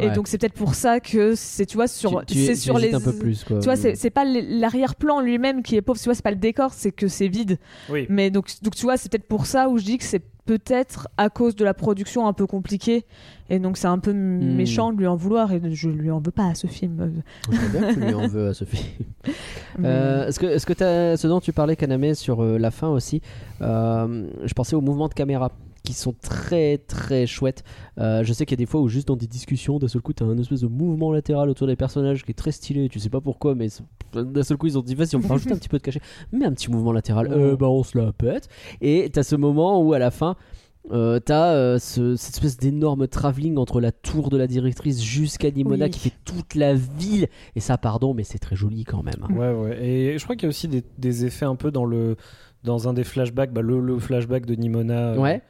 Et 0.00 0.06
Ouais. 0.08 0.12
donc, 0.12 0.28
c'est 0.28 0.38
peut-être 0.38 0.54
pour 0.54 0.74
ça 0.74 0.98
que 1.00 1.34
c'est, 1.34 1.66
tu 1.66 1.76
vois, 1.76 1.86
sur, 1.88 2.24
tu, 2.26 2.34
tu- 2.34 2.44
c'est 2.46 2.54
sur 2.54 2.78
les. 2.78 2.94
un 2.94 3.00
peu 3.00 3.12
plus. 3.12 3.44
Quoi. 3.44 3.58
Tu 3.58 3.64
vois, 3.66 3.76
c'est, 3.76 3.94
c'est 3.96 4.10
pas 4.10 4.24
l'arrière-plan 4.24 5.20
lui-même 5.20 5.62
qui 5.62 5.76
est 5.76 5.82
pauvre, 5.82 5.98
tu 5.98 6.04
vois, 6.04 6.14
c'est 6.14 6.22
pas 6.24 6.30
le 6.30 6.36
décor, 6.36 6.72
c'est 6.72 6.92
que 6.92 7.08
c'est 7.08 7.28
vide. 7.28 7.58
oui. 7.90 8.06
Mais 8.08 8.30
donc, 8.30 8.48
donc 8.62 8.74
tu 8.74 8.82
vois, 8.82 8.96
c'est 8.96 9.10
peut-être 9.10 9.28
pour 9.28 9.46
ça 9.46 9.68
où 9.68 9.78
je 9.78 9.84
dis 9.84 9.98
que 9.98 10.04
c'est 10.04 10.22
peut-être 10.46 11.06
à 11.16 11.28
cause 11.28 11.54
de 11.54 11.64
la 11.64 11.74
production 11.74 12.26
un 12.26 12.32
peu 12.32 12.46
compliquée. 12.46 13.04
Et 13.50 13.58
donc, 13.60 13.76
c'est 13.76 13.86
un 13.86 13.98
peu 13.98 14.12
Hmm. 14.12 14.54
méchant 14.56 14.92
de 14.92 14.98
lui 14.98 15.06
en 15.06 15.14
vouloir. 15.14 15.52
Et 15.52 15.60
je 15.72 15.88
lui 15.88 16.10
en 16.10 16.18
veux 16.20 16.32
pas 16.32 16.46
à 16.50 16.54
ce 16.54 16.66
film. 16.66 17.22
Je 17.50 17.58
bien 17.78 17.88
que 17.88 17.94
tu 17.94 18.00
lui 18.00 18.14
en 18.14 18.26
veux 18.26 18.48
à 18.48 18.54
Sophie. 18.54 18.84
Mais- 19.78 19.86
Euh, 19.88 20.26
est-ce 20.28 20.40
que, 20.40 20.46
est-ce 20.46 20.66
que 20.66 20.72
t'as- 20.72 21.16
ce 21.16 21.26
dont 21.28 21.40
tu 21.40 21.52
parlais, 21.52 21.76
Kaname, 21.76 22.14
sur 22.14 22.42
euh, 22.42 22.58
la 22.58 22.70
fin 22.70 22.88
aussi, 22.88 23.20
euh, 23.60 24.26
je 24.44 24.52
pensais 24.54 24.74
aux 24.74 24.80
mouvements 24.80 25.08
de 25.08 25.14
caméra 25.14 25.52
qui 25.82 25.92
sont 25.94 26.12
très 26.20 26.78
très 26.78 27.26
chouettes. 27.26 27.64
Euh, 27.98 28.22
je 28.22 28.32
sais 28.32 28.44
qu'il 28.44 28.52
y 28.58 28.60
a 28.60 28.64
des 28.64 28.66
fois 28.70 28.80
où 28.80 28.88
juste 28.88 29.08
dans 29.08 29.16
des 29.16 29.26
discussions, 29.26 29.78
d'un 29.78 29.88
seul 29.88 30.02
coup, 30.02 30.12
t'as 30.12 30.24
un 30.26 30.36
espèce 30.38 30.60
de 30.60 30.66
mouvement 30.66 31.10
latéral 31.12 31.48
autour 31.48 31.66
des 31.66 31.76
personnages 31.76 32.22
qui 32.24 32.30
est 32.32 32.34
très 32.34 32.52
stylé. 32.52 32.88
Tu 32.88 32.98
sais 32.98 33.08
pas 33.10 33.20
pourquoi, 33.20 33.54
mais 33.54 33.68
d'un 34.14 34.42
seul 34.42 34.56
coup, 34.58 34.66
ils 34.66 34.76
ont 34.78 34.82
dit 34.82 34.94
vas-y, 34.94 35.16
on 35.16 35.20
va 35.20 35.28
rajouter 35.28 35.52
un 35.54 35.56
petit 35.58 35.68
peu 35.68 35.78
de 35.78 35.82
cachet. 35.82 36.00
Mais 36.32 36.44
un 36.44 36.52
petit 36.52 36.70
mouvement 36.70 36.92
latéral, 36.92 37.28
euh, 37.32 37.56
bah 37.56 37.68
on 37.68 37.82
se 37.82 37.96
la 37.98 38.12
pète. 38.12 38.48
Et 38.80 39.08
t'as 39.12 39.22
ce 39.22 39.36
moment 39.36 39.80
où 39.82 39.92
à 39.92 39.98
la 39.98 40.10
fin. 40.10 40.36
Euh, 40.92 41.20
t'as 41.20 41.52
euh, 41.52 41.78
ce- 41.78 42.16
cette 42.16 42.36
espèce 42.36 42.56
d'énorme 42.56 43.06
travelling 43.06 43.58
entre 43.58 43.82
la 43.82 43.92
tour 43.92 44.30
de 44.30 44.38
la 44.38 44.46
directrice 44.46 45.02
jusqu'à 45.02 45.50
Nimona 45.50 45.84
Oui. 45.84 45.90
qui 45.90 46.00
fait 46.00 46.12
toute 46.24 46.54
la 46.54 46.72
ville 46.72 47.28
et 47.54 47.60
ça 47.60 47.76
pardon 47.76 48.14
mais 48.14 48.24
c'est 48.24 48.38
très 48.38 48.56
joli 48.56 48.84
quand 48.84 49.02
même 49.02 49.22
hein. 49.22 49.34
Ouais, 49.34 49.52
ouais. 49.52 49.84
Et 49.86 50.18
je 50.18 50.24
crois 50.24 50.36
qu'il 50.36 50.44
y 50.44 50.46
a 50.46 50.48
aussi 50.48 50.68
des, 50.68 50.82
des 50.96 51.26
effets 51.26 51.44
un 51.44 51.54
peu 51.54 51.70
dans 51.70 51.84
le 51.84 52.16
dans 52.64 52.88
un 52.88 52.94
des 52.94 53.04
flashbacks, 53.04 53.52
bah, 53.52 53.60
le, 53.60 53.78
le 53.78 53.98
flashback 53.98 54.46
de 54.46 54.54
Nimona. 54.54 55.12
euh, 55.12 55.18
Ouais. 55.18 55.42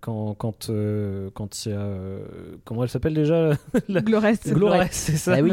Quand 0.00 0.34
quand 0.34 0.70
euh, 0.70 1.30
quand 1.34 1.66
il 1.66 1.72
y 1.72 1.72
a 1.74 1.78
euh, 1.78 2.24
comment 2.64 2.82
elle 2.84 2.88
s'appelle 2.88 3.14
déjà 3.14 3.50
la-. 3.88 4.00
Glorès, 4.00 4.38
c'est 4.90 5.16
ça. 5.16 5.34
Ah 5.36 5.42
oui. 5.42 5.52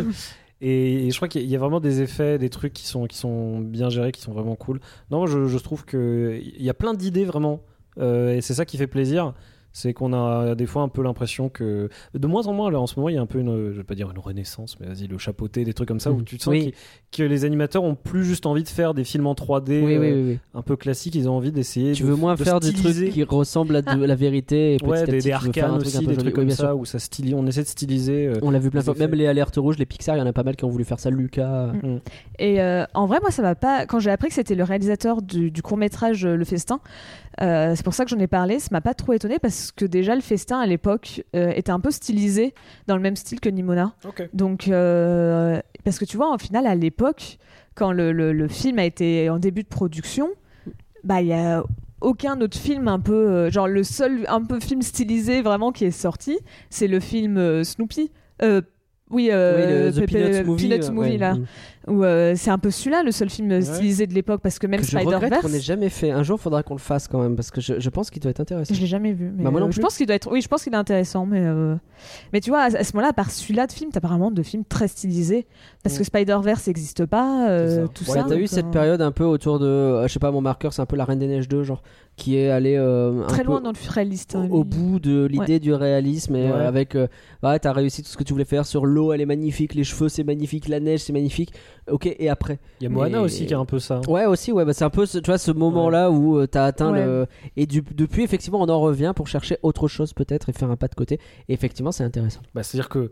Et, 0.62 1.08
et 1.08 1.12
je 1.12 1.16
crois 1.16 1.28
qu'il 1.28 1.44
y 1.46 1.56
a- 1.56 1.60
vraiment 1.60 1.80
des 1.80 2.02
effets, 2.02 2.38
des 2.38 2.50
trucs 2.50 2.74
qui 2.74 2.86
sont 2.86 3.08
qui 3.08 3.18
sont 3.18 3.60
bien 3.60 3.90
gérés, 3.90 4.12
qui 4.12 4.22
sont 4.22 4.32
vraiment 4.32 4.56
cool. 4.56 4.80
Non, 5.10 5.18
moi, 5.20 5.28
je, 5.28 5.48
je 5.48 5.58
trouve 5.58 5.86
que 5.86 6.40
il 6.42 6.64
y 6.64 6.70
a 6.70 6.74
plein 6.74 6.94
d'idées 6.94 7.26
vraiment, 7.26 7.62
Euh, 8.00 8.36
et 8.38 8.42
c'est 8.42 8.54
ça 8.54 8.64
qui 8.66 8.78
fait 8.78 8.88
plaisir. 8.88 9.34
C'est 9.74 9.94
qu'on 9.94 10.14
a 10.14 10.54
des 10.56 10.66
fois 10.66 10.82
un 10.84 10.90
peu 10.90 11.02
l'impression 11.02 11.50
que 11.50 11.90
de 12.14 12.28
moins 12.28 12.48
en 12.48 12.54
moins 12.54 12.70
là 12.72 12.80
en 12.80 12.88
ce 12.88 12.96
moment 12.98 13.08
il 13.10 13.16
y 13.16 13.18
a 13.18 13.22
un 13.22 13.26
peu 13.26 13.40
une 13.40 13.72
je 13.72 13.78
vais 13.78 13.84
pas 13.84 13.96
dire 13.96 14.12
une 14.12 14.20
renaissance 14.20 14.78
mais 14.80 14.88
vas-y 14.88 15.08
le 15.08 15.18
chapeauté 15.18 15.64
des 15.64 15.74
trucs 15.74 15.88
comme 15.88 16.00
ça 16.00 16.12
où 16.12 16.18
Mhm. 16.18 16.24
tu 16.26 16.38
te 16.38 16.44
sens 16.44 16.52
Oui. 16.52 16.74
que 17.12 17.24
les 17.24 17.46
animateurs 17.46 17.84
ont 17.84 17.96
plus 17.96 18.24
juste 18.26 18.46
envie 18.46 18.64
de 18.64 18.68
faire 18.70 18.94
des 18.94 19.04
films 19.04 19.28
en 19.28 19.34
3D 19.34 19.82
Oui, 19.82 19.84
oui, 19.86 19.94
euh, 19.96 20.00
oui, 20.00 20.24
oui. 20.32 20.40
un 20.54 20.62
peu 20.62 20.76
classiques 20.76 21.16
ils 21.16 21.30
ont 21.30 21.34
envie 21.38 21.52
d'essayer 21.52 21.94
Tu 21.94 22.04
de- 22.04 22.08
veux 22.10 22.16
moins 22.16 22.36
de 22.36 22.44
faire 22.44 22.60
des 22.60 22.74
trucs 22.74 23.12
qui 23.12 23.24
ressemblent 23.24 23.76
à 23.78 23.82
de 23.82 24.04
la 24.06 24.16
vérité 24.16 24.74
et 24.74 24.78
petit 24.78 24.86
ouais 24.90 25.00
à 25.00 25.06
des, 25.06 25.14
petit, 25.18 25.28
des 25.28 25.32
arcanes 25.32 25.76
aussi 25.78 26.00
des 26.00 26.06
joli. 26.06 26.18
trucs 26.18 26.36
comme 26.36 26.50
ça 26.50 26.76
où 26.76 26.84
ça 26.86 27.00
stylise 27.00 27.34
on 27.34 27.46
essaie 27.48 27.64
de 27.64 27.68
styliser 27.68 28.28
euh, 28.28 28.34
On 28.42 28.52
l'a 28.52 28.60
vu 28.60 28.70
plein 28.72 28.82
de 28.82 28.86
fois. 28.86 28.96
Même 28.98 29.12
les 29.14 29.26
alertes 29.28 29.56
rouges, 29.58 29.78
les 29.78 29.86
Pixar, 29.86 30.16
il 30.18 30.20
y 30.20 30.22
en 30.22 30.26
a 30.28 30.34
pas 30.34 30.44
mal 30.44 30.56
qui 30.56 30.66
ont 30.66 30.70
voulu 30.70 30.84
faire 30.84 31.00
ça. 31.00 31.10
Lucas. 31.10 31.72
Et 32.40 32.62
euh, 32.62 32.86
en 32.94 33.06
vrai, 33.06 33.20
moi, 33.22 33.32
ça 33.32 33.42
m'a 33.42 33.56
pas. 33.56 33.86
Quand 33.86 34.00
j'ai 34.00 34.12
appris 34.12 34.28
que 34.30 34.34
c'était 34.34 34.56
le 34.56 34.64
réalisateur 34.64 35.22
du, 35.22 35.52
court 35.62 35.78
métrage 35.78 36.26
Le 36.26 36.44
Festin, 36.46 36.80
euh, 37.42 37.74
c'est 37.76 37.84
pour 37.84 37.94
ça 37.94 38.04
que 38.04 38.10
j'en 38.12 38.20
ai 38.20 38.28
parlé. 38.28 38.60
Ça 38.60 38.68
m'a 38.72 38.82
pas 38.82 38.94
trop 38.94 39.14
étonné 39.14 39.40
parce 39.40 39.72
que 39.72 39.86
déjà 39.86 40.16
le 40.16 40.22
Festin 40.22 40.60
à 40.60 40.66
l'époque 40.66 41.24
euh, 41.36 41.52
était 41.56 41.72
un 41.72 41.80
peu 41.80 41.92
stylisé 41.92 42.54
dans 42.88 42.96
le 42.96 43.02
même 43.02 43.16
style 43.16 43.40
que 43.40 43.50
Nimona. 43.50 43.94
Donc, 44.34 44.68
euh, 44.68 45.62
parce 45.84 45.98
que 46.00 46.06
tu 46.06 46.18
vois, 46.18 46.32
en 46.32 46.38
final, 46.38 46.68
à 46.68 46.76
l'époque, 46.76 47.38
quand 47.76 47.92
le, 47.94 48.12
le- 48.12 48.34
le 48.34 48.48
film 48.48 48.80
a 48.80 48.84
été 48.86 49.30
en 49.30 49.40
début 49.40 49.64
de 49.64 49.68
production, 49.70 50.30
bah 51.04 51.22
il 51.22 51.28
y 51.28 51.34
a 51.34 51.64
aucun 52.02 52.40
autre 52.42 52.58
film 52.58 52.88
un 52.88 53.00
peu 53.00 53.14
euh, 53.14 53.50
genre 53.52 53.68
le 53.68 53.84
seul 53.84 54.26
un 54.28 54.44
peu 54.44 54.60
film 54.60 54.82
stylisé 54.82 55.42
vraiment 55.42 55.72
qui 55.72 55.86
est 55.86 55.92
sorti, 55.92 56.38
c'est 56.70 56.88
le 56.88 57.00
film 57.00 57.38
euh, 57.38 57.64
Snoopy. 57.64 58.12
Euh, 58.44 58.62
oui, 59.10 59.30
euh, 59.32 59.92
oui, 59.92 60.00
le 60.00 60.02
The 60.06 60.06
Pepe- 60.10 60.32
Peanuts 60.32 60.44
Movie. 60.46 60.70
Peanuts 60.70 60.92
Movie, 60.92 61.10
ouais. 61.12 61.18
là. 61.18 61.34
Mm. 61.36 61.46
Où 61.88 62.04
euh, 62.04 62.34
c'est 62.36 62.52
un 62.52 62.60
peu 62.60 62.70
celui-là, 62.70 63.02
le 63.02 63.12
seul 63.12 63.30
film 63.30 63.60
stylisé 63.62 64.06
de 64.06 64.14
l'époque, 64.14 64.42
parce 64.44 64.60
que 64.60 64.68
même 64.68 64.82
Que 64.82 64.86
je 64.86 64.96
Spider-Verse, 64.98 65.42
qu'on 65.42 65.50
n'ait 65.50 65.60
jamais 65.60 65.90
fait. 65.90 66.12
Un 66.12 66.22
jour, 66.22 66.38
il 66.40 66.44
faudra 66.44 66.62
qu'on 66.62 66.76
le 66.76 66.80
fasse 66.80 67.08
quand 67.08 67.20
même 67.22 67.36
parce 67.36 67.50
que 67.50 67.60
je, 67.60 67.80
je 67.80 67.90
pense 67.90 68.12
qu'il 68.12 68.22
doit 68.22 68.30
être 68.30 68.40
intéressant. 68.40 68.74
je 68.76 68.80
l'ai 68.82 68.86
jamais 68.88 69.14
vu. 69.14 69.32
Mais 69.36 69.44
Bah, 69.46 69.50
moi 69.52 69.60
non 69.60 69.66
euh, 69.68 69.72
je 69.72 69.78
plus. 69.78 69.82
pense 69.82 69.98
qu'il 69.98 70.06
doit 70.06 70.16
être. 70.16 70.30
Oui, 70.32 70.42
je 70.42 70.48
pense 70.48 70.64
qu'il 70.64 70.74
est 70.74 70.78
intéressant, 70.78 71.26
mais 71.26 71.42
euh, 71.42 71.76
mais 72.34 72.40
tu 72.40 72.52
vois, 72.52 72.60
à, 72.62 72.66
à 72.66 72.84
ce 72.84 72.94
moment-là, 72.94 73.10
à 73.10 73.14
part 73.14 73.32
celui-là 73.32 73.66
de 73.66 73.72
film, 73.72 73.90
t'as 73.92 74.00
vraiment 74.00 74.30
de 74.30 74.44
film 74.44 74.64
très 74.64 74.88
stylisé 74.88 75.48
parce 75.84 75.98
que 75.98 76.04
Spider-Verse 76.04 76.68
n'existe 76.68 77.06
pas, 77.08 77.50
euh, 77.50 77.88
tout 77.88 78.04
Ouais, 78.10 78.20
ça. 78.20 78.26
t'as 78.30 78.36
eu 78.38 78.46
cette 78.48 78.66
euh, 78.68 78.72
période 78.72 79.02
un 79.02 79.12
peu 79.12 79.24
autour 79.24 79.58
de. 79.60 79.66
euh, 79.66 80.08
je 80.08 80.14
sais 80.14 80.20
pas, 80.20 80.30
mon 80.32 80.42
marqueur, 80.42 80.74
c'est 80.74 80.82
un 80.84 80.86
peu 80.86 80.96
la 80.96 81.06
Reine 81.06 81.18
des 81.20 81.28
Neiges 81.28 81.48
2, 81.50 81.64
genre, 81.64 81.82
qui 82.16 82.38
est 82.38 82.52
allé 82.52 82.76
euh, 82.78 83.24
un 83.24 83.28
très 83.28 83.42
peu 83.42 83.48
loin 83.48 83.62
dans 83.62 83.72
le 83.72 83.78
réaliste. 83.92 84.36
hein, 84.36 84.48
au, 84.52 84.60
au 84.60 84.64
lui. 84.64 84.70
bout 84.70 85.00
de 85.00 85.26
l'idée 85.26 85.60
du 85.60 85.74
réalisme 85.74 86.36
et 86.36 86.48
euh, 86.48 86.68
avec. 86.68 86.94
euh, 86.96 87.08
ouais, 87.42 87.58
t'as 87.58 87.72
réussi 87.74 88.04
tout 88.04 88.10
ce 88.10 88.18
que 88.18 88.24
tu 88.24 88.34
voulais 88.34 88.46
faire 88.46 88.66
sur 88.68 88.86
l'eau, 88.86 89.14
elle 89.14 89.22
est 89.22 89.26
magnifique, 89.26 89.74
les 89.74 89.84
cheveux, 89.84 90.10
c'est 90.10 90.24
magnifique, 90.24 90.68
la 90.68 90.80
neige, 90.80 91.00
c'est 91.02 91.14
magnifique. 91.14 91.54
Ok, 91.90 92.06
et 92.06 92.30
après 92.30 92.60
il 92.80 92.84
y 92.84 92.88
a 92.88 92.90
Moana 92.90 93.18
Mais- 93.18 93.24
aussi 93.24 93.46
qui 93.48 93.54
a 93.54 93.60
un 93.60 93.66
peu 93.66 93.80
ça 93.80 94.02
Ouais, 94.08 94.26
aussi, 94.26 94.52
ouais, 94.52 94.66
bah, 94.66 94.74
c'est 94.74 94.84
un 94.84 94.90
peu, 94.92 95.06
ce- 95.06 95.18
tu 95.18 95.26
vois, 95.32 95.38
ce 95.38 95.52
moment-là 95.52 96.12
où 96.12 96.38
euh, 96.38 96.48
t'as 96.48 96.66
atteint 96.66 96.92
Ouais. 96.92 97.04
le. 97.06 97.26
Et 97.58 97.66
du- 97.66 97.82
depuis, 97.82 98.24
effectivement, 98.24 98.62
on 98.62 98.70
en 98.70 98.80
revient 98.80 99.14
pour 99.16 99.28
chercher 99.28 99.58
autre 99.64 99.88
chose 99.88 100.14
peut-être 100.14 100.50
et 100.50 100.54
faire 100.54 100.70
un 100.70 100.76
pas 100.78 100.88
de 100.88 100.96
côté. 100.96 101.20
Et 101.50 101.54
effectivement, 101.54 101.92
c'est 101.92 102.04
intéressant. 102.04 102.42
Bah, 102.54 102.62
C'est-à-dire 102.64 102.90
que 102.90 103.12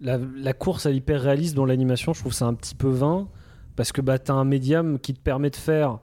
la, 0.00 0.18
la 0.36 0.52
course 0.52 0.86
à 0.86 0.90
l'hyper 0.90 1.20
réalisme 1.20 1.56
dans 1.56 1.66
l'animation, 1.66 2.12
je 2.14 2.20
trouve 2.20 2.32
ça 2.32 2.46
un 2.46 2.54
petit 2.54 2.74
peu 2.74 2.88
vain 2.88 3.28
parce 3.76 3.92
que 3.92 4.00
bah, 4.00 4.18
tu 4.18 4.30
as 4.30 4.34
un 4.34 4.44
médium 4.44 4.98
qui 4.98 5.12
te 5.14 5.20
permet 5.20 5.50
de 5.50 5.56
faire 5.56 5.98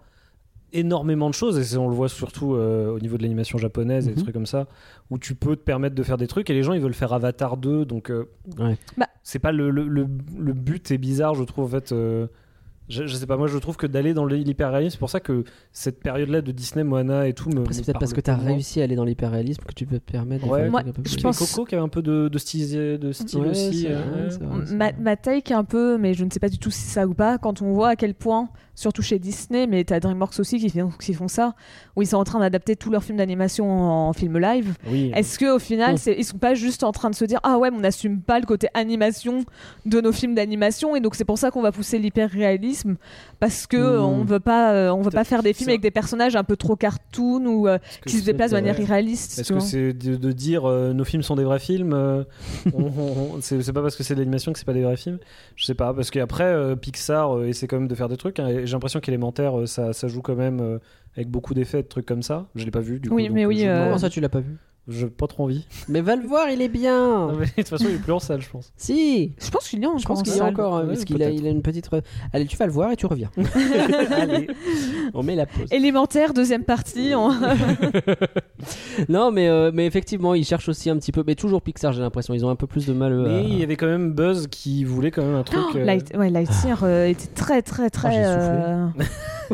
énormément 0.78 1.30
de 1.30 1.34
choses 1.34 1.74
et 1.74 1.78
on 1.78 1.88
le 1.88 1.96
voit 1.96 2.10
surtout 2.10 2.54
euh, 2.56 2.90
au 2.96 3.00
niveau 3.00 3.18
de 3.18 3.22
l'animation 3.24 3.58
japonaise 3.58 4.08
et 4.08 4.12
des 4.12 4.16
Mhm. 4.18 4.22
trucs 4.24 4.34
comme 4.34 4.46
ça 4.46 4.68
où 5.10 5.18
tu 5.18 5.36
peux 5.36 5.56
te 5.56 5.62
permettre 5.64 5.96
de 5.96 6.04
faire 6.04 6.18
des 6.18 6.28
trucs 6.28 6.50
et 6.50 6.54
les 6.54 6.64
gens 6.64 6.74
ils 6.74 6.82
veulent 6.82 6.94
faire 6.94 7.14
Avatar 7.14 7.58
2 7.58 7.86
donc 7.86 8.10
euh, 8.12 8.26
Ouais. 8.60 8.78
Bah. 8.98 9.08
c'est 9.24 9.40
pas 9.40 9.52
le, 9.52 9.70
le, 9.70 9.88
le- 9.88 10.08
le 10.38 10.54
but 10.54 10.92
est 10.92 10.98
bizarre 10.98 11.34
je 11.36 11.44
trouve 11.44 11.66
en 11.66 11.70
fait 11.70 11.92
euh, 11.92 12.28
Je, 12.88 13.08
je 13.08 13.16
sais 13.16 13.26
pas, 13.26 13.36
moi 13.38 13.48
je 13.48 13.58
trouve 13.58 13.78
que 13.78 13.88
d'aller 13.88 14.14
dans 14.14 14.26
l'hyperréalisme, 14.26 14.92
c'est 14.94 15.00
pour 15.00 15.10
ça 15.10 15.20
que 15.20 15.44
cette 15.72 16.00
période-là 16.02 16.42
de 16.42 16.52
Disney, 16.52 16.84
Moana 16.84 17.28
et 17.28 17.34
tout 17.34 17.50
me. 17.50 17.64
C'est 17.72 17.84
peut-être 17.86 18.00
parce 18.00 18.14
que 18.14 18.22
tu 18.22 18.30
as 18.30 18.36
tellement. 18.36 18.52
réussi 18.54 18.80
à 18.82 18.84
aller 18.84 18.96
dans 18.96 19.06
l'hyperréalisme 19.06 19.64
que 19.64 19.74
tu 19.74 19.86
peux 19.88 20.00
te 20.00 20.12
permettre 20.12 20.48
Ouais. 20.48 20.70
Moi, 20.70 20.82
trucs 20.84 20.96
un 20.98 21.02
peu 21.02 21.10
je 21.10 21.18
pense- 21.18 21.40
Coco 21.54 21.66
qui 21.66 21.76
avait 21.76 21.84
un 21.84 21.90
peu 21.90 22.02
de, 22.04 22.28
de 22.28 22.38
style, 22.38 23.00
de 23.00 23.12
style 23.12 23.40
Ouais, 23.40 23.50
aussi. 23.50 23.88
euh, 23.90 24.30
vrai, 24.40 24.76
Ma, 24.76 24.92
ma 24.94 25.16
take 25.16 25.54
un 25.54 25.64
peu, 25.64 25.98
mais 25.98 26.14
je 26.14 26.24
ne 26.26 26.30
sais 26.30 26.40
pas 26.40 26.50
du 26.50 26.60
tout 26.60 26.70
si 26.70 26.82
c'est 26.82 26.94
ça 26.94 27.08
ou 27.08 27.14
pas, 27.16 27.38
quand 27.40 27.62
on 27.64 27.72
voit 27.74 27.90
à 27.90 27.96
quel 27.96 28.14
point, 28.14 28.50
surtout 28.76 29.02
chez 29.02 29.18
Disney, 29.20 29.66
mais 29.68 29.84
t'as 29.84 30.00
DreamWorks 30.00 30.40
aussi 30.40 30.60
qui, 30.60 30.70
font- 30.70 30.90
qui 31.00 31.14
font 31.14 31.28
ça, 31.30 31.56
où 31.96 32.02
ils 32.04 32.08
sont 32.08 32.18
en 32.18 32.24
train 32.26 32.40
d'adapter 32.40 32.76
tous 32.76 32.92
leurs 32.92 33.04
films 33.04 33.18
d'animation 33.18 33.70
en, 33.72 34.10
en 34.10 34.14
film 34.14 34.38
live. 34.38 34.76
Oui. 34.88 35.12
Est-ce 35.16 35.40
qu'au 35.40 35.58
final, 35.60 35.94
Mm. 35.96 35.98
c'est- 35.98 36.16
ils 36.18 36.26
sont 36.26 36.38
pas 36.38 36.54
juste 36.54 36.84
en 36.84 36.92
train 36.92 37.10
de 37.10 37.16
se 37.16 37.26
dire 37.26 37.40
Ah 37.44 37.58
ouais, 37.58 37.72
mais 37.72 37.78
on 37.78 37.82
n'assume 37.82 38.22
pas 38.22 38.40
le 38.40 38.46
côté 38.46 38.68
animation 38.74 39.44
de 39.88 40.02
nos 40.02 40.12
films 40.12 40.36
d'animation, 40.36 40.96
et 40.96 41.00
donc 41.00 41.16
c'est 41.16 41.26
pour 41.26 41.38
ça 41.40 41.50
qu'on 41.52 41.62
va 41.62 41.72
pousser 41.72 41.98
l'hyper-réalisme, 42.00 42.75
parce 43.40 43.68
que 43.68 43.78
Mm. 43.78 44.04
on 44.04 44.24
veut 44.24 44.40
pas, 44.40 44.74
euh, 44.74 44.90
on 44.92 45.02
veut 45.02 45.12
pas 45.12 45.24
faire 45.24 45.44
des 45.44 45.54
films 45.54 45.68
ça. 45.68 45.72
avec 45.72 45.82
des 45.82 45.92
personnages 45.92 46.36
un 46.36 46.44
peu 46.44 46.56
trop 46.58 46.76
cartoon 46.76 47.46
ou 47.46 47.68
euh, 47.68 47.78
qui 48.06 48.18
se 48.20 48.26
déplacent 48.26 48.52
de 48.52 48.56
manière 48.58 48.80
irréaliste. 48.80 49.40
Est-ce 49.40 49.54
que 49.54 49.60
c'est 49.60 49.94
de, 49.94 50.16
de 50.16 50.32
dire 50.32 50.66
euh, 50.66 50.94
nos 50.94 51.04
films 51.04 51.24
sont 51.24 51.36
des 51.36 51.44
vrais 51.44 51.60
films 51.60 51.94
euh, 51.94 52.24
C'est 53.42 53.74
pas 53.74 53.82
parce 53.82 53.96
que 53.96 54.04
c'est 54.04 54.16
de 54.16 54.20
l'animation 54.20 54.54
que 54.54 54.60
c'est 54.60 54.66
pas 54.66 54.74
des 54.74 54.84
vrais 54.84 54.98
films? 54.98 55.20
Je 55.56 55.66
sais 55.66 55.76
pas, 55.76 55.94
parce 55.94 56.12
qu'après 56.12 56.44
euh, 56.46 56.76
Pixar 56.76 57.36
euh, 57.38 57.48
essaie 57.48 57.68
quand 57.68 57.78
même 57.80 57.88
de 57.88 57.96
faire 57.96 58.10
des 58.10 58.18
trucs. 58.18 58.40
hein, 58.40 58.48
J'ai 58.64 58.74
l'impression 58.74 59.00
qu'élémentaire 59.00 59.60
euh, 59.60 59.66
ça, 59.66 59.94
ça 59.94 60.08
joue 60.08 60.22
quand 60.22 60.36
même 60.36 60.60
euh, 60.62 60.80
avec 61.16 61.30
beaucoup 61.30 61.54
d'effets, 61.54 61.84
de 61.84 61.88
trucs 61.88 62.06
comme 62.06 62.24
ça. 62.24 62.48
Je 62.56 62.66
l'ai 62.66 62.72
pas 62.72 62.80
vu 62.82 63.00
du 63.00 63.10
coup. 63.10 63.16
Oui, 63.16 63.30
mais 63.30 63.46
oui, 63.46 63.66
euh, 63.66 63.86
Comment 63.86 63.98
ça, 63.98 64.10
tu 64.10 64.20
l'as 64.22 64.30
pas 64.30 64.40
vu? 64.42 64.58
J'ai 64.88 65.08
pas 65.08 65.26
trop 65.26 65.46
envie. 65.46 65.66
Mais 65.90 66.02
va 66.02 66.16
le 66.16 66.28
voir, 66.28 66.48
il 66.50 66.62
est 66.62 66.68
bien 66.68 67.28
Non, 67.28 67.34
mais 67.38 67.46
de 67.48 67.52
toute 67.56 67.68
façon, 67.70 67.86
il 67.90 67.96
est 67.96 68.00
plus 68.00 68.12
en 68.14 68.20
salle, 68.20 68.42
je 68.42 68.50
pense. 68.50 68.72
Si 68.78 69.34
Je 69.44 69.50
pense 69.50 69.68
qu'il 69.68 69.80
y 69.82 69.86
a 69.86 69.90
encore 69.90 70.00
Je 70.00 70.06
pense 70.06 70.22
qu'il 70.24 70.42
encore, 70.44 70.74
Ouais, 70.82 70.88
parce 70.88 71.06
qu'il 71.06 71.24
a, 71.24 71.30
il 71.32 71.46
a 71.48 71.50
une 71.50 71.62
petite. 71.64 71.90
re- 71.90 72.04
Allez, 72.34 72.46
tu 72.46 72.56
vas 72.56 72.66
le 72.68 72.72
voir 72.72 72.92
et 72.92 72.96
tu 72.96 73.06
reviens. 73.08 73.32
Allez, 74.12 74.48
on 75.16 75.24
met 75.24 75.36
la 75.36 75.46
pause. 75.48 75.72
Élémentaire, 75.72 76.34
deuxième 76.34 76.64
partie. 76.66 77.14
on- 77.16 77.32
Non, 79.10 79.32
mais, 79.32 79.48
euh, 79.48 79.72
mais 79.74 79.86
effectivement, 79.86 80.34
ils 80.34 80.46
cherchent 80.46 80.70
aussi 80.70 80.90
un 80.90 80.98
petit 80.98 81.12
peu. 81.12 81.24
Mais 81.26 81.36
toujours 81.36 81.62
Pixar, 81.62 81.92
j'ai 81.94 82.02
l'impression. 82.02 82.34
Ils 82.34 82.46
ont 82.46 82.50
un 82.50 82.56
peu 82.56 82.68
plus 82.68 82.86
de 82.86 82.94
mal. 82.94 83.12
euh, 83.14 83.24
Mais 83.28 83.36
à- 83.36 83.42
il 83.42 83.60
y 83.60 83.64
avait 83.64 83.76
quand 83.76 83.88
même 83.88 84.14
Buzz 84.14 84.48
qui 84.48 84.84
voulait 84.84 85.12
quand 85.12 85.24
même 85.24 85.36
un 85.36 85.44
truc. 85.44 85.60
Oh, 85.74 85.78
euh, 85.78 85.84
Light- 85.86 86.16
ouais, 86.16 86.30
Lightyear 86.30 86.84
euh, 86.84 87.08
était 87.08 87.28
très 87.28 87.62
très 87.62 87.90
très. 87.90 88.12
j'ai 88.12 88.24
soufflé. 88.24 88.38
euh, 88.40 88.88
et 89.00 89.04
c'est- 89.04 89.45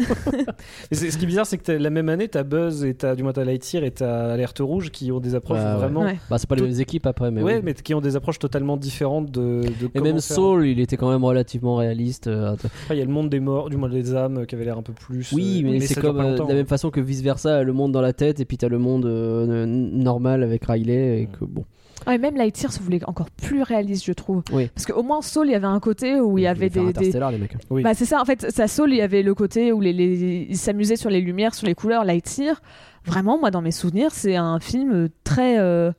ce 0.91 1.17
qui 1.17 1.23
est 1.23 1.27
bizarre, 1.27 1.45
c'est 1.45 1.57
que 1.57 1.63
t'as- 1.63 1.77
la 1.77 1.89
même 1.89 2.09
année, 2.09 2.27
t'as 2.27 2.43
Buzz 2.43 2.83
et 2.83 2.93
t'as 2.93 3.15
du 3.15 3.23
moins 3.23 3.33
t'as 3.33 3.43
Lightyear 3.43 3.83
et 3.83 3.91
t'as 3.91 4.33
Alerte 4.33 4.59
Rouge 4.59 4.91
qui 4.91 5.11
ont 5.11 5.19
des 5.19 5.35
approches 5.35 5.59
Ouais, 5.59 5.65
ouais. 5.65 5.75
vraiment. 5.75 6.01
Ouais. 6.03 6.17
Bah, 6.29 6.37
c'est 6.37 6.47
pas 6.47 6.55
les 6.55 6.61
mêmes 6.63 6.79
équipes 6.79 7.05
après, 7.05 7.31
mais. 7.31 7.41
ouais, 7.41 7.55
oui. 7.57 7.61
mais 7.63 7.73
qui 7.73 7.93
ont 7.93 8.01
des 8.01 8.15
approches 8.15 8.39
totalement 8.39 8.77
différentes 8.77 9.31
de. 9.31 9.61
de 9.61 9.89
Et 9.93 9.99
même 10.01 10.19
faire. 10.19 10.35
Soul, 10.35 10.67
il 10.67 10.79
était 10.79 10.97
quand 10.97 11.09
même 11.11 11.23
relativement 11.23 11.75
réaliste. 11.75 12.27
euh, 12.27 12.53
Après, 12.53 12.95
il 12.95 12.97
y 12.97 13.01
a 13.01 13.05
le 13.05 13.11
monde 13.11 13.29
des 13.29 13.39
morts, 13.39 13.69
du 13.69 13.77
moins 13.77 13.89
des 13.89 14.15
âmes, 14.15 14.39
euh, 14.39 14.45
qui 14.45 14.55
avait 14.55 14.65
l'air 14.65 14.77
un 14.77 14.83
peu 14.83 14.93
plus. 14.93 15.31
Oui, 15.33 15.61
euh, 15.65 15.69
mais, 15.71 15.79
c'est 15.81 15.99
comme 15.99 16.19
euh, 16.19 16.35
de 16.37 16.47
la 16.47 16.53
même 16.55 16.65
façon 16.67 16.89
que 16.89 16.99
vice 16.99 17.21
versa, 17.21 17.63
le 17.63 17.73
monde 17.73 17.91
dans 17.91 18.01
la 18.01 18.13
tête, 18.13 18.39
et 18.39 18.45
puis 18.45 18.57
t'as 18.57 18.67
le 18.69 18.77
monde 18.79 19.05
euh, 19.05 19.65
normal 19.65 20.43
avec 20.43 20.65
Riley, 20.65 21.21
et 21.21 21.25
que 21.27 21.45
bon. 21.45 21.65
Ouais, 22.07 22.17
même 22.17 22.35
Lightyear 22.35 22.71
se 22.71 22.79
voulait 22.81 23.03
encore 23.05 23.29
plus 23.29 23.61
réaliste, 23.63 24.05
je 24.05 24.13
trouve. 24.13 24.43
Oui. 24.51 24.69
Parce 24.73 24.85
qu'au 24.85 25.03
moins 25.03 25.21
Soul, 25.21 25.47
il 25.47 25.51
y 25.51 25.55
avait 25.55 25.67
un 25.67 25.79
côté 25.79 26.19
où 26.19 26.37
il 26.37 26.43
y 26.43 26.47
avait 26.47 26.69
des. 26.69 26.93
des... 26.93 27.11
Les 27.11 27.37
mecs. 27.37 27.55
Oui. 27.69 27.83
Bah 27.83 27.93
c'est 27.93 28.05
ça, 28.05 28.21
en 28.21 28.25
fait, 28.25 28.51
ça 28.51 28.67
Soul, 28.67 28.91
il 28.93 28.97
y 28.97 29.01
avait 29.01 29.21
le 29.23 29.35
côté 29.35 29.71
où 29.71 29.81
les, 29.81 29.93
les... 29.93 30.47
ils 30.49 30.57
s'amusaient 30.57 30.95
sur 30.95 31.09
les 31.09 31.21
lumières, 31.21 31.53
sur 31.53 31.67
les 31.67 31.75
couleurs. 31.75 32.03
Lightyear, 32.05 32.61
vraiment, 33.05 33.37
moi, 33.39 33.51
dans 33.51 33.61
mes 33.61 33.71
souvenirs, 33.71 34.11
c'est 34.11 34.35
un 34.35 34.59
film 34.59 35.09
très. 35.23 35.59
euh, 35.59 35.91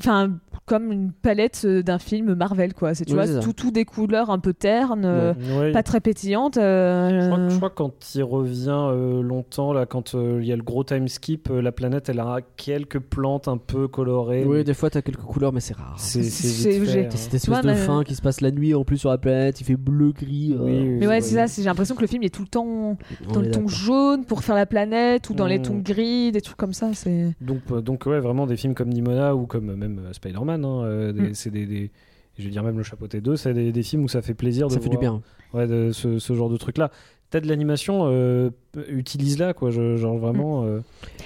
Enfin, 0.00 0.32
comme 0.64 0.90
une 0.92 1.12
palette 1.12 1.62
euh, 1.64 1.82
d'un 1.82 1.98
film 1.98 2.34
Marvel, 2.34 2.74
quoi. 2.74 2.94
C'est, 2.94 3.04
tu 3.04 3.14
Oui, 3.16 3.26
vois, 3.26 3.40
tout, 3.40 3.52
tout 3.52 3.70
des 3.70 3.84
couleurs 3.84 4.30
un 4.30 4.38
peu 4.38 4.52
ternes, 4.52 5.04
euh, 5.04 5.72
pas 5.72 5.82
très 5.82 6.00
pétillantes. 6.00 6.56
euh, 6.56 7.20
Je 7.20 7.26
crois, 7.26 7.38
que- 7.38 7.48
je 7.50 7.56
crois 7.56 7.70
que 7.70 7.74
quand 7.74 8.14
il 8.14 8.22
revient 8.24 8.68
euh, 8.70 9.22
longtemps, 9.22 9.72
là, 9.72 9.86
quand 9.86 10.14
euh, 10.14 10.38
il 10.40 10.46
y 10.48 10.52
a 10.52 10.56
le 10.56 10.62
gros 10.62 10.84
time 10.84 11.08
skip, 11.08 11.50
euh, 11.50 11.60
la 11.60 11.72
planète 11.72 12.08
elle 12.08 12.20
a 12.20 12.38
quelques 12.56 12.98
plantes 13.00 13.48
un 13.48 13.58
peu 13.58 13.88
colorées. 13.88 14.44
Oui, 14.44 14.58
mais 14.58 14.64
des 14.64 14.74
fois 14.74 14.90
t'as 14.90 15.02
quelques 15.02 15.20
couleurs, 15.20 15.52
mais 15.52 15.60
c'est 15.60 15.76
rare. 15.76 15.94
c'est 15.98 16.22
c'est 16.22 16.46
C'est- 16.48 16.78
vite 16.78 16.88
fait, 16.90 17.00
hein. 17.06 17.08
cette 17.10 17.34
espèce 17.34 17.42
Tu 17.42 17.50
vois, 17.50 17.62
de 17.62 17.66
mais- 17.68 17.74
fin 17.76 18.02
qui 18.04 18.14
se 18.14 18.22
passe 18.22 18.40
la 18.40 18.50
nuit 18.50 18.74
en 18.74 18.84
plus 18.84 18.98
sur 18.98 19.10
la 19.10 19.18
planète, 19.18 19.60
il 19.60 19.64
fait 19.64 19.76
bleu-gris. 19.76 20.56
Oui, 20.58 20.96
Mais 21.00 21.06
ouais, 21.06 21.20
c'est 21.20 21.34
ça, 21.46 21.46
j'ai 21.62 21.66
l'impression 21.68 21.94
que 21.94 22.00
le 22.00 22.06
film 22.06 22.22
est 22.22 22.34
tout 22.34 22.42
le 22.42 22.48
temps 22.48 22.66
on 22.66 22.96
dans 23.32 23.40
le 23.40 23.50
ton 23.50 23.66
jaune 23.68 24.24
pour 24.24 24.42
faire 24.42 24.54
la 24.54 24.66
planète 24.66 25.28
ou 25.30 25.34
dans 25.34 25.46
les 25.46 25.58
Mm. 25.58 25.62
tons 25.62 25.78
gris, 25.78 26.32
des 26.32 26.40
trucs 26.40 26.56
comme 26.56 26.72
ça. 26.72 26.90
C'est... 26.94 27.34
Donc, 27.40 27.58
euh, 27.70 27.80
donc 27.80 28.06
ouais, 28.06 28.20
vraiment 28.20 28.46
des 28.46 28.56
films 28.56 28.74
comme 28.74 28.88
Nimona 28.90 29.34
ou 29.34 29.46
comme 29.46 29.74
même 29.74 30.00
euh, 30.06 30.12
Hein, 30.50 30.82
euh, 30.84 31.12
des- 31.12 31.20
Mm. 31.30 31.34
c'est 31.34 31.50
des, 31.50 31.66
des- 31.66 31.90
je 32.38 32.44
vais 32.44 32.50
dire 32.50 32.62
même 32.62 32.76
le 32.76 32.82
chapeauté 32.82 33.20
2, 33.20 33.36
c'est 33.36 33.54
des, 33.54 33.72
des 33.72 33.82
films 33.82 34.04
où 34.04 34.08
ça 34.08 34.22
fait 34.22 34.34
plaisir 34.34 34.68
de 34.68 34.72
Ça 34.74 34.80
fait 34.80 34.88
du 34.88 34.98
bien. 34.98 35.22
Ouais, 35.54 35.66
de 35.66 35.90
ce, 35.92 36.18
ce 36.18 36.32
genre 36.34 36.50
de 36.50 36.56
truc 36.56 36.76
là. 36.78 36.90
T'as 37.30 37.40
de 37.40 37.48
l'animation, 37.48 38.02
euh, 38.04 38.50
utilise-la 38.88 39.52
quoi. 39.52 39.70
Je, 39.70 39.96
genre 39.96 40.16
vraiment, 40.16 40.62
euh, 40.64 40.80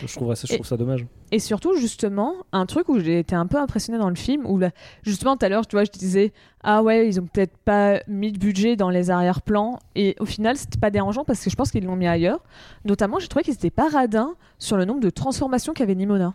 je 0.07 0.15
trouve 0.15 0.35
ça, 0.35 0.47
je 0.49 0.53
Et- 0.55 0.57
trouve 0.57 0.67
ça 0.67 0.77
dommage. 0.79 1.05
Et 1.31 1.39
surtout, 1.39 1.77
justement, 1.77 2.33
un 2.53 2.65
truc 2.67 2.89
où 2.89 2.99
j'ai 2.99 3.19
été 3.19 3.37
un 3.37 3.47
peu 3.47 3.59
impressionnée 3.59 3.99
dans 3.99 4.09
le 4.09 4.15
film, 4.17 4.47
où 4.47 4.59
là, 4.59 4.71
justement, 5.03 5.37
tout 5.37 5.45
à 5.45 5.49
l'heure, 5.51 5.67
tu 5.67 5.77
vois, 5.77 5.85
je 5.85 5.91
disais, 5.91 6.33
ah 6.65 6.83
ouais, 6.83 7.07
ils 7.07 7.21
ont 7.21 7.27
peut-être 7.27 7.57
pas 7.59 8.01
mis 8.09 8.33
de 8.33 8.39
budget 8.39 8.77
dans 8.77 8.89
les 8.91 9.11
arrière-plans, 9.11 9.79
et 9.95 10.17
au 10.21 10.25
final, 10.25 10.57
c'était 10.57 10.79
pas 10.79 10.91
dérangeant 10.91 11.25
parce 11.25 11.45
que 11.45 11.51
je 11.51 11.55
pense 11.57 11.71
qu'ils 11.71 11.85
l'ont 11.85 11.97
mis 11.97 12.07
ailleurs. 12.09 12.41
Notamment, 12.87 13.19
j'ai 13.19 13.29
trouvé 13.29 13.43
qu'ils 13.45 13.55
étaient 13.55 13.71
pas 13.71 13.89
radins 13.91 14.35
sur 14.59 14.77
le 14.79 14.87
nombre 14.87 15.01
de 15.01 15.11
transformations 15.11 15.75
qu'avait 15.75 15.95
Nimona. 15.95 16.35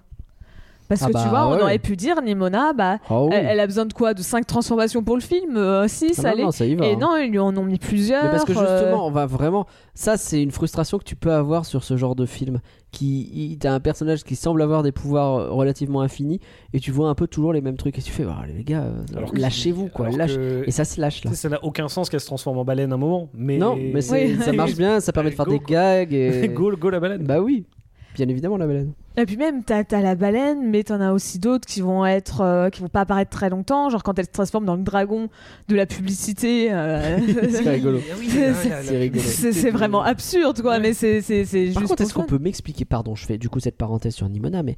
Parce 0.88 1.02
Ah 1.02 1.08
que 1.08 1.14
bah, 1.14 1.22
tu 1.24 1.30
vois, 1.30 1.48
on 1.48 1.60
aurait 1.62 1.80
pu 1.80 1.96
dire, 1.96 2.22
Nimona, 2.22 2.74
bah, 2.74 2.98
Ah 3.10 3.24
oui. 3.24 3.30
elle, 3.34 3.46
elle 3.48 3.60
a 3.60 3.66
besoin 3.66 3.86
de 3.86 3.94
quoi? 3.94 4.14
De 4.14 4.22
5 4.22 4.46
transformations 4.46 5.04
pour 5.04 5.16
le 5.16 5.22
film? 5.22 5.58
6, 5.88 6.20
Ah 6.20 6.22
non, 6.24 6.30
allez. 6.30 6.44
non, 6.44 6.52
ça 6.52 6.66
y 6.66 6.76
va. 6.76 6.86
Et 6.86 6.94
hein. 6.94 6.98
non, 7.00 7.16
ils 7.18 7.32
lui 7.32 7.40
en 7.40 7.56
ont 7.58 7.64
mis 7.64 7.78
plusieurs. 7.80 8.24
Mais 8.24 8.30
parce 8.30 8.46
que 8.46 8.52
euh, 8.52 8.78
justement, 8.78 9.08
on 9.08 9.12
va 9.12 9.26
vraiment. 9.26 9.66
Ça, 9.94 10.18
c'est 10.18 10.42
une 10.42 10.52
frustration 10.52 10.98
que 10.98 11.04
tu 11.04 11.16
peux 11.16 11.32
avoir 11.32 11.66
sur 11.66 11.84
ce 11.84 11.98
genre 11.98 12.16
de 12.16 12.26
film. 12.26 12.60
Qui, 12.92 13.58
t'as 13.60 13.74
un 13.74 13.82
personnage 13.82 14.24
qui 14.24 14.38
semble 14.38 14.62
avoir 14.62 14.82
des 14.82 14.94
pouvoirs 14.94 15.36
euh, 15.36 15.50
relativement 15.50 16.00
infinis, 16.00 16.40
et 16.74 16.80
tu 16.80 16.92
vois 16.92 17.10
un 17.10 17.16
peu 17.16 17.28
toujours 17.28 17.52
les 17.52 17.60
mêmes 17.60 17.76
trucs, 17.76 17.98
et 18.00 18.02
tu 18.02 18.10
fais, 18.12 18.24
oh, 18.26 18.32
les 18.56 18.64
gars, 18.64 18.84
euh, 18.84 19.26
lâchez-vous, 19.34 19.90
quoi. 19.90 20.06
alors 20.06 20.18
lâche- 20.18 20.36
que- 20.38 20.64
Et 20.66 20.72
ça 20.72 20.86
se 20.86 21.02
lâche 21.02 21.26
là. 21.26 21.34
Ça 21.34 21.50
n'a 21.50 21.62
aucun 21.62 21.90
sens 21.90 22.10
qu'elle 22.10 22.22
se 22.22 22.26
transforme 22.26 22.58
en 22.58 22.64
baleine 22.64 22.94
un 22.94 22.98
moment. 22.98 23.28
Mais 23.34 23.58
Non, 23.58 23.76
mais 23.76 23.96
Oui. 24.12 24.38
ça 24.40 24.54
marche 24.54 24.76
bien, 24.78 25.02
ça 25.02 25.12
permet 25.12 25.32
de 25.32 25.36
faire 25.36 25.46
Go, 25.46 25.52
des 25.52 25.60
quoi. 25.60 25.68
gags. 25.76 26.14
Et... 26.14 26.48
go, 26.56 26.72
go 26.78 26.90
la 26.90 27.02
baleine. 27.02 27.24
Bah 27.26 27.42
oui, 27.42 27.66
bien 28.16 28.28
évidemment 28.28 28.57
la 28.57 28.66
baleine. 28.68 28.93
Et 29.18 29.26
puis 29.26 29.38
même, 29.38 29.63
t'as 29.63 29.84
as 29.91 30.01
la 30.01 30.16
baleine, 30.16 30.70
mais 30.70 30.84
t'en 30.84 30.99
as 30.99 31.11
aussi 31.13 31.38
d'autres 31.39 31.66
qui 31.68 31.82
vont 31.82 32.05
être, 32.05 32.41
euh, 32.41 32.70
qui 32.70 32.82
vont 32.82 32.88
pas 32.89 33.01
apparaître 33.01 33.30
très 33.32 33.49
longtemps, 33.49 33.89
genre 33.89 34.01
quand 34.03 34.18
elle 34.18 34.26
se 34.26 34.32
transforme 34.32 34.66
dans 34.66 34.76
le 34.76 34.84
dragon 34.84 35.30
de 35.68 35.76
la 35.76 35.86
publicité. 35.86 36.70
euh, 36.74 37.20
C'est 37.49 37.70
rigolo. 37.70 37.99
Ah 38.11 38.16
oui, 38.20 38.30
C'est- 39.20 39.70
vraiment 39.70 40.01
absurde, 40.01 40.61
quoi. 40.61 40.72
Ouais. 40.76 40.80
Mais 40.80 40.93
c'est 40.93 41.22
c'est 41.22 41.45
c'est 41.45 41.66
Par 41.72 41.82
juste. 41.82 41.89
contre, 41.89 42.01
est-ce 42.01 42.13
qu'on 42.13 42.24
peut 42.24 42.39
m'expliquer, 42.39 42.86
pardon, 42.86 43.16
je 43.16 43.26
fais 43.26 43.38
du 43.38 43.49
coup 43.49 43.59
cette 43.59 43.78
parenthèse 43.78 44.16
sur 44.16 44.28
Nimona, 44.28 44.63
mais 44.63 44.76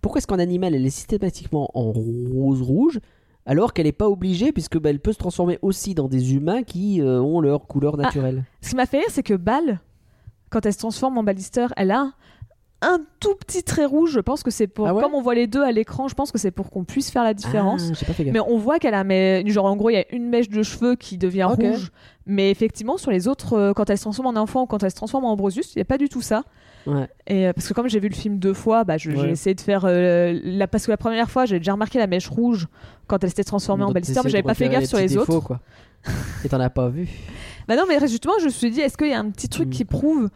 pourquoi 0.00 0.18
est-ce 0.18 0.26
qu'en 0.26 0.38
animal 0.38 0.74
elle 0.74 0.86
est 0.86 0.90
systématiquement 0.90 1.70
en 1.74 1.90
rose-rouge 1.92 3.00
alors 3.46 3.72
qu'elle 3.74 3.84
n'est 3.86 3.92
pas 3.92 4.08
obligée 4.08 4.52
puisque 4.52 4.78
bah, 4.78 4.88
elle 4.90 5.00
peut 5.00 5.12
se 5.12 5.18
transformer 5.18 5.58
aussi 5.60 5.94
dans 5.94 6.08
des 6.08 6.34
humains 6.34 6.62
qui 6.62 7.02
euh, 7.02 7.20
ont 7.20 7.40
leur 7.40 7.66
couleur 7.66 7.96
naturelle? 7.98 8.44
Ce 8.62 8.70
qui 8.70 8.76
m'a 8.76 8.86
fait 8.86 8.98
rire, 8.98 9.06
c'est 9.10 9.22
que 9.22 9.34
Bal, 9.34 9.80
quand 10.50 10.64
elle 10.64 10.72
se 10.72 10.78
transforme 10.78 11.18
en 11.18 11.22
balister, 11.24 11.66
elle 11.76 11.90
a 11.90 12.12
un 12.84 13.00
tout 13.20 13.34
petit 13.34 13.62
trait 13.62 13.84
rouge. 13.84 14.12
Je 14.12 14.20
pense 14.20 14.42
que 14.42 14.50
c'est 14.50 14.66
pour. 14.66 14.86
Ah 14.88 14.94
ouais 14.94 15.02
comme 15.02 15.14
on 15.14 15.22
voit 15.22 15.34
les 15.34 15.46
deux 15.46 15.62
à 15.62 15.72
l'écran, 15.72 16.08
je 16.08 16.14
pense 16.14 16.30
que 16.32 16.38
c'est 16.38 16.50
pour 16.50 16.70
qu'on 16.70 16.84
puisse 16.84 17.10
faire 17.10 17.24
la 17.24 17.34
différence. 17.34 17.88
Ah, 17.90 17.94
j'ai 17.98 18.06
pas 18.06 18.12
fait 18.12 18.24
gaffe. 18.24 18.32
Mais 18.34 18.40
on 18.40 18.58
voit 18.58 18.78
qu'elle 18.78 18.94
a, 18.94 19.04
mais 19.04 19.42
genre 19.48 19.66
en 19.66 19.76
gros, 19.76 19.90
il 19.90 19.94
y 19.94 19.98
a 19.98 20.04
une 20.14 20.28
mèche 20.28 20.48
de 20.48 20.62
cheveux 20.62 20.94
qui 20.96 21.18
devient 21.18 21.44
rouge. 21.50 21.90
Mais 22.26 22.50
effectivement, 22.50 22.96
sur 22.96 23.10
les 23.10 23.28
autres, 23.28 23.52
euh, 23.52 23.72
quand 23.74 23.90
elle 23.90 23.98
se 23.98 24.02
transforme 24.04 24.28
en 24.36 24.40
enfant 24.40 24.62
ou 24.62 24.66
quand 24.66 24.82
elle 24.82 24.90
se 24.90 24.96
transforme 24.96 25.24
en 25.26 25.32
Ambrosus, 25.32 25.74
il 25.74 25.78
n'y 25.78 25.82
a 25.82 25.84
pas 25.84 25.98
du 25.98 26.08
tout 26.08 26.22
ça. 26.22 26.42
Ouais. 26.86 27.06
Et 27.26 27.46
euh, 27.48 27.52
parce 27.52 27.68
que 27.68 27.74
comme 27.74 27.88
j'ai 27.88 28.00
vu 28.00 28.08
le 28.08 28.14
film 28.14 28.38
deux 28.38 28.54
fois, 28.54 28.84
bah, 28.84 28.96
j'ai 28.98 29.14
Ouais. 29.14 29.30
essayé 29.30 29.54
de 29.54 29.60
faire 29.60 29.84
euh, 29.84 30.38
la 30.42 30.66
parce 30.66 30.86
que 30.86 30.90
la 30.90 30.96
première 30.96 31.30
fois, 31.30 31.44
j'ai 31.46 31.58
déjà 31.58 31.72
remarqué 31.72 31.98
la 31.98 32.06
mèche 32.06 32.28
rouge 32.28 32.66
quand 33.06 33.22
elle 33.22 33.30
s'était 33.30 33.44
transformée 33.44 33.84
en 33.84 33.92
balister, 33.92 34.20
mais 34.24 34.30
j'avais 34.30 34.42
pas 34.42 34.54
fait 34.54 34.68
gaffe 34.70 34.84
sur 34.84 34.98
les 34.98 35.06
défauts, 35.08 35.34
autres. 35.34 35.46
quoi. 35.46 35.60
Et 36.44 36.48
t'en 36.48 36.60
as 36.60 36.70
pas 36.70 36.88
vu 36.88 37.08
Bah 37.68 37.76
non, 37.76 37.84
mais 37.88 37.98
justement, 38.08 38.34
je 38.40 38.46
me 38.46 38.50
suis 38.50 38.70
dit, 38.70 38.80
est-ce 38.80 38.96
qu'il 38.98 39.08
y 39.08 39.14
a 39.14 39.18
un 39.18 39.30
petit 39.30 39.48
truc 39.48 39.68
Mm. 39.68 39.70
qui 39.70 39.84
prouve 39.86 40.28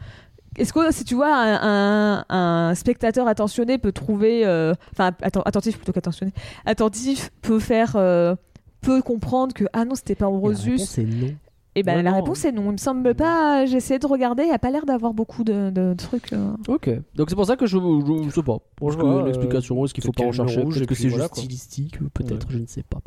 est-ce 0.60 0.72
que 0.72 0.92
si 0.92 1.04
tu 1.04 1.14
vois 1.14 1.34
un, 1.34 2.18
un- 2.20 2.24
un 2.70 2.74
spectateur 2.74 3.26
attentionné 3.28 3.78
peut 3.78 3.92
trouver, 3.92 4.44
euh, 4.46 4.74
enfin 4.92 5.10
atten- 5.22 5.42
attentif 5.44 5.76
plutôt 5.76 5.92
qu'attentionné, 5.92 6.32
attentif 6.66 7.30
peut 7.42 7.58
faire, 7.60 7.92
euh, 7.96 8.34
peut 8.80 9.02
comprendre 9.02 9.54
que 9.54 9.64
ah 9.72 9.84
non 9.84 9.94
c'était 9.94 10.14
pas 10.14 10.26
Et 10.26 10.30
la 10.30 10.34
Ambrosus. 10.36 10.70
réponse 10.72 10.98
est 10.98 11.04
non. 11.04 11.34
Et 11.74 11.82
ben 11.84 11.96
Ouais, 11.96 12.02
la 12.02 12.10
non. 12.10 12.16
réponse 12.16 12.44
est 12.44 12.50
non. 12.50 12.64
Il 12.66 12.72
me 12.72 12.76
semble 12.76 13.14
pas. 13.14 13.64
J'ai 13.66 13.76
essayé 13.76 14.00
de 14.00 14.06
regarder. 14.06 14.42
Il 14.42 14.48
y 14.48 14.52
a 14.52 14.58
pas 14.58 14.70
l'air 14.70 14.84
d'avoir 14.84 15.12
beaucoup 15.14 15.44
de, 15.44 15.70
de 15.70 15.94
trucs. 15.96 16.32
euh. 16.32 16.50
Ok. 16.66 16.90
Donc 17.14 17.28
c'est 17.30 17.36
pour 17.36 17.46
ça 17.46 17.54
que 17.56 17.66
je, 17.66 17.78
je, 17.78 18.28
je 18.28 18.34
sais 18.34 18.42
pas. 18.42 18.56
Parce 18.80 18.96
Ouais, 18.96 19.04
euh, 19.04 19.24
l'explication, 19.26 19.84
est-ce 19.84 19.94
qu'il 19.94 20.02
faut 20.02 20.10
peut-être 20.10 20.24
pas 20.24 20.28
en 20.28 20.30
qu'il 20.32 20.38
y 20.38 20.40
a 20.40 20.44
le 20.44 20.48
chercher 20.48 20.64
rouge 20.64 20.74
Peut-être 20.74 20.82
et 20.82 20.86
que 20.86 20.94
puis 20.94 21.02
c'est 21.04 21.08
voilà, 21.08 21.24
juste 21.24 21.34
quoi. 21.34 21.42
stylistique, 21.42 21.98
peut-être, 22.14 22.46
je 22.50 22.58
ne 22.58 22.66
sais 22.66 22.82
pas. 22.82 22.98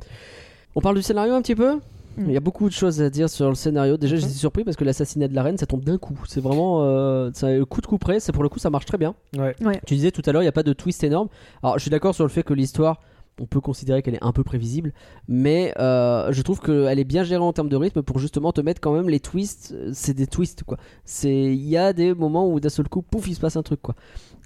On 0.76 0.80
parle 0.80 0.96
du 0.96 1.02
scénario 1.02 1.34
un 1.34 1.42
petit 1.42 1.56
peu? 1.56 1.80
Il 2.18 2.32
y 2.32 2.38
a 2.38 2.42
beaucoup 2.42 2.68
de 2.68 2.74
choses 2.74 3.02
à 3.02 3.10
dire 3.10 3.30
sur 3.30 3.48
le 3.50 3.56
scénario. 3.56 3.98
Déjà, 3.98 4.16
Mhm. 4.16 4.22
j'étais 4.22 4.34
surpris 4.34 4.64
parce 4.64 4.76
que 4.78 4.84
l'assassinat 4.84 5.28
de 5.28 5.34
la 5.36 5.44
reine, 5.44 5.58
ça 5.58 5.66
tombe 5.66 5.84
d'un 5.84 5.98
coup. 5.98 6.18
C'est 6.28 6.42
vraiment. 6.42 6.84
Euh, 6.84 7.32
c'est 7.34 7.60
un 7.60 7.64
coup 7.66 7.82
de 7.82 7.88
coup 7.88 7.98
près. 7.98 8.20
C'est 8.20 8.32
pour 8.32 8.44
le 8.44 8.50
coup, 8.50 8.60
ça 8.60 8.70
marche 8.70 8.86
très 8.86 8.98
bien. 8.98 9.16
Ouais. 9.38 9.56
Tu 9.86 9.96
disais 9.96 10.12
tout 10.12 10.22
à 10.26 10.32
l'heure, 10.32 10.42
il 10.42 10.46
n'y 10.46 10.50
a 10.50 10.54
pas 10.54 10.64
de 10.64 10.74
twist 10.74 11.04
énorme. 11.04 11.30
Alors, 11.64 11.78
je 11.78 11.82
suis 11.82 11.92
d'accord 11.92 12.14
sur 12.14 12.24
le 12.26 12.30
fait 12.30 12.44
que 12.44 12.54
l'histoire 12.54 13.00
on 13.40 13.46
peut 13.48 13.62
considérer 13.62 14.04
qu'elle 14.04 14.14
est 14.14 14.24
un 14.24 14.34
peu 14.34 14.44
prévisible, 14.44 14.94
mais 15.28 15.74
euh, 15.80 16.32
je 16.32 16.42
trouve 16.44 16.60
qu'elle 16.60 17.00
est 17.00 17.04
bien 17.06 17.24
gérée 17.24 17.42
en 17.42 17.54
termes 17.54 17.70
de 17.70 17.76
rythme 17.78 18.04
pour 18.04 18.20
justement 18.20 18.52
te 18.52 18.62
mettre 18.62 18.82
quand 18.82 18.94
même 18.94 19.10
les 19.10 19.20
twists. 19.22 19.74
euh, 19.74 19.90
C'est 19.94 20.14
des 20.14 20.28
twists 20.28 20.64
quoi. 20.64 20.78
C'est 21.06 21.34
il 21.46 21.64
y 21.68 21.76
a 21.78 21.92
des 21.94 22.14
moments 22.14 22.48
où 22.48 22.60
d'un 22.60 22.70
seul 22.70 22.88
coup, 22.90 23.02
pouf, 23.02 23.28
il 23.30 23.34
se 23.34 23.40
passe 23.40 23.56
un 23.56 23.64
truc 23.64 23.82
quoi. 23.82 23.96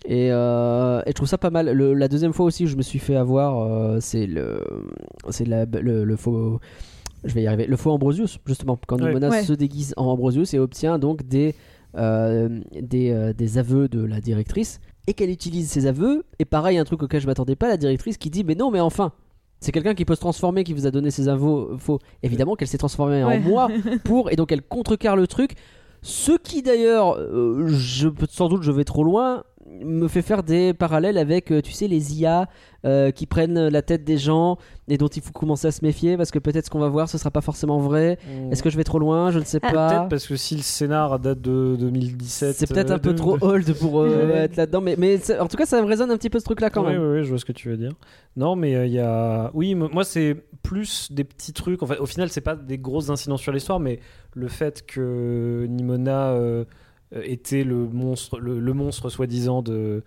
Et, 0.06 0.32
euh, 0.32 1.02
et 1.06 1.10
je 1.10 1.14
trouve 1.14 1.28
ça 1.28 1.40
pas 1.40 1.50
mal. 1.50 1.72
Le- 1.74 1.94
la 1.96 2.08
deuxième 2.08 2.32
fois 2.32 2.46
aussi, 2.46 2.66
où 2.66 2.68
je 2.68 2.78
me 2.78 2.84
suis 2.84 3.00
fait 3.00 3.16
avoir, 3.16 3.60
euh, 3.60 3.98
c'est 4.00 4.28
le, 4.28 4.64
le, 5.82 6.04
le 6.06 6.16
faux. 6.16 6.60
Je 7.26 7.34
vais 7.34 7.44
y 7.44 7.48
arriver. 7.48 7.66
Le 7.68 7.76
faux 7.76 7.92
Ambrosius, 7.92 8.40
justement, 8.46 8.80
quand 8.88 9.00
Ouais. 9.02 9.08
Nimona 9.08 9.30
Ouais. 9.30 9.44
se 9.44 9.54
déguise 9.54 9.94
en 9.98 10.06
Ambrosius 10.06 10.54
et 10.54 10.60
obtient 10.60 11.00
donc 11.00 11.24
des, 11.28 11.56
euh, 11.98 12.60
des, 12.80 13.12
euh, 13.12 13.34
des 13.34 13.58
aveux 13.58 13.88
de 13.88 14.04
la 14.04 14.22
directrice 14.22 14.80
et 15.08 15.14
qu'elle 15.14 15.30
utilise 15.30 15.70
ces 15.70 15.86
aveux. 15.88 16.24
Et 16.40 16.46
pareil, 16.46 16.78
un 16.78 16.84
truc 16.84 17.04
auquel 17.04 17.22
je 17.22 17.28
m'attendais 17.28 17.56
pas, 17.56 17.68
la 17.68 17.78
directrice 17.78 18.18
qui 18.18 18.30
dit 18.30 18.44
Mais 18.44 18.56
non, 18.56 18.72
mais 18.72 18.80
enfin, 18.80 19.12
c'est 19.60 19.72
quelqu'un 19.72 19.94
qui 19.96 20.06
peut 20.06 20.16
se 20.16 20.20
transformer, 20.20 20.64
qui 20.64 20.74
vous 20.74 20.86
a 20.88 20.92
donné 20.92 21.10
ces 21.12 21.28
aveux 21.30 21.76
faux. 21.80 22.00
Évidemment 22.24 22.56
qu'elle 22.56 22.68
s'est 22.68 22.78
transformée 22.78 23.24
Ouais. 23.24 23.38
en 23.38 23.40
moi 23.40 23.68
pour, 24.04 24.32
et 24.32 24.36
donc 24.36 24.52
elle 24.52 24.62
contrecarre 24.62 25.16
le 25.16 25.28
truc. 25.28 25.52
Ce 26.02 26.34
qui 26.38 26.62
d'ailleurs, 26.62 27.18
euh, 27.18 27.66
je 27.70 28.10
sans 28.30 28.48
doute 28.50 28.62
je 28.62 28.72
vais 28.72 28.84
trop 28.84 29.04
loin, 29.04 29.44
me 29.84 30.08
fait 30.08 30.22
faire 30.22 30.44
des 30.44 30.74
parallèles 30.74 31.18
avec, 31.18 31.52
euh, 31.52 31.62
tu 31.62 31.72
sais, 31.72 31.88
les 31.88 32.20
IA 32.20 32.48
euh, 32.86 33.12
qui 33.12 33.26
prennent 33.26 33.68
la 33.68 33.82
tête 33.82 34.04
des 34.04 34.18
gens 34.18 34.58
et 34.88 34.98
dont 34.98 35.08
il 35.08 35.22
faut 35.22 35.32
commencer 35.32 35.68
à 35.68 35.72
se 35.72 35.84
méfier 35.84 36.18
parce 36.18 36.30
que 36.30 36.38
peut-être 36.38 36.66
ce 36.66 36.70
qu'on 36.70 36.80
va 36.80 36.88
voir 36.90 37.10
ce 37.10 37.18
sera 37.18 37.32
pas 37.32 37.42
forcément 37.42 37.80
vrai. 37.80 38.20
Est-ce 38.52 38.62
que 38.62 38.70
je 38.70 38.78
vais 38.78 38.84
trop 38.84 39.00
loin? 39.00 39.32
Je 39.32 39.40
ne 39.40 39.44
sais 39.44 39.60
Ah, 39.64 39.72
pas. 39.72 39.90
Peut-être 39.90 40.10
parce 40.10 40.28
que 40.28 40.36
si 40.36 40.56
le 40.56 40.62
scénar 40.62 41.18
date 41.20 41.42
de 41.42 41.76
2017. 41.80 42.56
C'est 42.56 42.68
peut-être 42.68 42.92
euh, 42.92 42.96
un 42.96 43.00
peu 43.00 43.14
de- 43.14 43.18
trop 43.18 43.38
old 43.42 43.74
pour 43.80 44.02
euh, 44.02 44.30
être 44.44 44.56
là-dedans, 44.56 44.82
mais, 44.82 44.96
mais 44.98 45.20
en 45.40 45.48
tout 45.48 45.58
cas, 45.58 45.66
ça 45.66 45.82
me 45.82 45.88
résonne 45.88 46.12
un 46.12 46.18
petit 46.18 46.30
peu 46.30 46.40
ce 46.40 46.46
truc-là 46.46 46.70
quand 46.70 46.86
Oui, 46.86 46.94
même. 46.94 47.02
oui, 47.02 47.18
oui, 47.20 47.24
je 47.24 47.30
vois 47.30 47.40
ce 47.40 47.46
que 47.46 47.52
tu 47.54 47.70
veux 47.70 47.78
dire. 47.78 47.92
Non, 48.38 48.56
mais 48.56 48.76
euh, 48.76 48.86
il 48.86 48.94
y 48.94 49.00
a. 49.00 49.50
Oui, 49.56 49.74
moi, 49.76 50.04
c'est 50.04 50.36
plus 50.62 51.12
des 51.12 51.24
petits 51.24 51.54
trucs. 51.54 51.82
En 51.82 51.88
fait, 51.88 51.98
au 51.98 52.06
final, 52.06 52.30
c'est 52.30 52.42
pas 52.42 52.56
des 52.56 52.78
grosses 52.78 53.10
incidents 53.10 53.38
sur 53.38 53.52
l'histoire, 53.52 53.80
mais 53.80 54.00
le 54.36 54.48
fait 54.48 54.86
que 54.86 55.66
Nimona 55.70 56.30
euh, 56.30 56.36
euh, 56.46 56.66
était 57.24 57.64
le 57.64 57.88
monstre, 57.88 58.40
le, 58.40 58.60
le 58.60 58.74
monstre 58.74 59.10
soi-disant 59.10 59.62
de. 59.62 60.04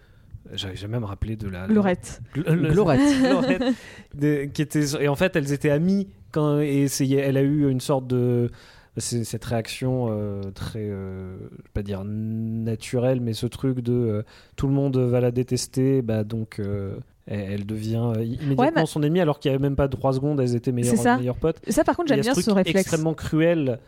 J'avais 0.55 0.77
jamais 0.77 0.97
à 0.97 1.01
me 1.01 1.05
rappeler 1.07 1.37
de 1.37 1.49
la. 1.49 1.67
Lorette. 1.67 2.23
Glorette. 2.35 3.03
Lorette, 3.23 3.63
de- 4.15 4.45
qui 4.47 4.63
était 4.63 4.85
et 5.03 5.09
en 5.09 5.15
fait 5.17 5.37
elles 5.37 5.53
étaient 5.53 5.71
amies 5.71 6.09
quand 6.33 6.61
et 6.61 6.89
c'est 6.89 7.09
elle 7.11 7.37
a 7.37 7.43
eu 7.43 7.69
une 7.71 7.81
sorte 7.81 8.07
de 8.07 8.51
c'est- 8.97 9.25
cette 9.25 9.45
réaction 9.45 10.09
euh, 10.11 10.41
très 10.55 10.89
euh, 10.89 11.37
je 11.39 11.45
vais 11.57 11.71
pas 11.75 11.83
dire 11.83 12.03
naturelle 12.05 13.21
mais 13.21 13.33
ce 13.35 13.47
truc 13.47 13.81
de 13.81 13.93
euh, 13.93 14.23
tout 14.57 14.67
le 14.67 14.73
monde 14.73 14.97
va 14.97 15.21
la 15.21 15.31
détester 15.31 16.01
bah 16.03 16.25
donc 16.25 16.59
euh, 16.61 16.97
elle, 17.27 17.41
elle 17.53 17.67
devient 17.67 18.13
euh, 18.17 18.23
immédiatement 18.25 18.57
Ouais, 18.65 18.71
mais- 18.75 18.87
son 18.87 19.03
ennemie 19.03 19.21
alors 19.21 19.39
qu'il 19.41 19.51
y 19.51 19.55
avait 19.55 19.63
même 19.63 19.77
pas 19.77 19.89
trois 19.89 20.15
secondes 20.15 20.41
elles 20.41 20.55
étaient 20.57 20.73
meilleures, 20.73 20.97
C'est 20.97 21.03
ça. 21.03 21.19
meilleures 21.19 21.37
potes 21.37 21.61
Ça, 21.69 21.85
par 21.85 21.95
contre, 21.97 22.09
j'aime 22.09 22.21
bien 22.23 22.35
ce 22.35 22.51
réflexe. 22.51 22.81
extrêmement 22.81 23.15
cruel 23.15 23.79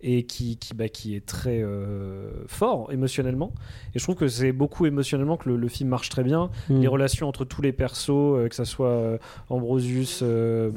et 0.00 0.22
qui, 0.24 0.56
qui, 0.58 0.74
bah, 0.74 0.88
qui 0.88 1.16
est 1.16 1.26
très 1.26 1.60
euh, 1.62 2.30
fort 2.46 2.92
émotionnellement. 2.92 3.52
Et 3.94 3.98
je 3.98 4.04
trouve 4.04 4.14
que 4.14 4.28
c'est 4.28 4.52
beaucoup 4.52 4.86
émotionnellement 4.86 5.36
que 5.36 5.48
le, 5.48 5.56
le 5.56 5.68
film 5.68 5.88
marche 5.88 6.08
très 6.08 6.22
bien. 6.22 6.50
Hmm. 6.70 6.80
Les 6.80 6.86
relations 6.86 7.28
entre 7.28 7.44
tous 7.44 7.62
les 7.62 7.72
persos, 7.72 8.10
euh, 8.10 8.48
que 8.48 8.54
ça 8.54 8.64
soit 8.64 8.88
euh, 8.88 9.18
Ambrosius, 9.50 10.20
euh, 10.22 10.70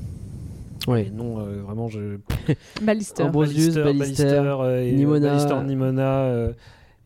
Ouais. 0.88 1.06
et 1.06 1.10
non, 1.12 1.40
euh, 1.40 1.62
vraiment, 1.64 1.88
je... 1.90 2.18
Ballister. 2.82 3.22
Ambrosius, 3.22 3.76
Ballister, 3.76 4.26
euh, 4.26 4.84
et, 4.84 4.92
Nimona. 4.94 5.30
Ballister, 5.30 5.64
Nimona, 5.68 6.10
euh, 6.24 6.52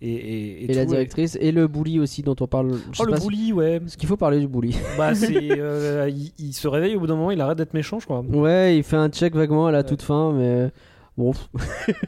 et, 0.02 0.14
et, 0.14 0.72
Et, 0.72 0.74
la 0.74 0.86
tout, 0.86 0.92
directrice 0.92 1.38
et 1.42 1.52
le 1.52 1.68
bully 1.68 2.00
aussi 2.00 2.22
dont 2.22 2.36
on 2.40 2.48
parle. 2.48 2.72
Je 2.94 3.02
Oh, 3.02 3.06
sais 3.06 3.12
le 3.12 3.18
si- 3.18 3.28
bully, 3.28 3.52
ouais. 3.54 3.80
Parce 3.82 3.98
qu'il 3.98 4.08
faut 4.08 4.16
parler 4.16 4.40
du 4.40 4.48
bully. 4.48 4.78
bah, 4.98 5.14
c'est, 5.16 5.60
euh, 5.60 6.10
il, 6.10 6.32
il 6.40 6.54
se 6.54 6.70
réveille 6.70 6.96
au 6.96 7.02
bout 7.02 7.08
d'un 7.08 7.16
moment, 7.16 7.32
il 7.32 7.42
arrête 7.42 7.58
d'être 7.58 7.74
méchant, 7.74 8.00
je 8.00 8.06
crois. 8.06 8.22
Ouais, 8.22 8.78
il 8.78 8.84
fait 8.84 8.96
un 8.96 9.10
check 9.10 9.36
vaguement 9.36 9.68
à 9.68 9.72
la 9.74 9.84
toute 9.84 10.02
fin, 10.04 10.32
mais 10.32 10.70
bon, 11.18 11.32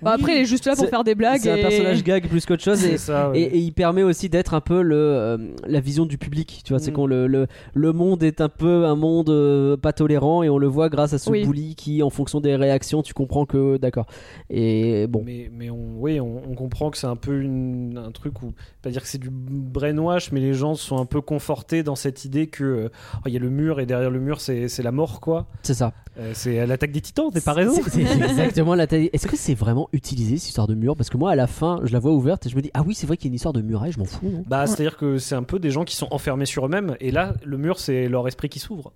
Bon, 0.02 0.10
après, 0.10 0.36
il 0.38 0.42
est 0.42 0.46
juste 0.46 0.66
là 0.66 0.76
pour 0.76 0.88
faire 0.90 1.04
des 1.04 1.16
blagues. 1.16 1.40
c'est 1.42 1.52
un 1.52 1.56
personnage 1.70 2.04
gag 2.04 2.28
plus 2.28 2.46
qu'autre 2.46 2.64
chose. 2.64 2.84
Et, 2.84 2.92
C'est 2.92 2.98
ça, 2.98 3.30
ouais. 3.30 3.40
Et, 3.40 3.44
et 3.44 3.58
il 3.60 3.72
permet 3.72 4.04
aussi 4.04 4.30
d'être 4.30 4.54
un 4.54 4.62
peu 4.62 4.82
le, 4.82 4.96
euh, 4.96 5.38
la 5.66 5.80
vision 5.80 6.06
du 6.06 6.18
public. 6.18 6.62
Tu 6.66 6.74
vois, 6.74 6.80
c'est 6.80 6.92
Mm. 6.92 6.94
qu'on 6.94 7.06
le, 7.08 7.28
le, 7.28 7.48
le 7.74 7.94
monde 7.94 8.24
est 8.24 8.42
un 8.42 8.50
peu 8.50 8.86
un 8.86 8.96
monde 8.96 9.30
euh, 9.30 9.78
pas 9.78 9.94
tolérant 9.94 10.44
et 10.44 10.50
on 10.50 10.58
le 10.58 10.68
voit 10.68 10.90
grâce 10.90 11.14
à 11.14 11.18
ce 11.18 11.30
Oui. 11.30 11.46
bully 11.46 11.76
qui, 11.76 12.02
en 12.04 12.10
fonction 12.10 12.40
des 12.42 12.56
réactions, 12.56 13.02
tu 13.04 13.14
comprends 13.14 13.46
que 13.46 13.78
d'accord. 13.78 14.08
Et 14.50 15.08
bon, 15.08 15.24
Mais, 15.26 15.50
mais 15.54 15.70
on, 15.70 16.00
oui, 16.00 16.20
on, 16.20 16.42
on 16.50 16.56
comprend 16.56 16.90
que 16.90 16.98
c'est 16.98 17.08
un 17.08 17.16
peu 17.16 17.42
une- 17.42 17.98
un 17.98 18.12
truc 18.12 18.42
où, 18.42 18.54
pas 18.82 18.90
dire 18.90 19.02
que 19.02 19.08
c'est 19.08 19.18
du 19.18 19.30
brainwash, 19.32 20.32
mais 20.32 20.40
les 20.40 20.54
gens 20.54 20.76
sont 20.76 20.98
un 20.98 21.06
peu 21.06 21.22
confortés 21.22 21.84
dans 21.84 21.96
cette 21.96 22.26
idée 22.26 22.48
que 22.48 22.64
euh, 22.64 22.90
oh, 23.18 23.22
il 23.28 23.34
y 23.34 23.38
a 23.38 23.40
le 23.40 23.50
mur 23.50 23.80
et 23.80 23.86
derrière 23.86 24.10
le 24.10 24.20
mur 24.20 24.42
c'est 24.42 24.68
c'est 24.68 24.84
la 24.84 24.92
mort 24.92 25.20
quoi. 25.20 25.48
c'est 25.64 25.74
ça. 25.74 25.94
Euh, 26.20 26.32
c'est 26.34 26.66
l'attaque 26.66 26.92
des 26.92 27.02
titans, 27.02 27.30
t'as 27.32 27.42
pas 27.42 27.54
raison. 27.54 27.74
C'est- 27.90 28.02
exactement 28.02 28.74
la 28.74 28.88
taille. 28.88 28.97
Est-ce 28.98 29.28
que 29.28 29.36
c'est 29.38 29.54
vraiment 29.54 29.88
utilisé 29.94 30.38
cette 30.38 30.50
histoire 30.50 30.68
de 30.68 30.76
mur? 30.76 30.96
Parce 30.96 31.10
que 31.10 31.18
moi, 31.18 31.32
à 31.32 31.36
la 31.36 31.48
fin, 31.48 31.80
je 31.84 31.94
la 31.94 32.00
vois 32.00 32.12
ouverte 32.12 32.46
et 32.46 32.50
je 32.50 32.56
me 32.56 32.62
dis 32.62 32.72
ah 32.74 32.82
oui, 32.86 32.94
c'est 32.96 33.08
vrai 33.08 33.18
qu'il 33.18 33.26
y 33.26 33.30
a 33.30 33.32
une 33.32 33.36
histoire 33.36 33.54
de 33.54 33.62
muraille. 33.62 33.92
Je 33.92 34.00
m'en 34.00 34.06
fous. 34.06 34.30
non 34.30 34.44
Bah, 34.48 34.68
c'est-à-dire 34.68 34.98
que 34.98 35.18
c'est 35.18 35.36
un 35.36 35.44
peu 35.44 35.60
des 35.60 35.72
gens 35.72 35.84
qui 35.84 35.96
sont 35.96 36.08
enfermés 36.12 36.46
sur 36.46 36.66
eux-mêmes 36.66 36.96
et 37.00 37.12
là 37.12 37.34
le 37.44 37.58
mur 37.58 37.80
c'est 37.80 38.08
leur 38.10 38.28
esprit 38.28 38.50
qui 38.50 38.60
s'ouvre. 38.60 38.92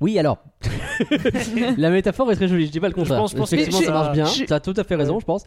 Oui, 0.00 0.18
alors. 0.18 0.38
la 1.78 1.90
métaphore 1.90 2.30
est 2.32 2.36
très 2.36 2.48
jolie. 2.48 2.66
Je 2.66 2.72
dis 2.72 2.80
pas 2.80 2.88
le 2.88 2.94
contraire. 2.94 3.18
pense- 3.18 3.32
je 3.32 3.36
pense 3.36 3.50
que 3.50 3.70
ça 3.70 3.92
marche 3.92 4.12
bien. 4.12 4.24
Tu 4.26 4.52
as 4.52 4.60
tout 4.60 4.74
à 4.76 4.84
fait 4.84 4.96
raison, 4.96 5.20
je 5.20 5.24
pense. 5.24 5.44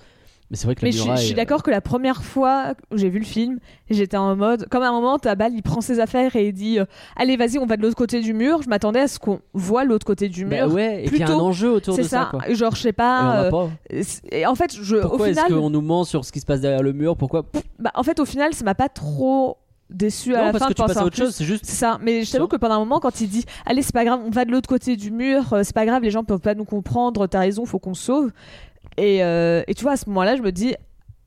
Mais 0.49 0.55
c'est 0.55 0.65
vrai 0.65 0.75
que 0.75 0.81
la 0.81 0.87
Mais 0.87 0.91
je, 0.93 0.97
suis- 0.97 1.03
je 1.03 1.09
muraille. 1.09 1.25
suis 1.25 1.33
euh, 1.33 1.37
d'accord 1.37 1.61
que 1.61 1.71
la 1.71 1.81
première 1.81 2.23
fois 2.23 2.73
où 2.91 2.97
j'ai 2.97 3.09
vu 3.09 3.19
le 3.19 3.25
film, 3.25 3.59
j'étais 3.89 4.15
en 4.15 4.33
mode, 4.37 4.67
comme 4.69 4.81
à 4.81 4.87
un 4.87 4.91
moment, 4.93 5.19
Tabal 5.19 5.51
il 5.53 5.61
prend 5.61 5.81
ses 5.81 5.99
affaires 5.99 6.35
et 6.37 6.47
il 6.47 6.53
dit 6.53 6.79
euh, 6.79 6.85
Allez, 7.17 7.35
vas-y, 7.35 7.57
on 7.59 7.65
va 7.65 7.75
de 7.75 7.81
l'autre 7.81 7.97
côté 7.97 8.21
du 8.21 8.33
mur. 8.33 8.61
Je 8.61 8.69
m'attendais 8.69 9.01
à 9.01 9.07
ce 9.09 9.19
qu'on 9.19 9.41
voit 9.53 9.83
l'autre 9.83 10.05
côté 10.05 10.29
du 10.29 10.45
bah 10.45 10.65
mur. 10.65 10.73
ouais, 10.73 11.03
et 11.03 11.09
qu'il 11.09 11.17
y 11.19 11.23
a 11.23 11.29
un 11.29 11.33
enjeu 11.33 11.69
autour 11.71 11.97
de 11.97 12.01
C'est 12.01 12.07
ça. 12.07 12.31
ça. 12.31 12.53
Genre, 12.53 12.75
je 12.75 12.81
sais 12.81 12.89
Et 12.89 12.91
on 12.91 12.93
pas. 12.93 13.19
a 13.31 13.43
euh, 13.53 14.03
et 14.31 14.45
en 14.45 14.55
fait, 14.55 14.73
je, 14.73 14.95
Pourquoi 14.97 15.29
est-ce 15.29 15.41
final, 15.43 15.59
qu'on 15.59 15.69
nous 15.69 15.81
ment 15.81 16.05
sur 16.05 16.23
ce 16.23 16.31
qui 16.31 16.39
se 16.39 16.45
passe 16.45 16.61
derrière 16.61 16.81
le 16.83 16.93
mur? 16.93 17.17
Pourquoi? 17.17 17.43
bah, 17.79 17.91
en 17.95 18.03
fait, 18.03 18.19
au 18.21 18.25
final, 18.25 18.53
ça 18.53 18.63
m'a 18.63 18.75
pas 18.75 18.87
trop 18.89 19.57
déçu 19.89 20.35
à 20.35 20.43
la 20.43 20.51
parce 20.51 20.65
fin 20.65 20.69
que 20.69 20.73
tu 20.73 20.81
passes 20.83 20.97
à 20.97 21.05
autre 21.05 21.15
plus. 21.15 21.25
chose. 21.25 21.35
C'est 21.35 21.45
juste. 21.45 21.65
Ça, 21.65 21.97
mais 22.01 22.23
je 22.25 22.31
t'avoue 22.31 22.47
que 22.49 22.57
pendant 22.57 22.75
un 22.75 22.79
moment, 22.79 22.99
quand 22.99 23.21
il 23.21 23.29
dit 23.29 23.45
Allez, 23.65 23.81
c'est 23.81 23.93
pas 23.93 24.03
grave, 24.03 24.19
on 24.25 24.29
va 24.29 24.43
de 24.43 24.51
l'autre 24.51 24.67
côté 24.67 24.95
du 24.97 25.11
mur, 25.11 25.43
c'est 25.63 25.73
pas 25.73 25.85
grave, 25.85 26.03
les 26.03 26.11
gens 26.11 26.23
peuvent 26.25 26.39
pas 26.41 26.55
nous 26.55 26.65
comprendre, 26.65 27.25
t'as 27.27 27.39
raison, 27.39 27.65
faut 27.65 27.79
qu'on 27.79 27.93
sauve. 27.93 28.31
Et, 28.97 29.23
euh, 29.23 29.63
et 29.67 29.73
tu 29.73 29.83
vois, 29.83 29.93
à 29.93 29.97
ce 29.97 30.07
moment-là, 30.09 30.35
je 30.35 30.41
me 30.41 30.51
dis 30.51 30.73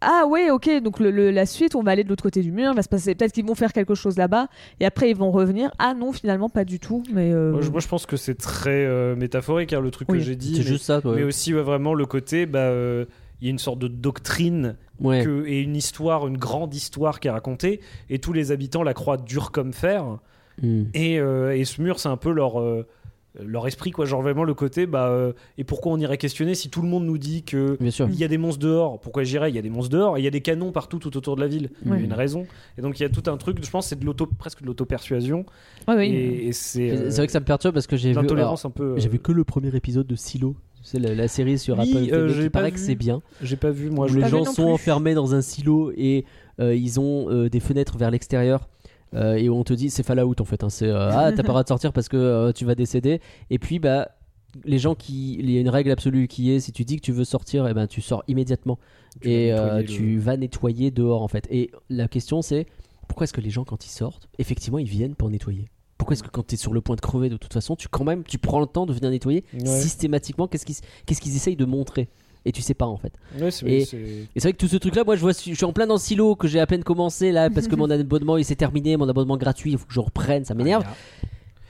Ah 0.01 0.25
ouais, 0.27 0.51
ok, 0.51 0.83
donc 0.83 0.99
le, 0.99 1.11
le- 1.11 1.31
la 1.31 1.47
suite, 1.47 1.75
on 1.75 1.83
va 1.83 1.91
aller 1.93 2.05
de 2.05 2.09
l'autre 2.09 2.23
côté 2.23 2.41
du 2.43 2.53
mur, 2.53 2.71
il 2.73 2.77
va 2.77 2.83
se 2.83 2.89
passer, 2.89 3.15
peut-être 3.15 3.33
qu'ils 3.33 3.45
vont 3.45 3.55
faire 3.55 3.73
quelque 3.73 3.95
chose 3.95 4.17
là-bas, 4.17 4.49
et 4.81 4.87
après 4.87 5.11
ils 5.11 5.17
vont 5.17 5.31
revenir. 5.31 5.71
Ah 5.79 5.95
non, 5.95 6.13
finalement, 6.13 6.49
pas 6.49 6.65
du 6.65 6.79
tout, 6.81 7.03
mais. 7.13 7.31
euh, 7.33 7.53
Moi, 7.53 7.61
je, 7.61 7.71
moi, 7.71 7.81
je 7.81 7.89
pense 7.89 8.07
que 8.07 8.17
c'est 8.17 8.35
très 8.37 8.85
euh, 8.87 9.15
métaphorique 9.15 9.73
hein, 9.73 9.81
le 9.81 9.91
truc 9.91 10.09
Oui. 10.11 10.19
que 10.19 10.25
j'ai 10.25 10.37
dit. 10.37 10.53
C'est 10.57 10.63
mais- 10.63 10.67
juste 10.67 10.85
ça. 10.85 11.01
toi. 11.01 11.15
mais 11.15 11.23
aussi 11.23 11.55
ouais, 11.55 11.63
vraiment 11.63 11.95
le 11.95 12.07
côté 12.07 12.47
bah 12.47 12.59
euh, 12.61 13.05
il 13.43 13.47
y 13.47 13.49
a 13.49 13.51
une 13.51 13.59
sorte 13.59 13.79
de 13.79 13.89
doctrine 13.89 14.77
Ouais. 15.01 15.25
que- 15.25 15.47
et 15.47 15.61
une 15.61 15.77
histoire 15.77 16.27
une 16.27 16.37
grande 16.37 16.75
histoire 16.75 17.21
qui 17.21 17.29
est 17.29 17.31
racontée 17.31 17.81
et 18.11 18.19
tous 18.19 18.33
les 18.35 18.53
habitants 18.53 18.83
la 18.83 18.93
croient 18.95 19.17
dure 19.17 19.51
comme 19.53 19.73
fer 19.73 20.19
Hmm. 20.63 20.85
et, 20.93 21.19
euh, 21.19 21.57
et 21.57 21.65
ce 21.65 21.81
mur 21.81 21.99
c'est 22.01 22.11
un 22.11 22.19
peu 22.19 22.31
leur 22.33 22.61
euh, 22.61 22.87
leur 23.39 23.67
esprit 23.69 23.93
quoi 23.93 24.07
genre 24.07 24.23
vraiment 24.23 24.43
le 24.43 24.55
côté 24.55 24.87
bah 24.87 25.07
euh, 25.09 25.33
et 25.57 25.63
pourquoi 25.65 25.93
on 25.93 25.99
irait 25.99 26.19
questionner 26.19 26.57
si 26.57 26.69
tout 26.69 26.83
le 26.83 26.89
monde 26.89 27.05
nous 27.05 27.17
dit 27.19 27.45
que 27.45 27.77
Bien 27.81 27.93
sûr. 27.93 28.09
il 28.09 28.17
y 28.17 28.25
a 28.25 28.29
des 28.29 28.39
monstres 28.39 28.59
dehors? 28.61 28.99
Pourquoi 29.01 29.23
j'irais? 29.23 29.51
Il 29.51 29.55
y 29.55 29.59
a 29.59 29.63
des 29.63 29.71
monstres 29.71 29.91
dehors 29.97 30.17
et 30.17 30.21
il 30.21 30.25
y 30.25 30.27
a 30.27 30.31
des 30.33 30.41
canons 30.41 30.73
partout 30.73 30.99
tout 30.99 31.17
autour 31.17 31.37
de 31.37 31.41
la 31.41 31.47
ville 31.47 31.71
il 31.85 31.91
y 31.93 31.95
a 31.95 31.99
une 31.99 32.13
raison 32.13 32.47
et 32.77 32.83
donc 32.83 32.99
il 32.99 33.05
y 33.05 33.07
a 33.07 33.09
tout 33.09 33.31
un 33.31 33.37
truc 33.37 33.65
je 33.65 33.71
pense 33.71 33.87
c'est 33.87 33.99
de 34.01 34.05
l'auto 34.05 34.27
presque 34.27 34.63
de 34.63 34.67
l'auto 34.67 34.85
persuasion 34.85 35.47
ouais, 35.87 35.97
oui. 35.97 36.07
et, 36.07 36.49
et 36.49 36.53
c'est 36.53 36.91
euh, 36.91 37.11
C'est 37.11 37.19
vrai 37.19 37.27
que 37.27 37.33
ça 37.33 37.39
me 37.41 37.45
perturbe 37.45 37.75
parce 37.75 37.87
que 37.87 37.97
j'ai 37.97 38.09
vu. 38.09 38.13
alors, 38.13 38.23
l'intolérance 38.25 38.65
un 38.65 38.71
peu 38.71 38.83
euh, 38.95 38.99
J'ai 38.99 39.09
vu 39.09 39.21
que 39.21 39.31
le 39.33 39.45
premier 39.45 39.75
épisode 39.77 40.07
de 40.09 40.17
Silo. 40.17 40.57
C'est 40.83 40.99
la, 40.99 41.15
la 41.15 41.29
série 41.29 41.59
sur 41.59 41.79
Oui, 41.79 41.91
Apple 41.91 42.07
TV 42.07 42.13
euh, 42.17 42.43
qui 42.45 42.51
paraît 42.51 42.73
que 42.73 42.79
c'est 42.79 42.95
bien. 42.95 43.21
j'ai 43.43 43.57
pas 43.57 43.71
vu 43.71 43.91
moi 43.91 44.07
où 44.11 44.15
les 44.15 44.27
gens 44.29 44.45
sont 44.45 44.65
plus. 44.65 44.73
enfermés 44.73 45.13
dans 45.15 45.35
un 45.35 45.43
silo 45.43 45.93
et 45.95 46.25
euh, 46.59 46.75
ils 46.75 46.99
ont 46.99 47.29
euh, 47.31 47.51
des 47.51 47.61
fenêtres 47.61 47.99
vers 47.99 48.11
l'extérieur. 48.11 48.67
Euh, 49.15 49.35
et 49.35 49.49
où 49.49 49.55
on 49.57 49.65
te 49.65 49.73
dit 49.73 49.91
c'est 49.91 50.03
Fallout 50.03 50.35
en 50.41 50.45
fait. 50.45 50.63
hein, 50.65 50.71
c'est 50.71 50.87
euh, 50.89 51.11
ah 51.13 51.31
t'as 51.33 51.37
pas 51.37 51.43
le 51.43 51.49
droit 51.49 51.63
de 51.63 51.69
sortir 51.69 51.93
parce 51.93 52.09
que 52.09 52.17
euh, 52.17 52.53
tu 52.53 52.65
vas 52.65 52.75
décéder. 52.75 53.21
Et 53.51 53.59
puis 53.59 53.79
bah 53.79 54.11
les 54.65 54.79
gens 54.79 54.95
qui 54.95 55.35
il 55.35 55.51
y 55.51 55.57
a 55.59 55.61
une 55.61 55.69
règle 55.69 55.91
absolue 55.91 56.27
qui 56.29 56.51
est 56.51 56.61
si 56.61 56.73
tu 56.73 56.85
dis 56.85 56.97
que 56.97 57.03
tu 57.03 57.13
veux 57.13 57.25
sortir 57.25 57.69
et 57.69 57.75
ben 57.75 57.87
tu 57.87 58.01
sors 58.01 58.25
immédiatement 58.29 58.79
Tu 59.21 59.29
et 59.31 59.55
tu 59.87 60.19
vas 60.19 60.37
nettoyer 60.37 60.91
dehors 60.91 61.23
en 61.23 61.29
fait. 61.29 61.47
Et 61.51 61.71
la 61.89 62.09
question 62.09 62.43
c'est 62.43 62.67
pourquoi 63.09 63.25
est-ce 63.25 63.33
que 63.33 63.41
les 63.41 63.51
gens 63.51 63.65
quand 63.65 63.85
ils 63.85 63.91
sortent 63.91 64.29
effectivement 64.39 64.79
ils 64.79 64.89
viennent 64.89 65.15
pour 65.15 65.31
nettoyer? 65.31 65.69
Pourquoi 65.99 66.15
est-ce 66.15 66.23
que 66.23 66.31
quand 66.31 66.47
tu 66.47 66.55
es 66.55 66.59
sur 66.59 66.73
le 66.73 66.81
point 66.81 66.97
de 66.97 67.01
crever 67.03 67.29
de 67.29 67.37
toute 67.37 67.53
façon, 67.53 67.77
tu 67.77 67.87
quand 67.87 68.05
même 68.05 68.25
tu 68.25 68.39
prends 68.39 68.61
le 68.61 68.67
temps 68.67 68.87
de 68.87 68.93
venir 68.95 69.11
nettoyer 69.11 69.45
Ouais. 69.53 69.67
systématiquement? 69.67 70.47
Qu'est-ce 70.49 70.65
qu'ils 70.65 70.77
qu'est-ce 71.05 71.21
qu'ils 71.21 71.37
essayent 71.37 71.57
de 71.57 71.67
montrer? 71.67 72.09
Et 72.45 72.53
tu 72.53 72.63
sais 72.63 72.75
pas 72.75 72.87
en 72.87 72.97
fait. 72.97 73.13
Ouais, 73.41 73.51
c'est- 73.51 73.67
Et- 73.67 73.85
c'est- 73.85 74.41
vrai 74.41 74.53
que 74.53 74.59
tout 74.59 74.69
ce 74.69 74.77
truc 74.77 74.95
là, 74.97 75.05
moi 75.05 75.17
je 75.17 75.21
vois, 75.21 75.33
je 75.33 75.55
suis 75.55 75.65
en 75.65 75.73
plein 75.73 75.87
dans 75.87 75.95
le 75.95 76.01
silo 76.01 76.37
que 76.37 76.49
j'ai 76.49 76.61
à 76.61 76.67
peine 76.67 76.83
commencé 76.85 77.33
là 77.33 77.51
parce 77.51 77.69
que 77.69 77.77
mon 77.77 77.91
abonnement 77.91 78.37
il 78.37 78.45
s'est 78.45 78.57
terminé, 78.57 78.97
mon 78.97 79.09
abonnement 79.09 79.37
gratuit, 79.37 79.73
il 79.73 79.79
faut 79.79 79.87
que 79.87 79.93
je 79.95 80.01
reprenne, 80.01 80.45
ça 80.45 80.55
m'énerve. 80.55 80.85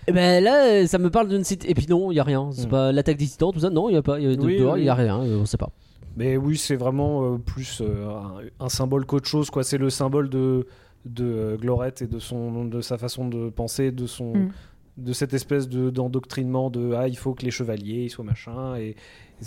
Et 0.08 0.12
ben 0.12 0.42
là, 0.42 0.86
ça 0.86 0.98
me 0.98 1.10
parle 1.10 1.28
d'une 1.28 1.44
site. 1.44 1.64
Et 1.68 1.74
puis 1.74 1.86
non, 1.88 2.10
il 2.10 2.16
y 2.16 2.20
a 2.20 2.24
rien. 2.24 2.48
C'est 2.52 2.66
Mm. 2.66 2.70
pas 2.70 2.90
l'attaque 2.92 3.18
des 3.18 3.26
titans, 3.26 3.52
tout 3.52 3.60
ça. 3.60 3.70
Non, 3.70 3.88
il 3.90 3.94
y 3.94 3.96
a 3.96 4.02
pas. 4.02 4.18
y 4.18 4.26
a 4.26 4.34
de- 4.34 4.44
Oui, 4.44 4.58
dehors, 4.58 4.76
il 4.76 4.80
oui. 4.80 4.86
y 4.86 4.88
a 4.88 4.94
rien. 4.94 5.18
on 5.18 5.44
sait 5.44 5.58
pas. 5.58 5.70
Mais 6.16 6.36
oui, 6.36 6.56
c'est 6.56 6.74
vraiment 6.74 7.34
euh, 7.34 7.38
plus 7.38 7.80
euh, 7.80 8.08
un, 8.08 8.64
un 8.64 8.68
symbole 8.68 9.04
qu'autre 9.06 9.28
chose. 9.28 9.50
quoi. 9.50 9.62
C'est 9.62 9.78
le 9.78 9.90
symbole 9.90 10.28
de, 10.28 10.66
de 11.04 11.24
euh, 11.24 11.56
Glorette 11.56 12.02
et 12.02 12.06
de, 12.06 12.18
son, 12.18 12.64
de 12.64 12.80
sa 12.80 12.98
façon 12.98 13.28
de 13.28 13.50
penser, 13.50 13.92
de 13.92 14.06
son, 14.06 14.32
Mm. 14.34 14.50
de 14.96 15.12
cette 15.12 15.34
espèce 15.34 15.68
de 15.68 15.90
d'endoctrinement 15.90 16.70
de 16.70 16.94
ah 16.94 17.06
il 17.06 17.16
faut 17.16 17.34
que 17.34 17.44
les 17.44 17.50
chevaliers 17.52 18.04
ils 18.04 18.10
soient 18.10 18.24
machin 18.24 18.76
et 18.76 18.96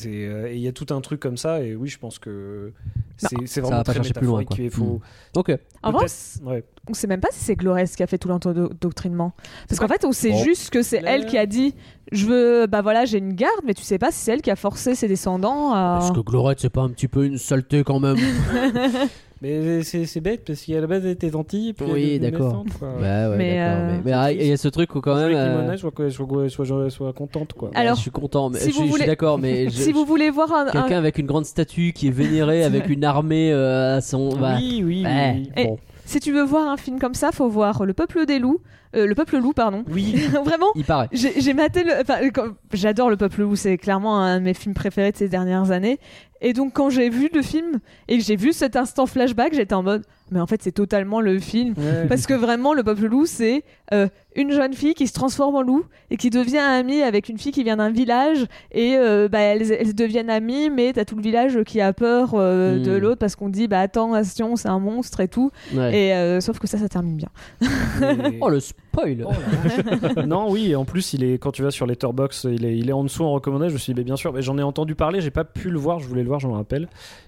et 0.06 0.54
il 0.56 0.60
y 0.60 0.68
a 0.68 0.72
tout 0.72 0.88
un 0.92 1.02
truc 1.02 1.20
comme 1.20 1.38
ça 1.38 1.62
et 1.62 1.76
oui 1.76 1.88
je 1.90 2.00
pense 2.00 2.20
que 2.20 2.72
c'est, 3.18 3.36
c'est 3.46 3.62
va 3.62 3.68
vraiment 3.68 3.84
pas 3.84 3.92
très 3.94 3.94
chercher 3.96 4.14
plus 4.14 4.26
loin, 4.26 4.44
quoi. 4.44 4.58
il 4.60 4.72
faut 4.72 5.00
Ok. 5.36 5.52
En 5.84 5.92
vrai, 5.92 6.08
ouais. 6.44 6.64
on 6.90 6.94
sait 6.94 7.08
même 7.08 7.20
pas 7.20 7.28
si 7.32 7.40
c'est 7.44 7.56
Glores 7.56 7.84
qui 7.96 8.02
a 8.04 8.08
fait 8.08 8.18
tout 8.18 8.28
l'endoctrinement. 8.28 9.34
Parce 9.70 9.80
qu'en 9.80 9.88
fait, 9.88 10.04
on 10.04 10.12
sait 10.12 10.32
Bon. 10.32 10.44
juste 10.44 10.72
que 10.72 10.82
c'est 10.82 11.00
Là- 11.02 11.12
elle 11.16 11.26
qui 11.28 11.38
a 11.38 11.46
dit 11.46 11.76
je 12.12 12.26
veux, 12.26 12.66
bah 12.68 12.82
voilà, 12.82 13.06
j'ai 13.06 13.20
une 13.20 13.34
garde, 13.34 13.62
mais 13.66 13.74
tu 13.74 13.84
sais 13.84 13.98
pas 14.00 14.12
si 14.12 14.18
c'est 14.20 14.32
elle 14.34 14.42
qui 14.42 14.52
a 14.52 14.56
forcé 14.56 14.96
ses 14.96 15.08
descendants 15.08 15.74
à. 15.74 16.00
Est-ce 16.02 16.12
que 16.12 16.20
Glorette, 16.22 16.60
c'est 16.60 16.70
pas 16.70 16.82
un 16.82 16.90
petit 16.90 17.08
peu 17.08 17.26
une 17.26 17.38
saleté 17.38 17.84
quand 17.84 18.00
même 18.00 18.18
mais 19.44 19.84
c'est, 19.84 20.22
bête 20.22 20.44
parce 20.48 20.62
qu'à 20.62 20.80
la 20.82 20.88
base 20.88 21.04
elle 21.06 21.12
était 21.12 21.30
gentille 21.30 21.74
puis 21.74 21.86
Oui, 21.92 22.20
d'accord. 22.20 22.64
Ouais, 22.82 22.88
ouais, 23.00 23.38
Mais, 23.38 23.58
euh, 23.60 23.92
mais- 23.92 24.02
Mais 24.06 24.12
ah, 24.14 24.32
il 24.32 24.48
y 24.48 24.52
a 24.52 24.58
ce 24.58 24.70
truc 24.70 24.96
où 24.96 25.02
quand 25.02 25.16
Je 25.18 25.26
même. 25.26 25.36
euh, 25.36 25.58
Limona 25.58 25.78
soit, 25.78 25.92
soit, 26.10 26.66
soit, 26.66 26.90
soit, 26.90 27.14
contente 27.14 27.54
quoi 27.54 27.70
Alors, 27.76 27.96
je 27.96 28.02
suis 28.02 28.12
content, 28.12 28.50
mais 28.50 28.60
si 28.60 28.70
je, 28.72 28.76
vous 28.76 28.80
je 28.80 28.84
suis 28.84 28.92
voulez- 28.92 29.06
d'accord, 29.06 29.38
mais 29.38 29.66
je- 29.70 29.70
si 29.72 29.92
vous 29.92 30.06
voulez 30.06 30.30
voir 30.30 30.52
un. 30.54 30.68
un- 30.68 30.72
quelqu'un 30.72 30.98
avec 30.98 31.18
une 31.20 31.28
grande 31.28 31.46
statue 31.46 31.92
qui 31.94 32.08
est 32.08 32.12
vénéré 32.12 32.64
avec 32.64 32.90
une 32.90 33.04
armée 33.04 33.52
euh, 33.54 33.98
à 33.98 34.02
son. 34.02 34.36
bah, 34.38 34.56
oui 34.58 34.82
oui 34.86 35.04
ouais, 35.04 35.44
oui, 35.58 35.64
bon. 35.66 35.78
Si 36.06 36.20
tu 36.20 36.32
veux 36.34 36.44
voir 36.44 36.68
un 36.70 36.78
film 36.78 37.00
comme 37.00 37.14
ça, 37.14 37.32
faut 37.32 37.48
voir 37.50 37.86
Le 37.86 37.94
Peuple 37.94 38.26
des 38.26 38.38
loups. 38.40 38.60
euh, 38.96 39.06
le 39.08 39.16
Peuple 39.16 39.38
loup, 39.38 39.54
pardon. 39.54 39.84
oui 39.90 40.16
Vraiment, 40.46 40.68
Il 40.76 40.84
paraît. 40.84 41.08
j'ai 41.14 41.40
j'ai 41.40 41.54
maté 41.54 41.84
le. 41.84 41.92
Enfin, 42.02 42.16
quand- 42.34 42.50
j'adore 42.74 43.10
Le 43.10 43.16
Peuple 43.18 43.42
loup, 43.42 43.56
c'est 43.56 43.78
clairement 43.78 44.20
un 44.20 44.40
de 44.40 44.44
mes 44.44 44.54
films 44.54 44.74
préférés 44.76 45.12
de 45.14 45.18
ces 45.18 45.30
dernières 45.30 45.72
années. 45.72 46.00
Et 46.44 46.52
donc, 46.52 46.74
quand 46.74 46.90
j'ai 46.90 47.10
vu 47.10 47.30
le 47.34 47.42
film 47.42 47.80
et 48.10 48.18
que 48.18 48.24
j'ai 48.24 48.36
vu 48.36 48.52
cet 48.52 48.76
instant 48.76 49.06
flashback, 49.06 49.54
j'étais 49.54 49.74
en 49.74 49.82
mode. 49.82 50.04
Mais 50.34 50.40
en 50.42 50.48
fait, 50.48 50.62
c'est 50.62 50.72
totalement 50.72 51.22
le 51.22 51.40
film. 51.40 51.74
Ouais. 51.78 52.08
Parce 52.10 52.26
que 52.28 52.34
vraiment, 52.34 52.74
le 52.74 52.84
peuple 52.84 53.06
loup, 53.06 53.26
c'est 53.26 53.64
euh, 53.94 54.08
une 54.36 54.52
jeune 54.52 54.74
fille 54.74 54.94
qui 54.96 55.08
se 55.08 55.14
transforme 55.14 55.56
en 55.56 55.62
loup 55.62 55.86
et 56.12 56.18
qui 56.18 56.30
devient 56.30 56.58
amie 56.58 57.02
avec 57.02 57.30
une 57.30 57.38
fille 57.38 57.52
qui 57.52 57.64
vient 57.64 57.78
d'un 57.78 57.92
village. 57.92 58.46
Et 58.72 58.96
euh, 58.98 59.28
bah, 59.30 59.40
elles, 59.40 59.72
elles 59.72 59.94
deviennent 59.96 60.30
amies, 60.30 60.70
mais 60.70 60.92
t'as 60.94 61.06
tout 61.06 61.16
le 61.16 61.22
village 61.22 61.64
qui 61.64 61.80
a 61.82 61.94
peur 61.94 62.32
euh, 62.34 62.80
Hmm. 62.80 62.84
de 62.84 62.92
l'autre 62.94 63.20
parce 63.20 63.36
qu'on 63.36 63.50
dit, 63.50 63.68
bah 63.68 63.80
attends, 63.80 64.14
attention, 64.14 64.56
c'est 64.56 64.70
un 64.70 64.80
monstre 64.80 65.20
et 65.20 65.28
tout. 65.28 65.52
Ouais. 65.74 65.96
Et 66.08 66.14
euh, 66.14 66.40
sauf 66.42 66.60
que 66.60 66.68
ça, 66.68 66.78
ça 66.78 66.90
termine 66.90 67.16
bien. 67.18 67.30
Et- 67.62 68.38
Oh 68.42 68.50
le 68.50 68.60
spoil 68.60 69.26
Oh 69.28 70.22
non, 70.26 70.50
oui, 70.52 70.72
et 70.72 70.76
en 70.76 70.86
plus, 70.86 71.14
il 71.14 71.24
est, 71.24 71.38
quand 71.38 71.52
tu 71.52 71.62
vas 71.64 71.72
sur 71.72 71.86
Letterboxd, 71.86 72.50
il 72.52 72.66
est, 72.66 72.78
il 72.78 72.90
est 72.90 72.94
en 72.94 73.04
dessous 73.04 73.24
en 73.24 73.32
recommandé. 73.32 73.68
Je 73.70 73.74
me 73.74 73.78
suis 73.78 73.94
dit, 73.94 74.00
mais 74.00 74.04
bien 74.04 74.16
sûr, 74.16 74.34
mais 74.34 74.42
j'en 74.42 74.58
ai 74.58 74.64
entendu 74.64 74.96
parler, 74.96 75.22
j'ai 75.22 75.32
pas 75.32 75.44
pu 75.44 75.70
le 75.70 75.78
voir, 75.80 76.00
je 76.00 76.08
voulais 76.08 76.22
le 76.24 76.28
voir, 76.28 76.40
je 76.40 76.48
me 76.48 76.54
rappelle. 76.54 76.88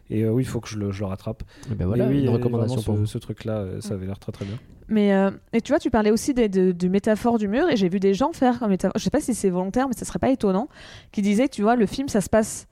Et 0.09 0.23
euh, 0.23 0.29
oui, 0.31 0.43
il 0.43 0.45
faut 0.45 0.59
que 0.59 0.69
je 0.69 0.77
le, 0.77 0.91
je 0.91 0.99
le 0.99 1.05
rattrape. 1.07 1.43
Ben 1.75 1.87
voilà, 1.87 2.05
Mais 2.05 2.15
oui, 2.15 2.21
une 2.21 2.27
euh, 2.27 2.31
recommandation 2.31 2.75
vraiment, 2.75 2.85
pour 2.85 2.95
ce, 2.95 2.99
vous. 2.99 3.05
ce 3.07 3.17
truc-là, 3.17 3.57
euh, 3.57 3.81
ça 3.81 3.95
avait 3.95 4.05
l'air 4.05 4.19
très 4.19 4.31
très 4.31 4.45
bien. 4.45 4.57
Mais 4.87 5.13
euh, 5.15 5.31
et 5.51 5.61
tu 5.61 5.71
vois, 5.71 5.79
tu 5.79 5.89
parlais 5.89 6.11
aussi 6.11 6.33
des, 6.35 6.47
de, 6.47 6.71
de 6.71 6.87
métaphores 6.87 7.39
du 7.39 7.47
mur 7.47 7.67
et 7.69 7.75
j'ai 7.75 7.89
vu 7.89 7.99
des 7.99 8.13
gens 8.13 8.31
faire 8.33 8.59
comme 8.59 8.69
métaphore. 8.69 8.93
Je 8.97 9.03
sais 9.03 9.09
pas 9.09 9.19
si 9.21 9.33
c'est 9.33 9.49
volontaire, 9.49 9.87
mais 9.87 9.95
ça 9.95 10.05
serait 10.05 10.19
pas 10.19 10.29
étonnant. 10.29 10.69
Qui 11.11 11.21
disaient, 11.23 11.47
tu 11.49 11.63
vois, 11.63 11.75
le 11.75 11.87
film, 11.87 12.07
ça 12.07 12.21
se 12.21 12.29
passe 12.29 12.67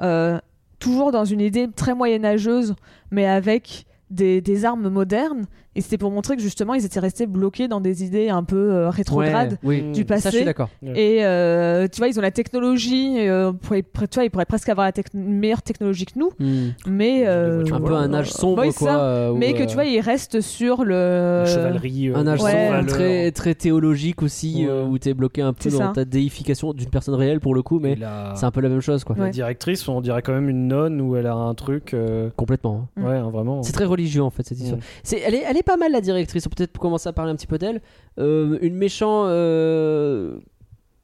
euh, 0.00 0.38
toujours 0.78 1.12
dans 1.12 1.26
une 1.26 1.40
idée 1.42 1.68
très 1.74 1.94
moyenâgeuse, 1.94 2.74
mais 3.10 3.26
avec 3.26 3.84
des, 4.10 4.40
des 4.40 4.64
armes 4.64 4.88
modernes. 4.88 5.44
Et 5.78 5.80
c'était 5.80 5.96
pour 5.98 6.10
montrer 6.10 6.36
que 6.36 6.42
justement, 6.42 6.74
ils 6.74 6.84
étaient 6.84 7.00
restés 7.00 7.26
bloqués 7.26 7.68
dans 7.68 7.80
des 7.80 8.04
idées 8.04 8.28
un 8.28 8.42
peu 8.42 8.56
euh, 8.72 8.90
rétrogrades. 8.90 9.58
Ouais, 9.62 9.82
oui. 9.86 9.92
Du 9.92 10.04
Ça, 10.08 10.16
je 10.16 10.20
suis 10.20 10.30
passé 10.30 10.44
d'accord. 10.44 10.68
et 10.82 11.24
euh, 11.24 11.86
tu 11.90 11.98
vois, 11.98 12.08
ils 12.08 12.18
ont 12.18 12.22
la 12.22 12.30
technologie. 12.32 13.16
euh, 13.28 13.52
pourrait- 13.52 13.82
tu 13.82 14.14
vois, 14.14 14.24
ils 14.24 14.30
pourraient 14.30 14.44
presque 14.44 14.68
avoir 14.68 14.86
la 14.86 14.92
tec- 14.92 15.14
une 15.14 15.38
meilleure 15.38 15.62
technologie 15.62 16.06
que 16.06 16.18
nous, 16.18 16.30
Hmm. 16.38 16.70
mais 16.86 17.24
euh, 17.26 17.64
Un 17.72 17.80
peu 17.80 17.94
un 17.94 18.12
âge 18.14 18.30
sombre, 18.30 18.62
quoi. 18.64 18.72
ça. 18.72 19.00
euh, 19.02 19.34
mais 19.34 19.52
que 19.54 19.62
tu 19.64 19.74
vois, 19.74 19.84
ils 19.84 20.00
restent 20.00 20.40
sur 20.40 20.84
le 20.84 21.42
La 21.44 21.46
chevalerie. 21.46 22.08
euh, 22.08 22.16
Un 22.16 22.26
âge 22.26 22.42
Ouais. 22.42 22.70
sombre 22.70 22.86
très, 22.86 23.30
très 23.32 23.54
théologique 23.54 24.22
aussi, 24.22 24.64
Ouais. 24.66 24.70
euh, 24.70 24.84
où 24.84 24.98
t'es 24.98 25.14
bloqué 25.14 25.42
un 25.42 25.52
peu 25.52 25.70
C'est 25.70 25.78
dans 25.78 25.88
ça. 25.88 25.92
ta 25.94 26.04
déification 26.04 26.72
d'une 26.72 26.90
personne 26.90 27.14
réelle 27.14 27.40
pour 27.40 27.54
le 27.54 27.62
coup, 27.62 27.78
mais 27.80 27.94
la, 27.94 28.32
c'est 28.36 28.46
un 28.46 28.50
peu 28.50 28.60
la 28.60 28.68
même 28.68 28.80
chose, 28.80 29.04
quoi. 29.04 29.14
la 29.16 29.24
Ouais. 29.24 29.30
directrice, 29.30 29.86
on 29.88 30.00
dirait 30.00 30.22
quand 30.22 30.32
même 30.32 30.48
une 30.48 30.66
nonne 30.68 31.00
où 31.00 31.14
elle 31.16 31.26
a 31.26 31.34
un 31.34 31.54
truc. 31.54 31.94
euh, 31.94 32.30
Complètement. 32.36 32.88
hein. 32.96 33.00
Mm. 33.00 33.04
Ouais, 33.06 33.16
hein, 33.16 33.30
vraiment. 33.30 33.62
C'est 33.62 33.72
très 33.72 33.84
religieux 33.84 34.22
en 34.22 34.30
fait 34.30 34.42
cette 34.46 34.58
histoire. 34.58 34.78
Mm. 34.78 34.84
C'est, 35.02 35.20
elle, 35.20 35.34
est, 35.34 35.42
elle 35.48 35.56
est 35.56 35.62
pas 35.68 35.76
mal 35.76 35.92
la 35.92 36.00
directrice, 36.00 36.46
on 36.46 36.48
peut 36.48 36.56
peut-être 36.56 36.78
commencer 36.78 37.10
à 37.10 37.12
parler 37.12 37.30
un 37.30 37.36
petit 37.36 37.46
peu 37.46 37.58
d'elle. 37.58 37.82
Euh, 38.18 38.58
une 38.62 38.74
méchant. 38.74 39.24
Euh... 39.26 40.38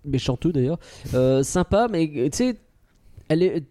Méchanteux 0.06 0.52
d'ailleurs. 0.52 0.78
Euh, 1.12 1.42
sympa, 1.42 1.86
mais 1.90 2.08
tu 2.08 2.30
sais, 2.32 2.56
elle 3.28 3.42
est. 3.42 3.62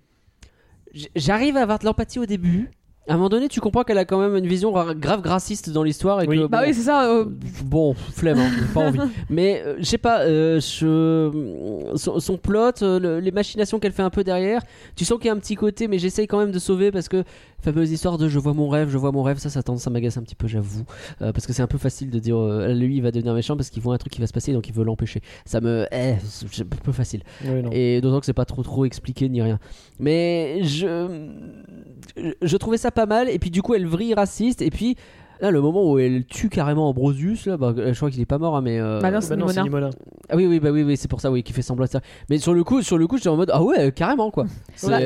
J'arrive 1.16 1.58
à 1.58 1.62
avoir 1.62 1.80
de 1.80 1.86
l'empathie 1.86 2.20
au 2.20 2.28
début. 2.28 2.70
À 3.08 3.14
un 3.14 3.18
moment 3.18 3.28
donné, 3.28 3.49
tu 3.49 3.60
comprends 3.60 3.84
qu'elle 3.84 3.97
a 3.97 4.06
quand 4.06 4.20
même 4.20 4.38
une 4.38 4.47
vision 4.47 4.72
ra- 4.72 4.93
grave 4.93 5.22
grassiste 5.22 5.70
dans 5.70 5.84
l'histoire 5.84 6.22
et 6.22 6.28
Oui. 6.28 6.38
que. 6.38 6.47
bah 6.47 6.60
bon, 6.62 6.68
oui, 6.68 6.74
c'est 6.74 6.84
ça. 6.84 7.10
euh, 7.10 7.26
Bon, 7.66 7.93
flemme, 7.93 8.39
hein, 8.39 8.49
pas 8.74 8.80
envie. 8.88 8.99
Mais 9.30 9.62
euh, 9.66 9.76
je 9.80 9.84
sais 9.84 9.97
pas, 9.97 10.22
euh, 10.22 10.62
son, 10.62 12.20
son 12.20 12.38
plot, 12.38 12.82
euh, 12.82 12.99
le- 12.99 13.20
les 13.20 13.32
machinations 13.32 13.80
qu'elle 13.80 13.91
fait 13.91 14.04
un 14.04 14.10
peu 14.10 14.24
derrière, 14.24 14.62
tu 14.95 15.04
sens 15.04 15.18
qu'il 15.18 15.28
y 15.28 15.30
a 15.30 15.34
un 15.34 15.38
petit 15.39 15.56
côté, 15.56 15.88
mais 15.89 15.99
j'essaye 15.99 16.28
quand 16.28 16.38
même 16.39 16.51
de 16.51 16.60
sauver 16.60 16.91
parce 16.91 17.10
que 17.10 17.24
fameuse 17.62 17.91
histoire 17.91 18.18
de 18.18 18.28
je 18.30 18.39
vois 18.39 18.54
mon 18.54 18.70
rêve, 18.70 18.89
je 18.89 18.97
vois 18.97 19.12
mon 19.12 19.24
rêve, 19.24 19.38
ça, 19.38 19.49
ça 19.49 19.64
tendance, 19.64 19.84
ça 19.84 19.89
m'agace 19.89 20.16
un 20.18 20.24
petit 20.24 20.36
peu, 20.36 20.47
j'avoue, 20.47 20.84
parce 21.20 21.45
que 21.45 21.51
c'est 21.54 21.62
un 21.62 21.68
peu 21.68 21.78
facile 21.78 22.10
de 22.10 22.20
dire 22.20 22.38
lui 22.74 22.97
il 22.97 23.01
va 23.01 23.12
devenir 23.12 23.34
méchant 23.34 23.56
parce 23.56 23.70
qu'il 23.70 23.82
voit 23.82 23.95
un 23.95 23.97
truc 23.97 24.12
qui 24.14 24.20
va 24.22 24.28
se 24.28 24.34
passer 24.34 24.54
donc 24.54 24.68
il 24.68 24.74
veut 24.74 24.84
l'empêcher. 24.84 25.22
Ça 25.45 25.60
me, 25.62 25.88
eh, 25.91 26.16
c'est 26.24 26.62
un 26.64 26.66
peu 26.84 26.91
facile. 26.91 27.24
Oui. 27.45 27.62
Et 27.72 27.99
d'autant 28.01 28.20
que 28.20 28.26
c'est 28.26 28.34
pas 28.34 28.45
trop 28.45 28.64
trop 28.64 28.86
expliqué 28.86 29.28
ni 29.30 29.41
rien. 29.41 29.60
Mais 29.99 30.62
je, 30.64 31.28
je 32.41 32.58
trouvais 32.58 32.78
ça 32.78 32.91
pas 32.94 33.06
mal. 33.06 33.30
Et 33.30 33.39
puis 33.39 33.50
du 33.52 33.62
coup, 33.62 33.74
elle 33.76 33.86
vrille 33.88 34.14
raciste. 34.14 34.62
Et 34.62 34.70
puis 34.70 34.96
là, 35.41 35.52
le 35.52 35.60
moment 35.62 35.91
où 35.91 36.00
elle 36.00 36.26
tue 36.26 36.50
carrément 36.50 36.88
Ambrosius, 36.89 37.46
là, 37.48 37.58
bah, 37.58 37.74
je 37.76 37.94
crois 37.96 38.10
qu'il 38.10 38.22
est 38.22 38.26
pas 38.26 38.38
mort, 38.38 38.56
hein, 38.56 38.62
mais. 38.62 38.80
euh, 38.80 39.00
Bah 39.02 39.12
non, 39.12 39.20
c'est 39.22 39.36
Bah 39.36 39.36
Nimona. 39.64 39.89
Ah 40.30 40.36
oui, 40.38 40.46
oui, 40.48 40.60
bah 40.60 40.70
oui, 40.72 40.84
oui, 40.84 40.96
c'est 40.96 41.08
pour 41.10 41.20
ça, 41.22 41.32
oui, 41.32 41.44
qui 41.44 41.52
fait 41.54 41.62
semblant 41.62 41.86
de 41.86 41.89
ça. 41.89 42.02
Mais 42.30 42.38
sur 42.38 42.54
le 42.54 42.64
coup, 42.64 42.82
sur 42.82 42.98
le 42.98 43.08
coup, 43.08 43.18
j'étais 43.18 43.30
en 43.30 43.36
mode 43.36 43.52
ah 43.54 43.62
ouais, 43.64 43.91
carrément 43.91 44.32
quoi. 44.32 44.46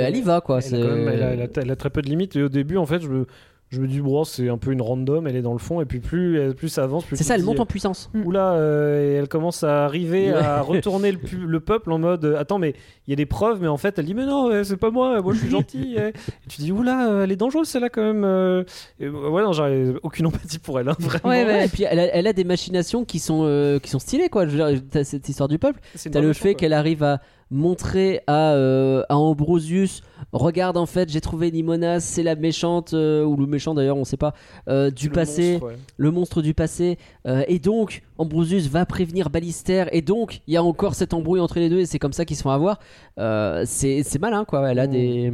Elle 0.08 0.16
y 0.18 0.22
va 0.22 0.42
quoi. 0.42 0.60
Elle, 0.60 0.66
a 0.76 0.78
c'est- 0.78 0.82
quand 0.82 0.96
même- 0.96 1.08
elle 1.08 1.24
a, 1.24 1.34
elle 1.34 1.42
a- 1.42 1.48
elle 1.62 1.72
a 1.72 1.76
très 1.76 1.90
peu 1.90 2.02
de 2.02 2.08
limites. 2.10 2.36
Et 2.36 2.44
au 2.44 2.50
début, 2.50 2.78
en 2.78 2.86
fait, 2.86 3.02
je 3.02 3.08
me, 3.08 3.26
je 3.70 3.82
me 3.82 3.88
dis, 3.88 4.00
bon, 4.00 4.24
c'est 4.24 4.48
un 4.48 4.58
peu 4.58 4.72
une 4.72 4.82
random, 4.82 5.28
elle 5.28 5.36
est 5.36 5.42
dans 5.42 5.52
le 5.52 5.58
fond. 5.60 5.82
Et 5.82 5.86
puis 5.86 6.00
plus, 6.00 6.40
elle- 6.40 6.56
plus 6.56 6.70
ça 6.70 6.84
avance, 6.84 7.04
plus 7.04 7.18
C'est 7.18 7.26
ça, 7.26 7.36
elle 7.36 7.42
dis, 7.42 7.48
monte 7.48 7.60
en 7.60 7.66
puissance. 7.66 8.10
Oula, 8.26 8.54
euh, 8.54 9.12
et 9.12 9.14
elle 9.16 9.28
commence 9.28 9.64
à 9.64 9.84
arriver 9.86 10.32
Ouais. 10.32 10.38
à 10.38 10.62
retourner 10.62 11.12
le, 11.12 11.60
peuple 11.60 11.92
en 11.92 12.00
mode 12.00 12.24
euh, 12.24 12.38
Attends, 12.40 12.60
mais 12.60 12.76
il 13.08 13.10
y 13.10 13.14
a 13.14 13.18
des 13.18 13.26
preuves, 13.26 13.60
mais 13.62 13.68
en 13.68 13.76
fait, 13.78 14.00
elle 14.00 14.06
dit 14.06 14.14
Mais 14.14 14.26
non, 14.26 14.50
euh, 14.50 14.64
c'est 14.64 14.78
pas 14.78 14.90
moi, 14.90 15.22
moi 15.22 15.34
je 15.34 15.40
suis 15.40 15.50
gentil. 15.52 15.96
eh. 15.98 16.08
Et 16.10 16.14
tu 16.50 16.62
dis 16.62 16.72
Oula, 16.72 17.10
euh, 17.12 17.24
elle 17.26 17.32
est 17.32 17.36
dangereuse 17.36 17.68
celle-là 17.68 17.90
quand 17.90 18.02
même. 18.04 18.24
euh. 18.24 18.64
Et, 19.02 19.06
euh, 19.06 19.30
ouais, 19.30 19.44
non, 19.44 19.52
j'avais 19.52 19.94
aucune 20.02 20.28
empathie 20.28 20.60
pour 20.60 20.80
elle, 20.80 20.88
hein, 20.88 20.96
vraiment. 21.00 21.28
Ouais, 21.30 21.44
ouais. 21.46 21.66
Et 21.66 21.70
puis 21.70 21.84
elle 21.84 22.00
a, 22.00 22.06
elle 22.16 22.28
a 22.28 22.34
des 22.34 22.46
machinations 22.46 23.04
qui 23.04 23.20
sont, 23.20 23.42
euh, 23.44 23.80
qui 23.80 23.90
sont 23.90 24.00
stylées 24.00 24.30
quoi. 24.30 24.46
Je 24.48 24.56
veux 24.58 24.72
dire, 24.74 24.82
t'as 24.90 25.04
cette 25.04 25.28
histoire 25.28 25.50
du 25.50 25.60
peuple. 25.60 25.80
T'as 26.12 26.22
le 26.22 26.32
fait 26.34 26.56
qu'elle 26.56 26.74
arrive 26.74 27.04
à 27.04 27.20
montrer 27.50 28.22
à, 28.28 28.52
euh, 28.54 29.04
à 29.10 29.18
Ambrosius 29.18 30.02
regarde 30.34 30.76
en 30.76 30.86
fait 30.86 31.10
j'ai 31.10 31.22
trouvé 31.22 31.50
Nimona 31.52 32.00
c'est 32.02 32.24
la 32.24 32.36
méchante 32.36 32.94
euh, 32.94 33.24
ou 33.24 33.38
le 33.38 33.46
méchant 33.46 33.74
d'ailleurs 33.74 33.96
on 33.98 34.04
sait 34.04 34.18
pas 34.18 34.34
euh, 34.68 34.92
du 34.92 35.08
Le 35.08 35.14
passé 35.14 35.52
monstre, 35.54 35.68
ouais. 35.68 35.78
le 35.96 36.12
monstre 36.12 36.42
du 36.42 36.54
passé 36.54 36.98
euh, 37.26 37.44
et 37.48 37.60
donc 37.60 38.04
Ambrosius 38.18 38.68
va 38.68 38.86
prévenir 38.86 39.30
Ballister 39.30 39.86
et 39.94 40.02
donc 40.02 40.42
il 40.48 40.54
y 40.56 40.58
a 40.58 40.64
encore 40.64 40.96
cette 40.96 41.14
embrouille 41.14 41.40
entre 41.40 41.60
les 41.60 41.70
deux 41.70 41.80
et 41.80 41.86
c'est 41.86 42.00
comme 42.00 42.14
ça 42.14 42.26
qu'ils 42.26 42.38
se 42.38 42.42
font 42.44 42.50
avoir 42.52 42.80
Euh, 43.18 43.64
c'est 43.66 44.04
c'est 44.04 44.20
malin 44.20 44.44
quoi 44.46 44.70
elle 44.70 44.80
a 44.80 44.88
Mm. 44.88 44.92
des 44.92 45.34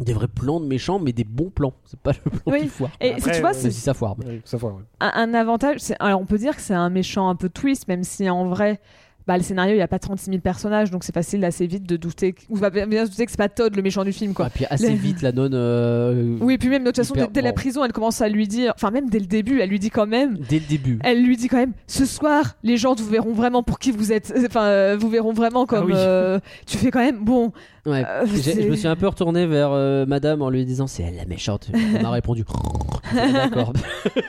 des 0.00 0.12
vrais 0.12 0.28
plans 0.28 0.58
de 0.60 0.66
méchants 0.66 0.98
mais 0.98 1.12
des 1.12 1.24
bons 1.24 1.50
plans 1.50 1.72
c'est 1.84 1.98
pas 2.00 2.10
le 2.12 2.30
plan 2.30 2.40
Oui. 2.52 2.62
qui 2.62 2.68
foire 2.68 2.90
Et 3.00 3.12
Après, 3.12 3.32
tu 3.32 3.40
vois, 3.40 3.54
c'est 3.54 3.70
si 3.70 3.80
ça 3.80 3.94
foire 3.94 4.16
mais- 4.18 4.26
Oui, 4.26 4.42
ça 4.44 4.58
foire, 4.58 4.74
ouais. 4.74 4.82
un, 5.00 5.12
un 5.14 5.34
avantage. 5.34 5.78
Alors, 6.00 6.20
on 6.20 6.26
peut 6.26 6.36
dire 6.36 6.56
que 6.56 6.60
c'est 6.62 6.74
un 6.74 6.90
méchant 6.90 7.28
un 7.28 7.36
peu 7.36 7.48
twist, 7.48 7.86
même 7.86 8.02
si 8.02 8.28
en 8.28 8.44
vrai, 8.46 8.80
bah, 9.26 9.36
le 9.38 9.42
scénario, 9.42 9.72
il 9.72 9.76
n'y 9.76 9.82
a 9.82 9.88
pas 9.88 9.98
36 9.98 10.26
000 10.30 10.38
personnages, 10.40 10.90
donc 10.90 11.02
c'est 11.04 11.14
facile 11.14 11.44
assez 11.44 11.66
vite 11.66 11.84
de 11.88 11.96
douter. 11.96 12.34
que- 12.34 12.42
Ou 12.50 12.56
va 12.56 12.68
bien 12.70 13.06
se 13.06 13.10
douter 13.10 13.24
que 13.24 13.30
c'est 13.30 13.38
pas 13.38 13.48
Todd 13.48 13.74
le 13.74 13.82
méchant 13.82 14.04
du 14.04 14.12
film, 14.12 14.34
quoi. 14.34 14.50
puis 14.50 14.66
assez 14.68 14.92
vite 14.94 15.22
la 15.22 15.32
nonne 15.32 15.54
euh, 15.54 16.36
Oui, 16.40 16.54
et 16.54 16.58
puis 16.58 16.68
même 16.68 16.82
de 16.84 16.88
toute 16.88 16.96
façon, 16.98 17.14
dès, 17.32 17.40
la 17.42 17.52
prison, 17.52 17.84
elle 17.84 17.92
commence 17.92 18.20
à 18.20 18.28
lui 18.28 18.46
dire, 18.46 18.72
enfin 18.76 18.90
même 18.90 19.08
dès 19.08 19.18
le 19.20 19.26
début, 19.26 19.60
elle 19.60 19.70
lui 19.70 19.78
dit 19.78 19.90
quand 19.90 20.06
même, 20.06 20.36
dès 20.48 20.58
le 20.58 20.66
début 20.66 20.98
elle 21.02 21.22
lui 21.24 21.36
dit 21.36 21.48
quand 21.48 21.56
même, 21.56 21.72
ce 21.86 22.04
soir, 22.04 22.56
les 22.62 22.76
gens 22.76 22.94
vous 22.94 23.06
verront 23.06 23.32
vraiment 23.32 23.62
pour 23.62 23.78
qui 23.78 23.90
vous 23.92 24.12
êtes, 24.12 24.32
enfin 24.46 24.64
euh, 24.64 24.96
vous 24.98 25.08
verront 25.08 25.32
vraiment 25.32 25.64
comme. 25.66 25.84
Ah 25.84 25.86
oui. 25.86 25.92
euh, 25.96 26.38
tu 26.66 26.76
fais 26.76 26.90
quand 26.90 27.00
même, 27.00 27.24
bon. 27.24 27.52
Ouais. 27.86 28.02
euh, 28.08 28.24
je 28.26 28.68
me 28.68 28.76
suis 28.76 28.88
un 28.88 28.96
peu 28.96 29.06
retourné 29.08 29.46
vers 29.46 29.70
euh, 29.72 30.06
madame 30.06 30.40
en 30.42 30.48
lui 30.50 30.64
disant 30.64 30.86
c'est 30.86 31.02
elle 31.02 31.16
la 31.16 31.26
méchante. 31.26 31.68
Elle 31.74 32.02
m'a 32.02 32.10
répondu 32.10 32.44
d'accord. 33.14 33.72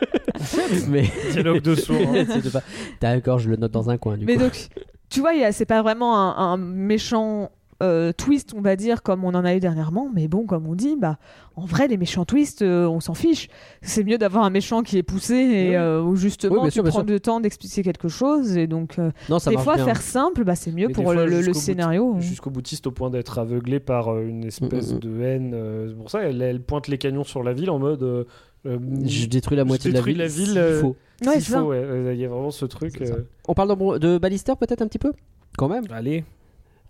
mais 0.90 1.04
Dialogue 1.32 1.62
de 1.62 1.76
sourds. 1.76 1.96
hein. 2.16 2.26
D'accord, 3.02 3.40
je 3.40 3.50
le 3.50 3.56
note 3.56 3.72
dans 3.72 3.90
un 3.90 3.98
coin 3.98 4.18
du 4.18 4.26
Mais 4.26 4.36
coup. 4.36 4.42
donc, 4.44 4.68
tu 5.10 5.20
vois, 5.22 5.32
c'est 5.52 5.66
pas 5.66 5.82
vraiment 5.82 6.18
un, 6.20 6.54
un 6.54 6.58
méchant 6.58 7.50
euh, 7.84 8.12
twist, 8.14 8.54
on 8.56 8.62
va 8.62 8.76
dire, 8.76 9.04
comme 9.04 9.24
on 9.26 9.34
en 9.36 9.44
a 9.46 9.54
eu 9.56 9.60
dernièrement. 9.60 10.10
Mais 10.14 10.28
bon, 10.28 10.46
comme 10.46 10.66
on 10.68 10.76
dit, 10.76 10.96
bah, 10.98 11.18
en 11.56 11.66
vrai, 11.66 11.88
les 11.88 11.98
méchants 11.98 12.24
twists, 12.24 12.62
euh, 12.62 12.88
on 12.88 13.00
s'en 13.02 13.14
fiche. 13.14 13.50
C'est 13.82 14.04
mieux 14.04 14.18
d'avoir 14.18 14.46
un 14.46 14.50
méchant 14.50 14.82
qui 14.82 14.98
est 14.98 15.04
poussé 15.04 15.34
et 15.36 15.70
Oui. 15.72 15.76
euh, 15.76 16.02
où 16.02 16.16
justement 16.16 16.64
Oui, 16.64 16.72
tu 16.72 16.82
prends 16.82 16.92
sûr. 16.92 17.04
le 17.04 17.20
temps 17.20 17.40
d'expliquer 17.42 17.84
quelque 17.84 18.08
chose. 18.08 18.56
Et 18.58 18.68
donc, 18.68 18.98
euh, 18.98 19.12
Non, 19.30 19.40
ça 19.40 19.52
des 19.52 19.58
fois, 19.58 19.76
bien. 19.76 19.86
faire 19.86 20.02
simple, 20.02 20.44
bah, 20.46 20.56
c'est 20.56 20.72
mieux 20.72 20.88
Mais 20.88 20.94
pour 20.94 21.04
fois, 21.04 21.16
le, 21.16 21.26
le- 21.26 21.30
le 21.32 21.36
jusqu'au 21.38 21.54
bout- 21.54 21.60
scénario. 21.66 22.16
Jusqu'au 22.20 22.50
boutiste 22.50 22.88
au 22.88 22.92
point 22.92 23.10
d'être 23.10 23.40
aveuglé 23.40 23.80
par 23.82 24.18
une 24.20 24.46
espèce 24.46 24.92
Mm, 24.94 24.96
mm, 24.96 25.00
de 25.00 25.22
haine. 25.22 25.86
c'est 25.90 25.96
pour 25.96 26.10
ça 26.10 26.22
elle, 26.24 26.42
elle 26.42 26.62
pointe 26.62 26.88
les 26.88 26.98
canons 26.98 27.24
sur 27.26 27.44
la 27.44 27.54
ville 27.54 27.70
en 27.70 27.80
mode. 27.80 28.04
euh, 28.04 28.24
euh, 28.66 28.80
Je 29.06 29.26
détruis 29.28 29.58
la 29.58 29.64
Je 29.64 29.68
moitié 29.68 29.92
de 29.92 29.96
la 29.96 30.02
ville. 30.02 30.18
la 30.18 30.28
ville. 30.28 30.58
Ouais, 30.58 31.40
faut, 31.40 31.60
ouais, 31.70 32.14
Il 32.16 32.20
y 32.22 32.26
a 32.26 32.30
vraiment 32.30 32.52
ce 32.52 32.66
truc. 32.66 33.02
Euh, 33.02 33.24
On 33.48 33.54
parle 33.54 33.70
de, 33.78 33.98
de 34.00 34.18
Ballister 34.18 34.54
peut-être 34.60 34.82
un 34.82 34.88
petit 34.88 34.98
peu? 35.00 35.12
Quand 35.58 35.68
même. 35.70 35.84
Allez. 35.92 36.24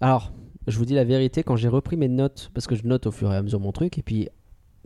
Alors, 0.01 0.31
je 0.67 0.77
vous 0.77 0.85
dis 0.85 0.93
la 0.93 1.03
vérité, 1.03 1.43
quand 1.43 1.55
j'ai 1.55 1.67
repris 1.67 1.97
mes 1.97 2.07
notes, 2.07 2.51
parce 2.53 2.67
que 2.67 2.75
je 2.75 2.85
note 2.85 3.07
au 3.07 3.11
fur 3.11 3.31
et 3.31 3.35
à 3.35 3.41
mesure 3.41 3.59
mon 3.59 3.71
truc, 3.71 3.97
et 3.97 4.03
puis 4.03 4.29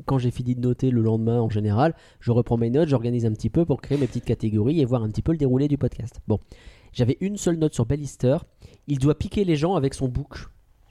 quand 0.05 0.17
j'ai 0.17 0.32
fini 0.32 0.55
de 0.55 0.61
noter 0.61 0.91
le 0.91 1.01
lendemain 1.01 1.39
en 1.39 1.49
général, 1.49 1.93
je 2.19 2.32
reprends 2.32 2.57
mes 2.57 2.69
notes, 2.69 2.89
j'organise 2.89 3.25
un 3.25 3.34
petit 3.34 3.49
peu 3.49 3.65
pour 3.65 3.82
créer 3.82 3.97
mes 3.97 4.07
petites 4.07 4.25
catégories 4.25 4.80
et 4.80 4.86
voir 4.86 5.03
un 5.03 5.09
petit 5.09 5.21
peu 5.21 5.32
le 5.32 5.38
déroulé 5.38 5.67
du 5.67 5.77
podcast. 5.77 6.19
Bon, 6.27 6.39
j'avais 6.93 7.17
une 7.21 7.38
seule 7.38 7.57
note 7.57 7.73
sur 7.73 7.86
Ballister. 7.86 8.38
Il 8.88 8.99
doit 8.99 9.17
piquer 9.17 9.43
les 9.43 9.55
gens 9.55 9.75
avec 9.75 9.93
son 9.93 10.07
bouc. 10.07 10.47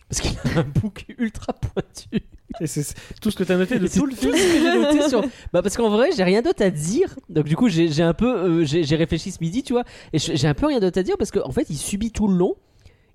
Parce 0.09 0.23
qu'il 0.23 0.39
a 0.39 0.61
un 0.61 0.65
bouc 0.65 1.05
ultra 1.19 1.53
pointu. 1.53 2.23
Et 2.61 2.67
c'est 2.67 2.95
tout 3.21 3.31
ce 3.31 3.37
que 3.37 3.45
tu 3.45 3.53
as 3.53 3.59
noté 3.59 3.79
de 3.79 3.87
tout 3.89 4.07
le 4.07 4.15
film. 4.15 4.33
ce 4.35 4.39
que 4.39 4.59
j'ai 4.59 4.79
noté 4.79 5.09
sur. 5.09 5.21
Bah 5.53 5.61
parce 5.61 5.77
qu'en 5.77 5.91
vrai, 5.91 6.11
j'ai 6.17 6.25
rien 6.25 6.41
d'autre 6.41 6.63
à 6.63 6.71
dire. 6.71 7.15
Donc 7.29 7.45
du 7.45 7.57
coup, 7.57 7.69
j'ai 7.69 8.03
un 8.03 8.15
peu, 8.15 8.63
euh, 8.63 8.65
j'ai 8.65 8.97
réfléchi 8.97 9.31
ce 9.31 9.39
midi, 9.41 9.63
tu 9.63 9.75
vois, 9.75 9.85
et 10.15 10.19
j'ai 10.19 10.49
un 10.49 10.55
peu 10.55 10.67
rien 10.67 10.81
d'autre 10.81 10.99
à 10.99 11.03
dire 11.03 11.17
parce 11.19 11.31
qu'en 11.31 11.47
en 11.47 11.53
fait, 11.53 11.67
il 11.69 11.77
subit 11.77 12.11
tout 12.11 12.27
le 12.27 12.37
long. 12.37 12.57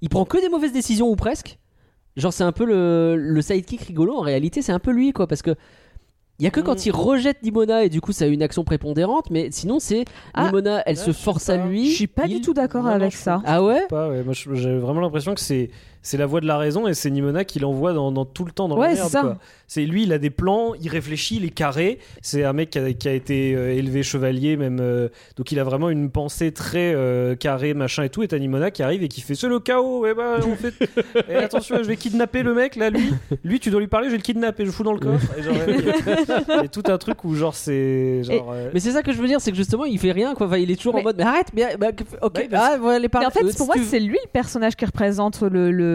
Il 0.01 0.09
prend 0.09 0.26
que 0.26 0.39
des 0.39 0.49
mauvaises 0.49 0.74
décisions 0.74 1.09
ou 1.09 1.15
presque. 1.15 1.57
Genre 2.18 2.32
c'est 2.34 2.43
un 2.43 2.51
peu 2.51 2.66
le, 2.66 3.16
le 3.18 3.41
sidekick 3.41 3.82
rigolo. 3.82 4.16
En 4.16 4.22
réalité, 4.22 4.61
c'est 4.61 4.72
un 4.72 4.80
peu 4.80 4.91
lui, 4.91 5.14
quoi, 5.14 5.28
parce 5.28 5.41
que. 5.41 5.55
Il 6.39 6.43
y 6.43 6.47
a 6.47 6.51
que 6.51 6.59
quand 6.61 6.74
Mm. 6.76 6.88
il 6.88 6.91
rejette 6.91 7.43
Nimona 7.43 7.84
et 7.84 7.89
du 7.89 8.01
coup 8.01 8.11
ça 8.11 8.26
a 8.26 8.28
une 8.28 8.41
action 8.41 8.64
prépondérante, 8.64 9.30
mais 9.30 9.49
sinon 9.51 9.78
c'est 9.80 10.03
Ah, 10.34 10.45
Nimona, 10.45 10.82
elle 10.88 10.95
là, 10.95 11.01
se 11.01 11.11
force 11.11 11.47
à 11.49 11.57
lui. 11.57 11.91
Je 11.91 11.95
suis 11.95 12.07
pas 12.07 12.26
il- 12.26 12.36
du 12.38 12.41
tout 12.41 12.55
d'accord 12.55 12.84
non, 12.84 12.89
avec 12.89 13.14
ça. 13.14 13.41
Ah 13.45 13.64
ouais? 13.64 13.86
Pas, 13.88 14.09
ouais. 14.09 14.24
Moi, 14.24 14.34
j'ai 14.34 14.78
vraiment 14.80 14.99
l'impression 14.99 15.36
que 15.36 15.39
c'est 15.39 15.70
c'est 16.04 16.18
la 16.18 16.28
voix 16.28 16.39
de 16.41 16.45
la 16.45 16.58
raison 16.60 16.88
et 16.88 16.93
c'est 16.93 17.10
Nimona 17.10 17.43
qui 17.45 17.58
l'envoie 17.60 17.93
dans, 17.93 18.12
dans 18.12 18.26
tout 18.26 18.45
le 18.45 18.51
temps 18.51 18.68
dans 18.68 18.78
Ouais, 18.78 18.89
la 18.89 18.95
c'est 18.95 18.99
merde. 19.01 19.12
ça. 19.12 19.22
quoi. 19.22 19.38
C'est 19.68 19.86
lui, 19.88 20.04
il 20.04 20.14
a 20.14 20.20
des 20.20 20.30
plans, 20.30 20.74
il 20.80 20.88
réfléchit, 20.89 21.38
il 21.38 21.45
est 21.45 21.49
carré. 21.49 21.97
C'est 22.22 22.43
un 22.43 22.54
mec 22.54 22.70
qui 22.70 22.78
a, 22.80 22.93
qui 22.93 23.08
a 23.08 23.14
été 23.14 23.56
euh, 23.56 23.74
élevé 23.74 24.04
chevalier 24.04 24.56
même, 24.56 24.78
euh, 24.80 25.08
donc 25.36 25.51
il 25.51 25.60
a 25.60 25.64
vraiment 25.64 25.89
une 25.89 26.12
pensée 26.12 26.51
très 26.51 26.93
euh, 26.93 27.36
carrée, 27.36 27.74
machin 27.74 28.04
et 28.04 28.10
tout. 28.10 28.22
Et 28.22 28.28
t'as 28.28 28.38
Nimona 28.38 28.70
qui 28.70 28.84
arrive 28.84 29.01
et 29.01 29.08
qui 29.08 29.22
fait 29.22 29.34
c'est 29.34 29.47
le 29.47 29.60
chaos. 29.60 30.01
Ouais 30.01 30.14
bah 30.14 30.36
on 30.45 30.56
fait. 30.56 30.74
Et 31.30 31.36
attention, 31.36 31.78
je 31.78 31.88
vais 31.88 31.95
kidnapper 31.95 32.43
le 32.43 32.54
mec 32.54 32.76
là, 32.76 32.89
lui. 32.91 33.14
Lui, 33.43 33.60
tu 33.60 33.72
dois 33.72 33.80
lui 33.80 33.88
parler, 33.88 34.08
je 34.08 34.12
vais 34.12 34.18
le 34.18 34.24
kidnapper, 34.24 34.64
je 34.64 34.68
le 34.70 34.74
fous 34.74 34.84
dans 34.84 34.93
le 34.93 34.99
coffre. 34.99 35.26
Et 35.38 35.41
genre, 35.43 35.54
il 35.68 36.56
y 36.56 36.66
a 36.66 36.68
tout 36.68 36.84
un 36.88 36.97
truc 36.97 37.24
où 37.24 37.34
genre 37.36 37.56
c'est 37.56 38.24
genre. 38.24 38.51
euh, 38.54 38.70
Mais 38.74 38.80
c'est 38.80 38.91
ça 38.91 39.01
que 39.01 39.12
je 39.14 39.22
veux 39.22 39.28
dire, 39.28 39.39
c'est 39.41 39.51
que 39.51 39.58
justement 39.58 39.86
il 39.86 39.97
fait 39.97 40.12
rien 40.12 40.36
quoi. 40.36 40.47
Enfin, 40.47 40.58
il 40.58 40.70
est 40.70 40.76
toujours 40.76 40.95
en 40.95 41.01
mode 41.01 41.16
mais 41.18 41.24
arrête, 41.24 41.47
mais 41.56 41.78
bah, 41.80 41.88
ok, 42.22 42.34
Ouais, 42.36 42.47
parce- 42.49 42.70
ah 42.74 42.78
voilà 42.78 42.97
les 42.99 43.04
Mais 43.04 43.10
paroles. 43.10 43.28
en 43.28 43.32
fait, 43.32 43.58
pour 43.58 43.66
moi, 43.68 43.76
c'est 43.84 43.99
lui 43.99 44.18
le 44.24 44.30
personnage 44.32 44.76
qui 44.76 44.86
représente 44.86 45.41
le, 45.41 45.72
le, 45.72 45.92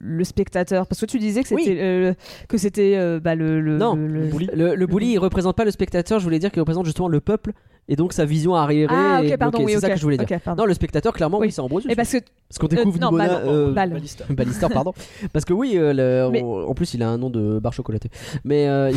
le 0.00 0.24
spectateur. 0.24 0.86
Parce 0.86 1.00
que 1.00 1.06
tu 1.06 1.18
disais 1.18 1.42
que 1.42 1.54
Oui. 1.54 1.62
c'était 1.64 1.80
euh, 1.80 2.14
que 2.48 2.58
c'était 2.58 2.94
euh, 2.96 3.18
bah, 3.20 3.34
le, 3.34 3.60
le, 3.60 3.78
Non, 3.78 3.94
le- 3.94 4.26
bully. 4.26 4.48
Le, 4.54 4.74
le 4.74 4.86
bully, 4.86 5.12
il 5.12 5.18
représente 5.18 5.56
pas 5.56 5.64
le 5.64 5.70
spectateur, 5.70 6.18
je 6.18 6.24
voulais 6.24 6.38
dire 6.38 6.50
qu'il 6.50 6.60
représente 6.60 6.84
justement 6.84 7.08
le 7.08 7.20
peuple 7.20 7.52
et 7.88 7.96
donc 7.96 8.12
sa 8.12 8.24
vision 8.24 8.54
arriérée. 8.54 8.94
Ah, 8.94 9.20
ok, 9.24 9.36
pardon, 9.38 9.64
oui, 9.64 9.72
c'est 9.74 9.80
ça 9.80 9.90
que 9.90 9.96
je 9.96 10.02
voulais 10.02 10.16
dire. 10.18 10.26
Non, 10.56 10.64
le 10.66 10.74
spectateur, 10.74 11.12
clairement, 11.12 11.38
oui, 11.38 11.46
Oui. 11.46 11.52
c'est 11.52 11.60
Ambrosius. 11.60 11.90
Et 11.90 11.94
parce 11.96 12.10
que 12.12 12.18
Parce 12.48 12.58
qu'on 12.58 12.66
découvre 12.66 12.96
euh, 12.96 13.00
non, 13.00 13.10
Nimona, 13.12 13.28
Bal- 13.28 13.42
euh, 13.46 13.72
Bal. 13.72 14.00
Ballister, 14.30 14.66
pardon. 14.72 14.92
Parce 15.32 15.44
que 15.44 15.52
oui, 15.52 15.72
euh, 15.76 15.92
le- 15.92 16.30
Mais- 16.30 16.42
on- 16.42 16.68
en 16.68 16.74
plus, 16.74 16.94
il 16.94 17.02
a 17.02 17.08
un 17.08 17.16
nom 17.18 17.30
de 17.30 17.58
barre 17.58 17.72
chocolatée. 17.72 18.10
Mais. 18.44 18.68
euh, 18.68 18.92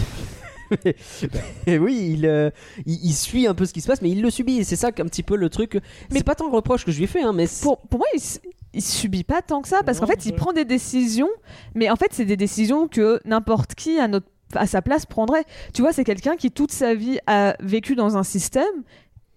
et 1.65 1.79
oui, 1.79 2.11
il, 2.13 2.25
euh, 2.27 2.49
il, 2.85 2.99
il 3.03 3.13
suit 3.13 3.47
un 3.47 3.53
peu 3.55 3.65
ce 3.65 3.73
qui 3.73 3.81
se 3.81 3.87
passe, 3.87 4.01
mais 4.01 4.09
il 4.11 4.21
le 4.21 4.29
subit. 4.29 4.63
C'est 4.63 4.75
ça 4.75 4.91
qu'un 4.91 5.05
petit 5.05 5.23
peu 5.23 5.35
le 5.35 5.49
truc. 5.49 5.79
Mais- 6.11 6.17
C'est 6.19 6.23
pas 6.25 6.35
tant 6.35 6.47
le 6.49 6.53
reproche 6.55 6.85
que 6.85 6.91
je 6.91 6.97
lui 6.97 7.05
ai 7.05 7.07
fait, 7.07 7.23
hein, 7.23 7.33
mais 7.33 7.45
pour, 7.61 7.77
pour 7.79 7.99
moi, 7.99 8.07
il, 8.13 8.19
il 8.74 8.82
subit 8.82 9.24
pas 9.24 9.41
tant 9.41 9.61
que 9.61 9.67
ça 9.67 9.84
parce 9.84 9.99
qu'en 9.99 10.07
fait, 10.07 10.26
il 10.26 10.36
prend 10.36 10.53
des 10.53 10.65
décisions, 10.65 11.30
mais 11.76 11.89
en 11.89 11.95
fait, 11.95 12.09
c'est 12.11 12.26
des 12.26 12.38
décisions 12.38 12.88
que 12.88 13.20
n'importe 13.26 13.76
qui 13.76 13.99
à 13.99 14.07
notre 14.07 14.28
à 14.55 14.65
sa 14.65 14.82
place 14.82 15.05
prendrait. 15.05 15.45
Tu 15.76 15.84
vois, 15.84 15.93
c'est 15.93 16.03
quelqu'un 16.03 16.36
qui 16.36 16.49
toute 16.51 16.72
sa 16.72 16.95
vie 16.95 17.20
a 17.28 17.55
vécu 17.59 17.95
dans 17.95 18.17
un 18.17 18.24
système 18.24 18.84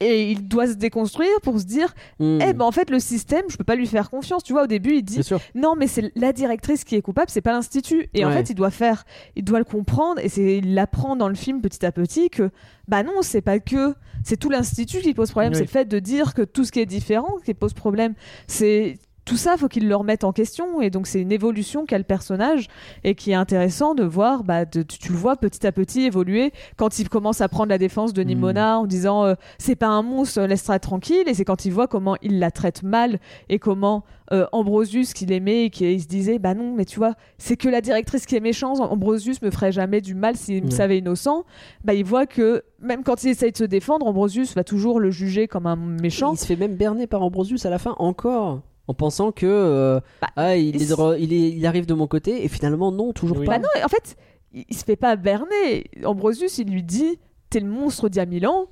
et 0.00 0.30
il 0.32 0.48
doit 0.48 0.66
se 0.66 0.74
déconstruire 0.74 1.40
pour 1.42 1.60
se 1.60 1.64
dire 1.64 1.94
Hmm, 2.18 2.40
eh 2.40 2.52
ben 2.52 2.64
en 2.64 2.72
fait 2.72 2.90
le 2.90 2.98
système 2.98 3.44
je 3.48 3.56
peux 3.56 3.64
pas 3.64 3.76
lui 3.76 3.86
faire 3.86 4.10
confiance. 4.10 4.42
Tu 4.42 4.52
vois 4.52 4.64
au 4.64 4.66
début 4.66 4.96
il 4.96 5.02
dit 5.02 5.20
non 5.54 5.74
mais 5.76 5.86
c'est 5.86 6.12
la 6.16 6.32
directrice 6.32 6.84
qui 6.84 6.96
est 6.96 7.02
coupable 7.02 7.30
c'est 7.30 7.40
pas 7.40 7.52
l'institut. 7.52 8.08
Et 8.14 8.24
en 8.24 8.30
fait 8.30 8.50
il 8.50 8.54
doit 8.54 8.70
faire 8.70 9.04
il 9.36 9.44
doit 9.44 9.58
le 9.58 9.64
comprendre 9.64 10.20
et 10.20 10.28
c'est 10.28 10.58
il 10.58 10.78
apprend 10.78 11.14
dans 11.16 11.28
le 11.28 11.34
film 11.34 11.60
petit 11.60 11.84
à 11.86 11.92
petit 11.92 12.30
que 12.30 12.50
bah 12.88 13.02
non 13.02 13.22
c'est 13.22 13.42
pas 13.42 13.60
que 13.60 13.94
c'est 14.24 14.36
tout 14.36 14.50
l'institut 14.50 15.00
qui 15.00 15.14
pose 15.14 15.30
problème. 15.30 15.52
Oui. 15.52 15.58
c'est 15.58 15.64
le 15.64 15.70
fait 15.70 15.84
de 15.84 15.98
dire 15.98 16.34
que 16.34 16.42
tout 16.42 16.64
ce 16.64 16.72
qui 16.72 16.80
est 16.80 16.86
différent 16.86 17.36
qui 17.44 17.54
pose 17.54 17.72
problème 17.72 18.14
c'est 18.46 18.98
tout 19.24 19.36
ça, 19.36 19.56
faut 19.56 19.68
qu'il 19.68 19.88
le 19.88 19.94
remette 19.94 20.24
en 20.24 20.32
question, 20.32 20.80
et 20.80 20.90
donc 20.90 21.06
c'est 21.06 21.20
une 21.20 21.30
évolution 21.30 21.86
qu'a 21.86 21.98
le 21.98 22.04
personnage, 22.04 22.66
et 23.04 23.14
qui 23.14 23.30
est 23.30 23.34
intéressant 23.34 23.94
de 23.94 24.02
voir, 24.02 24.42
bah, 24.42 24.64
de- 24.64 24.82
tu, 24.82 24.98
tu 24.98 25.12
le 25.12 25.18
vois 25.18 25.36
petit 25.36 25.64
à 25.66 25.70
petit 25.72 26.02
évoluer 26.02 26.52
quand 26.76 26.98
il 26.98 27.08
commence 27.08 27.40
à 27.40 27.48
prendre 27.48 27.68
la 27.70 27.78
défense 27.78 28.12
de 28.12 28.22
Nimona 28.22 28.78
en 28.80 28.86
disant 28.86 29.24
euh, 29.24 29.34
c'est 29.58 29.76
pas 29.76 29.86
un 29.86 30.02
monstre, 30.02 30.40
laisse-la 30.42 30.78
tranquille, 30.80 31.22
et 31.28 31.34
c'est 31.34 31.44
quand 31.44 31.64
il 31.64 31.72
voit 31.72 31.86
comment 31.86 32.16
il 32.20 32.38
la 32.40 32.50
traite 32.50 32.82
mal, 32.82 33.20
et 33.48 33.58
comment 33.60 34.04
euh, 34.32 34.46
Ambrosius, 34.52 35.12
qu'il 35.12 35.30
aimait, 35.30 35.66
et 35.66 35.70
qu'il 35.70 36.00
se 36.02 36.08
disait 36.08 36.38
bah 36.40 36.54
non, 36.54 36.74
mais 36.74 36.84
tu 36.84 36.98
vois, 36.98 37.14
c'est 37.38 37.56
que 37.56 37.68
la 37.68 37.80
directrice 37.80 38.26
qui 38.26 38.34
est 38.34 38.40
méchante, 38.40 38.80
Ambrosius 38.80 39.40
me 39.42 39.50
ferait 39.50 39.72
jamais 39.72 40.00
du 40.00 40.14
mal 40.14 40.36
s'il 40.36 40.64
me 40.64 40.70
savait 40.70 40.98
innocent, 40.98 41.44
bah 41.84 41.94
il 41.94 42.04
voit 42.04 42.26
que 42.26 42.64
même 42.80 43.04
quand 43.04 43.22
il 43.22 43.28
essaye 43.30 43.52
de 43.52 43.56
se 43.56 43.64
défendre, 43.64 44.06
Ambrosius 44.06 44.54
va 44.56 44.64
toujours 44.64 44.98
le 44.98 45.10
juger 45.12 45.46
comme 45.46 45.66
un 45.66 45.76
méchant. 45.76 46.32
Il 46.32 46.38
se 46.38 46.46
fait 46.46 46.56
même 46.56 46.74
berner 46.74 47.06
par 47.06 47.22
Ambrosius 47.22 47.66
à 47.66 47.70
la 47.70 47.78
fin, 47.78 47.94
encore. 47.98 48.62
En 48.88 48.94
pensant 48.94 49.30
que 49.32 49.46
euh, 49.46 50.00
Bah, 50.20 50.28
ah, 50.36 50.56
il, 50.56 50.74
il 50.74 50.76
est 50.82 50.84
s- 50.84 50.88
de 50.90 50.94
re- 50.94 51.16
il, 51.18 51.32
est- 51.32 51.50
il 51.50 51.66
arrive 51.66 51.86
de 51.86 51.94
mon 51.94 52.06
côté, 52.06 52.44
et 52.44 52.48
finalement, 52.48 52.90
non, 52.92 53.12
toujours 53.12 53.38
Oui. 53.38 53.46
pas. 53.46 53.58
Bah 53.58 53.58
non, 53.60 53.84
en 53.84 53.88
fait, 53.88 54.16
il, 54.52 54.64
il 54.68 54.76
se 54.76 54.84
fait 54.84 54.96
pas 54.96 55.14
berner. 55.16 55.84
Ambrosius, 56.04 56.58
il 56.58 56.68
lui 56.70 56.82
dit 56.82 57.18
T'es 57.50 57.60
le 57.60 57.68
monstre 57.68 58.08
d'il 58.08 58.18
y 58.18 58.22
a 58.22 58.26
mille 58.26 58.46
ans. 58.46 58.66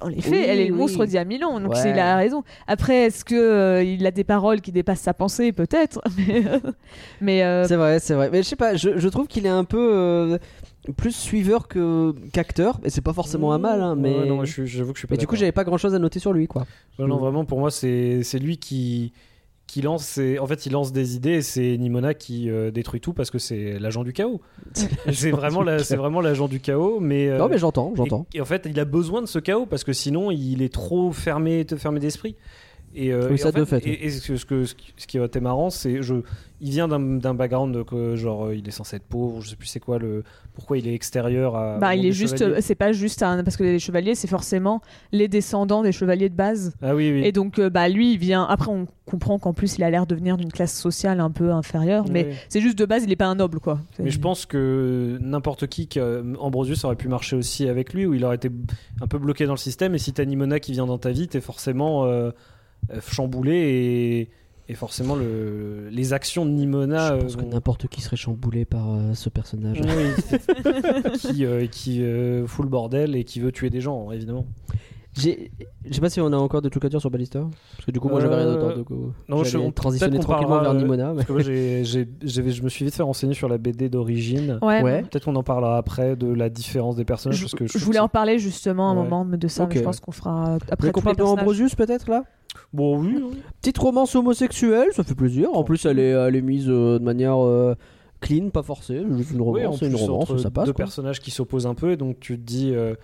Dans 0.00 0.06
les 0.06 0.20
faits, 0.20 0.30
Oui, 0.32 0.44
elle 0.46 0.60
est 0.60 0.68
le 0.68 0.74
monstre 0.74 1.04
d'il 1.06 1.14
y 1.14 1.18
a 1.18 1.24
mille 1.24 1.44
ans, 1.44 1.58
donc 1.58 1.70
Ouais. 1.70 1.76
c'est- 1.80 1.90
il 1.90 1.98
a 1.98 2.14
raison. 2.16 2.44
Après, 2.68 3.06
est-ce 3.06 3.24
que 3.24 3.34
euh, 3.34 3.82
il 3.82 4.06
a 4.06 4.12
des 4.12 4.22
paroles 4.22 4.60
qui 4.60 4.70
dépassent 4.70 5.00
sa 5.00 5.12
pensée? 5.14 5.50
Peut-être. 5.50 6.00
Mais, 6.16 6.44
mais 7.20 7.42
euh, 7.42 7.64
C'est 7.66 7.74
vrai, 7.76 7.98
c'est 7.98 8.14
vrai. 8.14 8.28
Mais 8.30 8.44
je 8.44 8.48
sais 8.48 8.54
pas, 8.56 8.76
je, 8.76 8.96
je 8.96 9.08
trouve 9.08 9.26
qu'il 9.26 9.44
est 9.44 9.48
un 9.48 9.64
peu 9.64 9.90
euh, 9.92 10.38
plus 10.96 11.12
suiveur 11.14 11.68
que 11.68 12.14
qu'acteur, 12.32 12.80
et 12.84 12.90
c'est 12.90 13.00
pas 13.02 13.12
forcément 13.12 13.52
un 13.52 13.58
mal, 13.58 13.82
hein, 13.82 13.94
mais. 13.94 14.18
Ouais, 14.20 14.26
non, 14.26 14.44
je 14.44 14.52
suis- 14.52 14.66
j'avoue 14.66 14.92
que 14.92 14.96
je 14.96 15.00
suis 15.00 15.08
pas 15.08 15.14
mais 15.14 15.18
du 15.18 15.26
coup, 15.26 15.36
j'avais 15.36 15.52
pas 15.52 15.64
grand 15.64 15.76
chose 15.76 15.94
à 15.94 15.98
noter 15.98 16.18
sur 16.18 16.32
lui, 16.32 16.46
quoi. 16.46 16.66
Non, 16.98 17.06
non, 17.08 17.16
vraiment, 17.18 17.44
pour 17.44 17.58
moi, 17.58 17.70
c'est 17.70 18.22
c'est 18.22 18.38
lui 18.38 18.56
qui, 18.58 19.12
qui 19.66 19.82
lance. 19.82 20.04
ses- 20.04 20.38
En 20.38 20.46
fait, 20.46 20.64
il 20.64 20.72
lance 20.72 20.92
des 20.92 21.14
idées 21.16 21.32
et 21.34 21.42
c'est 21.42 21.76
Nimona 21.76 22.14
qui 22.14 22.48
euh, 22.48 22.70
détruit 22.70 23.00
tout 23.02 23.12
parce 23.12 23.30
que 23.30 23.38
c'est 23.38 23.78
l'agent 23.78 24.02
du 24.02 24.12
chaos. 24.14 24.40
c'est 25.12 25.30
vraiment 25.30 25.62
la- 25.62 25.80
c'est 25.80 25.96
vraiment 25.96 26.22
l'agent 26.22 26.48
du 26.48 26.58
chaos, 26.60 27.00
mais. 27.00 27.28
euh, 27.28 27.36
Non, 27.38 27.48
mais 27.48 27.58
j'entends, 27.58 27.92
j'entends. 27.94 28.26
Et, 28.32 28.38
et 28.38 28.40
en 28.40 28.46
fait, 28.46 28.66
il 28.70 28.80
a 28.80 28.86
besoin 28.86 29.20
de 29.20 29.26
ce 29.26 29.38
chaos 29.38 29.66
parce 29.66 29.84
que 29.84 29.92
sinon, 29.92 30.30
il 30.30 30.62
est 30.62 30.72
trop 30.72 31.12
fermé, 31.12 31.66
fermé 31.76 32.00
d'esprit. 32.00 32.34
Et, 33.00 33.12
euh, 33.12 33.28
Oui, 33.28 33.34
et 33.34 33.38
ça, 33.38 33.48
en 33.48 33.52
de 33.52 33.64
fait, 33.64 33.86
Et, 33.86 34.06
et 34.06 34.10
ce, 34.10 34.44
que, 34.44 34.64
ce, 34.64 34.74
qui- 34.74 35.18
était 35.18 35.40
marrant, 35.40 35.70
c'est 35.70 36.02
je, 36.02 36.14
il 36.60 36.70
vient 36.70 36.88
d'un 36.88 36.98
d'un 36.98 37.34
background 37.34 37.84
que 37.84 38.16
genre 38.16 38.46
euh, 38.46 38.56
il 38.56 38.66
est 38.66 38.72
censé 38.72 38.96
être 38.96 39.04
pauvre, 39.06 39.40
je 39.40 39.50
sais 39.50 39.56
plus 39.56 39.68
c'est 39.68 39.78
quoi 39.78 39.98
le, 39.98 40.24
pourquoi 40.54 40.78
il 40.78 40.88
est 40.88 40.94
extérieur 40.94 41.54
à. 41.54 41.78
bah, 41.78 41.94
il 41.94 42.04
est 42.06 42.12
juste. 42.12 42.38
chevaliers. 42.38 42.60
C'est 42.62 42.74
pas 42.74 42.92
juste 42.92 43.22
un. 43.22 43.44
Parce 43.44 43.56
que 43.56 43.62
les 43.62 43.78
chevaliers, 43.78 44.14
c'est 44.16 44.26
forcément 44.28 44.80
les 45.12 45.28
descendants 45.28 45.82
des 45.82 45.92
chevaliers 45.92 46.28
de 46.28 46.34
base. 46.34 46.72
Ah 46.82 46.94
oui 46.96 47.10
oui. 47.12 47.24
Et 47.24 47.30
donc, 47.32 47.58
euh, 47.60 47.70
bah, 47.70 47.88
lui, 47.88 48.12
il 48.12 48.18
vient. 48.18 48.42
Après, 48.44 48.70
on 48.70 48.86
comprend 49.06 49.38
qu'en 49.38 49.52
plus, 49.54 49.78
il 49.78 49.84
a 49.84 49.90
l'air 49.90 50.06
de 50.06 50.14
venir 50.14 50.36
d'une 50.36 50.50
classe 50.52 50.74
sociale 50.78 51.20
un 51.20 51.30
peu 51.30 51.52
inférieure, 51.52 52.04
mais 52.10 52.30
c'est 52.48 52.60
juste 52.60 52.78
de 52.78 52.84
base, 52.84 53.04
il 53.04 53.12
est 53.12 53.16
pas 53.16 53.26
un 53.26 53.36
noble, 53.36 53.60
quoi. 53.60 53.78
Mais 53.98 54.10
je 54.10 54.18
pense 54.18 54.44
que 54.44 55.16
n'importe 55.20 55.66
qui, 55.68 55.86
que- 55.88 56.00
euh, 56.00 56.34
Ambrosius 56.40 56.84
aurait 56.84 56.96
pu 56.96 57.08
marcher 57.08 57.36
aussi 57.36 57.68
avec 57.68 57.94
lui, 57.94 58.04
où 58.06 58.12
il 58.14 58.24
aurait 58.24 58.36
été 58.36 58.50
un 59.00 59.06
peu 59.06 59.18
bloqué 59.18 59.46
dans 59.46 59.54
le 59.54 59.58
système. 59.58 59.94
Et 59.94 59.98
si 59.98 60.12
t'as 60.12 60.24
Nimona 60.24 60.58
qui 60.60 60.72
vient 60.72 60.86
dans 60.86 60.98
ta 60.98 61.10
vie, 61.10 61.28
t'es 61.28 61.40
forcément 61.40 62.04
euh, 62.04 62.08
euh, 62.08 62.32
chamboulé 63.06 63.52
et, 63.56 64.30
et 64.70 64.74
forcément 64.74 65.14
le, 65.14 65.88
les 65.90 66.12
actions 66.12 66.44
de 66.46 66.50
Nimona. 66.50 67.16
je 67.18 67.22
pense 67.22 67.34
euh, 67.34 67.36
que 67.38 67.44
n'importe 67.44 67.86
qui 67.88 68.00
serait 68.00 68.16
chamboulé 68.16 68.64
par 68.64 68.90
euh, 68.94 69.14
ce 69.14 69.28
personnage. 69.28 69.80
Oui, 69.82 70.38
qui, 71.18 71.44
euh, 71.44 71.66
qui 71.66 72.02
euh, 72.02 72.46
fout 72.46 72.64
le 72.64 72.70
bordel 72.70 73.16
et 73.16 73.24
qui 73.24 73.40
veut 73.40 73.52
tuer 73.52 73.70
des 73.70 73.80
gens, 73.80 74.10
évidemment. 74.12 74.46
J'ai- 75.16 75.50
Je 75.84 75.94
sais 75.94 76.00
pas 76.00 76.10
si 76.10 76.20
on 76.20 76.32
a 76.32 76.36
encore 76.36 76.62
des 76.62 76.70
trucs 76.70 76.84
à 76.84 76.88
dire 76.88 77.00
sur 77.00 77.10
Ballister. 77.10 77.40
Parce 77.72 77.86
que 77.86 77.90
du 77.90 77.98
coup, 77.98 78.08
moi 78.08 78.20
j'avais 78.20 78.36
rien 78.36 78.46
Euh, 78.46 78.54
d'autre. 78.60 78.76
Donc, 78.76 78.90
euh, 78.92 79.10
non, 79.28 79.42
je- 79.42 79.70
transitionner 79.70 80.18
tranquillement 80.20 80.60
vers 80.60 80.70
euh, 80.70 80.74
Nimona. 80.74 81.08
mais- 81.08 81.14
Parce 81.16 81.26
que 81.26 81.32
moi, 81.32 81.42
j'ai- 81.42 81.82
j'ai- 81.84 82.08
j'avais- 82.22 82.50
je 82.52 82.62
me 82.62 82.68
suis 82.68 82.84
vite 82.84 82.94
fait 82.94 83.02
renseigner 83.02 83.34
sur 83.34 83.48
la 83.48 83.58
BD 83.58 83.88
d'origine. 83.88 84.58
Ouais. 84.62 84.80
Ouais. 84.82 85.02
Peut-être 85.02 85.24
qu'on 85.24 85.34
en 85.34 85.42
parlera 85.42 85.76
après 85.78 86.14
de 86.14 86.32
la 86.32 86.50
différence 86.50 86.94
des 86.94 87.04
personnages. 87.04 87.38
Je, 87.38 87.44
parce 87.44 87.54
que 87.54 87.66
je 87.66 87.84
voulais 87.84 87.98
que 87.98 88.04
en 88.04 88.08
parler 88.08 88.38
justement 88.38 88.90
un 88.90 88.96
Ouais. 88.96 89.08
moment 89.08 89.24
de 89.24 89.48
ça, 89.48 89.66
mais 89.66 89.76
je 89.76 89.80
pense 89.80 89.98
qu'on 89.98 90.12
fera 90.12 90.58
après 90.70 90.92
qu'on 90.92 91.00
parle 91.00 91.16
de. 91.16 91.22
Ambrosius 91.22 91.74
peut-être 91.74 92.08
là? 92.08 92.22
Bon, 92.72 92.98
oui. 93.00 93.16
hein. 93.22 93.30
Petite 93.60 93.78
romance 93.78 94.14
homosexuelle, 94.14 94.88
ça 94.92 95.04
fait 95.04 95.14
plaisir. 95.14 95.48
En 95.54 95.64
plus, 95.64 95.84
elle 95.86 95.98
est, 95.98 96.10
elle 96.10 96.36
est 96.36 96.42
mise 96.42 96.66
euh, 96.68 96.98
de 96.98 97.04
manière 97.04 97.42
euh, 97.44 97.74
clean, 98.20 98.50
pas 98.50 98.62
forcée. 98.62 99.02
Juste 99.16 99.30
une 99.32 99.40
Oui, 99.40 99.60
en 99.64 99.70
romance, 99.70 99.78
c'est 99.80 99.86
une 99.86 99.92
plus, 99.94 100.02
romance, 100.02 100.30
entre 100.30 100.38
ça 100.38 100.50
passe. 100.50 100.66
deux 100.66 100.72
quoi. 100.72 100.84
personnages 100.84 101.20
qui 101.20 101.30
s'opposent 101.30 101.66
un 101.66 101.74
peu, 101.74 101.90
et 101.92 101.96
donc 101.96 102.18
tu 102.20 102.36
te 102.38 102.42
dis. 102.44 102.72
euh, 102.74 102.94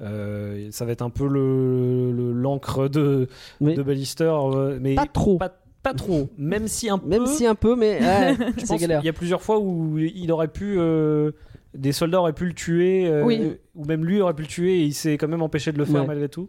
euh, 0.00 0.68
ça 0.70 0.84
va 0.84 0.92
être 0.92 1.02
un 1.02 1.10
peu 1.10 1.26
le 1.26 2.12
le- 2.12 2.32
l'encre 2.32 2.88
de, 2.88 3.26
Mais 3.60 3.74
de 3.74 3.82
Ballister, 3.82 4.32
mais 4.80 4.94
pas 4.94 5.06
trop. 5.06 5.38
pas, 5.38 5.52
pas 5.82 5.94
trop. 5.94 6.28
Même 6.38 6.68
si 6.68 6.88
un 6.88 6.98
peu. 6.98 7.08
Même 7.08 7.26
si 7.26 7.44
un 7.46 7.56
peu, 7.56 7.74
mais 7.74 7.98
ouais, 8.00 8.36
c'est 8.64 8.76
galère. 8.76 9.00
qu'il 9.00 9.06
y 9.06 9.10
a 9.10 9.12
plusieurs 9.12 9.42
fois 9.42 9.58
où 9.58 9.98
il 9.98 10.30
aurait 10.30 10.48
pu. 10.48 10.76
euh, 10.78 11.32
des 11.74 11.92
soldats 11.92 12.20
auraient 12.20 12.32
pu 12.32 12.46
le 12.46 12.54
tuer, 12.54 13.08
euh, 13.08 13.24
Oui. 13.24 13.52
ou 13.74 13.84
même 13.84 14.04
lui 14.04 14.20
aurait 14.20 14.34
pu 14.34 14.42
le 14.42 14.48
tuer 14.48 14.78
et 14.80 14.84
il 14.84 14.94
s'est 14.94 15.18
quand 15.18 15.28
même 15.28 15.42
empêché 15.42 15.70
de 15.72 15.78
le 15.78 15.84
faire 15.84 16.02
Ouais. 16.02 16.06
malgré 16.06 16.28
tout. 16.28 16.48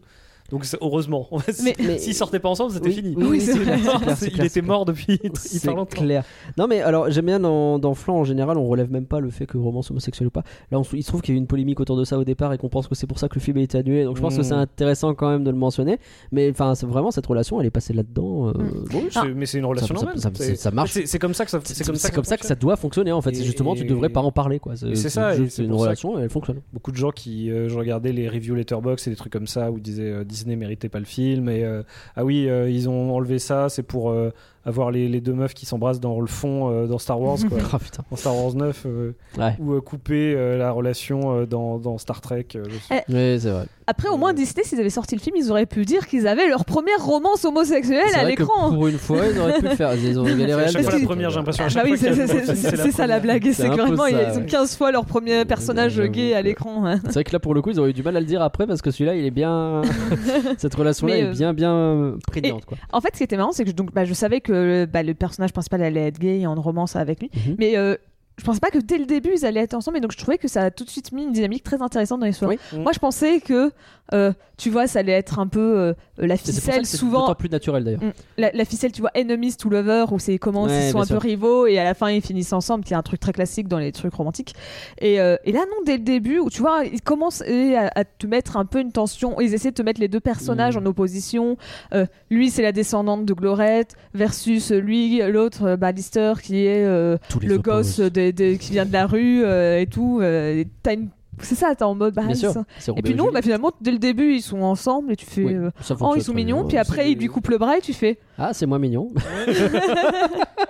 Donc 0.52 0.66
heureusement. 0.82 1.28
Mais- 1.64 1.76
Mais- 1.80 1.98
S'ils 2.00 2.14
sortaient 2.16 2.40
pas 2.40 2.50
ensemble, 2.50 2.72
c'était 2.74 2.88
Oui, 2.90 2.94
fini. 2.96 3.16
oui, 3.18 3.40
clair, 3.40 3.56
c'est 3.56 3.60
clair, 4.00 4.18
c'est 4.18 4.26
il 4.28 4.32
clair, 4.34 4.46
était 4.46 4.54
c'est 4.54 4.62
mort 4.62 4.86
depuis 4.86 5.20
C'est 5.36 5.58
hyper 5.58 5.76
longtemps. 5.76 5.98
clair. 6.02 6.24
Non 6.58 6.68
mais 6.68 6.82
alors 6.82 7.10
j'aime 7.12 7.26
bien 7.26 7.40
dans, 7.40 7.80
dans 7.80 7.94
Flan 7.94 8.16
en 8.18 8.24
général 8.24 8.58
on 8.58 8.68
relève 8.68 8.92
même 8.92 9.06
pas 9.06 9.20
le 9.20 9.30
fait 9.30 9.46
que 9.46 9.58
romance 9.58 9.92
homosexuelle 9.92 10.28
ou 10.28 10.32
pas. 10.32 10.44
Là 10.72 10.80
on, 10.80 10.84
il 10.94 11.04
se 11.04 11.08
trouve 11.08 11.22
qu'il 11.22 11.34
y 11.34 11.38
a 11.38 11.38
eu 11.38 11.42
une 11.42 11.48
polémique 11.48 11.80
autour 11.80 11.98
de 11.98 12.04
ça 12.04 12.18
au 12.18 12.24
départ 12.24 12.54
et 12.54 12.58
qu'on 12.58 12.70
pense 12.70 12.88
que 12.88 12.96
c'est 12.96 13.08
pour 13.08 13.20
ça 13.20 13.28
que 13.30 13.36
le 13.36 13.42
film 13.42 13.58
a 13.58 13.62
été 13.62 13.78
annulé. 13.78 14.04
Donc 14.04 14.18
je 14.18 14.22
pense 14.22 14.36
que 14.38 14.44
c'est 14.44 14.54
intéressant 14.54 15.14
quand 15.14 15.30
même 15.30 15.44
de 15.44 15.52
le 15.52 15.58
mentionner. 15.58 16.00
Mais 16.32 16.50
enfin 16.52 16.76
c'est 16.76 16.86
vraiment 16.86 17.12
cette 17.12 17.26
relation 17.26 17.60
elle 17.62 17.68
est 17.68 17.72
passée 17.72 17.94
là-dedans. 17.94 18.50
euh, 18.50 18.52
Mm. 18.54 18.86
bon, 18.92 19.04
C'est- 19.10 19.34
mais 19.36 19.46
c'est 19.46 19.58
une 19.60 19.66
relation 19.66 19.88
ça- 19.88 19.94
normale. 19.94 20.20
ça- 20.20 20.32
C'est- 20.34 20.56
ça 20.56 20.72
marche. 20.72 20.92
C'est 20.92 21.06
c'est 21.06 21.20
comme 21.20 21.34
ça 21.34 21.46
que 21.46 21.52
ça. 21.52 21.60
c'est 21.64 21.84
comme, 21.86 21.96
ça, 22.26 22.38
que 22.38 22.46
ça 22.46 22.56
doit 22.56 22.76
fonctionner 22.76 23.12
en 23.12 23.22
fait. 23.22 23.34
C'est 23.34 23.42
Et- 23.42 23.46
justement 23.46 23.76
tu 23.76 23.86
devrais 23.86 24.10
pas 24.10 24.22
en 24.22 24.32
parler 24.32 24.60
quoi. 24.60 24.76
c'est 24.76 24.96
ça, 25.10 25.34
c'est 25.48 25.64
une 25.64 25.74
relation 25.74 26.20
et 26.20 26.24
elle 26.24 26.30
fonctionne. 26.30 26.62
beaucoup 26.74 26.92
de 26.92 26.98
gens 26.98 27.12
qui 27.12 27.50
euh, 27.52 27.70
je 27.70 27.78
regardais 27.78 28.12
les 28.12 28.28
reviews 28.30 28.56
Letterboxd 28.56 29.08
et 29.08 29.12
des 29.12 29.16
trucs 29.18 29.32
comme 29.34 29.48
ça 29.48 29.72
où 29.72 29.80
disaient 29.80 30.04
euh, 30.12 30.24
Disney 30.40 30.56
méritait 30.56 30.90
pas 30.90 31.00
le 31.00 31.06
film 31.06 31.50
et 31.50 31.64
euh, 31.64 31.84
ah 32.16 32.24
oui 32.24 32.50
euh, 32.50 32.70
ils 32.70 32.88
ont 32.90 33.16
enlevé 33.16 33.40
ça 33.40 33.70
c'est 33.70 33.84
pour 33.84 34.12
euh, 34.12 34.32
avoir 34.66 34.92
les, 34.92 35.08
les 35.08 35.22
deux 35.22 35.34
meufs 35.34 35.54
qui 35.54 35.66
s'embrassent 35.66 36.00
dans 36.00 36.20
le 36.20 36.28
fond 36.28 36.70
euh, 36.72 36.86
dans 36.88 37.00
Star 37.00 37.20
Wars 37.20 37.38
quoi. 37.48 37.58
Putain. 37.80 38.04
dans 38.12 38.18
Star 38.18 38.36
Wars 38.36 38.54
9 38.56 38.84
euh, 38.86 39.12
Ouais. 39.38 39.56
ou 39.60 39.74
euh, 39.74 39.82
couper 39.82 40.34
euh, 40.36 40.58
la 40.58 40.72
relation 40.72 41.34
euh, 41.36 41.46
dans, 41.46 41.78
dans 41.78 41.98
Star 41.98 42.22
Trek 42.22 42.46
euh. 42.56 42.64
Eh, 42.92 43.14
Ouais 43.14 43.38
c'est 43.40 43.50
vrai. 43.50 43.66
Après, 43.92 44.08
au 44.08 44.18
moins, 44.18 44.34
Disney, 44.34 44.64
s'ils 44.64 44.80
avaient 44.80 44.92
sorti 44.92 45.16
le 45.16 45.20
film, 45.20 45.36
ils 45.36 45.50
auraient 45.50 45.66
pu 45.66 45.84
dire 45.84 46.06
qu'ils 46.06 46.28
avaient 46.28 46.48
leur 46.48 46.64
première 46.64 47.04
romance 47.04 47.44
homosexuelle 47.44 48.04
à 48.16 48.24
l'écran. 48.24 48.72
pour 48.72 48.86
une 48.88 49.00
fois 49.00 49.22
ils 49.34 49.40
auraient 49.40 49.58
pu 49.58 49.64
le 49.66 49.76
faire. 49.76 49.96
Ils 49.96 50.20
ont 50.20 50.24
galéré 50.26 50.66
à 50.66 50.68
chaque 50.68 50.84
fois 50.84 51.00
la 51.00 51.06
première 51.06 51.30
j'ai 51.32 51.38
l'impression 51.38 51.64
Ah 51.68 51.74
bah 51.74 51.82
oui, 51.86 51.98
c'est 51.98 52.10
qu'il 52.12 52.20
y 52.20 52.22
a- 52.22 52.28
c'est- 52.28 52.46
c'est- 52.46 52.56
c'est 52.56 52.78
c'est 52.78 52.92
ça 52.92 53.08
la 53.08 53.20
blague. 53.20 53.50
C'est 53.52 53.68
que 53.68 53.74
vraiment, 53.76 54.04
ça, 54.04 54.12
ils 54.12 54.38
ont 54.38 54.42
ouais. 54.42 54.46
15 54.46 54.76
fois 54.76 54.92
leur 54.92 55.06
premier 55.06 55.44
personnage 55.46 56.00
gay 56.02 56.36
à 56.36 56.42
l'écran. 56.44 56.86
hein. 56.86 57.00
C'est 57.06 57.14
vrai 57.14 57.24
que 57.24 57.32
là 57.34 57.40
pour 57.40 57.56
le 57.56 57.64
coup 57.64 57.72
ils 57.72 57.80
auraient 57.80 57.90
eu 57.90 57.94
du 57.94 58.04
mal 58.04 58.16
à 58.16 58.20
le 58.20 58.26
dire 58.28 58.44
après 58.44 58.68
parce 58.68 58.82
que 58.84 58.92
celui-là 58.92 59.16
il 59.16 59.26
est 59.26 59.32
bien 59.32 59.82
cette 60.58 60.76
relation 60.76 61.08
là 61.08 61.18
est 61.18 61.32
bien 61.32 61.54
bien 61.54 62.16
prégnante 62.28 62.66
quoi. 62.66 62.78
En 62.94 63.02
fait, 63.02 63.10
ce 63.14 63.18
qui 63.18 63.24
était 63.24 63.38
marrant, 63.38 63.52
c'est 63.54 63.66
que 63.66 63.72
donc, 63.72 63.92
bah, 63.94 64.06
je 64.06 64.14
savais 64.14 64.40
que 64.42 64.49
bah, 64.50 65.04
le 65.04 65.14
personnage 65.14 65.54
principal 65.54 65.82
allait 65.84 66.08
être 66.08 66.20
gay 66.20 66.40
et 66.40 66.48
en 66.48 66.56
romance 66.56 66.96
avec 66.96 67.22
lui. 67.22 67.30
Mhm. 67.34 67.56
Mais 67.58 67.78
euh, 67.78 67.96
je 68.40 68.44
pensais 68.46 68.60
pas 68.60 68.72
que 68.72 68.80
dès 68.80 68.98
le 68.98 69.06
début 69.06 69.32
ils 69.36 69.46
allaient 69.46 69.60
être 69.62 69.74
ensemble. 69.76 69.98
Et 69.98 70.02
donc 70.02 70.12
je 70.12 70.18
trouvais 70.18 70.38
que 70.38 70.48
ça 70.48 70.64
a 70.64 70.72
tout 70.72 70.84
de 70.84 70.90
suite 70.90 71.12
mis 71.12 71.24
une 71.24 71.32
dynamique 71.34 71.64
très 71.64 71.82
intéressante 71.82 72.20
dans 72.22 72.26
l'histoire. 72.26 72.50
Oui. 72.52 72.58
Moi, 72.80 72.92
je 72.94 73.00
pensais 73.00 73.40
que, 73.42 73.72
euh, 74.14 74.34
tu 74.58 74.70
vois, 74.72 74.88
ça 74.88 75.00
allait 75.00 75.12
être 75.12 75.38
un 75.40 75.48
peu 75.48 75.60
euh, 75.60 75.94
la 76.18 76.36
pour 76.38 76.46
ça 76.48 76.52
ficelle. 76.54 76.86
c'est 76.86 76.98
Souvent, 76.98 77.34
plus 77.36 77.50
naturel 77.50 77.84
d'ailleurs. 77.84 78.02
Mm. 78.04 78.12
la, 78.38 78.52
la 78.52 78.66
ficelle, 78.66 78.92
tu 78.92 79.02
vois, 79.02 79.12
enemies 79.16 79.56
to 79.56 79.70
lover, 79.70 80.06
où 80.12 80.18
c'est 80.20 80.38
comment 80.40 80.64
Ouais, 80.64 80.88
ils 80.88 80.92
sont 80.92 81.00
un 81.00 81.06
sûr. 81.06 81.20
peu 81.20 81.28
rivaux 81.28 81.68
et 81.68 81.78
à 81.78 81.84
la 81.84 81.94
fin 81.94 82.10
ils 82.10 82.22
finissent 82.22 82.54
ensemble, 82.54 82.84
qui 82.84 82.94
est 82.94 82.98
un 82.98 83.04
truc 83.04 83.20
très 83.20 83.34
classique 83.34 83.68
dans 83.68 83.78
les 83.78 83.92
trucs 83.92 84.14
romantiques. 84.14 84.56
Et, 85.00 85.20
euh, 85.22 85.36
et 85.46 85.52
là, 85.52 85.60
non, 85.60 85.84
dès 85.86 85.98
le 85.98 86.04
début, 86.04 86.40
où 86.40 86.50
tu 86.50 86.62
vois, 86.62 86.84
ils 86.86 87.02
commencent 87.02 87.42
à, 87.44 87.92
à 88.00 88.04
te 88.04 88.26
mettre 88.28 88.58
un 88.58 88.66
peu 88.66 88.80
une 88.80 88.92
tension, 88.92 89.40
ils 89.40 89.54
essaient 89.54 89.70
de 89.72 89.76
te 89.76 89.82
mettre 89.84 90.02
les 90.02 90.08
deux 90.08 90.20
personnages 90.20 90.78
Mm. 90.78 90.82
en 90.82 90.86
opposition. 90.88 91.58
Euh, 91.94 92.06
lui, 92.30 92.50
c'est 92.50 92.62
la 92.64 92.72
descendante 92.72 93.26
de 93.26 93.34
Glorette, 93.34 93.96
versus 94.14 94.72
lui, 94.72 95.22
l'autre, 95.30 95.64
euh, 95.64 95.78
Ballister, 95.78 96.34
qui 96.42 96.66
est 96.66 96.84
euh, 96.86 97.18
les 97.42 97.48
le 97.48 97.58
gosse 97.60 98.00
des- 98.00 98.29
qui 98.34 98.72
vient 98.72 98.86
de 98.86 98.94
la 98.94 99.06
rue 99.08 99.44
euh, 99.44 99.80
et 99.80 99.88
tout. 99.88 100.20
euh, 100.22 100.64
t'as 100.84 100.94
une- 100.94 101.10
C'est 101.42 101.56
ça, 101.56 101.74
t'es 101.74 101.84
en 101.84 101.96
mode. 101.96 102.14
bah, 102.16 102.34
sûr. 102.36 102.54
Et 102.98 103.02
puis 103.02 103.16
non, 103.16 103.32
bah, 103.32 103.42
finalement, 103.42 103.72
dès 103.80 103.92
le 103.92 103.98
début, 104.00 104.34
ils 104.34 104.42
sont 104.42 104.62
ensemble 104.62 105.14
et 105.14 105.16
tu 105.16 105.26
fais. 105.26 105.44
Oui, 105.46 105.56
euh, 105.56 105.72
Oh, 106.02 106.14
ils 106.18 106.22
sont 106.22 106.34
mignons, 106.34 106.68
puis 106.68 106.78
après, 106.78 107.12
il 107.12 107.18
lui 107.18 107.28
coupe 107.28 107.48
le 107.48 107.58
bras 107.58 107.78
et 107.78 107.82
tu 107.82 107.94
fais. 107.94 108.18
Ah, 108.38 108.54
c'est 108.54 108.66
moins 108.66 108.80
mignon. 108.80 109.12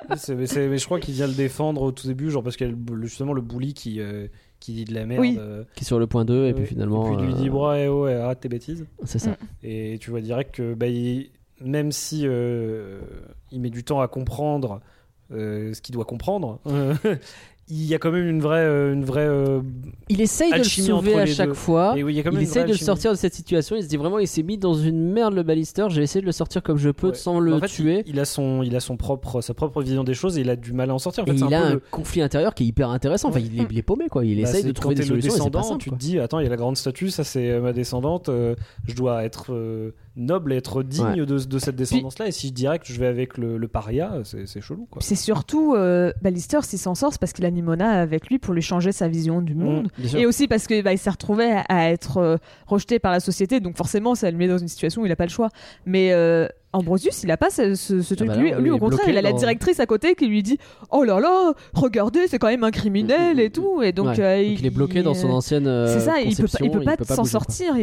Mais, 0.09 0.77
je 0.77 0.85
crois 0.85 0.99
qu'il 0.99 1.13
vient 1.13 1.27
le 1.27 1.33
défendre 1.33 1.81
au 1.81 1.91
tout 1.91 2.07
début 2.07 2.29
genre 2.31 2.43
parce 2.43 2.57
qu'il 2.57 2.67
y 2.67 2.69
a 2.71 2.73
le- 2.73 3.05
justement 3.05 3.33
le 3.33 3.41
bully 3.41 3.73
qui 3.73 3.99
euh, 4.01 4.27
qui 4.59 4.73
dit 4.73 4.85
de 4.85 4.93
la 4.93 5.05
merde 5.05 5.21
Oui. 5.21 5.37
euh, 5.39 5.63
Qui 5.75 5.83
est 5.83 5.87
sur 5.87 5.99
le 5.99 6.07
point 6.07 6.25
2 6.25 6.47
et 6.47 6.53
puis 6.53 6.65
finalement. 6.65 7.05
et 7.13 7.15
puis 7.15 7.23
il 7.23 7.27
lui 7.27 7.33
dit 7.35 7.49
euh, 7.49 7.51
ouais, 7.51 7.87
oh, 7.87 8.03
ouais 8.05 8.15
arrête 8.15 8.39
tes 8.39 8.49
bêtises 8.49 8.85
C'est 9.05 9.19
ça. 9.19 9.31
Mm. 9.31 9.35
Et 9.63 9.97
tu 10.01 10.09
vois 10.11 10.21
direct 10.21 10.55
que 10.55 10.73
bah, 10.73 10.87
il- 10.87 11.29
même 11.61 11.91
si 11.91 12.21
euh, 12.25 12.99
il 13.51 13.61
met 13.61 13.69
du 13.69 13.83
temps 13.83 14.01
à 14.01 14.07
comprendre 14.07 14.81
euh, 15.31 15.73
ce 15.73 15.81
qu'il 15.81 15.93
doit 15.93 16.05
comprendre, 16.05 16.59
euh, 16.67 16.95
il 17.69 17.85
y 17.85 17.93
a 17.93 17.99
quand 17.99 18.11
même 18.11 18.27
une 18.27 18.41
vraie, 18.41 18.65
euh, 18.65 18.93
une 18.93 19.05
vraie. 19.05 19.27
euh, 19.27 19.61
Il 20.09 20.21
essaye 20.21 20.51
de 20.51 20.57
le 20.57 20.63
sauver 20.63 21.19
à 21.19 21.25
chaque 21.27 21.49
deux. 21.49 21.53
fois. 21.53 21.93
et 21.97 22.03
oui, 22.03 22.13
il 22.13 22.17
y 22.17 22.19
a 22.19 22.23
quand 22.23 22.31
même 22.31 22.41
Il 22.41 22.43
une 22.45 22.49
essaye 22.49 22.63
de 22.63 22.69
le 22.69 22.73
sortir 22.77 23.11
de 23.11 23.15
cette 23.17 23.33
situation. 23.35 23.75
Il 23.75 23.83
se 23.83 23.87
dit 23.87 23.97
vraiment, 23.97 24.17
il 24.19 24.27
s'est 24.27 24.41
mis 24.43 24.57
dans 24.57 24.73
une 24.73 25.11
merde 25.11 25.33
le 25.35 25.43
Ballister. 25.43 25.85
J'ai 25.89 26.01
essayé 26.01 26.21
de 26.21 26.25
le 26.25 26.31
sortir 26.31 26.63
comme 26.63 26.77
je 26.77 26.89
peux 26.89 27.09
Ouais. 27.09 27.13
sans 27.15 27.39
le 27.39 27.53
En 27.53 27.59
fait, 27.59 27.67
tuer. 27.67 28.03
Il, 28.07 28.15
il 28.15 28.19
a 28.19 28.25
son, 28.25 28.63
il 28.63 28.75
a 28.75 28.79
son 28.79 28.97
propre, 28.97 29.41
sa 29.41 29.53
propre 29.53 29.81
vision 29.81 30.03
des 30.03 30.13
choses 30.15 30.37
et 30.37 30.41
il 30.41 30.49
a 30.49 30.55
du 30.55 30.73
mal 30.73 30.89
à 30.89 30.95
en 30.95 30.99
sortir. 30.99 31.23
En 31.23 31.27
fait, 31.27 31.33
et 31.33 31.37
c'est 31.37 31.45
il 31.45 31.53
un 31.53 31.57
a 31.59 31.61
peu 31.61 31.67
un 31.67 31.73
le- 31.75 31.81
conflit 31.91 32.21
intérieur 32.23 32.55
qui 32.55 32.63
est 32.63 32.67
hyper 32.67 32.89
intéressant. 32.89 33.29
Enfin, 33.29 33.39
il 33.39 33.61
est, 33.61 33.67
il 33.69 33.77
est 33.77 33.81
paumé 33.83 34.07
quoi. 34.09 34.25
Il 34.25 34.41
Bah, 34.41 34.49
essaye 34.49 34.63
de 34.63 34.71
trouver 34.71 34.95
des 34.95 35.03
solutions 35.03 35.29
et 35.29 35.31
c'est 35.33 35.37
pas 35.37 35.43
descendant, 35.45 35.63
simple. 35.63 35.83
tu 35.83 35.89
quoi. 35.89 35.97
te 35.97 36.03
dis 36.03 36.19
attends, 36.19 36.39
il 36.39 36.43
y 36.43 36.47
a 36.47 36.49
la 36.49 36.57
grande 36.57 36.75
statue, 36.77 37.09
ça 37.11 37.23
c'est 37.23 37.49
euh, 37.51 37.61
ma 37.61 37.71
descendante, 37.73 38.29
euh, 38.29 38.55
je 38.87 38.95
dois 38.95 39.23
être 39.23 39.53
euh, 39.53 39.91
noble 40.15 40.53
et 40.53 40.57
être 40.57 40.81
digne 40.83 41.05
Ouais. 41.05 41.15
de, 41.25 41.37
de 41.37 41.59
cette 41.59 41.75
descendance-là. 41.75 42.27
Et 42.27 42.31
si 42.31 42.51
direct 42.51 42.85
je 42.91 42.99
vais 42.99 43.05
avec 43.07 43.37
le, 43.37 43.57
le 43.57 43.67
paria, 43.67 44.13
c'est 44.23 44.47
c'est 44.47 44.59
chelou 44.61 44.87
quoi. 44.89 45.01
C'est 45.03 45.15
surtout 45.15 45.75
euh, 45.75 46.11
Ballister, 46.23 46.59
s'il 46.63 46.79
s'en 46.79 46.95
sort, 46.95 47.11
c'est 47.13 47.19
parce 47.21 47.31
qu'il 47.33 47.45
a 47.45 47.51
Nimona 47.61 47.89
avec 48.01 48.27
lui 48.27 48.39
pour 48.39 48.53
lui 48.53 48.61
changer 48.61 48.91
sa 48.91 49.07
vision 49.07 49.41
du 49.41 49.55
monde. 49.55 49.89
Bien 49.97 50.09
sûr. 50.09 50.19
Et 50.19 50.25
aussi 50.25 50.47
parce 50.47 50.67
qu'il 50.67 50.83
bah, 50.83 50.95
s'est 50.97 51.09
retrouvé 51.09 51.51
à, 51.51 51.61
à 51.69 51.89
être 51.89 52.17
euh, 52.17 52.37
rejeté 52.67 52.99
par 52.99 53.11
la 53.11 53.19
société, 53.19 53.59
donc 53.59 53.77
forcément 53.77 54.15
ça 54.15 54.29
le 54.31 54.37
met 54.37 54.47
dans 54.47 54.57
une 54.57 54.67
situation 54.67 55.01
où 55.01 55.05
il 55.05 55.09
n'a 55.09 55.15
pas 55.15 55.25
le 55.25 55.29
choix. 55.31 55.49
Mais 55.85 56.11
euh, 56.13 56.47
Ambrosius, 56.73 57.23
il 57.23 57.31
a 57.31 57.37
pas 57.37 57.49
ce, 57.49 57.73
ce- 57.75 58.01
ce 58.01 58.13
Ah 58.13 58.17
truc. 58.17 58.27
bah 58.29 58.35
lui, 58.37 58.51
non, 58.51 58.57
lui, 58.57 58.63
lui, 58.65 58.71
au 58.71 58.77
contraire, 58.77 59.07
il 59.09 59.17
a 59.17 59.21
la 59.21 59.33
directrice 59.33 59.79
à 59.79 59.85
côté 59.87 60.13
qui 60.15 60.27
lui 60.27 60.43
dit 60.43 60.57
Oh 60.91 61.03
là 61.03 61.19
là, 61.19 61.53
regardez, 61.73 62.27
c'est 62.27 62.37
quand 62.37 62.47
même 62.47 62.63
un 62.63 62.71
criminel 62.71 63.39
et 63.39 63.49
tout. 63.49 63.81
Et 63.81 63.91
donc, 63.91 64.07
Ouais. 64.07 64.19
euh, 64.19 64.49
Donc, 64.49 64.59
il 64.59 64.65
est 64.65 64.69
bloqué 64.69 65.01
dans 65.01 65.13
son 65.15 65.29
ancienne. 65.29 65.65
C'est 65.87 65.99
ça, 65.99 66.19
il 66.21 66.35
peut 66.35 66.43
pas, 66.43 66.59
il 66.61 66.69
peut 66.71 67.05
pas 67.05 67.15
s'en 67.15 67.23
quoi. 67.23 67.25
sortir. 67.31 67.73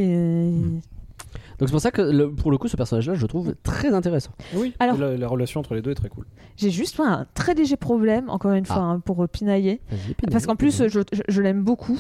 Donc 1.58 1.68
c'est 1.68 1.72
pour 1.72 1.80
ça 1.80 1.90
que 1.90 2.02
le- 2.02 2.30
pour 2.32 2.50
le 2.50 2.58
coup, 2.58 2.68
ce 2.68 2.76
personnage-là, 2.76 3.14
je 3.14 3.22
le 3.22 3.28
trouve 3.28 3.54
très 3.62 3.92
intéressant. 3.94 4.32
Oui. 4.54 4.74
Alors- 4.78 4.96
la, 4.98 5.16
la 5.16 5.28
relation 5.28 5.60
entre 5.60 5.74
les 5.74 5.82
deux 5.82 5.90
est 5.92 5.94
très 5.96 6.08
cool. 6.08 6.26
J'ai 6.56 6.70
juste 6.70 6.98
moi, 6.98 7.08
un 7.08 7.26
très 7.34 7.54
léger 7.54 7.76
problème, 7.76 8.28
encore 8.28 8.52
une 8.52 8.66
fois, 8.66 8.76
Ah. 8.78 8.84
hein, 8.84 9.00
pour 9.00 9.22
euh, 9.22 9.26
pinailler. 9.26 9.80
Vas-y, 9.90 9.98
Pénélope, 10.14 10.32
Parce 10.32 10.46
qu'en 10.46 10.56
plus, 10.56 10.82
je, 10.88 10.88
je- 11.12 11.22
je 11.28 11.42
l'aime 11.42 11.62
beaucoup. 11.62 11.98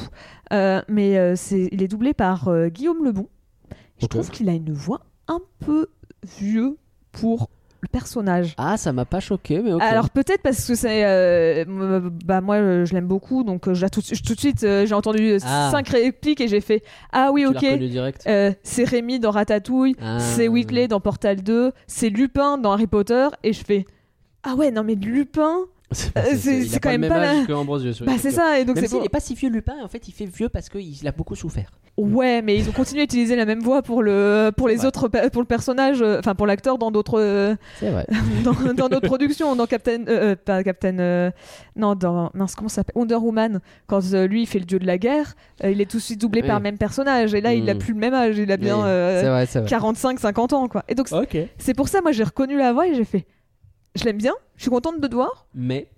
Euh, 0.52 0.82
mais 0.88 1.16
euh, 1.18 1.34
c'est, 1.36 1.68
il 1.72 1.82
est 1.82 1.88
doublé 1.88 2.12
par 2.14 2.48
euh, 2.48 2.68
Guillaume 2.68 3.04
Lebon. 3.04 3.28
Je 3.98 4.04
Ok. 4.04 4.10
trouve 4.10 4.30
qu'il 4.30 4.48
a 4.48 4.52
une 4.52 4.72
voix 4.72 5.00
un 5.28 5.40
peu 5.64 5.86
vieux 6.38 6.76
pour 7.12 7.48
le 7.86 7.98
personnage. 7.98 8.54
Ah, 8.58 8.76
ça 8.76 8.92
m'a 8.92 9.04
pas 9.04 9.20
choqué, 9.20 9.60
mais 9.62 9.72
ok. 9.72 9.82
Alors 9.82 10.10
peut-être 10.10 10.42
parce 10.42 10.66
que 10.66 10.74
c'est 10.74 11.04
euh, 11.04 11.64
bah 12.24 12.40
moi 12.40 12.84
je 12.84 12.92
l'aime 12.92 13.06
beaucoup 13.06 13.44
donc 13.44 13.68
euh, 13.68 13.74
je 13.74 13.86
tout, 13.86 14.00
de 14.00 14.06
suite- 14.06 14.24
tout 14.24 14.34
de 14.34 14.40
suite 14.40 14.62
euh, 14.64 14.86
j'ai 14.86 14.94
entendu 14.94 15.36
Ah. 15.44 15.68
cinq 15.70 15.88
répliques 15.88 16.40
et 16.40 16.48
j'ai 16.48 16.60
fait 16.60 16.82
ah 17.12 17.30
oui 17.32 17.42
Tu 17.42 17.48
ok. 17.48 18.16
Euh, 18.26 18.52
c'est 18.62 18.84
Rémi 18.84 19.18
dans 19.20 19.30
Ratatouille 19.30 19.94
Ah. 20.00 20.18
c'est 20.20 20.48
Whitley 20.48 20.88
dans 20.88 21.00
Portal 21.00 21.42
2 21.42 21.72
c'est 21.86 22.08
Lupin 22.10 22.58
dans 22.58 22.72
Harry 22.72 22.86
Potter 22.86 23.28
et 23.42 23.52
je 23.52 23.64
fais 23.64 23.84
ah 24.42 24.54
ouais 24.54 24.70
non 24.70 24.82
mais 24.84 24.94
Lupin 24.94 25.54
C'est 25.92 26.16
Euh, 26.18 26.22
il 26.64 26.80
quand 26.80 26.90
le 26.90 26.98
même 26.98 27.08
pas 27.08 27.20
âge 27.20 27.48
la- 27.48 27.56
Ambrosius. 27.58 28.02
bah 28.02 28.12
c'est 28.18 28.32
ça 28.32 28.58
et 28.58 28.64
donc 28.64 28.76
c'est 28.78 28.90
pour- 28.90 29.04
est 29.04 29.08
pas 29.08 29.20
si 29.20 29.34
vieux 29.36 29.48
Lupin, 29.50 29.76
en 29.84 29.88
fait, 29.88 30.08
il 30.08 30.12
fait 30.12 30.26
vieux 30.26 30.48
parce 30.48 30.68
qu'il 30.68 31.06
a 31.06 31.12
beaucoup 31.12 31.36
souffert. 31.36 31.70
Ouais, 31.96 32.42
mais 32.42 32.56
ils 32.58 32.68
ont 32.68 32.72
continué 32.72 33.02
à 33.02 33.04
utiliser 33.04 33.36
la 33.36 33.46
même 33.46 33.60
voix 33.60 33.82
pour 33.82 34.02
le 34.02 34.50
pour 34.54 34.66
les 34.68 34.80
Ouais. 34.80 34.86
autres 34.86 35.08
pour 35.08 35.40
le 35.42 35.46
personnage, 35.46 36.02
euh, 36.02 36.18
enfin 36.18 36.34
pour 36.34 36.46
l'acteur 36.46 36.76
dans 36.76 36.90
d'autres 36.90 37.20
euh, 37.20 37.54
dans, 38.44 38.52
dans 38.74 38.88
d'autres 38.88 39.06
productions, 39.06 39.54
dans 39.56 39.66
Captain 39.66 40.04
euh, 40.08 40.34
pas 40.36 40.62
Captain 40.64 40.98
euh, 40.98 41.30
non 41.76 41.94
dans 41.94 42.30
mince 42.34 42.54
comment 42.56 42.68
ça 42.68 42.76
s'appelle 42.76 42.96
Wonder 42.96 43.14
Woman 43.14 43.60
quand 43.86 44.02
euh, 44.12 44.26
lui 44.26 44.42
il 44.42 44.46
fait 44.46 44.58
le 44.58 44.66
dieu 44.66 44.78
de 44.80 44.86
la 44.86 44.98
guerre, 44.98 45.34
il 45.64 45.80
est 45.80 45.88
tout 45.90 45.98
de 45.98 46.02
suite 46.02 46.20
doublé 46.20 46.42
Oui. 46.42 46.48
par 46.48 46.58
le 46.58 46.64
même 46.64 46.78
personnage 46.78 47.32
et 47.32 47.40
là 47.40 47.54
il 47.54 47.70
a 47.70 47.74
Mm. 47.74 47.78
plus 47.78 47.92
le 47.94 48.00
même 48.00 48.12
âge, 48.14 48.36
il 48.36 48.50
a 48.52 48.56
bien 48.56 48.76
Oui, 48.76 48.82
euh, 48.86 49.20
c'est 49.22 49.28
vrai, 49.28 49.46
c'est 49.46 49.60
vrai. 49.60 49.68
45 49.68 50.18
50 50.20 50.52
ans 50.52 50.68
quoi. 50.68 50.82
Et 50.88 50.94
donc 50.96 51.08
c'est- 51.08 51.14
Ok. 51.14 51.38
c'est 51.58 51.74
pour 51.74 51.88
ça 51.88 52.00
moi 52.02 52.10
j'ai 52.12 52.24
reconnu 52.24 52.58
la 52.58 52.72
voix 52.72 52.88
et 52.88 52.94
j'ai 52.94 53.04
fait 53.04 53.24
je 53.96 54.04
l'aime 54.04 54.18
bien, 54.18 54.34
je 54.56 54.62
suis 54.62 54.70
contente 54.70 55.00
de 55.00 55.06
te 55.06 55.14
voir, 55.14 55.46
Mais. 55.54 55.88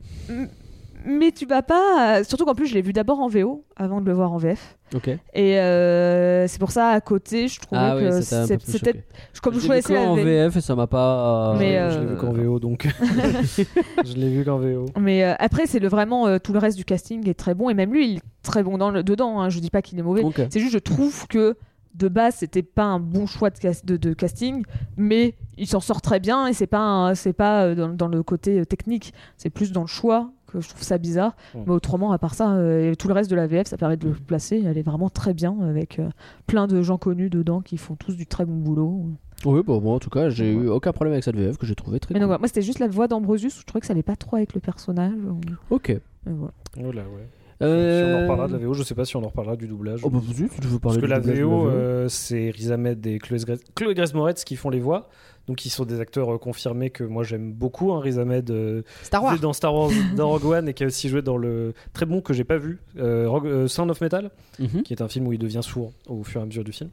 mais 1.06 1.30
tu 1.32 1.46
vas 1.46 1.62
pas 1.62 2.22
surtout 2.24 2.44
qu'en 2.44 2.54
plus 2.54 2.66
je 2.66 2.74
l'ai 2.74 2.82
vu 2.82 2.92
d'abord 2.92 3.20
en 3.20 3.28
VO 3.28 3.64
avant 3.76 4.00
de 4.00 4.06
le 4.06 4.12
voir 4.12 4.32
en 4.32 4.36
VF. 4.38 4.76
Ok. 4.94 5.08
Et 5.34 5.58
euh, 5.58 6.46
c'est 6.48 6.58
pour 6.58 6.70
ça, 6.70 6.88
à 6.88 7.00
côté, 7.02 7.46
je 7.48 7.60
trouvais 7.60 7.80
Ah 7.80 7.96
que 8.00 8.20
c'était 8.22 9.04
Comme 9.42 9.54
je, 9.54 9.60
Je 9.60 9.94
en 9.96 10.16
la 10.16 10.22
V- 10.22 10.44
VF 10.46 10.56
et 10.56 10.60
ça 10.62 10.74
m'a 10.74 10.86
pas. 10.86 11.54
Mais, 11.58 11.74
je 11.90 11.98
euh, 11.98 12.00
l'ai 12.00 12.06
vu 12.06 12.16
qu'en 12.16 12.32
VO 12.32 12.58
donc. 12.58 12.88
je 14.04 14.14
l'ai 14.14 14.30
vu 14.30 14.44
qu'en 14.46 14.58
VO. 14.58 14.86
Mais 14.98 15.24
euh, 15.24 15.34
après, 15.38 15.66
c'est 15.66 15.78
le, 15.78 15.88
vraiment 15.88 16.26
euh, 16.26 16.38
tout 16.38 16.54
le 16.54 16.58
reste 16.58 16.78
du 16.78 16.84
casting 16.86 17.28
est 17.28 17.34
très 17.34 17.54
bon. 17.54 17.68
Et 17.68 17.74
même 17.74 17.92
lui, 17.92 18.12
il 18.12 18.16
est 18.16 18.22
très 18.42 18.62
bon 18.62 18.78
dans 18.78 18.90
le, 18.90 19.02
dedans. 19.02 19.40
hein, 19.40 19.50
je 19.50 19.60
dis 19.60 19.70
pas 19.70 19.82
qu'il 19.82 19.98
est 19.98 20.02
mauvais. 20.02 20.22
Ok. 20.22 20.40
C'est 20.50 20.60
juste, 20.60 20.72
je 20.72 20.78
trouve 20.78 21.26
que 21.28 21.56
de 21.98 22.08
base, 22.08 22.36
c'était 22.36 22.62
pas 22.62 22.84
un 22.84 23.00
bon 23.00 23.26
choix 23.26 23.50
de, 23.50 23.58
cas- 23.58 23.80
de- 23.84 23.96
de 23.96 24.12
casting, 24.12 24.64
mais 24.96 25.34
il 25.56 25.66
s'en 25.66 25.80
sort 25.80 26.00
très 26.00 26.20
bien 26.20 26.46
et 26.46 26.52
c'est 26.52 26.66
pas, 26.66 26.78
un- 26.80 27.14
c'est 27.14 27.32
pas 27.32 27.64
euh, 27.64 27.74
dans, 27.74 27.88
dans 27.88 28.08
le 28.08 28.22
côté 28.22 28.60
euh, 28.60 28.64
technique, 28.64 29.12
c'est 29.36 29.50
plus 29.50 29.72
dans 29.72 29.80
le 29.82 29.86
choix 29.86 30.30
que 30.46 30.60
je 30.60 30.68
trouve 30.70 30.82
ça 30.82 30.96
bizarre. 30.96 31.36
Mais 31.54 31.72
autrement, 31.72 32.10
à 32.12 32.18
part 32.18 32.34
ça, 32.34 32.52
euh, 32.54 32.92
et 32.92 32.96
tout 32.96 33.06
le 33.08 33.12
reste 33.14 33.30
de 33.30 33.36
la 33.36 33.46
VF, 33.46 33.66
ça 33.66 33.76
permet 33.76 33.98
de 33.98 34.08
le 34.08 34.14
placer. 34.14 34.62
Elle 34.64 34.78
est 34.78 34.82
vraiment 34.82 35.10
très 35.10 35.34
bien 35.34 35.54
avec 35.60 35.98
euh, 35.98 36.08
plein 36.46 36.66
de 36.66 36.80
gens 36.80 36.96
connus 36.96 37.28
dedans 37.28 37.60
qui 37.60 37.76
font 37.76 37.96
tous 37.96 38.16
du 38.16 38.26
très 38.26 38.46
bon 38.46 38.54
boulot. 38.56 39.04
Oui, 39.44 39.60
bon, 39.62 39.78
bon, 39.80 39.94
en 39.94 39.98
tout 39.98 40.08
cas, 40.10 40.30
j'ai 40.30 40.50
eu 40.52 40.68
aucun 40.68 40.92
problème 40.92 41.12
avec 41.12 41.22
cette 41.24 41.36
VF 41.36 41.58
que 41.58 41.66
j'ai 41.66 41.74
trouvé 41.74 42.00
très 42.00 42.14
Mais 42.14 42.18
donc, 42.20 42.24
cool. 42.24 42.28
voilà, 42.28 42.38
moi, 42.40 42.48
c'était 42.48 42.62
juste 42.62 42.78
la 42.78 42.88
voix 42.88 43.08
d'Ambrosius 43.08 43.56
où 43.58 43.60
je 43.60 43.66
trouvais 43.66 43.80
que 43.80 43.86
ça 43.86 43.92
allait 43.92 44.02
pas 44.02 44.16
trop 44.16 44.36
avec 44.36 44.54
le 44.54 44.60
personnage. 44.60 45.12
Ok. 45.70 45.94
Voilà. 46.24 47.02
Ouais. 47.02 47.28
Euh, 47.60 48.04
Si 48.06 48.12
on 48.12 48.16
en 48.18 48.22
reparlera 48.22 48.46
de 48.48 48.52
la 48.52 48.58
VO, 48.58 48.72
je 48.74 48.82
sais 48.84 48.94
pas 48.94 49.04
si 49.04 49.16
on 49.16 49.24
en 49.24 49.28
reparlera 49.28 49.56
du 49.56 49.66
doublage. 49.66 50.00
Oh, 50.04 50.10
bah, 50.10 50.20
vas-y, 50.22 50.48
si 50.48 50.60
tu 50.60 50.66
veux 50.68 50.78
Parce 50.78 50.96
parler 50.96 51.00
que 51.00 51.20
du 51.22 51.32
la 51.34 51.44
VO, 51.44 51.68
euh, 51.68 52.08
c'est 52.08 52.50
Riz 52.50 52.70
Ahmed 52.72 53.04
et 53.06 53.18
Chloé 53.18 53.38
Grace, 53.44 53.60
Chloé 53.74 53.94
Grace 53.94 54.14
Moretz 54.14 54.44
qui 54.44 54.56
font 54.56 54.70
les 54.70 54.80
voix. 54.80 55.08
Donc, 55.48 55.64
ils 55.64 55.70
sont 55.70 55.84
des 55.86 55.98
acteurs 55.98 56.34
euh, 56.34 56.38
confirmés 56.38 56.90
que 56.90 57.02
moi 57.04 57.24
j'aime 57.24 57.52
beaucoup. 57.52 57.92
Hein. 57.92 58.00
Riz 58.00 58.18
Ahmed, 58.18 58.50
euh, 58.50 58.82
Star 59.02 59.24
Wars. 59.24 59.38
dans 59.40 59.52
Star 59.52 59.74
Wars, 59.74 59.90
dans 60.16 60.28
Rogue 60.28 60.44
One, 60.44 60.68
et 60.68 60.74
qui 60.74 60.84
a 60.84 60.86
aussi 60.86 61.08
joué 61.08 61.22
dans 61.22 61.36
le 61.38 61.72
très 61.94 62.06
bon 62.06 62.20
que 62.20 62.32
j'ai 62.34 62.44
pas 62.44 62.58
vu, 62.58 62.78
euh, 62.98 63.28
Rogue- 63.28 63.46
euh, 63.46 63.66
Sound 63.66 63.90
of 63.90 64.00
Metal, 64.00 64.30
Mhm. 64.60 64.82
qui 64.82 64.92
est 64.92 65.02
un 65.02 65.08
film 65.08 65.26
où 65.26 65.32
il 65.32 65.38
devient 65.38 65.62
sourd 65.62 65.92
au 66.06 66.22
fur 66.22 66.40
et 66.40 66.44
à 66.44 66.46
mesure 66.46 66.64
du 66.64 66.72
film. 66.72 66.90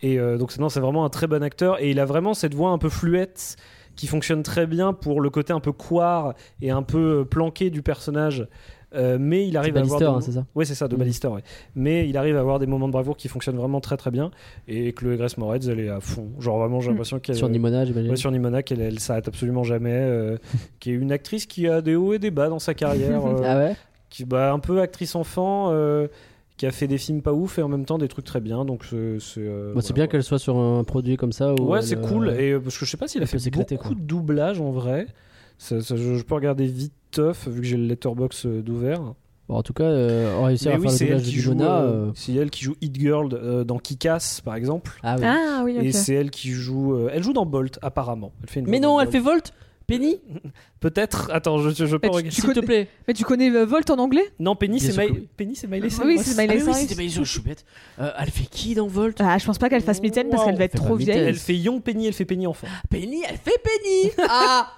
Et 0.00 0.18
euh, 0.18 0.36
donc, 0.38 0.50
c'est- 0.52 0.60
non, 0.60 0.68
c'est 0.68 0.80
vraiment 0.80 1.04
un 1.04 1.10
très 1.10 1.26
bon 1.28 1.42
acteur. 1.44 1.80
Et 1.80 1.90
il 1.90 2.00
a 2.00 2.06
vraiment 2.06 2.34
cette 2.34 2.54
voix 2.54 2.70
un 2.70 2.78
peu 2.78 2.88
fluette 2.88 3.56
qui 3.94 4.06
fonctionne 4.06 4.42
très 4.42 4.66
bien 4.66 4.94
pour 4.94 5.20
le 5.20 5.28
côté 5.30 5.52
un 5.52 5.60
peu 5.60 5.70
couard 5.72 6.32
et 6.62 6.70
un 6.70 6.82
peu 6.82 7.20
euh, 7.20 7.24
planqué 7.24 7.68
du 7.70 7.82
personnage. 7.82 8.48
Euh, 8.94 9.16
mais 9.20 9.46
il 9.48 9.56
arrive 9.56 9.76
à 9.76 9.80
avoir. 9.80 9.98
Des 9.98 10.04
hein, 10.06 10.20
c'est 10.20 10.32
ça 10.32 10.44
oui, 10.54 10.66
c'est 10.66 10.74
ça, 10.74 10.86
de. 10.88 10.96
Ballister, 10.96 11.28
ouais. 11.28 11.42
Mais 11.74 12.08
il 12.08 12.16
arrive 12.16 12.36
à 12.36 12.40
avoir 12.40 12.58
des 12.58 12.66
moments 12.66 12.86
de 12.88 12.92
bravoure 12.92 13.16
qui 13.16 13.28
fonctionnent 13.28 13.56
vraiment 13.56 13.80
très 13.80 13.96
très 13.96 14.10
bien. 14.10 14.30
Et 14.68 14.92
Chloé 14.92 15.16
Grace 15.16 15.38
Moretz, 15.38 15.66
elle 15.68 15.80
est 15.80 15.88
à 15.88 16.00
fond. 16.00 16.28
Genre 16.38 16.58
vraiment, 16.58 16.80
j'ai 16.80 16.88
Mhm. 16.88 16.92
l'impression 16.94 17.18
qu'elle. 17.20 17.36
Sur 17.36 17.48
Nimona, 17.48 17.84
j'imagine. 17.84 18.10
Ouais, 18.10 18.16
sur 18.16 18.30
Nimona, 18.30 18.62
qu'elle 18.62 18.80
elle, 18.80 18.98
s'arrête 19.00 19.28
absolument 19.28 19.64
jamais. 19.64 19.90
euh, 19.92 20.36
qui 20.80 20.90
est 20.90 20.94
une 20.94 21.12
actrice 21.12 21.46
qui 21.46 21.66
a 21.68 21.80
des 21.80 21.94
hauts 21.96 22.12
et 22.12 22.18
des 22.18 22.30
bas 22.30 22.48
dans 22.48 22.58
sa 22.58 22.74
carrière. 22.74 23.22
euh, 23.26 23.42
Ah 23.44 23.58
ouais 23.58 23.76
qui, 24.10 24.24
bah, 24.26 24.52
un 24.52 24.58
peu 24.58 24.80
actrice 24.82 25.14
enfant. 25.14 25.68
euh, 25.72 26.06
qui 26.58 26.66
a 26.66 26.70
fait 26.70 26.86
des 26.86 26.98
films 26.98 27.22
pas 27.22 27.32
ouf 27.32 27.58
et 27.58 27.62
en 27.62 27.68
même 27.68 27.86
temps 27.86 27.96
des 27.98 28.06
trucs 28.08 28.26
très 28.26 28.40
bien 28.40 28.64
donc 28.66 28.84
c'est 28.84 28.94
euh, 29.38 29.72
Bon, 29.74 29.80
voilà, 29.80 29.94
bien 29.94 30.06
qu'elle 30.06 30.22
soit 30.22 30.38
sur 30.38 30.58
un 30.58 30.84
produit 30.84 31.16
comme 31.16 31.32
ça. 31.32 31.54
où 31.58 31.70
ouais 31.70 31.80
c'est 31.82 31.96
euh, 31.96 32.02
cool 32.06 32.28
et 32.38 32.56
parce 32.60 32.78
que 32.78 32.84
je 32.84 32.90
sais 32.90 32.98
pas 32.98 33.08
s'il 33.08 33.22
a 33.22 33.26
fait 33.26 33.38
beaucoup 33.50 33.76
quoi. 33.76 33.90
de 33.96 34.00
doublage 34.00 34.60
en 34.60 34.70
vrai 34.70 35.06
Ça- 35.62 35.80
ça, 35.80 35.96
je, 35.96 36.14
je 36.16 36.22
peux 36.24 36.34
regarder 36.34 36.66
vite 36.66 36.92
tough 37.12 37.46
vu 37.46 37.60
que 37.60 37.66
j'ai 37.66 37.76
le 37.76 37.84
letterbox 37.86 38.46
euh, 38.46 38.62
d'ouvert 38.62 39.00
bon, 39.48 39.54
en 39.56 39.62
tout 39.62 39.72
cas, 39.72 39.84
euh, 39.84 40.34
on 40.40 40.44
réussit 40.44 40.66
à 40.68 40.76
oui 40.76 40.82
faire 40.82 40.90
le 40.90 40.96
c'est 40.96 41.04
elle 41.04 41.10
doublage 41.12 41.26
de 41.26 41.30
qui 41.30 41.38
joue 41.40 41.54
Nimona. 41.54 41.80
euh, 41.82 42.06
euh, 42.08 42.10
c'est 42.14 42.34
elle 42.34 42.50
qui 42.50 42.64
joue 42.64 42.74
Hit 42.80 42.98
Girl 42.98 43.28
euh, 43.32 43.62
dans 43.64 43.78
Kick-Ass 43.78 44.40
par 44.40 44.54
exemple 44.56 44.98
Ah 45.04 45.16
oui. 45.18 45.24
Ah 45.26 45.62
oui, 45.64 45.76
et 45.80 45.92
c'est 45.92 46.14
elle 46.14 46.30
qui 46.30 46.50
joue 46.50 46.94
euh, 46.94 47.10
elle 47.12 47.22
joue 47.22 47.32
dans 47.32 47.46
Bolt 47.46 47.78
apparemment 47.82 48.32
elle 48.42 48.48
fait 48.48 48.60
une 48.60 48.66
Mais 48.68 48.80
non, 48.80 48.98
elle 49.00 49.08
fait 49.08 49.20
Bolt. 49.20 49.52
Volt 49.52 49.52
Penny 49.86 50.20
peut-être 50.80 51.30
attends 51.32 51.58
je, 51.58 51.70
je, 51.70 51.86
je 51.86 51.96
peux 51.96 52.08
regarder 52.08 52.30
S'il 52.30 52.52
te 52.52 52.60
plaît. 52.60 52.88
Mais 53.06 53.14
tu 53.14 53.24
connais 53.24 53.50
euh, 53.50 53.64
Volt 53.66 53.90
en 53.90 53.98
anglais? 53.98 54.22
Non 54.40 54.56
Penny 54.56 54.80
c'est 54.80 54.96
oui. 54.98 55.28
Penny 55.36 55.54
c'est 55.54 55.66
Miley 55.66 55.82
Oui, 55.84 55.90
Cyrus. 55.90 56.20
c'est 56.22 56.38
Ah 56.38 56.42
Miley 56.42 56.54
oui, 56.56 56.62
oui, 56.66 56.72
Cyrus. 56.72 56.88
c'était 56.88 56.94
Miley 57.02 57.14
je 57.14 57.22
suis 57.24 57.40
bête. 57.40 57.64
Euh, 58.00 58.10
elle 58.18 58.30
fait 58.30 58.46
qui 58.48 58.74
dans 58.74 58.86
Volt? 58.86 59.16
Ah, 59.20 59.36
je 59.38 59.44
pense 59.44 59.58
pas 59.58 59.68
qu'elle 59.68 59.82
fasse 59.82 60.00
mitaine 60.00 60.28
parce 60.30 60.44
qu'elle 60.44 60.56
va 60.56 60.64
être 60.64 60.72
fait 60.72 60.78
trop 60.78 60.96
vieille. 60.96 61.18
elle 61.18 61.34
fait 61.36 61.56
Young 61.56 61.82
Penny 61.82 62.06
elle 62.06 62.12
fait 62.14 62.24
Penny 62.24 62.46
enfant 62.46 62.66
Penny, 62.90 63.22
elle 63.28 63.36
fait 63.36 63.60
Penny 63.62 64.12
Ah 64.30 64.68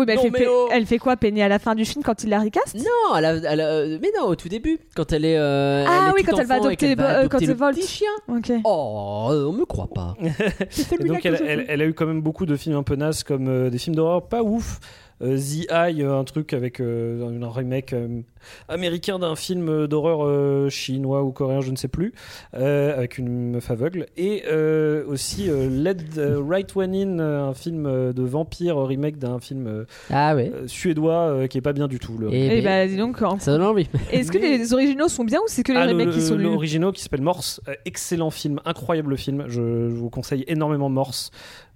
Oui, 0.00 0.06
mais 0.06 0.12
elle, 0.14 0.18
Non, 0.18 0.22
fait 0.24 0.30
mais 0.30 0.38
Pe- 0.44 0.50
oh. 0.50 0.68
elle 0.72 0.86
fait 0.86 0.98
quoi, 0.98 1.16
Penny, 1.16 1.42
à 1.42 1.48
la 1.48 1.58
fin 1.58 1.74
du 1.74 1.84
film 1.84 2.02
quand 2.02 2.22
il 2.24 2.30
la 2.30 2.40
recast? 2.40 2.74
Non, 2.74 3.16
elle 3.18 3.24
a- 3.26 3.34
elle 3.52 3.60
a- 3.60 3.68
euh, 3.68 3.98
mais 4.00 4.08
non, 4.18 4.26
au 4.26 4.34
tout 4.34 4.48
début, 4.48 4.78
quand 4.96 5.12
elle 5.12 5.24
est. 5.24 5.36
euh, 5.38 5.84
Ah 5.86 6.06
elle 6.08 6.14
oui, 6.14 6.22
quand 6.24 6.38
elle 6.38 6.46
va 6.46 6.54
adopter 6.54 6.76
qu'elle 6.76 6.88
les 6.90 6.94
va 6.94 7.02
bo- 7.02 7.08
euh, 7.08 7.18
adopter 7.20 7.28
quand 7.30 7.40
le 7.46 7.50
elle 7.50 7.56
Volt. 7.56 7.76
petit 7.76 7.86
chien. 7.86 8.08
Ok. 8.28 8.52
Oh, 8.64 9.28
euh, 9.30 9.44
on 9.46 9.52
me 9.52 9.64
croit 9.64 9.88
pas. 9.94 10.16
Et 11.00 11.04
donc 11.04 11.24
elle, 11.24 11.40
elle- 11.46 11.66
elle 11.68 11.82
a 11.82 11.84
eu 11.86 11.92
quand 11.94 12.06
même 12.06 12.22
beaucoup 12.22 12.46
de 12.46 12.56
films 12.56 12.76
un 12.76 12.82
peu 12.82 12.96
nazes 12.96 13.22
comme 13.22 13.48
euh, 13.48 13.70
des 13.70 13.78
films 13.78 13.96
d'horreur 13.96 14.26
pas 14.28 14.42
ouf. 14.42 14.80
Euh, 15.22 15.36
The 15.36 15.70
Eye, 15.70 16.02
euh, 16.02 16.18
un 16.18 16.24
truc 16.24 16.54
avec 16.54 16.80
euh, 16.80 17.38
un 17.42 17.50
remake 17.50 17.92
euh, 17.92 18.20
américain 18.68 19.18
d'un 19.18 19.36
film 19.36 19.68
euh, 19.68 19.86
d'horreur 19.86 20.20
euh, 20.24 20.68
chinois 20.68 21.22
ou 21.22 21.32
coréen, 21.32 21.60
je 21.60 21.70
ne 21.70 21.76
sais 21.76 21.88
plus, 21.88 22.12
euh, 22.54 22.96
avec 22.96 23.18
une 23.18 23.52
meuf 23.52 23.70
aveugle. 23.70 24.06
Et 24.16 24.44
euh, 24.50 25.04
aussi 25.06 25.48
euh, 25.50 25.68
Let 25.70 25.94
the 26.14 26.36
Right 26.48 26.74
One 26.76 26.94
In, 26.94 27.18
un 27.20 27.54
film 27.54 27.84
de 28.12 28.22
vampire 28.22 28.76
remake 28.78 29.18
d'un 29.18 29.40
film 29.40 29.66
euh, 29.66 29.84
Ah 30.10 30.34
ouais. 30.34 30.50
euh, 30.54 30.66
suédois 30.66 31.14
euh, 31.14 31.46
qui 31.46 31.58
est 31.58 31.62
pas 31.62 31.72
bien 31.72 31.88
du 31.88 31.98
tout. 31.98 32.16
Le... 32.18 32.32
Et, 32.32 32.58
Et 32.58 32.62
ben, 32.62 32.64
bah, 32.64 32.86
dis 32.86 32.96
donc, 32.96 33.20
en- 33.22 33.38
ça 33.38 33.52
donne 33.52 33.62
envie. 33.66 33.88
est-ce 34.12 34.30
que 34.32 34.38
Mais- 34.38 34.58
les 34.58 34.72
originaux 34.74 35.08
sont 35.08 35.24
bien 35.24 35.38
ou 35.40 35.44
c'est 35.48 35.62
que 35.62 35.72
les 35.72 35.78
Ah, 35.78 35.86
le- 35.86 35.92
remakes 35.92 36.10
qui 36.14 36.22
sont 36.22 36.34
le- 36.36 36.42
nuls 36.44 36.50
L'original 36.52 36.92
qui 36.92 37.02
s'appelle 37.02 37.22
Morse, 37.22 37.60
euh, 37.68 37.74
excellent 37.84 38.30
film, 38.30 38.60
incroyable 38.64 39.16
film. 39.16 39.44
Je, 39.48 39.88
je 39.90 39.94
vous 39.94 40.10
conseille 40.10 40.44
énormément 40.48 40.88
Morse, 40.88 41.30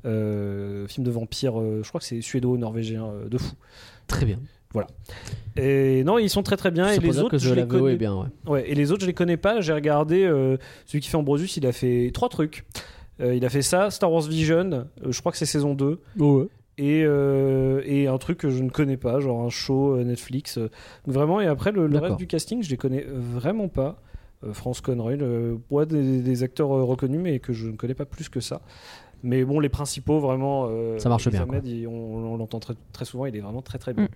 euh, 0.06 0.86
film 0.86 1.06
de 1.06 1.10
vampire. 1.10 1.60
euh, 1.60 1.80
je 1.82 1.88
crois 1.88 2.00
que 2.00 2.06
c'est 2.06 2.20
suédo-norvégien 2.20 3.04
euh, 3.06 3.28
de 3.28 3.38
fou. 3.38 3.54
Très 4.06 4.26
bien. 4.26 4.38
Et 5.56 6.02
non, 6.04 6.18
ils 6.18 6.30
sont 6.30 6.42
très 6.42 6.56
très 6.56 6.70
bien. 6.70 6.88
Et 6.88 6.98
les 6.98 7.18
autres, 7.18 7.30
que 7.30 7.38
je 7.38 7.54
les 7.54 7.66
connais. 7.66 7.96
bien, 7.96 8.14
ouais. 8.14 8.26
Ouais, 8.46 8.70
et 8.70 8.74
les 8.74 8.90
autres, 8.90 9.02
je 9.02 9.06
les 9.06 9.14
connais 9.14 9.36
pas. 9.36 9.60
J'ai 9.60 9.72
regardé 9.72 10.24
euh, 10.24 10.56
celui 10.86 11.00
qui 11.00 11.08
fait 11.08 11.16
Ambrosius, 11.16 11.56
il 11.56 11.66
a 11.66 11.72
fait 11.72 12.10
trois 12.12 12.28
trucs. 12.28 12.64
Euh, 13.20 13.34
il 13.34 13.44
a 13.44 13.48
fait 13.48 13.62
ça, 13.62 13.90
Star 13.90 14.10
Wars 14.10 14.22
Vision, 14.22 14.70
euh, 14.72 14.84
je 15.08 15.20
crois 15.20 15.32
que 15.32 15.38
c'est 15.38 15.46
saison 15.46 15.74
2. 15.74 16.00
Et, 16.76 17.04
euh, 17.04 17.82
et 17.84 18.08
un 18.08 18.18
truc 18.18 18.38
que 18.38 18.50
je 18.50 18.60
ne 18.60 18.68
connais 18.68 18.96
pas, 18.96 19.20
genre 19.20 19.44
un 19.44 19.50
show 19.50 19.96
Netflix. 20.02 20.58
vraiment, 21.06 21.40
et 21.40 21.46
après, 21.46 21.70
le, 21.70 21.86
reste 21.96 22.16
du 22.16 22.26
casting, 22.26 22.62
je 22.62 22.70
les 22.70 22.76
connais 22.76 23.04
vraiment 23.08 23.68
pas. 23.68 24.00
France 24.52 24.82
Conroy, 24.82 25.16
le, 25.16 25.58
ouais, 25.70 25.86
des, 25.86 26.20
des 26.20 26.42
acteurs 26.42 26.68
reconnus, 26.68 27.20
mais 27.22 27.38
que 27.38 27.54
je 27.54 27.68
ne 27.68 27.76
connais 27.76 27.94
pas 27.94 28.04
plus 28.04 28.28
que 28.28 28.40
ça. 28.40 28.60
Mais 29.26 29.42
bon, 29.44 29.58
les 29.58 29.68
principaux, 29.70 30.20
vraiment. 30.20 30.66
euh, 30.68 30.98
Ça 30.98 31.08
marche 31.08 31.28
bien, 31.28 31.42
Ahmed, 31.42 31.66
il- 31.66 31.88
on, 31.88 32.34
on 32.34 32.36
l'entend 32.36 32.60
très, 32.60 32.74
très 32.92 33.04
souvent, 33.06 33.24
il 33.26 33.34
est 33.34 33.40
vraiment 33.40 33.62
très 33.62 33.78
très 33.78 33.92
bien. 33.94 34.04
Mm. 34.04 34.08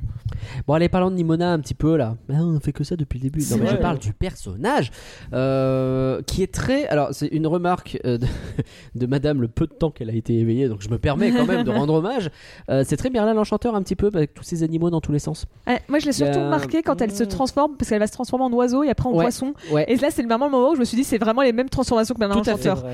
Bon, 0.67 0.75
allez, 0.75 0.89
parlons 0.89 1.11
de 1.11 1.17
Nimona 1.17 1.51
un 1.53 1.59
petit 1.61 1.75
peu 1.75 1.97
là. 1.97 2.17
Ah, 2.31 2.35
on 2.43 2.61
fait 2.61 2.73
que 2.73 2.85
ça 2.85 2.95
depuis 2.95 3.19
le 3.19 3.25
début. 3.25 3.41
Non, 3.51 3.57
mais 3.59 3.67
je 3.69 3.77
parle 3.77 3.99
du 3.99 4.13
personnage 4.13 4.91
euh, 5.33 6.21
qui 6.27 6.43
est 6.43 6.53
très. 6.53 6.87
Alors, 6.89 7.09
c'est 7.13 7.29
une 7.29 7.47
remarque 7.47 7.99
euh, 8.05 8.19
de, 8.19 8.27
de 8.95 9.07
madame 9.07 9.41
le 9.41 9.49
peu 9.49 9.67
de 9.67 9.73
temps 9.73 9.91
qu'elle 9.91 10.11
a 10.11 10.15
été 10.15 10.35
éveillée, 10.39 10.69
donc 10.69 10.83
je 10.83 10.89
me 10.91 10.99
permets 10.99 11.31
quand 11.33 11.47
même 11.47 11.65
de 11.65 11.71
rendre 11.71 11.95
hommage. 11.99 12.31
Euh, 12.69 12.85
c'est 12.87 12.97
très 12.97 13.11
Merlin 13.11 13.35
l'Enchanteur 13.35 13.75
un 13.75 13.83
petit 13.83 13.97
peu, 13.97 14.09
avec 14.13 14.35
tous 14.35 14.43
ces 14.45 14.63
animaux 14.63 14.91
dans 14.91 15.01
tous 15.01 15.13
les 15.13 15.19
sens. 15.19 15.47
Ouais, 15.67 15.81
Moi, 15.89 15.99
je 16.01 16.07
l'ai 16.07 16.13
surtout 16.13 16.39
remarqué 16.41 16.83
quand 16.83 17.01
elle 17.03 17.13
se 17.13 17.25
Mm. 17.25 17.29
transforme, 17.29 17.77
parce 17.79 17.89
qu'elle 17.89 17.99
va 17.99 18.07
se 18.07 18.13
transformer 18.13 18.45
en 18.45 18.53
oiseau 18.53 18.85
et 18.85 18.91
après 18.91 19.09
en 19.09 19.13
Ouais. 19.13 19.25
poisson. 19.25 19.55
Ouais, 19.73 19.85
Et 19.89 19.97
là, 19.97 20.09
c'est 20.11 20.23
vraiment 20.23 20.47
le 20.47 20.51
moment 20.53 20.71
où 20.71 20.75
je 20.75 20.81
me 20.81 20.85
suis 20.85 20.97
dit, 20.97 21.05
c'est 21.05 21.19
vraiment 21.19 21.43
les 21.43 21.53
mêmes 21.53 21.69
transformations 21.69 22.15
que 22.15 22.23
l'enchanteur. 22.25 22.85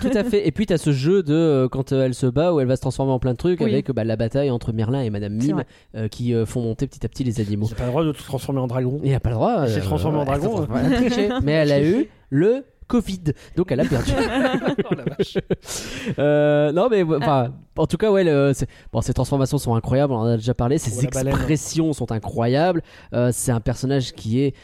tout 0.00 0.10
à 0.14 0.24
fait. 0.24 0.46
Et 0.46 0.52
puis, 0.52 0.66
tu 0.66 0.72
as 0.72 0.78
ce 0.78 0.92
jeu 0.92 1.22
de 1.22 1.51
euh, 1.52 1.68
quand 1.68 1.92
euh, 1.92 2.04
elle 2.06 2.14
se 2.14 2.26
bat, 2.26 2.52
où 2.52 2.60
elle 2.60 2.66
va 2.66 2.76
se 2.76 2.80
transformer 2.80 3.12
en 3.12 3.18
plein 3.18 3.32
de 3.32 3.36
trucs, 3.38 3.60
Oui. 3.60 3.70
avec 3.72 3.90
bah, 3.92 4.04
la 4.04 4.16
bataille 4.16 4.50
entre 4.50 4.72
Merlin 4.72 5.02
et 5.02 5.10
Madame 5.10 5.34
Mime, 5.34 5.64
euh, 5.96 6.08
qui 6.08 6.34
euh, 6.34 6.46
font 6.46 6.62
monter 6.62 6.86
petit 6.86 7.04
à 7.06 7.08
petit 7.08 7.24
les 7.24 7.40
animaux. 7.40 7.66
J'ai 7.68 7.74
pas 7.74 7.84
le 7.84 7.90
droit 7.90 8.04
de 8.04 8.12
te 8.12 8.22
transformer 8.22 8.60
en 8.60 8.66
dragon. 8.66 9.00
Et 9.02 9.08
elle 9.08 9.12
n'a 9.12 9.20
pas 9.20 9.30
le 9.30 9.36
droit. 9.36 9.62
Elle 9.64 9.70
s'est 9.70 9.80
transformée 9.80 10.18
en 10.18 10.24
dragon, 10.24 10.62
a. 10.64 11.40
Mais 11.42 11.52
elle 11.52 11.72
a 11.72 11.82
eu 11.82 12.08
le 12.30 12.64
Covid, 12.88 13.20
donc 13.56 13.70
elle 13.72 13.80
a 13.80 13.84
perdu. 13.84 14.10
Oh 14.90 14.94
la 14.94 15.04
vache. 15.04 15.38
Euh, 16.18 16.72
non 16.72 16.88
mais 16.90 17.02
enfin 17.04 17.52
en 17.76 17.86
tout 17.86 17.96
cas 17.96 18.10
ouais 18.10 18.24
le- 18.24 18.52
bon 18.92 19.00
ces 19.00 19.14
transformations 19.14 19.56
sont 19.58 19.74
incroyables 19.74 20.12
on 20.12 20.16
en 20.18 20.24
a 20.26 20.36
déjà 20.36 20.52
parlé 20.54 20.76
ces 20.78 21.06
baleine. 21.08 21.34
expressions 21.34 21.92
sont 21.92 22.10
incroyables 22.12 22.82
Euh, 23.14 23.30
c'est 23.32 23.52
un 23.52 23.60
personnage 23.60 24.12
qui 24.12 24.40
est 24.42 24.54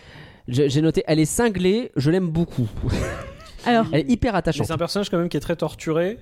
j'ai 0.49 0.83
noté 0.83 1.03
elle 1.07 1.21
est 1.21 1.25
cinglée 1.25 1.91
je 1.97 2.11
l'aime 2.11 2.29
beaucoup 2.29 2.69
Alors, 3.69 3.87
elle 3.93 4.01
est 4.01 4.11
hyper 4.11 4.35
attachante 4.35 4.67
c'est 4.67 4.73
un 4.73 4.79
personnage 4.79 5.11
quand 5.11 5.19
même 5.19 5.29
qui 5.29 5.37
est 5.37 5.41
très 5.41 5.57
torturé 5.57 6.19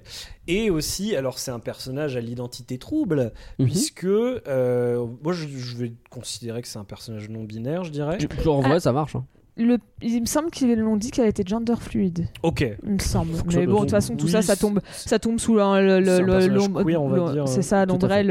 et 0.49 0.71
aussi 0.71 1.15
alors 1.17 1.39
c'est 1.39 1.51
un 1.51 1.59
personnage 1.61 2.17
à 2.17 2.21
l'identité 2.21 2.79
trouble 2.79 3.33
Mhm. 3.59 3.67
puisque 3.67 4.05
euh, 4.05 5.07
moi 5.23 5.33
je, 5.33 5.47
je 5.49 5.77
vais 5.77 5.93
considérer 6.11 6.63
que 6.63 6.69
c'est 6.69 6.79
un 6.79 6.85
personnage 6.85 7.29
non 7.29 7.45
binaire 7.45 7.85
je 7.85 7.91
dirais 7.91 8.19
Je- 8.21 8.49
en 8.49 8.61
vrai 8.61 8.81
ça 8.81 8.93
marche 8.93 9.17
hein. 9.17 9.25
le... 9.57 9.79
il 10.03 10.21
me 10.21 10.27
semble 10.27 10.51
qu'ils 10.51 10.75
l'ont 10.79 10.97
dit 10.97 11.11
qu'elle 11.11 11.29
était 11.29 11.45
gender 11.47 11.75
fluide. 11.81 12.29
ok 12.43 12.77
Il 12.85 12.93
me 12.93 12.99
semble. 12.99 13.33
Mais 13.55 13.67
bon, 13.67 13.77
de 13.77 13.81
toute 13.81 13.91
façon, 13.91 14.15
tout 14.17 14.27
oui, 14.27 14.33
ça, 14.33 14.43
ça 14.43 14.55
tombe, 14.57 14.81
ça 14.93 15.19
tombe 15.19 15.39
sous 15.41 15.55
le, 15.57 15.81
le, 15.81 15.99
le- 16.01 16.05
personnage 16.05 16.49
l'ombre- 16.51 16.85
queer, 16.85 17.03
on 17.03 17.09
va 17.09 17.17
l'ombre- 17.17 17.33
dire. 17.33 17.49
C'est 17.49 17.63
ça, 17.63 17.87
l'ombrelle 17.87 18.29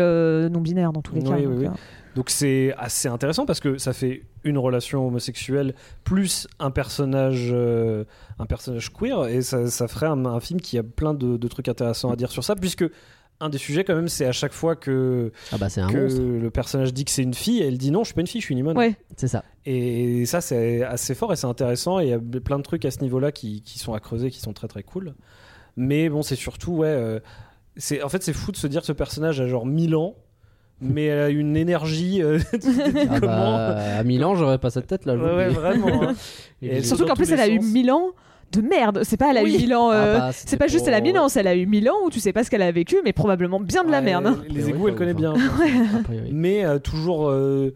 non 0.51 0.61
binaire 0.61 0.93
dans 0.93 1.01
tous 1.01 1.15
les 1.15 1.21
Oui, 1.21 1.27
cas. 1.29 1.35
oui, 1.37 1.43
donc, 1.45 1.57
oui. 1.59 1.65
euh, 1.65 1.69
donc 2.15 2.29
c'est 2.29 2.73
assez 2.77 3.07
intéressant 3.07 3.45
parce 3.45 3.59
que 3.59 3.77
ça 3.77 3.93
fait 3.93 4.23
une 4.43 4.57
relation 4.57 5.05
homosexuelle 5.05 5.75
plus 6.03 6.47
un 6.59 6.71
personnage 6.71 7.49
euh, 7.51 8.05
un 8.39 8.45
personnage 8.45 8.91
queer 8.91 9.27
et 9.27 9.41
ça, 9.41 9.67
ça 9.67 9.87
ferait 9.87 10.07
un, 10.07 10.25
un 10.25 10.39
film 10.39 10.59
qui 10.59 10.77
a 10.77 10.83
plein 10.83 11.13
de, 11.13 11.37
de 11.37 11.47
trucs 11.47 11.67
intéressants 11.67 12.11
à 12.11 12.15
dire 12.15 12.31
sur 12.31 12.43
ça 12.43 12.55
puisque 12.55 12.85
un 13.41 13.49
des 13.49 13.57
sujets 13.57 13.83
quand 13.83 13.95
même 13.95 14.07
c'est 14.07 14.25
à 14.25 14.31
chaque 14.31 14.53
fois 14.53 14.77
que, 14.77 15.33
ah 15.51 15.57
bah 15.57 15.67
un 15.75 15.87
que 15.91 16.39
le 16.41 16.49
personnage 16.51 16.93
dit 16.93 17.03
que 17.03 17.11
c'est 17.11 17.23
une 17.23 17.33
fille 17.33 17.61
elle 17.61 17.77
dit 17.77 17.91
non 17.91 18.03
je 18.03 18.05
suis 18.05 18.13
pas 18.15 18.21
une 18.21 18.27
fille 18.27 18.39
je 18.39 18.45
suis 18.45 18.53
une 18.53 18.59
humaine 18.59 18.77
Ouais, 18.77 18.95
c'est 19.17 19.27
ça 19.27 19.43
Et 19.65 20.25
ça, 20.25 20.39
c'est 20.39 20.83
assez 20.83 21.15
fort 21.15 21.33
et 21.33 21.35
c'est 21.35 21.47
intéressant. 21.47 21.99
Et 21.99 22.05
il 22.05 22.09
y 22.09 22.13
a 22.13 22.19
plein 22.19 22.57
de 22.57 22.63
trucs 22.63 22.85
à 22.85 22.91
ce 22.91 23.01
niveau-là 23.01 23.31
qui, 23.31 23.61
qui 23.61 23.77
sont 23.79 23.93
à 23.93 23.99
creuser, 23.99 24.29
qui 24.31 24.39
sont 24.39 24.53
très 24.53 24.67
très 24.67 24.83
cool. 24.83 25.15
Mais 25.75 26.07
bon, 26.07 26.21
c'est 26.21 26.35
surtout, 26.35 26.77
ouais. 26.77 26.87
euh, 26.87 27.19
c'est, 27.75 28.01
en 28.03 28.09
fait, 28.09 28.23
c'est 28.23 28.31
fou 28.33 28.51
de 28.51 28.57
se 28.57 28.67
dire 28.67 28.81
que 28.81 28.87
ce 28.87 28.93
personnage 28.93 29.41
a 29.41 29.47
genre 29.47 29.65
1000 29.65 29.95
ans, 29.95 30.15
mais 30.81 31.05
elle 31.05 31.19
a 31.19 31.29
une 31.29 31.55
énergie. 31.57 32.21
euh, 32.21 32.39
tu 32.51 32.59
te 32.59 32.67
dis 32.91 33.07
ah 33.09 33.19
comment 33.19 33.27
bah, 33.57 33.97
à 33.97 34.03
Milan 34.03 34.35
j'aurais 34.35 34.57
pas 34.59 34.69
cette 34.69 34.87
tête 34.87 35.05
là 35.05 35.15
je 35.15 35.19
vous 35.21 35.25
Ouais, 35.25 35.31
le 35.31 35.37
ouais, 35.37 35.49
dis. 35.49 35.55
vraiment. 35.55 36.03
hein. 36.09 36.15
Et 36.61 36.67
Et 36.67 36.69
puis- 36.79 36.83
surtout 36.85 37.03
dans 37.03 37.09
qu'en 37.09 37.15
plus, 37.15 37.31
elle 37.31 37.39
a 37.39 37.47
les 37.47 37.53
eu 37.53 37.61
sens. 37.61 37.71
1000 37.71 37.91
ans 37.91 38.11
de 38.51 38.61
merde. 38.61 39.01
C'est 39.03 39.17
pas 39.17 39.31
elle 39.31 39.37
a 39.37 39.43
Oui. 39.43 39.55
eu 39.55 39.57
1000 39.59 39.75
ans. 39.75 39.91
euh, 39.91 40.15
Ah 40.15 40.19
bah, 40.19 40.31
c'est 40.31 40.41
c'était 40.47 40.57
pas 40.57 40.67
juste 40.67 40.87
elle 40.87 40.93
a 40.93 40.97
pour- 40.97 41.07
1000 41.07 41.17
ans, 41.19 41.29
c'est 41.29 41.39
elle 41.41 41.47
a 41.47 41.55
eu 41.55 41.65
1000 41.65 41.89
ans 41.89 41.95
où 42.05 42.09
tu 42.09 42.19
sais 42.19 42.31
pas 42.33 42.43
ce 42.43 42.49
qu'elle 42.49 42.61
a 42.61 42.71
vécu, 42.71 42.97
mais 43.03 43.11
probablement 43.13 43.59
bien 43.59 43.83
de 43.83 43.91
la 43.91 43.99
Ouais, 43.99 44.05
merde. 44.05 44.45
Les 44.49 44.63
Oui, 44.65 44.69
égouts, 44.69 44.87
elle 44.87 44.95
connaît 44.95 45.13
bien. 45.13 45.33
A 45.99 46.03
priori. 46.03 46.29
mais 46.31 46.65
euh, 46.65 46.79
toujours. 46.79 47.29
euh, 47.29 47.73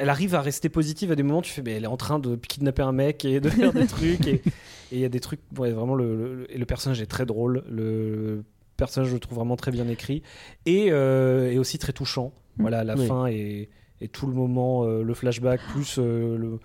elle 0.00 0.08
arrive 0.08 0.34
à 0.34 0.40
rester 0.40 0.68
positive 0.68 1.12
à 1.12 1.14
des 1.14 1.22
moments. 1.22 1.42
Tu 1.42 1.52
fais, 1.52 1.62
mais 1.62 1.72
elle 1.72 1.84
est 1.84 1.88
en 1.88 1.96
train 1.96 2.18
de 2.18 2.34
kidnapper 2.36 2.82
un 2.82 2.92
mec 2.92 3.24
et 3.24 3.38
de 3.40 3.48
faire 3.48 3.72
des 3.72 3.86
trucs. 3.86 4.26
Et 4.26 4.42
et 4.90 4.96
il 4.96 5.00
y 5.00 5.04
a 5.04 5.08
des 5.10 5.20
trucs. 5.20 5.40
Ouais, 5.58 5.70
vraiment, 5.70 5.94
le, 5.94 6.16
le- 6.16 6.46
et 6.54 6.58
le 6.58 6.64
personnage 6.66 7.00
est 7.02 7.06
très 7.06 7.26
drôle. 7.26 7.62
Le 7.70 8.42
personnage, 8.78 9.10
je 9.10 9.14
le 9.14 9.20
trouve 9.20 9.36
vraiment 9.36 9.56
très 9.56 9.70
bien 9.70 9.86
écrit. 9.88 10.22
Et, 10.64 10.86
euh, 10.90 11.52
et 11.52 11.58
aussi 11.58 11.76
très 11.78 11.92
touchant. 11.92 12.32
Voilà, 12.56 12.82
la 12.84 12.96
Oui. 12.96 13.06
fin 13.06 13.26
et, 13.26 13.68
et 14.00 14.08
tout 14.08 14.26
le 14.26 14.32
moment, 14.32 14.84
euh, 14.84 15.02
le 15.02 15.12
flashback, 15.14 15.60
plus 15.72 15.98
euh, 15.98 16.38
le, 16.38 16.58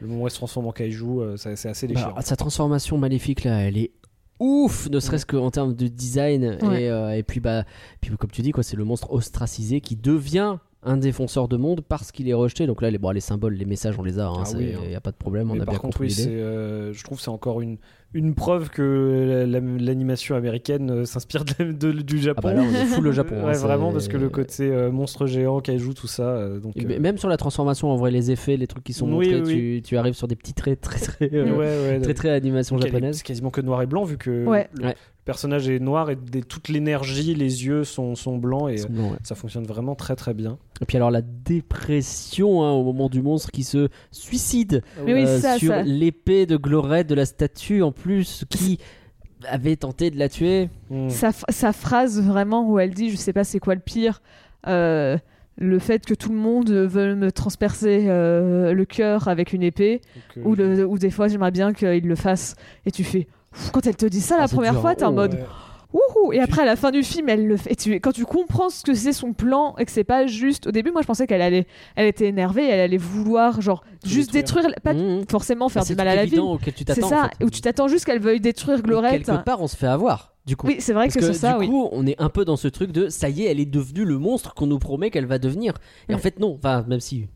le 0.00 0.06
moment 0.06 0.22
où 0.22 0.26
elle 0.26 0.30
se 0.30 0.36
transforme 0.36 0.66
en 0.66 0.72
kaiju, 0.72 1.04
euh, 1.20 1.36
c'est 1.38 1.66
assez 1.68 1.86
déchirant. 1.86 2.12
Bah, 2.14 2.22
sa 2.22 2.36
transformation 2.36 2.98
maléfique 2.98 3.44
là, 3.44 3.58
elle 3.62 3.78
est 3.78 3.92
ouf, 4.38 4.88
ne 4.90 5.00
serait-ce 5.00 5.26
qu'en 5.26 5.50
termes 5.50 5.74
de 5.74 5.86
design. 5.88 6.58
Ouais. 6.62 6.82
Et, 6.84 6.90
euh, 6.90 7.16
et 7.16 7.22
puis, 7.22 7.40
bah, 7.40 7.64
puis, 8.00 8.10
comme 8.16 8.30
tu 8.30 8.42
dis, 8.42 8.52
quoi, 8.52 8.62
c'est 8.62 8.76
le 8.76 8.84
monstre 8.84 9.10
ostracisé 9.12 9.80
qui 9.80 9.96
devient 9.96 10.56
un 10.82 10.96
défenseur 10.96 11.46
de 11.46 11.56
monde 11.58 11.82
parce 11.86 12.10
qu'il 12.10 12.28
est 12.28 12.32
rejeté. 12.34 12.66
Donc 12.66 12.80
là, 12.80 12.90
les, 12.90 12.96
bon, 12.98 13.10
les 13.10 13.20
symboles, 13.20 13.54
les 13.54 13.66
messages, 13.66 13.98
on 13.98 14.02
les 14.02 14.18
a. 14.18 14.32
Il 14.34 14.40
Ah 14.44 14.50
oui, 14.56 14.72
hein. 14.74 14.88
n'y 14.88 14.94
a 14.94 15.00
pas 15.00 15.10
de 15.10 15.16
problème, 15.16 15.50
on 15.50 15.54
a 15.54 15.58
par 15.58 15.66
bien 15.74 15.78
contre, 15.78 15.98
compris 15.98 16.14
oui, 16.18 16.24
euh, 16.28 16.92
je 16.94 17.04
trouve 17.04 17.18
que 17.18 17.24
c'est 17.24 17.30
encore 17.30 17.60
une, 17.60 17.76
une 18.14 18.34
preuve 18.34 18.70
que 18.70 19.44
la- 19.46 19.60
la- 19.60 19.66
l'animation 19.78 20.36
américaine 20.36 20.90
euh, 20.90 21.04
s'inspire 21.04 21.44
de- 21.44 21.72
de- 21.72 21.92
du 21.92 22.16
Ah 22.16 22.22
Japon. 22.22 22.40
bah 22.42 22.54
là, 22.54 22.62
on 22.62 22.74
est 22.74 22.86
full 22.86 23.04
le 23.04 23.12
Japon. 23.12 23.36
hein, 23.42 23.46
Ouais, 23.48 23.58
vraiment, 23.58 23.92
parce 23.92 24.08
que 24.08 24.16
le 24.16 24.30
côté 24.30 24.70
euh, 24.70 24.90
monstre 24.90 25.26
géant, 25.26 25.60
kaiju, 25.60 25.92
tout 25.92 26.06
ça. 26.06 26.22
euh, 26.28 26.58
donc, 26.60 26.74
euh, 26.78 26.98
Même 26.98 27.18
sur 27.18 27.28
la 27.28 27.36
transformation, 27.36 27.90
en 27.90 27.96
vrai, 27.96 28.10
les 28.10 28.30
effets, 28.30 28.56
les 28.56 28.66
trucs 28.66 28.82
qui 28.84 28.94
sont 28.94 29.06
Oui, 29.12 29.30
montrés, 29.32 29.42
oui, 29.42 29.52
Tu, 29.82 29.82
tu 29.82 29.96
arrives 29.98 30.14
sur 30.14 30.28
des 30.28 30.36
petits 30.36 30.54
traits 30.54 30.80
très 30.80 30.98
très, 30.98 31.30
euh, 31.34 31.52
ouais, 31.56 31.56
ouais, 31.58 32.00
très, 32.02 32.14
très 32.14 32.30
animation 32.30 32.76
donc, 32.76 32.86
japonaise. 32.86 33.16
C'est 33.18 33.24
quasiment 33.24 33.50
que 33.50 33.60
noir 33.60 33.82
et 33.82 33.86
blanc, 33.86 34.04
vu 34.04 34.16
que 34.16 34.46
Ouais. 34.46 34.68
le, 34.72 34.84
Ouais. 34.86 34.94
le 34.94 34.94
personnage 35.30 35.68
est 35.68 35.78
noir 35.78 36.10
et 36.10 36.16
des- 36.16 36.42
toute 36.42 36.68
l'énergie, 36.68 37.34
les 37.34 37.64
yeux 37.66 37.84
sont, 37.84 38.16
sont 38.16 38.36
blancs 38.36 38.68
et 38.68 38.74
Ils 38.74 38.78
sont 38.80 38.88
blancs, 38.90 39.12
ouais. 39.12 39.18
ça 39.22 39.34
fonctionne 39.36 39.64
vraiment 39.64 39.94
très 39.94 40.16
très 40.16 40.34
bien. 40.34 40.58
Et 40.80 40.84
puis 40.86 40.96
alors 40.96 41.10
la 41.12 41.22
dépression 41.22 42.62
hein, 42.64 42.72
au 42.72 42.82
moment 42.84 43.08
du 43.08 43.22
monstre 43.22 43.50
qui 43.50 43.62
se 43.64 43.88
suicide 44.10 44.82
oui, 45.04 45.12
euh, 45.24 45.38
ça, 45.40 45.56
sur 45.58 45.74
l'épée 45.84 46.46
de 46.46 46.56
Glorette 46.56 47.06
de 47.08 47.14
la 47.14 47.26
statue 47.26 47.82
en 47.82 47.92
plus 47.92 48.44
qui 48.50 48.78
avait 49.48 49.76
tenté 49.76 50.10
de 50.10 50.18
la 50.18 50.28
tuer. 50.28 50.68
Mm. 50.90 51.08
sa, 51.10 51.30
sa 51.32 51.72
phrase 51.72 52.20
vraiment 52.22 52.68
où 52.68 52.78
elle 52.78 52.92
dit 52.92 53.10
je 53.10 53.16
sais 53.16 53.32
pas 53.32 53.44
c'est 53.44 53.58
quoi 53.60 53.74
le 53.74 53.80
pire 53.80 54.20
euh, 54.66 55.16
le 55.56 55.78
fait 55.78 56.04
que 56.04 56.14
tout 56.14 56.30
le 56.30 56.38
monde 56.38 56.70
veut 56.70 57.14
me 57.14 57.30
transpercer 57.32 58.06
euh, 58.08 58.72
le 58.72 58.84
cœur 58.84 59.28
avec 59.28 59.52
une 59.52 59.62
épée 59.62 60.00
ou, 60.44 60.54
le, 60.54 60.86
ou 60.86 60.98
des 60.98 61.10
fois 61.10 61.28
j'aimerais 61.28 61.50
bien 61.50 61.72
qu'il 61.72 62.06
le 62.06 62.14
fasse 62.16 62.56
et 62.86 62.90
tu 62.90 63.04
fais 63.04 63.26
quand 63.72 63.86
elle 63.86 63.96
te 63.96 64.06
dit 64.06 64.20
ça 64.20 64.36
Ah, 64.38 64.40
la 64.42 64.46
c'est 64.48 64.54
première 64.54 64.72
dur, 64.72 64.80
fois 64.80 64.94
t'es 64.94 65.04
en 65.04 65.10
oh, 65.10 65.12
mode 65.12 65.34
ouais. 65.34 65.44
wouhou 65.92 66.32
et 66.32 66.40
après 66.40 66.62
à 66.62 66.64
la 66.64 66.76
fin 66.76 66.90
du 66.92 67.02
film 67.02 67.28
elle 67.28 67.46
le 67.48 67.56
fait 67.56 67.72
et 67.72 67.76
tu, 67.76 67.92
quand 68.00 68.12
tu 68.12 68.24
comprends 68.24 68.70
ce 68.70 68.82
que 68.84 68.94
c'est 68.94 69.12
son 69.12 69.32
plan 69.32 69.74
et 69.78 69.84
que 69.84 69.90
c'est 69.90 70.04
pas 70.04 70.26
juste 70.26 70.68
au 70.68 70.70
début 70.70 70.92
moi 70.92 71.02
je 71.02 71.06
pensais 71.08 71.26
qu'elle 71.26 71.42
allait 71.42 71.66
elle 71.96 72.06
était 72.06 72.26
énervée 72.26 72.64
elle 72.68 72.78
allait 72.80 72.96
vouloir 72.96 73.60
genre 73.60 73.82
juste 74.04 74.32
détruire. 74.32 74.66
détruire 74.66 74.80
pas 74.82 74.94
Mmh. 74.94 75.24
forcément 75.28 75.68
faire 75.68 75.82
Bah, 75.82 75.88
du 75.88 75.94
mal 75.96 76.08
à 76.08 76.14
la 76.14 76.24
ville 76.26 76.40
c'est 76.86 77.00
ça 77.02 77.24
en 77.24 77.28
fait. 77.38 77.44
où 77.44 77.50
tu 77.50 77.60
t'attends 77.60 77.88
juste 77.88 78.04
qu'elle 78.04 78.20
veuille 78.20 78.40
détruire 78.40 78.78
Et 78.78 78.82
Glorette 78.82 79.24
quelque 79.24 79.44
part, 79.44 79.60
on 79.60 79.66
se 79.68 79.76
fait 79.76 79.86
avoir. 79.88 80.34
Du 80.46 80.56
coup. 80.56 80.66
oui 80.68 80.76
c'est 80.80 80.92
vrai 80.94 81.06
Parce 81.06 81.16
que, 81.16 81.20
que 81.20 81.26
c'est 81.26 81.34
ça 81.38 81.52
du 81.54 81.58
oui 81.60 81.68
coup, 81.68 81.88
on 81.92 82.06
est 82.06 82.20
un 82.20 82.28
peu 82.30 82.44
dans 82.44 82.56
ce 82.56 82.66
truc 82.68 82.92
de 82.92 83.08
ça 83.08 83.28
y 83.28 83.42
est, 83.42 83.50
elle 83.50 83.60
est 83.60 83.66
devenue 83.66 84.04
le 84.04 84.16
monstre 84.18 84.54
qu'on 84.54 84.66
nous 84.66 84.78
promet 84.78 85.10
qu'elle 85.10 85.26
va 85.26 85.38
devenir. 85.38 85.74
Et 86.08 86.14
en 86.14 86.18
fait, 86.18 86.38
non. 86.40 86.54
Enfin, 86.56 86.84
même 86.88 87.00
si 87.00 87.28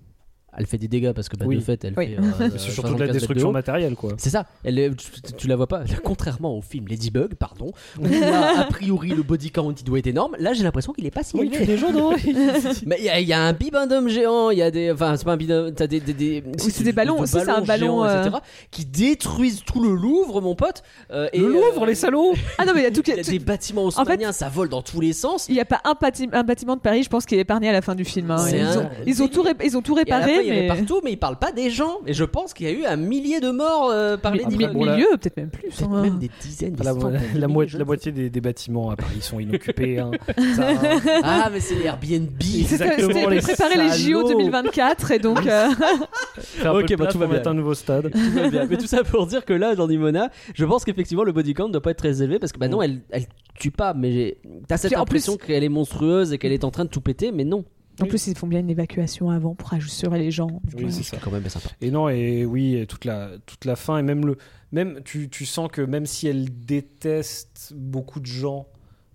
elle 0.57 0.67
fait 0.67 0.79
des 0.79 0.89
dégâts 0.89 1.13
parce 1.13 1.29
que 1.29 1.37
bah, 1.37 1.45
Oui. 1.49 1.57
de 1.57 1.61
fait, 1.61 1.85
elle 1.85 1.95
Oui. 1.97 2.15
fait. 2.17 2.19
euh, 2.45 2.49
C'est 2.53 2.59
surtout 2.59 2.93
de 2.95 2.99
75 2.99 3.01
la 3.07 3.13
destruction 3.13 3.53
matérielle, 3.53 3.95
quoi. 3.97 4.13
C'est 4.19 4.31
ça, 4.31 4.47
elle 4.65 4.79
est- 4.79 4.95
tu, 4.97 5.07
tu 5.37 5.47
la 5.49 5.57
vois 5.57 5.67
pas, 5.67 5.83
contrairement 6.05 6.57
au 6.57 6.63
film 6.63 6.87
Ladybug, 6.89 7.35
pardon, 7.35 7.73
où 8.01 8.05
a 8.07 8.65
priori 8.65 9.09
le 9.11 9.23
body 9.23 9.51
count 9.51 9.73
il 9.79 9.85
doit 9.85 9.99
être 9.99 10.07
énorme, 10.07 10.37
là 10.39 10.53
j'ai 10.53 10.63
l'impression 10.65 10.93
qu'il 10.93 11.07
est 11.07 11.11
pas 11.11 11.23
si 11.23 11.37
Oui, 11.37 11.47
élevé. 11.53 11.67
des 11.67 11.77
gens 11.79 11.89
Mais 12.87 12.97
il 12.99 13.05
y, 13.05 13.09
a- 13.09 13.21
il 13.21 13.29
y 13.29 13.33
a 13.33 13.41
un 13.43 13.53
bibendum 13.53 14.09
géant, 14.09 14.51
il 14.51 14.59
y 14.59 14.63
a 14.63 14.71
des. 14.71 14.91
Enfin, 14.93 15.17
c'est 15.17 15.25
pas 15.25 15.33
un 15.33 15.37
bibendum, 15.37 15.75
t'as 15.75 15.87
des. 15.87 16.01
des, 16.01 16.13
des 16.13 16.43
c'est 16.59 16.85
des 16.85 16.93
ballons, 16.93 17.21
de 17.21 17.27
si, 17.27 17.33
c'est 17.33 17.49
un 17.49 17.61
ballon, 17.61 18.03
géants, 18.03 18.05
euh, 18.05 18.23
etc., 18.23 18.37
qui 18.71 18.85
détruisent 18.85 19.63
tout 19.65 19.83
le 19.83 19.95
Louvre, 19.95 20.41
mon 20.41 20.55
pote. 20.55 20.83
euh, 21.11 21.29
et, 21.33 21.39
Le 21.39 21.49
Louvre, 21.49 21.83
euh, 21.83 21.87
les 21.87 21.95
salauds 21.95 22.35
ah 22.59 22.65
non 22.65 22.73
mais 22.75 22.81
il 22.81 22.85
y 22.85 22.87
a 22.87 22.91
tout, 22.91 23.03
Il 23.07 23.17
y 23.17 23.21
a 23.21 23.23
des 23.23 23.39
bâtiments 23.39 23.85
haussmanniens, 23.85 24.33
ça 24.33 24.49
vole 24.49 24.69
dans 24.69 24.83
tous 24.83 25.01
les 25.01 25.13
sens. 25.13 25.47
Il 25.49 25.55
n'y 25.55 25.61
a 25.61 25.65
pas 25.65 25.81
un, 25.85 25.93
bâti- 25.95 26.29
un 26.33 26.43
bâtiment 26.43 26.77
de 26.77 26.81
Paris, 26.81 27.03
je 27.03 27.09
pense, 27.09 27.27
qui 27.27 27.35
est 27.35 27.39
épargné 27.41 27.69
à 27.69 27.73
la 27.73 27.83
fin 27.83 27.95
du 27.95 28.05
film. 28.05 28.31
hein. 28.31 28.45
Ils, 28.51 28.61
un 28.61 28.79
ont, 28.79 28.89
ils 29.07 29.23
ont 29.23 29.29
tout 29.29 29.43
ré- 29.43 29.53
ils 29.65 29.77
ont 29.77 29.83
réparé, 29.95 30.44
il 30.45 30.49
y 30.49 30.51
avait 30.51 30.61
mais. 30.63 30.67
partout, 30.69 31.01
mais 31.05 31.13
ils 31.13 31.17
parlent 31.19 31.39
pas 31.39 31.53
des 31.53 31.71
gens. 31.71 31.99
Et 32.07 32.15
je 32.15 32.25
pense 32.25 32.55
qu'il 32.55 32.67
y 32.67 32.71
a 32.71 32.73
eu 32.73 32.85
un 32.85 32.97
millier 32.97 33.41
de 33.41 33.51
morts 33.51 33.91
euh, 33.91 34.17
par 34.17 34.35
les 34.35 34.45
Après, 34.45 34.69
bon, 34.69 34.85
là- 34.85 34.95
milieu, 34.97 35.09
peut-être 35.13 35.37
même 35.37 35.51
plus. 35.51 35.69
Peut-être 35.71 35.91
hein. 35.91 36.03
même 36.03 36.19
des 36.19 36.31
dizaines, 36.41 36.75
des 36.75 36.85
la, 36.85 36.93
la, 37.35 37.49
mo- 37.49 37.65
moitié 37.87 38.13
des, 38.13 38.31
des 38.31 38.41
bâtiments 38.41 38.91
à 38.91 38.97
Paris 38.97 39.21
sont 39.21 39.41
inoccupés. 39.41 39.99
hein. 39.99 40.11
Ça, 40.57 40.69
hein. 40.71 41.01
Ah, 41.23 41.51
mais 41.53 41.61
c'est 41.61 41.75
les 41.75 41.85
Airbnb. 41.85 42.31
C'était 42.41 42.85
Exactement, 42.85 43.29
les 43.29 43.41
préparer 43.41 43.77
les 43.77 43.89
JO 43.91 44.23
salauds. 44.27 44.29
2024 44.39 45.11
et 45.13 45.19
donc 45.19 45.47
euh, 45.47 45.69
Ok, 46.73 46.97
bah, 46.97 47.07
tout 47.07 47.19
va 47.19 47.27
mettre 47.27 47.43
bien. 47.43 47.51
un 47.53 47.55
nouveau 47.55 47.75
stade. 47.75 48.11
Tout 48.13 48.31
va 48.35 48.49
bien. 48.49 48.67
Mais 48.69 48.77
tout 48.77 48.87
ça 48.87 49.03
pour 49.05 49.27
dire 49.27 49.45
que 49.45 49.53
là, 49.53 49.75
dans 49.75 49.89
Nimona, 49.89 50.31
je 50.55 50.65
pense 50.65 50.85
qu'effectivement 50.85 51.25
le 51.25 51.33
body 51.33 51.55
count 51.55 51.69
doit 51.69 51.83
pas 51.83 51.91
être 51.91 51.99
très 51.99 52.23
élevé 52.23 52.39
parce 52.39 52.53
que 52.53 52.59
bah 52.59 52.69
non, 52.69 52.83
elle, 52.83 53.01
elle 53.11 53.25
tue 53.59 53.71
pas, 53.71 53.95
mais 53.95 54.13
j'ai- 54.13 54.39
t'as 54.69 54.77
cette 54.77 54.97
impression 54.97 55.37
qu'elle 55.37 55.65
est 55.65 55.69
monstrueuse 55.69 56.33
et 56.33 56.39
qu'elle 56.39 56.53
est 56.53 56.65
en 56.65 56.71
train 56.71 56.85
de 56.85 56.91
tout 56.91 57.01
péter, 57.01 57.33
mais 57.33 57.45
non. 57.45 57.65
En 58.01 58.07
plus 58.07 58.27
ils 58.27 58.37
font 58.37 58.47
bien 58.47 58.61
une 58.61 58.71
évacuation 58.71 59.31
avant 59.31 59.55
pour 59.55 59.69
rassurer 59.69 60.19
les 60.19 60.31
gens. 60.31 60.61
Oui, 60.77 60.87
c'est 60.91 61.03
ça. 61.03 61.17
quand 61.23 61.31
même 61.31 61.49
sympa. 61.49 61.69
Et 61.81 61.91
non, 61.91 62.09
et 62.09 62.45
oui, 62.45 62.77
et 62.77 62.87
toute 62.87 63.05
la, 63.05 63.31
toute 63.47 63.65
la 63.65 63.77
fin, 63.77 63.99
et 63.99 64.03
même 64.03 64.27
le. 64.27 64.37
Même, 64.73 65.01
tu, 65.05 65.29
tu 65.29 65.47
sens 65.47 65.69
que 65.71 65.81
même 65.83 66.05
si 66.07 66.27
elle 66.27 66.49
déteste 66.67 67.73
beaucoup 67.77 68.19
de 68.21 68.27
gens, 68.27 68.67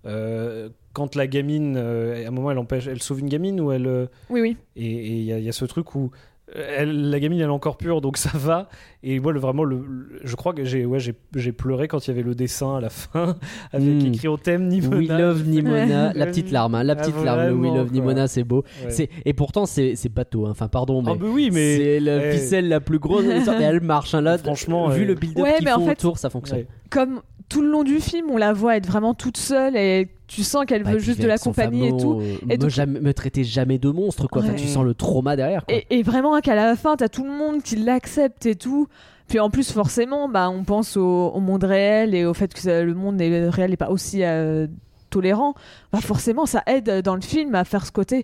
euh, 0.05 0.69
quand 0.93 1.15
la 1.15 1.27
gamine, 1.27 1.75
euh, 1.77 2.23
à 2.23 2.27
un 2.27 2.32
moment, 2.32 2.51
elle 2.51 2.57
empêche, 2.57 2.88
elle 2.88 3.01
sauve 3.01 3.19
une 3.19 3.27
gamine 3.30 3.59
ou 3.59 3.71
elle. 3.71 3.86
euh, 3.88 4.05
Oui 4.30 4.39
oui. 4.41 4.57
et 4.77 4.86
et 4.86 5.11
il 5.17 5.23
y, 5.23 5.43
y 5.43 5.49
a 5.49 5.51
ce 5.51 5.65
truc 5.65 5.95
où 5.95 6.05
euh, 6.05 6.09
elle, 6.56 7.10
la 7.10 7.20
gamine 7.20 7.39
elle 7.39 7.45
est 7.45 7.50
encore 7.50 7.78
pure 7.78 8.02
donc 8.02 8.18
ça 8.18 8.32
va 8.34 8.70
et 9.04 9.20
moi 9.20 9.32
le, 9.32 9.39
vraiment 9.39 9.64
le, 9.64 9.78
le- 9.88 10.20
je 10.24 10.36
crois 10.36 10.54
que 10.54 10.64
j'ai 10.66 10.86
ouais, 10.86 11.00
j'ai 11.00 11.52
pleuré 11.52 11.88
quand 11.88 12.06
il 12.06 12.10
y 12.10 12.14
avait 12.14 12.24
le 12.24 12.36
dessin 12.36 12.76
à 12.78 12.82
la 12.82 12.89
fin 12.89 13.36
avec 13.72 13.88
Mm. 13.88 14.06
écrit 14.14 14.28
au 14.28 14.38
thème 14.38 14.68
Nimona 14.68 14.97
We 14.97 15.10
love 15.10 15.47
Nimona, 15.47 16.08
Ouais. 16.08 16.14
la 16.16 16.26
petite 16.26 16.52
larme, 16.52 16.76
hein, 16.76 16.84
la 16.84 16.93
Ah, 16.93 16.95
petite 16.97 17.24
larme, 17.24 17.47
le 17.47 17.54
We 17.54 17.72
love 17.74 17.88
quoi. 17.88 17.93
Nimona, 17.93 18.28
c'est 18.28 18.43
beau. 18.43 18.64
Ouais. 18.84 18.89
C'est 18.91 19.10
et 19.26 19.34
pourtant 19.34 19.66
c'est 19.66 19.95
c'est 19.95 20.10
bateau, 20.10 20.45
hein. 20.45 20.52
enfin 20.52 20.68
pardon, 20.68 21.02
mais 21.02 21.12
ah 21.12 21.16
bah 21.16 21.28
oui 21.30 21.50
mais 21.54 21.78
c'est 21.78 22.00
la 22.00 22.26
eh. 22.28 22.32
ficelle 22.32 22.68
la 22.68 22.80
plus 22.80 23.00
grosse 23.00 23.26
mais 23.26 23.41
elle 23.64 23.82
marche 23.82 24.14
hein, 24.14 24.22
là. 24.22 24.38
Franchement, 24.38 24.88
vu 24.89 25.02
ouais. 25.02 25.08
le 25.08 25.16
build-up 25.16 25.43
Ouais, 25.43 25.56
qu'ils 25.60 25.70
en 25.70 25.76
font 25.80 25.86
fait- 25.86 25.91
autour, 25.91 26.18
ça 26.18 26.30
fonctionne. 26.30 26.60
Ouais. 26.60 26.68
Comme 26.89 27.22
tout 27.50 27.62
le 27.62 27.70
long 27.70 27.84
du 27.84 28.00
film, 28.00 28.28
on 28.30 28.38
la 28.38 28.54
voit 28.54 28.78
être 28.78 28.86
vraiment 28.88 29.14
toute 29.14 29.38
seule 29.38 29.76
et 29.76 30.08
tu 30.28 30.43
sens 30.43 30.66
qu'elle 30.66 30.84
Bah, 30.84 30.91
veut 30.91 31.00
juste 31.00 31.20
de 31.20 31.28
la 31.28 31.38
compagnie 31.39 31.88
et 31.88 31.97
tout. 31.97 32.20
euh, 32.22 32.36
Et 32.43 32.54
me, 32.54 32.58
donc- 32.58 32.70
jamais, 32.70 33.00
me 33.00 33.14
traiter 33.14 33.43
jamais 33.43 33.80
de 33.80 33.89
monstre 33.89 34.28
quoi. 34.28 34.43
Enfin, 34.43 34.54
tu 34.54 34.68
sens 34.68 34.84
le 34.86 34.93
trauma 34.93 35.36
derrière 35.36 35.66
quoi. 35.66 35.76
Et, 35.76 35.86
et 35.89 36.04
vraiment 36.04 36.39
qu'à 36.41 36.54
la 36.56 36.76
fin, 36.76 36.95
t'as 36.95 37.10
tout 37.10 37.24
le 37.24 37.32
monde 37.32 37.64
qui 37.64 37.76
l'accepte 37.76 38.45
et 38.45 38.56
tout. 38.56 38.88
Puis 39.28 39.39
en 39.39 39.50
plus, 39.50 39.72
forcément, 39.72 40.30
bah, 40.30 40.50
on 40.50 40.64
pense 40.64 40.97
au, 40.97 41.30
au 41.30 41.39
monde 41.39 41.64
réel 41.64 42.14
et 42.16 42.26
au 42.26 42.34
fait 42.34 42.54
que 42.54 42.60
ça- 42.60 42.84
le 42.84 42.93
monde 42.93 43.20
est- 43.22 43.50
réel 43.50 43.72
n'est 43.72 43.78
pas 43.78 43.89
aussi 43.89 44.24
euh, 44.24 44.68
tolérant. 45.10 45.56
Bah, 45.91 46.00
forcément, 46.02 46.45
ça 46.45 46.62
aide 46.68 47.02
dans 47.04 47.16
le 47.16 47.22
film 47.22 47.56
à 47.56 47.64
faire 47.64 47.86
ce 47.86 47.91
côté. 47.91 48.24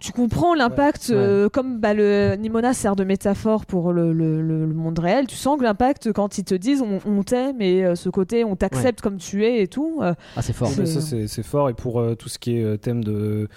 Tu 0.00 0.12
comprends 0.12 0.54
l'impact, 0.54 1.06
Ouais. 1.08 1.16
euh, 1.16 1.48
comme 1.48 1.78
bah, 1.80 1.92
le 1.92 2.36
Nimona 2.36 2.72
sert 2.72 2.94
de 2.94 3.02
métaphore 3.04 3.66
pour 3.66 3.92
le, 3.92 4.12
le- 4.12 4.40
le- 4.40 4.64
le 4.66 4.74
monde 4.74 4.98
réel. 4.98 5.26
Tu 5.26 5.34
sens 5.34 5.58
que 5.58 5.64
l'impact, 5.64 6.12
quand 6.12 6.38
ils 6.38 6.44
te 6.44 6.54
disent 6.54 6.82
on, 6.82 6.98
on 7.04 7.22
t'aime 7.24 7.60
et 7.60 7.84
euh, 7.84 7.94
ce 7.96 8.08
côté 8.08 8.44
on 8.44 8.54
t'accepte 8.54 9.00
comme 9.00 9.16
tu 9.16 9.44
es 9.44 9.60
et 9.62 9.66
tout, 9.66 9.98
euh, 10.00 10.14
Ah 10.36 10.42
c'est 10.42 10.52
fort. 10.52 10.68
C'est- 10.68 10.86
ça 10.86 11.00
c'est 11.00 11.26
c'est 11.26 11.42
fort 11.42 11.68
et 11.68 11.74
pour 11.74 11.98
euh, 12.00 12.14
tout 12.14 12.28
ce 12.28 12.38
qui 12.38 12.58
est 12.58 12.62
euh, 12.62 12.76
thème 12.76 13.02
de 13.02 13.48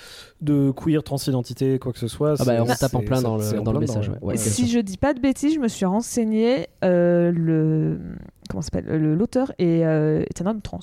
de 0.41 0.71
queer 0.71 1.03
transidentité 1.03 1.77
quoi 1.77 1.93
que 1.93 1.99
ce 1.99 2.07
soit 2.07 2.33
Ah 2.39 2.43
bah, 2.45 2.53
on 2.61 2.65
c'est- 2.65 2.77
tape 2.79 2.95
en 2.95 3.01
plein 3.01 3.17
ça- 3.17 3.21
dans 3.23 3.37
le- 3.37 3.43
c'est 3.43 3.57
en 3.59 3.63
dans 3.63 3.71
le 3.73 3.79
plein 3.79 3.87
message, 3.87 4.11
si 4.37 4.67
je 4.67 4.79
dis 4.79 4.97
pas 4.97 5.13
de 5.13 5.19
bêtises, 5.19 5.53
je 5.53 5.59
me 5.59 5.67
suis 5.67 5.85
renseigné. 5.85 6.67
euh, 6.83 7.31
le 7.31 7.99
comment 8.49 8.61
s'appelle 8.63 8.85
le- 8.85 9.15
L'auteur 9.15 9.51
est, 9.59 9.85
euh, 9.85 10.23
est 10.23 10.41
un 10.41 10.47
homme 10.47 10.61
trans. 10.61 10.79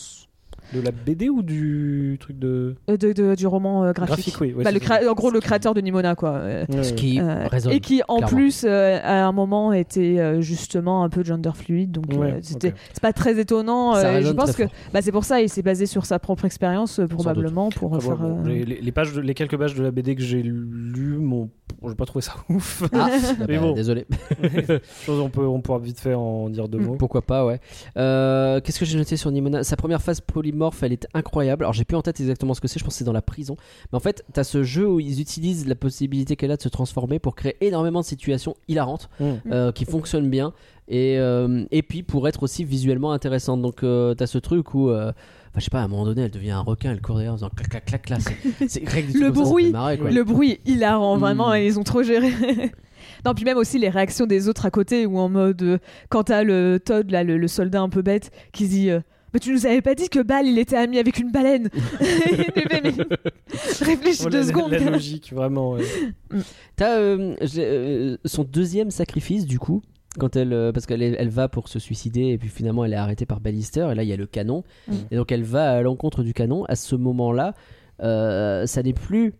De 0.74 0.80
la 0.80 0.90
BD 0.90 1.28
ou 1.30 1.42
du 1.42 2.16
truc 2.20 2.38
de 2.38 2.74
Euh, 2.90 2.96
de- 2.96 3.12
de- 3.12 3.34
du 3.34 3.46
roman 3.46 3.84
euh, 3.84 3.92
graphique. 3.92 4.16
graphique 4.16 4.40
oui 4.40 4.52
ouais, 4.52 4.64
Bah, 4.64 4.70
le 4.70 4.78
c'est- 4.78 4.84
cré- 4.84 5.08
en 5.08 5.14
gros, 5.14 5.30
le 5.30 5.40
créateur 5.40 5.72
de 5.74 5.80
Nimona, 5.80 6.14
quoi. 6.14 6.30
euh, 6.34 6.64
Ce 6.82 6.92
qui 6.92 7.20
euh, 7.20 7.46
résonne. 7.48 7.72
et 7.72 7.80
qui, 7.80 8.02
en 8.08 8.16
clairement. 8.18 8.36
plus, 8.36 8.64
euh, 8.64 8.98
à 9.02 9.24
un 9.26 9.32
moment, 9.32 9.72
était 9.72 10.18
euh, 10.18 10.40
justement 10.40 11.04
un 11.04 11.08
peu 11.08 11.24
gender 11.24 11.50
fluide. 11.54 11.90
Donc, 11.92 12.06
Ouais, 12.18 12.32
euh, 12.32 12.38
c'était 12.42 12.74
c'est 12.92 13.00
pas 13.02 13.12
très 13.12 13.38
étonnant. 13.40 13.94
Euh, 13.96 14.20
je 14.22 14.32
pense 14.32 14.52
très 14.52 14.66
que 14.66 14.72
bah, 14.92 15.00
c'est 15.02 15.12
pour 15.12 15.24
ça, 15.24 15.40
il 15.40 15.48
s'est 15.48 15.62
basé 15.62 15.86
sur 15.86 16.04
sa 16.06 16.18
propre 16.18 16.44
expérience, 16.44 16.98
euh, 17.00 17.06
probablement, 17.06 17.68
pour 17.70 17.94
Ah, 17.96 18.00
faire. 18.00 18.16
bon, 18.16 18.44
euh, 18.44 18.48
les, 18.48 18.64
les- 18.64 18.80
les 18.80 18.92
pages 18.92 19.12
de- 19.12 19.20
les 19.20 19.34
quelques 19.34 19.56
pages 19.56 19.74
de 19.74 19.82
la 19.82 19.90
BD 19.90 20.14
que 20.14 20.22
j'ai 20.22 20.42
lues 20.42 21.18
m'ont 21.18 21.50
j'ai 21.86 21.94
pas 21.94 22.06
trouvé 22.06 22.22
ça 22.22 22.34
ouf 22.48 22.82
Ah, 22.92 23.08
Mais 23.46 23.56
bah, 23.56 23.60
bon. 23.60 23.72
désolé. 23.72 24.06
chose 25.04 25.20
on 25.20 25.30
peut 25.30 25.46
on 25.46 25.60
pourra 25.60 25.78
vite 25.78 26.00
fait 26.00 26.14
en 26.14 26.48
dire 26.48 26.68
deux 26.68 26.78
Mm. 26.78 26.84
mots 26.86 26.96
Pourquoi 26.96 27.22
pas, 27.22 27.44
ouais. 27.46 27.60
Euh, 27.96 28.60
Qu'est-ce 28.60 28.78
que 28.78 28.84
j'ai 28.84 28.98
noté 28.98 29.16
sur 29.16 29.30
Nimona? 29.30 29.64
Sa 29.64 29.76
première 29.76 30.02
phase 30.02 30.20
polymorphe, 30.20 30.82
elle 30.82 30.92
est 30.92 31.06
incroyable. 31.14 31.64
Alors, 31.64 31.72
j'ai 31.72 31.84
plus 31.84 31.96
en 31.96 32.02
tête 32.02 32.20
exactement 32.20 32.54
ce 32.54 32.60
que 32.60 32.68
c'est, 32.68 32.78
je 32.78 32.84
pense 32.84 32.94
que 32.94 32.98
c'est 32.98 33.04
dans 33.04 33.12
la 33.12 33.22
prison. 33.22 33.56
Mais 33.92 33.96
en 33.96 34.00
fait, 34.00 34.24
t'as 34.32 34.44
ce 34.44 34.62
jeu 34.62 34.88
où 34.88 35.00
ils 35.00 35.20
utilisent 35.20 35.66
la 35.68 35.74
possibilité 35.74 36.36
qu'elle 36.36 36.50
a 36.50 36.56
de 36.56 36.62
se 36.62 36.68
transformer 36.68 37.18
pour 37.18 37.34
créer 37.36 37.56
énormément 37.60 38.00
de 38.00 38.04
situations 38.06 38.54
hilarantes 38.68 39.08
Mm. 39.20 39.24
euh, 39.52 39.72
qui 39.72 39.84
fonctionnent 39.84 40.30
bien. 40.30 40.52
Et, 40.88 41.18
euh, 41.18 41.64
et 41.70 41.82
puis 41.82 42.02
pour 42.02 42.26
être 42.28 42.42
aussi 42.42 42.64
visuellement 42.64 43.12
intéressante. 43.12 43.60
Donc 43.62 43.80
t'as 44.16 44.26
ce 44.26 44.38
truc 44.38 44.74
où, 44.74 44.90
je 45.58 45.64
sais 45.64 45.70
pas, 45.70 45.80
à 45.80 45.84
un 45.84 45.88
moment 45.88 46.04
donné, 46.04 46.22
elle 46.22 46.30
devient 46.30 46.50
un 46.52 46.60
requin, 46.60 46.92
elle 46.92 47.00
court 47.00 47.16
derrière 47.16 47.32
en 47.34 47.36
faisant 47.36 47.50
clac 47.50 47.84
clac 47.84 48.02
clac. 48.02 48.20
C'est- 48.68 48.80
des 49.12 49.18
Le 49.18 49.30
bruit, 49.30 49.70
marrer, 49.70 49.98
quoi. 49.98 50.10
Le 50.10 50.24
bruit 50.24 50.60
hilarant, 50.66 51.16
Mm. 51.16 51.20
vraiment, 51.20 51.54
et 51.54 51.66
ils 51.66 51.78
ont 51.78 51.84
trop 51.84 52.02
géré. 52.02 52.30
non, 53.24 53.34
puis 53.34 53.44
même 53.44 53.56
aussi 53.58 53.78
les 53.78 53.88
réactions 53.88 54.26
des 54.26 54.48
autres 54.48 54.66
à 54.66 54.70
côté, 54.70 55.06
ou 55.06 55.18
en 55.18 55.28
mode, 55.28 55.62
euh, 55.62 55.78
quand 56.08 56.24
t'as 56.24 56.42
le 56.42 56.78
Todd, 56.84 57.10
là, 57.10 57.24
le, 57.24 57.38
le 57.38 57.48
soldat 57.48 57.80
un 57.80 57.88
peu 57.88 58.02
bête, 58.02 58.30
qui 58.52 58.64
se 58.66 58.70
dit. 58.70 58.90
euh, 58.90 59.00
mais 59.34 59.40
tu 59.40 59.52
nous 59.52 59.66
avais 59.66 59.82
pas 59.82 59.94
dit 59.94 60.08
que 60.08 60.20
Bal 60.20 60.46
il 60.46 60.58
était 60.58 60.76
ami 60.76 60.98
avec 60.98 61.18
une 61.18 61.30
baleine? 61.30 61.68
Réfléchis 63.80 64.22
Oh, 64.26 64.30
deux 64.30 64.38
la, 64.38 64.44
secondes. 64.44 64.70
la 64.72 64.90
logique, 64.90 65.32
vraiment. 65.34 65.72
ouais. 65.72 65.84
T'as 66.76 66.96
euh, 66.98 67.34
euh, 67.58 68.16
son 68.24 68.44
deuxième 68.44 68.90
sacrifice 68.90 69.46
du 69.46 69.58
coup. 69.58 69.82
Quand 70.18 70.36
elle, 70.36 70.52
euh, 70.52 70.72
parce 70.72 70.86
qu'elle 70.86 71.02
elle 71.02 71.28
va 71.28 71.48
pour 71.48 71.68
se 71.68 71.78
suicider 71.78 72.28
et 72.28 72.38
puis 72.38 72.48
finalement 72.48 72.84
elle 72.84 72.92
est 72.94 72.96
arrêtée 72.96 73.26
par 73.26 73.40
Ballister 73.40 73.88
et 73.92 73.94
là 73.94 74.02
il 74.02 74.08
y 74.08 74.12
a 74.12 74.16
le 74.16 74.26
canon 74.26 74.64
Mm. 74.88 74.92
et 75.10 75.16
donc 75.16 75.30
elle 75.32 75.42
va 75.44 75.72
à 75.76 75.82
l'encontre 75.82 76.22
du 76.22 76.32
canon. 76.32 76.64
À 76.64 76.76
ce 76.76 76.96
moment-là, 76.96 77.54
euh, 78.02 78.64
ça 78.66 78.82
n'est 78.82 78.94
plus, 78.94 79.34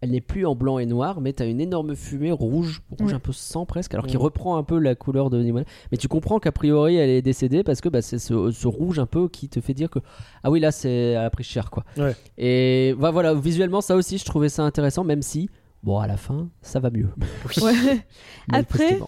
elle 0.00 0.10
n'est 0.12 0.22
plus 0.22 0.46
en 0.46 0.54
blanc 0.54 0.78
et 0.78 0.86
noir, 0.86 1.20
mais 1.20 1.34
t'as 1.34 1.46
une 1.46 1.60
énorme 1.60 1.94
fumée 1.94 2.32
rouge, 2.32 2.82
rouge 2.98 3.12
un 3.12 3.18
peu 3.18 3.32
sang 3.32 3.66
presque, 3.66 3.92
alors 3.92 4.06
qui 4.06 4.16
Mm. 4.16 4.20
reprend 4.20 4.56
un 4.56 4.62
peu 4.62 4.78
la 4.78 4.94
couleur 4.94 5.28
de 5.28 5.40
Nimona. 5.42 5.66
Mais 5.92 5.98
tu 5.98 6.08
comprends 6.08 6.38
qu'a 6.40 6.50
priori 6.50 6.96
elle 6.96 7.10
est 7.10 7.22
décédée 7.22 7.62
parce 7.62 7.82
que 7.82 7.90
bah, 7.90 8.00
c'est 8.00 8.18
ce, 8.18 8.50
ce 8.50 8.66
rouge 8.66 8.98
un 8.98 9.06
peu 9.06 9.28
qui 9.28 9.48
te 9.50 9.60
fait 9.60 9.74
dire 9.74 9.90
que 9.90 9.98
ah 10.42 10.50
oui 10.50 10.60
là 10.60 10.72
c'est 10.72 10.90
elle 10.90 11.16
a 11.18 11.30
pris 11.30 11.44
cher 11.44 11.70
quoi. 11.70 11.84
Ouais. 11.98 12.16
Et 12.38 12.94
bah, 12.98 13.10
voilà 13.10 13.34
visuellement 13.34 13.82
ça 13.82 13.96
aussi 13.96 14.16
je 14.16 14.24
trouvais 14.24 14.48
ça 14.48 14.62
intéressant 14.62 15.04
même 15.04 15.20
si 15.22 15.50
bon 15.82 15.98
à 15.98 16.06
la 16.06 16.16
fin 16.16 16.48
ça 16.62 16.80
va 16.80 16.90
mieux. 16.90 17.10
Ouais. 17.62 17.74
Après. 18.52 18.98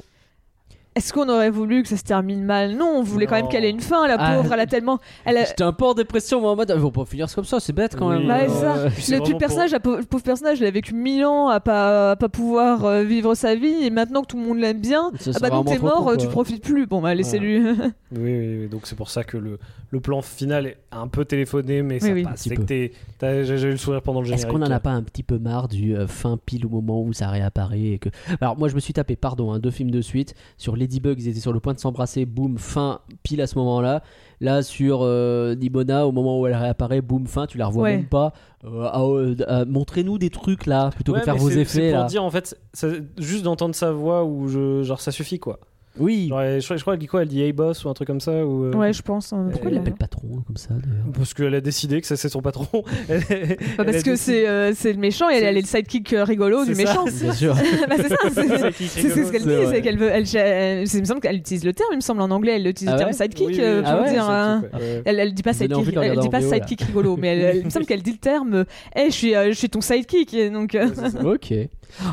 Est-ce 0.94 1.12
qu'on 1.14 1.26
aurait 1.30 1.48
voulu 1.48 1.82
que 1.82 1.88
ça 1.88 1.96
se 1.96 2.02
termine 2.02 2.44
mal? 2.44 2.76
Non, 2.76 2.96
on 2.96 3.02
voulait 3.02 3.24
quand 3.26 3.36
même 3.36 3.48
qu'elle 3.48 3.64
ait 3.64 3.70
une 3.70 3.80
fin, 3.80 4.06
la 4.06 4.16
Ah. 4.18 4.36
pauvre. 4.36 4.52
Elle 4.52 4.60
a 4.60 4.66
tellement. 4.66 4.98
Elle 5.24 5.38
a- 5.38 5.44
J'étais 5.46 5.62
un 5.62 5.72
peu 5.72 5.86
en 5.86 5.94
dépression, 5.94 6.40
moi 6.42 6.50
en 6.50 6.56
mode, 6.56 6.70
ah, 6.70 6.74
ils 6.74 6.80
vont 6.80 6.90
pas 6.90 7.06
finir 7.06 7.34
comme 7.34 7.44
ça, 7.46 7.60
c'est 7.60 7.72
bête 7.72 7.96
quand 7.96 8.10
Oui. 8.10 8.18
même. 8.18 8.28
Bah, 8.28 8.40
Euh, 8.42 8.90
ça. 8.90 9.14
Le 9.16 9.20
petit 9.22 9.34
personnage, 9.34 9.70
pour- 9.70 9.74
la 9.76 9.80
pauvre, 9.80 9.96
le 9.98 10.04
pauvre 10.04 10.22
personnage, 10.22 10.58
il 10.60 10.66
a 10.66 10.70
vécu 10.70 10.94
mille 10.94 11.24
ans 11.24 11.48
à 11.48 11.60
pas, 11.60 12.10
à 12.10 12.16
pas 12.16 12.28
pouvoir 12.28 12.84
euh, 12.84 13.04
vivre 13.04 13.34
sa 13.34 13.54
vie, 13.54 13.84
et 13.84 13.88
maintenant 13.90 14.20
que 14.20 14.26
tout 14.26 14.36
le 14.36 14.42
monde 14.44 14.58
l'aime 14.58 14.80
bien, 14.80 15.10
Ça, 15.18 15.30
ah 15.34 15.38
bah 15.40 15.48
donc 15.48 15.66
t'es 15.68 15.78
mort, 15.78 16.04
con, 16.04 16.10
euh, 16.10 16.16
tu 16.16 16.28
profites 16.28 16.62
plus. 16.62 16.86
Bon 16.86 17.00
bah 17.00 17.14
laissez-lui. 17.14 17.62
Oui, 18.14 18.20
oui, 18.20 18.58
oui, 18.64 18.68
donc 18.68 18.82
c'est 18.86 18.94
pour 18.96 19.08
ça 19.08 19.24
que 19.24 19.38
le, 19.38 19.58
le 19.90 20.00
plan 20.00 20.20
final 20.20 20.66
est 20.66 20.76
un 20.90 21.08
peu 21.08 21.24
téléphoné, 21.24 21.80
mais 21.80 21.98
ça 21.98 22.08
Oui, 22.12 22.24
passe. 22.24 22.46
J'ai 22.46 23.62
eu 23.68 23.70
le 23.70 23.76
sourire 23.78 24.02
pendant 24.02 24.20
le 24.20 24.26
Est-ce 24.26 24.42
générique. 24.42 24.58
qu'on 24.58 24.62
en 24.66 24.70
a 24.70 24.80
pas 24.80 24.90
un 24.90 25.02
petit 25.02 25.22
peu 25.22 25.38
marre 25.38 25.68
du 25.68 25.96
euh, 25.96 26.06
fin 26.06 26.36
pile 26.44 26.66
au 26.66 26.68
moment 26.68 27.02
où 27.02 27.12
ça 27.14 27.28
réapparaît 27.28 27.80
et 27.80 27.98
que... 27.98 28.10
Alors 28.42 28.58
moi 28.58 28.68
je 28.68 28.74
me 28.74 28.80
suis 28.80 28.92
tapé, 28.92 29.16
pardon, 29.16 29.52
hein, 29.52 29.58
deux 29.58 29.70
films 29.70 29.90
de 29.90 30.02
suite. 30.02 30.34
Sur 30.58 30.76
Ladybug, 30.82 31.18
ils 31.20 31.28
étaient 31.28 31.40
sur 31.40 31.52
le 31.52 31.60
point 31.60 31.72
de 31.74 31.78
s'embrasser, 31.78 32.24
boum, 32.26 32.58
fin, 32.58 33.00
pile 33.22 33.40
à 33.40 33.46
ce 33.46 33.56
moment-là. 33.58 34.02
Là 34.40 34.62
sur 34.62 35.00
euh, 35.02 35.54
Nimona, 35.54 36.06
au 36.06 36.12
moment 36.12 36.40
où 36.40 36.46
elle 36.46 36.54
réapparaît, 36.54 37.00
boum, 37.00 37.26
fin, 37.26 37.46
tu 37.46 37.58
la 37.58 37.66
revois 37.66 37.84
Ouais. 37.84 37.96
même 37.96 38.06
pas. 38.06 38.32
Euh, 38.64 38.88
ah, 38.92 39.00
euh, 39.02 39.34
euh, 39.48 39.64
Montrez-nous 39.68 40.18
des 40.18 40.30
trucs 40.30 40.66
là, 40.66 40.90
plutôt 40.90 41.12
Ouais, 41.12 41.20
que 41.20 41.24
de 41.24 41.30
faire 41.30 41.36
vos 41.36 41.48
effets 41.50 41.64
C'est 41.64 41.90
pour 41.90 42.00
là. 42.00 42.04
dire 42.06 42.24
en 42.24 42.30
fait, 42.30 42.56
ça- 42.72 42.88
juste 43.18 43.44
d'entendre 43.44 43.74
sa 43.74 43.92
voix 43.92 44.24
ou 44.24 44.48
je, 44.48 44.82
genre 44.82 45.00
ça 45.00 45.12
suffit 45.12 45.38
quoi. 45.38 45.58
Oui, 45.98 46.28
Genre, 46.28 46.40
elle- 46.40 46.60
je, 46.60 46.64
crois- 46.66 46.76
je 46.78 46.80
crois 46.82 46.94
qu'elle 46.94 47.00
dit 47.00 47.06
quoi? 47.06 47.22
Elle 47.22 47.28
dit 47.28 47.42
Hey 47.42 47.52
boss 47.52 47.84
ou 47.84 47.88
un 47.90 47.92
truc 47.94 48.06
comme 48.06 48.20
ça 48.20 48.46
ou, 48.46 48.64
euh, 48.64 48.72
ouais, 48.72 48.92
je 48.94 49.02
pense. 49.02 49.32
hein. 49.32 49.48
pourquoi 49.50 49.70
Euh, 49.70 49.74
l'appelle 49.74 49.92
patron 49.94 50.42
comme 50.46 50.56
ça 50.56 50.70
d'ailleurs 50.70 51.04
Parce 51.14 51.34
qu'elle 51.34 51.54
a 51.54 51.60
décidé 51.60 52.00
que 52.00 52.06
ça 52.06 52.16
c'est 52.16 52.30
son 52.30 52.40
patron. 52.40 52.66
Elle- 53.10 53.20
Bah, 53.28 53.34
elle 53.78 53.84
parce 53.84 54.02
que 54.02 54.16
c'est 54.16 54.48
euh, 54.48 54.72
c'est 54.74 54.92
le 54.94 54.98
méchant 54.98 55.28
et 55.28 55.34
elle, 55.34 55.44
elle 55.44 55.56
est 55.58 55.60
le 55.60 55.66
sidekick 55.66 56.12
euh, 56.14 56.24
rigolo 56.24 56.64
du 56.64 56.74
C'est 56.74 56.86
ça. 56.86 56.92
méchant. 57.04 57.04
Bien 57.22 57.32
sûr. 57.34 57.54
bah, 57.88 57.96
c'est 57.98 58.08
ça, 58.08 58.16
c'est 58.32 58.48
C'est 58.48 58.72
qui 58.72 58.88
c'est- 58.88 59.00
c'est 59.10 59.24
ce 59.24 59.32
qu'elle 59.32 59.42
c'est 59.42 59.60
dit, 59.60 59.66
c'est 59.70 59.82
qu'elle 59.82 59.98
veut. 59.98 60.08
Elle, 60.10 60.24
elle- 60.36 60.88
c'est- 60.88 60.96
il 60.98 61.00
me 61.02 61.06
semble 61.06 61.20
qu'elle 61.20 61.36
utilise 61.36 61.64
le 61.64 61.72
terme, 61.74 61.90
il 61.92 61.96
me 61.96 62.00
semble 62.00 62.22
en 62.22 62.30
anglais, 62.30 62.52
elle 62.56 62.66
utilise 62.66 62.88
Ah 62.88 62.92
le 62.92 62.98
terme 62.98 63.10
ouais? 63.10 63.16
sidekick 63.16 63.46
Oui, 63.48 63.54
oui, 63.58 63.60
euh, 63.62 63.76
oui, 63.76 63.82
pour 63.82 63.90
Ah 63.92 64.02
ouais, 64.02 64.10
dire. 64.10 64.70
ouais. 64.80 65.02
Elle, 65.04 65.20
elle 65.20 65.34
dit 65.34 65.42
pas 65.42 65.52
sidekick, 65.52 65.86
de 65.94 66.00
le 66.00 66.02
elle 66.06 66.18
dit 66.20 66.28
pas 66.30 66.40
sidekick 66.40 66.80
rigolo, 66.82 67.16
mais 67.18 67.28
elle, 67.28 67.40
elle- 67.40 67.56
il 67.58 67.64
me 67.66 67.70
semble 67.70 67.84
qu'elle 67.84 68.02
dit 68.02 68.12
le 68.12 68.16
terme. 68.18 68.64
Eh, 68.96 69.06
je 69.06 69.10
suis, 69.10 69.34
euh, 69.34 69.48
je 69.48 69.58
suis 69.58 69.68
ton 69.68 69.82
sidekick, 69.82 70.32
et 70.32 70.48
donc. 70.48 70.72
Ouais. 70.72 70.86
Ok. 71.34 71.52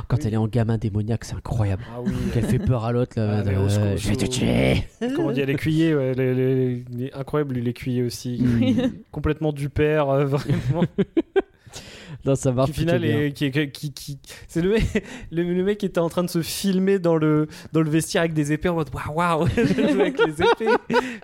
Quand 0.07 0.25
elle 0.25 0.33
est 0.33 0.37
en 0.37 0.47
gamin 0.47 0.77
démoniaque, 0.77 1.23
c'est 1.25 1.35
incroyable. 1.35 1.83
Ah 1.95 2.01
oui. 2.03 2.11
Qu'elle 2.33 2.45
fait 2.45 2.59
peur 2.59 2.85
à 2.85 2.91
l'autre 2.91 3.13
là. 3.19 3.43
Ah, 3.45 3.69
secours, 3.69 3.97
je 3.97 4.09
vais 4.09 4.15
te 4.15 4.25
tuer. 4.25 4.83
Comment 5.15 5.31
dit 5.31 5.45
l'écuyer 5.45 5.95
ouais, 5.95 6.13
les, 6.13 6.33
les- 6.35 6.85
les- 6.91 7.13
incroyable 7.13 7.55
l'écuyer 7.55 8.03
aussi 8.03 8.43
complètement 9.11 9.53
du 9.53 9.69
père 9.69 10.09
euh, 10.09 10.25
vraiment 10.25 10.83
Non, 12.25 12.35
ça 12.35 12.51
marche. 12.51 12.71
qui 12.71 12.81
final 12.81 12.99
bien. 12.99 13.19
est 13.19 13.31
qui, 13.31 13.49
qui, 13.71 13.93
qui- 13.93 14.19
c'est 14.47 14.61
le 14.61 14.71
mec 14.71 14.83
le, 15.31 15.43
le 15.43 15.63
mec 15.63 15.77
qui 15.77 15.85
était 15.85 15.99
en 15.99 16.09
train 16.09 16.23
de 16.23 16.29
se 16.29 16.41
filmer 16.41 16.99
dans 16.99 17.15
le 17.15 17.47
dans 17.71 17.81
le 17.81 17.89
vestiaire 17.89 18.21
avec 18.23 18.33
des 18.33 18.51
épées 18.51 18.67
en 18.67 18.75
mode 18.75 18.89
waouh 18.93 19.15
waouh 19.15 19.43
avec 19.57 20.17
les 20.25 20.33
épées 20.41 20.73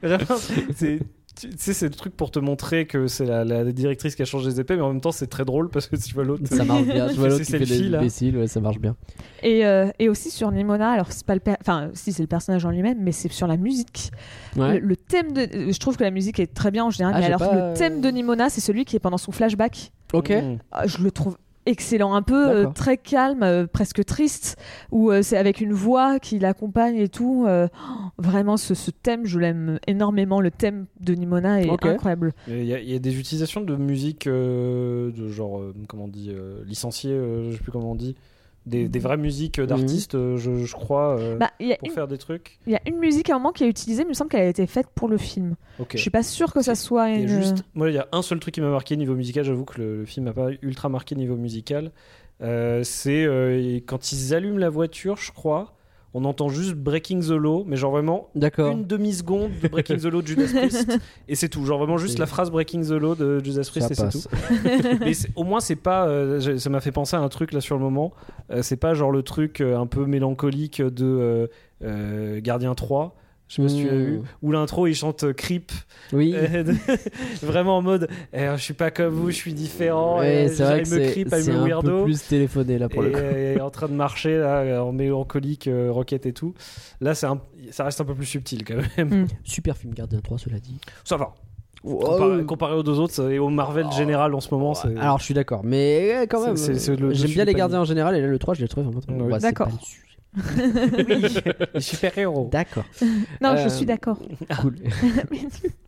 vraiment 0.02 0.40
c'est 0.73 0.99
tu 1.35 1.49
tu 1.49 1.55
sais 1.57 1.73
c'est 1.73 1.85
le 1.87 1.93
truc 1.95 2.15
pour 2.15 2.31
te 2.31 2.39
montrer 2.39 2.85
que 2.87 3.07
c'est 3.07 3.25
la, 3.25 3.43
la 3.43 3.63
directrice 3.71 4.15
qui 4.15 4.21
a 4.21 4.25
changé 4.25 4.47
les 4.49 4.59
épées 4.59 4.75
mais 4.75 4.81
en 4.81 4.91
même 4.93 5.01
temps 5.01 5.11
c'est 5.11 5.27
très 5.27 5.45
drôle 5.45 5.69
parce 5.69 5.87
que 5.87 5.95
tu 5.95 6.13
vois 6.13 6.23
l'autre 6.23 6.43
Ça 6.47 6.63
marche 6.63 6.83
bien. 6.85 7.07
Je 7.13 7.15
vois 7.15 7.27
l'autre 7.29 7.43
qui 7.43 7.51
fait 7.51 7.59
des 7.59 7.89
là. 7.89 7.99
imbéciles, 7.99 8.37
ouais, 8.37 8.47
ça 8.47 8.59
marche 8.61 8.79
bien. 8.79 8.95
Et, 9.43 9.65
euh, 9.65 9.89
et 9.99 10.09
aussi 10.09 10.31
sur 10.31 10.51
Nimona, 10.51 10.91
alors 10.91 11.11
c'est 11.11 11.25
pas 11.25 11.35
le 11.35 11.41
enfin 11.61 11.89
si 11.93 12.13
c'est 12.13 12.23
le 12.23 12.27
personnage 12.27 12.65
en 12.65 12.71
lui-même, 12.71 12.97
mais 13.01 13.11
c'est 13.11 13.31
sur 13.31 13.47
la 13.47 13.57
musique. 13.57 14.11
Ouais. 14.55 14.79
Le, 14.79 14.87
le 14.87 14.95
thème 14.95 15.33
de, 15.33 15.41
euh, 15.41 15.71
je 15.71 15.79
trouve 15.79 15.97
que 15.97 16.03
la 16.03 16.11
musique 16.11 16.39
est 16.39 16.53
très 16.53 16.71
bien 16.71 16.85
en 16.85 16.89
général, 16.89 17.13
Ah, 17.15 17.19
mais 17.19 17.25
alors 17.25 17.39
pas- 17.39 17.69
le 17.71 17.77
thème 17.77 18.01
de 18.01 18.09
Nimona, 18.09 18.49
c'est 18.49 18.61
celui 18.61 18.85
qui 18.85 18.95
est 18.95 18.99
pendant 18.99 19.17
son 19.17 19.31
flashback. 19.31 19.91
Ok. 20.13 20.29
Mmh. 20.29 20.57
Ah, 20.71 20.87
je 20.87 20.99
le 20.99 21.11
trouve 21.11 21.37
excellent, 21.65 22.13
un 22.15 22.21
peu 22.21 22.49
euh, 22.49 22.65
très 22.73 22.97
calme, 22.97 23.43
euh, 23.43 23.67
presque 23.67 24.03
triste, 24.05 24.57
où 24.91 25.11
euh, 25.11 25.21
c'est 25.21 25.37
avec 25.37 25.61
une 25.61 25.73
voix 25.73 26.19
qui 26.19 26.39
l'accompagne 26.39 26.95
et 26.97 27.09
tout. 27.09 27.45
euh, 27.47 27.67
oh, 27.73 27.93
vraiment, 28.17 28.57
ce, 28.57 28.73
ce 28.73 28.91
thème, 28.91 29.25
je 29.25 29.39
l'aime 29.39 29.79
énormément. 29.87 30.41
Le 30.41 30.51
thème 30.51 30.85
de 30.99 31.13
Nimona 31.13 31.61
est 31.63 31.69
Ok. 31.69 31.85
incroyable. 31.85 32.33
Il 32.47 32.63
y, 32.65 32.73
a- 32.73 32.79
il 32.79 32.89
y 32.89 32.95
a 32.95 32.99
des 32.99 33.17
utilisations 33.19 33.61
de 33.61 33.75
musique 33.75 34.27
euh, 34.27 35.11
de 35.11 35.27
genre, 35.29 35.59
euh, 35.59 35.73
comment 35.87 36.05
on 36.05 36.07
dit, 36.07 36.29
euh, 36.31 36.63
licenciées, 36.65 37.11
euh, 37.13 37.51
je 37.51 37.57
sais 37.57 37.63
plus 37.63 37.71
comment 37.71 37.91
on 37.91 37.95
dit, 37.95 38.15
des, 38.65 38.87
des 38.89 38.99
vraies 38.99 39.17
musiques 39.17 39.59
d'artistes, 39.61 40.15
euh, 40.15 40.37
je, 40.37 40.65
je 40.65 40.73
crois, 40.73 41.17
euh, 41.19 41.37
Bah, 41.37 41.51
a 41.59 41.75
pour 41.77 41.87
une- 41.87 41.93
faire 41.93 42.07
des 42.07 42.17
trucs. 42.17 42.57
il 42.65 42.73
y 42.73 42.75
a 42.75 42.81
une 42.87 42.97
musique 42.97 43.29
à 43.29 43.35
un 43.35 43.37
moment 43.37 43.51
qui 43.51 43.63
est 43.63 43.69
utilisée, 43.69 44.03
mais 44.03 44.07
il 44.07 44.09
me 44.09 44.13
semble 44.15 44.31
qu'elle 44.31 44.41
a 44.41 44.47
été 44.49 44.65
faite 44.65 44.87
pour 44.95 45.07
le 45.07 45.17
film. 45.17 45.55
Ok. 45.79 45.91
Je 45.93 45.97
suis 45.99 46.09
pas 46.09 46.23
sûre 46.23 46.51
que 46.53 46.61
ça 46.61 46.73
soit 46.75 47.09
Il 47.09 47.19
y 47.19 47.23
une. 47.23 47.29
a 47.29 47.41
juste, 47.41 47.63
moi, 47.75 47.89
il 47.89 47.95
y 47.95 47.99
a 47.99 48.07
un 48.11 48.21
seul 48.21 48.39
truc 48.39 48.55
qui 48.55 48.61
m'a 48.61 48.69
marqué 48.71 48.97
niveau 48.97 49.13
musical. 49.15 49.43
J'avoue 49.43 49.65
que 49.65 49.79
le, 49.79 49.97
le 49.99 50.05
film 50.05 50.25
m'a 50.25 50.33
pas 50.33 50.49
ultra 50.61 50.89
marqué 50.89 51.15
niveau 51.15 51.35
musical. 51.35 51.91
Euh, 52.41 52.81
c'est 52.83 53.23
euh, 53.25 53.79
quand 53.85 54.11
ils 54.11 54.33
allument 54.33 54.57
la 54.57 54.69
voiture, 54.69 55.17
je 55.17 55.31
crois. 55.31 55.74
On 56.17 56.23
entend 56.23 56.47
juste 56.47 56.75
Breaking 56.75 57.19
the 57.19 57.31
Law, 57.31 57.65
mais 57.67 57.75
genre 57.75 57.91
vraiment 57.91 58.29
une 58.33 58.85
demi-seconde 58.85 59.51
de 59.61 59.67
Breaking 59.67 59.97
the 59.97 60.05
Law 60.05 60.21
de 60.21 60.27
Judas 60.27 60.47
Priest, 60.53 60.87
et 61.27 61.35
c'est 61.35 61.49
tout. 61.49 61.65
Genre 61.65 61.77
vraiment 61.77 61.97
juste 61.97 62.19
la 62.19 62.25
phrase 62.25 62.49
Breaking 62.51 62.83
the 62.83 62.91
Law 62.91 63.15
de 63.15 63.43
Judas 63.43 63.67
Priest, 63.69 63.91
et 63.91 63.95
c'est 63.95 64.07
tout. 64.07 64.23
Mais 65.01 65.11
au 65.35 65.43
moins, 65.43 65.59
c'est 65.59 65.75
pas. 65.75 66.07
euh, 66.07 66.57
ça 66.57 66.69
m'a 66.69 66.79
fait 66.79 66.93
penser 66.93 67.17
à 67.17 67.19
un 67.19 67.27
truc 67.27 67.51
là 67.51 67.59
sur 67.59 67.75
le 67.75 67.81
moment. 67.81 68.13
Euh, 68.49 68.61
c'est 68.61 68.77
pas 68.77 68.93
genre 68.93 69.11
le 69.11 69.23
truc 69.23 69.59
euh, 69.59 69.77
un 69.77 69.87
peu 69.87 70.05
mélancolique 70.05 70.81
de 70.81 71.49
Gardien 71.81 72.75
3. 72.75 73.13
Je 73.47 73.55
sais 73.55 73.61
pas 73.61 73.67
si 73.69 73.81
tu 73.84 73.89
as 73.89 73.93
Mm. 73.93 74.03
vu. 74.05 74.22
Où 74.41 74.51
l'intro, 74.51 74.88
il 74.88 74.95
chante 74.95 75.23
euh, 75.23 75.34
Creep. 75.34 75.72
Oui. 76.13 76.35
Vraiment 77.43 77.77
en 77.77 77.81
mode 77.81 78.07
eh, 78.34 78.47
je 78.55 78.61
suis 78.61 78.73
pas 78.73 78.91
comme 78.91 79.13
vous, 79.13 79.30
je 79.30 79.35
suis 79.35 79.53
différent. 79.53 80.19
Ouais, 80.19 80.45
et 80.45 80.47
c'est 80.49 80.63
vrai 80.63 80.80
I'm 80.80 80.84
que 80.84 80.89
c'est 81.41 81.51
un 81.51 81.63
weirdo. 81.63 81.99
peu 81.99 82.03
plus 82.05 82.27
téléphoné 82.27 82.77
là 82.80 82.89
pour 82.89 83.05
et, 83.05 83.09
le 83.53 83.57
coup. 83.59 83.63
en 83.63 83.69
train 83.69 83.88
de 83.88 83.93
marcher 83.93 84.38
là, 84.38 84.84
en 84.84 84.91
mélancolique, 84.91 85.67
euh, 85.67 85.91
rocket 85.91 86.26
et 86.26 86.34
tout. 86.34 86.53
Là, 87.01 87.13
c'est 87.15 87.27
un- 87.27 87.39
ça 87.72 87.84
reste 87.84 88.01
un 88.01 88.05
peu 88.05 88.15
plus 88.15 88.26
subtil 88.26 88.63
quand 88.65 88.77
même. 88.97 89.27
Super 89.43 89.77
film 89.77 89.93
Gardien 89.93 90.19
3, 90.22 90.38
cela 90.39 90.59
dit. 90.59 90.80
Ça 91.03 91.17
va. 91.17 91.34
Comparé, 91.84 92.43
comparé 92.45 92.73
aux 92.76 92.81
deux 92.84 92.99
autres 92.99 93.30
et 93.30 93.38
au 93.38 93.49
Marvel 93.49 93.85
général 93.91 94.34
en 94.34 94.39
ce 94.39 94.51
moment. 94.51 94.73
Alors 94.99 95.19
je 95.19 95.26
suis 95.26 95.35
d'accord, 95.35 95.61
mais 95.63 96.26
quand 96.30 96.43
même. 96.43 96.57
c'est- 96.57 96.89
euh, 96.89 97.11
J'aime 97.13 97.30
bien 97.31 97.45
les 97.45 97.53
gardiens 97.53 97.81
en 97.81 97.85
général 97.85 98.15
et 98.15 98.22
là 98.22 98.27
le 98.27 98.39
3 98.39 98.55
je 98.55 98.61
l'ai 98.61 98.67
trouvé 98.67 98.88
vraiment. 98.89 99.38
D'accord. 99.38 99.69
Sujet. 100.35 101.43
les 101.73 101.79
super-héros. 101.81 102.49
D'accord. 102.51 102.85
Non, 103.41 103.49
Euh, 103.51 103.57
je 103.63 103.69
suis 103.69 103.85
d'accord. 103.85 104.19
Cool. 104.61 104.75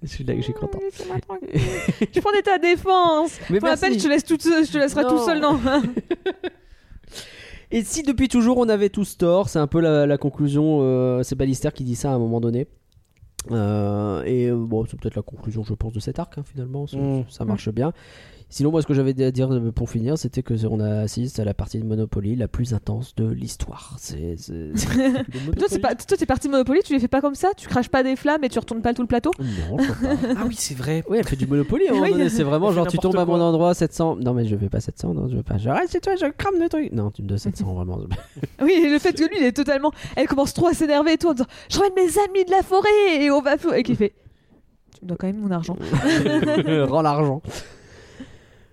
je 0.04 0.08
suis 0.08 0.24
là, 0.24 0.34
je 0.38 0.42
suis 0.42 0.54
content. 0.54 0.80
Je 0.94 2.20
prenais 2.20 2.42
ta 2.42 2.58
défense. 2.58 3.38
Mais 3.50 3.60
Pour 3.60 3.70
merci. 3.70 4.00
je 4.00 4.04
te 4.04 4.08
laisse 4.10 4.24
toute 4.26 4.44
je 4.44 4.72
te 4.72 4.78
laisserai 4.78 5.04
Non. 5.04 5.10
tout 5.10 5.26
seul 5.26 5.40
dans. 5.42 5.60
Et 7.72 7.84
si 7.84 8.04
depuis 8.04 8.30
toujours 8.30 8.58
on 8.58 8.70
avait 8.70 8.90
tous 8.90 9.18
tort, 9.18 9.50
c'est 9.50 9.60
un 9.60 9.68
peu 9.68 9.82
la, 9.82 10.06
la 10.06 10.18
conclusion, 10.18 10.80
euh, 10.82 11.22
c'est 11.24 11.36
Ballister 11.36 11.70
qui 11.74 11.84
dit 11.84 11.96
ça 11.96 12.12
à 12.12 12.14
un 12.14 12.20
moment 12.20 12.40
donné. 12.40 12.68
Euh, 13.52 14.24
et 14.24 14.48
euh, 14.48 14.56
bon, 14.56 14.86
c'est 14.90 14.98
peut-être 15.00 15.16
la 15.16 15.22
conclusion, 15.22 15.64
je 15.64 15.74
pense, 15.74 15.94
de 15.94 16.00
cet 16.00 16.20
arc 16.20 16.38
hein, 16.38 16.44
finalement. 16.46 16.86
Mm. 16.92 17.24
ça 17.30 17.44
marche 17.46 17.70
bien. 17.70 17.92
Sinon, 18.50 18.72
moi, 18.72 18.82
ce 18.82 18.88
que 18.88 18.94
j'avais 18.94 19.22
à 19.26 19.32
dire 19.32 19.54
euh, 19.54 19.72
pour 19.74 19.90
finir, 19.90 20.18
c'était 20.18 20.42
que 20.42 20.54
on 20.68 20.80
assiste 20.80 21.38
à 21.40 21.44
la 21.44 21.54
partie 21.54 21.80
de 21.80 21.84
Monopoly 21.86 22.38
la 22.38 22.48
plus 22.48 22.74
intense 22.74 23.14
de 23.16 23.28
l'histoire. 23.28 23.96
C'est. 24.00 24.36
Toi, 25.58 25.68
c'est 25.68 25.80
pas, 25.80 25.96
toi, 25.96 26.16
t'es 26.18 26.26
parti 26.26 26.48
Monopoly, 26.48 26.80
tu 26.86 26.94
les 26.94 27.00
fais 27.00 27.10
pas 27.10 27.20
comme 27.20 27.36
ça? 27.36 27.50
Tu 27.58 27.68
craches 27.68 27.90
pas 27.90 28.04
des 28.04 28.16
flammes 28.16 28.44
et 28.46 28.50
tu 28.50 28.58
retournes 28.58 28.82
pas 28.82 28.94
tout 28.94 29.02
le 29.02 29.08
plateau? 29.08 29.32
Non, 29.40 29.78
je 29.78 29.92
crois 29.92 30.16
pas. 30.16 30.16
Ah 30.38 30.44
oui, 30.48 30.56
c'est 30.58 30.76
vrai. 30.76 31.04
Oui, 31.10 31.18
elle 31.20 31.28
fait 31.28 31.36
du 31.36 31.46
Monopoly 31.46 31.88
à 31.88 31.92
un 31.92 31.94
moment 31.96 32.06
Oui. 32.06 32.12
donné. 32.14 32.30
C'est 32.30 32.44
vraiment 32.44 32.72
genre 32.72 32.88
tu 32.88 32.98
tombes 32.98 33.18
à 33.18 33.26
mon 33.26 33.40
endroit 33.42 33.74
700. 33.74 34.16
Non, 34.18 34.34
mais 34.34 34.46
je 34.46 34.56
vais 34.56 34.70
pas 34.70 34.80
700. 34.80 35.14
Non, 35.14 35.28
je 35.28 35.36
vais 35.36 35.44
pas. 35.44 35.58
Je 35.58 35.70
reste 35.70 35.92
chez 35.92 36.00
toi, 36.00 36.16
je 36.16 36.28
crame 36.28 36.60
le 36.60 36.70
truc. 36.70 36.92
Non, 36.94 37.12
tu 37.12 37.24
me 37.24 37.28
donnes 37.28 37.38
700 37.38 37.74
vraiment. 37.74 38.00
Oui, 38.62 38.72
et 38.72 38.90
le 38.90 38.98
fait 39.00 39.12
que 39.14 39.24
lui, 39.26 39.38
il 39.42 39.44
est 39.46 39.52
totalement. 39.52 39.92
Elle 40.16 40.28
commence 40.28 40.54
trop 40.54 40.68
à 40.68 40.74
s'énerver 40.74 41.14
et 41.14 41.18
tout 41.18 41.28
en 41.28 41.34
disant 41.34 41.48
Je 41.70 41.78
ramène 41.80 41.94
mes 41.96 42.18
amis 42.30 42.46
de 42.46 42.52
la 42.52 42.64
forêt 42.64 42.88
et 43.20 43.30
on 43.30 43.42
va. 43.42 43.56
Et 43.76 43.84
qui 43.84 43.96
fait 43.96 44.14
Tu 44.98 45.04
me 45.04 45.10
dois 45.10 45.18
quand 45.18 45.28
même 45.28 45.40
mon 45.42 45.52
argent. 45.52 45.76
Rends 46.88 47.02
l'argent. 47.02 47.42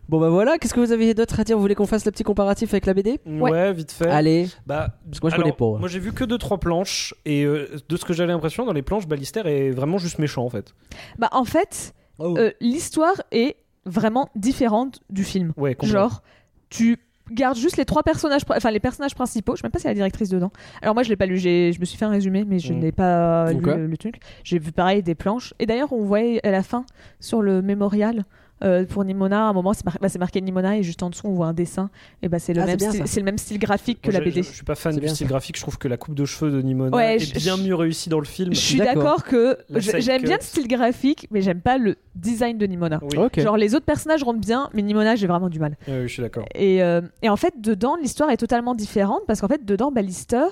Bon 0.09 0.20
bah 0.20 0.28
voilà, 0.28 0.59
qu'est-ce 0.59 0.74
que 0.74 0.81
vous 0.81 0.93
avez 0.93 1.14
d'autre 1.14 1.40
à 1.40 1.44
dire? 1.44 1.56
Vous 1.56 1.62
voulez 1.62 1.74
qu'on 1.74 1.86
fasse 1.86 2.05
le 2.05 2.10
petit 2.12 2.24
comparatif 2.24 2.72
avec 2.74 2.85
la 2.86 2.93
BD 2.94 3.20
Ouais, 3.26 3.72
vite 3.72 3.90
fait. 3.93 4.09
Allez, 4.09 4.48
Bah, 4.66 4.97
Parce 5.06 5.20
que 5.20 5.24
moi, 5.26 5.31
je 5.31 5.35
alors, 5.36 5.44
connais 5.47 5.56
pas, 5.56 5.66
ouais. 5.66 5.78
Moi 5.81 5.89
j'ai 5.89 5.98
vu 5.98 6.12
que 6.12 6.24
deux 6.24 6.39
trois 6.39 6.59
planches 6.59 7.14
et 7.24 7.44
euh, 7.44 7.68
de 7.89 7.97
ce 7.97 8.05
que 8.05 8.12
j'avais 8.12 8.32
l'impression 8.32 8.66
dans 8.66 8.72
les 8.72 8.82
planches, 8.82 9.06
Ballister 9.06 9.40
est 9.47 9.70
vraiment 9.70 9.98
juste 9.98 10.18
méchant 10.18 10.44
en 10.44 10.51
fait. 10.51 10.74
Bah, 11.18 11.28
en 11.32 11.44
fait, 11.44 11.94
euh, 12.20 12.51
l'histoire 12.60 13.14
est 13.32 13.56
vraiment 13.86 14.28
différente 14.36 15.01
du 15.10 15.24
film. 15.24 15.52
Ouais, 15.56 15.74
complètement. 15.74 16.01
Genre, 16.09 16.22
tu 16.70 16.98
gardes 17.31 17.56
juste 17.56 17.78
les 17.78 17.86
trois 17.86 18.02
personnages, 18.02 18.43
enfin 18.51 18.70
les 18.70 18.81
personnages 18.81 19.14
principaux. 19.14 19.56
Je 19.56 19.62
sais 19.62 19.66
même 19.66 19.72
pas 19.72 19.78
si 19.78 19.85
y 19.86 19.89
a 19.89 19.90
la 19.90 19.94
directrice 19.94 20.28
dedans. 20.28 20.52
Alors 20.82 20.93
moi, 20.94 21.02
je 21.02 21.09
l'ai 21.09 21.16
pas 21.16 21.24
lu. 21.26 21.39
j'ai- 21.39 21.72
Je 21.72 21.81
me 21.81 21.86
suis 21.86 21.97
fait 21.97 22.05
un 22.05 22.10
résumé, 22.10 22.44
mais 22.47 22.59
je 22.59 22.74
Mm. 22.74 22.78
n'ai 22.78 22.93
pas 22.93 23.51
lu 23.52 23.60
le, 23.60 23.86
le 23.86 23.97
truc. 23.97 24.16
J'ai 24.43 24.59
vu 24.59 24.70
pareil 24.72 25.02
des 25.02 25.14
planches. 25.14 25.55
Et 25.59 25.64
d'ailleurs, 25.66 25.93
on 25.94 26.02
voyait 26.05 26.47
à 26.47 26.51
la 26.51 26.62
fin 26.62 26.85
sur 27.20 27.40
le 27.40 27.62
mémorial. 27.62 28.24
Euh, 28.62 28.85
pour 28.85 29.05
Nimona, 29.05 29.47
à 29.47 29.51
un 29.51 29.52
moment, 29.52 29.72
c'est 29.74 29.85
mar- 29.85 29.98
bah, 30.01 30.09
c'est 30.09 30.18
marqué 30.18 30.40
Nimona 30.40 30.78
et 30.78 30.82
juste 30.82 31.02
en 31.02 31.10
dessous, 31.10 31.26
on 31.26 31.32
voit 31.35 31.47
un 31.48 31.52
dessin. 31.52 31.90
Et 32.22 32.28
bah, 32.28 32.39
c'est 32.39 32.55
le, 32.55 32.62
Ah, 32.62 32.66
même 32.66 32.78
style- 32.78 32.93
ça. 33.01 33.06
c'est 33.06 33.20
le 33.20 33.24
même 33.24 33.36
style 33.39 33.59
graphique 33.59 34.01
que 34.01 34.10
Moi, 34.10 34.18
la 34.20 34.24
BD. 34.24 34.43
Je, 34.43 34.48
je 34.48 34.55
suis 34.55 34.64
pas 34.64 34.74
fan 34.76 34.94
du 34.94 35.01
bien, 35.01 35.12
style 35.12 35.26
ça. 35.26 35.31
graphique. 35.31 35.56
Je 35.56 35.62
trouve 35.62 35.76
que 35.76 35.89
la 35.89 35.97
coupe 35.97 36.14
de 36.14 36.24
cheveux 36.24 36.51
de 36.51 36.62
Nimona 36.62 36.97
Ouais, 36.97 37.16
est 37.16 37.18
je- 37.18 37.35
bien 37.39 37.56
je- 37.56 37.62
mieux 37.62 37.74
réussie 37.74 38.09
dans 38.09 38.20
le 38.20 38.24
film. 38.26 38.55
Je 38.55 38.60
suis 38.60 38.78
D'accord. 38.78 39.24
que 39.24 39.59
j'aime 39.76 40.22
bien 40.22 40.36
le 40.36 40.43
style 40.43 40.68
graphique, 40.68 41.26
mais 41.31 41.43
j'aime 41.43 41.60
pas 41.60 41.78
le 41.78 41.97
design 42.14 42.56
de 42.56 42.66
Nimona. 42.66 43.01
Oui, 43.02 43.18
ok. 43.18 43.40
Genre 43.40 43.56
les 43.56 43.74
autres 43.74 43.86
personnages 43.86 44.22
rentrent 44.22 44.40
bien, 44.40 44.70
mais 44.72 44.82
Nimona 44.82 45.16
j'ai 45.16 45.26
vraiment 45.26 45.48
du 45.48 45.59
mal. 45.59 45.76
Ouais, 45.89 46.01
oui, 46.02 46.09
je 46.09 46.12
suis 46.12 46.22
d'accord. 46.22 46.44
Et, 46.55 46.82
euh, 46.82 47.01
et 47.22 47.28
en 47.28 47.36
fait, 47.36 47.55
dedans, 47.60 47.97
l'histoire 47.97 48.31
est 48.31 48.36
totalement 48.36 48.74
différente 48.74 49.20
parce 49.26 49.40
qu'en 49.40 49.48
fait, 49.48 49.64
dedans, 49.64 49.90
Ballister, 49.93 50.47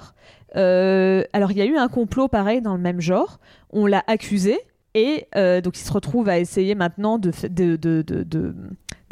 euh, 0.57 1.23
alors 1.33 1.53
il 1.53 1.59
y 1.59 1.63
a 1.63 1.67
eu 1.67 1.77
un 1.77 1.89
complot 1.89 2.29
pareil 2.29 2.61
dans 2.61 2.75
le 2.75 2.81
même 2.81 3.01
genre. 3.01 3.39
On 3.71 3.87
l'a 3.87 4.03
accusé 4.07 4.59
et 4.95 5.27
euh, 5.37 5.61
donc 5.61 5.79
il 5.79 5.85
se 5.85 5.93
retrouve 5.93 6.29
à 6.29 6.39
essayer 6.39 6.75
maintenant 6.75 7.19
de, 7.19 7.31
de, 7.49 7.77
de, 7.77 8.03
de, 8.03 8.23
de- 8.23 8.55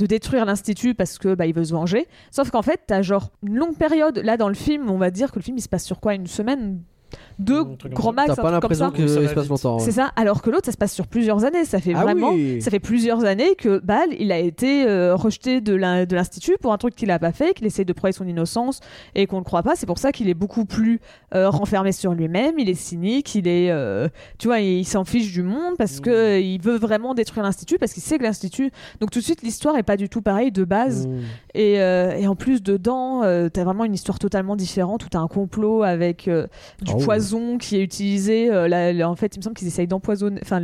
détruire 0.07 0.45
l'institut 0.45 0.95
parce 0.95 1.19
que 1.19 1.35
bah, 1.35 1.47
veut 1.55 1.65
se 1.65 1.73
venger. 1.73 2.07
Sauf 2.31 2.51
qu'en 2.51 2.63
fait, 2.63 2.81
t'as 2.87 3.03
genre 3.03 3.31
une 3.43 3.57
longue 3.57 3.77
période. 3.77 4.19
Là, 4.19 4.37
dans 4.37 4.49
le 4.49 4.55
film, 4.55 4.91
on 4.91 4.99
va 4.99 5.11
dire 5.11 5.31
que 5.33 5.39
le 5.39 5.43
film 5.43 5.59
il 5.59 5.63
se 5.63 5.69
passe 5.69 5.85
sur 5.85 6.01
quoi? 6.01 6.15
Une 6.15 6.27
semaine? 6.27 6.83
Deux, 7.39 7.61
Un 7.61 7.65
truc 7.65 7.81
comme 7.83 7.93
grand 7.93 8.11
ça. 8.11 8.15
max, 8.17 8.35
T'as 8.37 8.43
pas 8.43 8.51
l'impression 8.51 8.93
Oui, 8.97 9.09
ça 9.09 9.15
se 9.15 9.35
passe 9.35 9.43
vite. 9.45 9.51
longtemps. 9.51 9.77
ouais. 9.79 9.83
C'est 9.85 9.93
ça. 9.93 10.11
Alors 10.17 10.43
que 10.43 10.51
l'autre, 10.51 10.67
ça 10.67 10.73
se 10.73 10.77
passe 10.77 10.93
sur 10.93 11.07
plusieurs 11.07 11.45
années. 11.45 11.65
Ça 11.65 11.81
fait 11.81 11.93
Ah 11.95 12.03
vraiment. 12.03 12.33
oui. 12.33 12.61
Ça 12.61 12.71
fait 12.71 12.81
plusieurs 12.81 13.25
années 13.25 13.55
que 13.57 13.79
Bal, 13.79 14.09
il 14.19 14.31
a 14.33 14.39
été 14.39 14.87
euh, 14.87 15.15
rejeté 15.15 15.61
de 15.61 15.75
l'in- 15.75 16.05
de 16.05 16.15
l'institut 16.15 16.57
pour 16.61 16.73
un 16.73 16.79
truc 16.79 16.95
qu'il 16.95 17.11
a 17.11 17.19
pas 17.19 17.33
fait, 17.33 17.55
qu'il 17.55 17.67
essaie 17.67 17.85
de 17.85 17.93
prouver 17.93 18.13
son 18.13 18.27
innocence 18.27 18.81
et 19.15 19.27
qu'on 19.27 19.39
ne 19.39 19.45
croit 19.45 19.63
pas. 19.63 19.75
C'est 19.77 19.87
pour 19.87 19.99
ça 19.99 20.13
qu'il 20.13 20.29
est 20.29 20.35
beaucoup 20.35 20.65
plus 20.67 21.01
euh, 21.35 21.49
renfermé 21.51 21.93
sur 21.93 22.13
lui-même. 22.13 22.59
Il 22.59 22.69
est 22.69 22.75
cynique. 22.75 23.35
Il 23.35 23.49
est, 23.49 23.71
euh, 23.71 24.09
tu 24.39 24.49
vois, 24.49 24.61
il, 24.61 24.85
s'en 24.85 25.05
fiche 25.05 25.33
du 25.33 25.43
monde 25.43 25.77
parce 25.79 25.99
Mmh. 25.99 26.03
que 26.03 26.41
il 26.41 26.61
veut 26.61 26.77
vraiment 26.79 27.15
détruire 27.15 27.45
l'institut 27.45 27.79
parce 27.79 27.93
qu'il 27.93 28.03
sait 28.03 28.19
que 28.19 28.23
l'institut. 28.23 28.71
Donc 29.01 29.11
tout 29.11 29.19
de 29.21 29.25
suite, 29.25 29.43
l'histoire 29.43 29.77
est 29.77 29.83
pas 29.83 29.97
du 29.97 30.09
tout 30.09 30.23
pareille 30.23 30.53
de 30.53 30.65
base. 30.65 31.07
Mm. 31.07 31.19
Et, 31.55 31.81
euh, 31.81 32.13
et 32.17 32.27
en 32.27 32.35
plus, 32.37 32.63
dedans, 32.63 33.23
euh, 33.23 33.49
t'as 33.49 33.65
vraiment 33.65 33.85
une 33.85 33.95
histoire 33.95 34.19
totalement 34.19 34.57
différente 34.57 35.05
où 35.05 35.09
t'as 35.09 35.19
un 35.21 35.27
complot 35.29 35.83
avec 35.83 36.29
euh, 36.29 36.47
du 36.83 36.93
Ah. 36.95 37.00
Poison 37.05 37.59
qui 37.59 37.77
est 37.77 37.83
utilisé. 37.83 38.51
euh, 38.51 38.69
la- 38.69 38.93
la- 38.93 39.09
en 39.11 39.17
fait, 39.17 39.37
il 39.37 39.39
me 39.41 39.43
semble 39.43 39.57
qu'ils 39.57 39.69
essayent 39.69 39.87
d'empoisonner. 39.87 40.41
Enfin, 40.43 40.61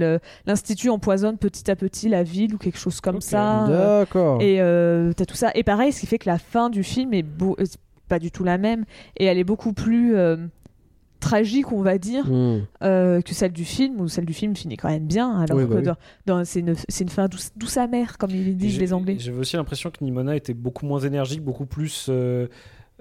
l'institut 0.47 0.89
empoisonne 0.91 1.39
petit 1.39 1.71
à 1.71 1.77
petit 1.77 2.09
la 2.09 2.23
ville 2.23 2.55
ou 2.55 2.59
quelque 2.59 2.79
chose 2.79 3.01
comme 3.01 3.21
ça. 3.21 3.67
D'accord. 3.69 4.41
et 4.43 4.61
euh, 4.61 5.13
t'as 5.15 5.25
tout 5.25 5.37
ça. 5.37 5.51
Et 5.55 5.63
pareil, 5.63 5.93
ce 5.93 6.01
qui 6.01 6.07
fait 6.07 6.19
que 6.19 6.29
la 6.29 6.39
fin 6.39 6.71
du 6.71 6.83
film 6.83 7.13
est 7.15 7.23
beau- 7.23 7.57
euh, 7.61 7.65
pas 8.09 8.19
du 8.19 8.31
tout 8.31 8.45
la 8.45 8.59
même. 8.59 8.85
Et 9.17 9.25
elle 9.25 9.39
est 9.39 9.45
beaucoup 9.45 9.73
plus 9.73 10.15
euh, 10.17 10.37
tragique, 11.19 11.73
on 11.73 11.81
va 11.83 11.99
dire, 11.99 12.27
Mm. 12.27 12.61
euh, 12.85 13.21
que 13.23 13.35
celle 13.35 13.53
du 13.53 13.65
film, 13.65 14.01
où 14.01 14.07
celle 14.09 14.27
du 14.27 14.35
film 14.35 14.55
finit 14.55 14.77
quand 14.77 14.89
même 14.91 15.07
bien. 15.07 15.41
Alors 15.41 15.59
Oui, 15.59 15.65
que 15.67 15.81
bah 15.83 15.97
oui. 16.29 16.43
c'est 16.45 16.61
une, 16.61 17.09
fin 17.09 17.27
douce, 17.27 17.51
douce 17.57 17.77
amère, 17.79 18.19
comme 18.19 18.31
ils 18.31 18.57
disent 18.57 18.79
les 18.79 18.93
Anglais. 18.93 19.17
J'avais 19.19 19.39
aussi 19.39 19.57
l'impression 19.57 19.91
que 19.91 20.05
Nimona 20.05 20.37
était 20.37 20.55
beaucoup 20.55 20.87
moins 20.87 21.01
énergique, 21.01 21.43
beaucoup 21.43 21.67
plus, 21.67 22.07
euh, 22.11 22.47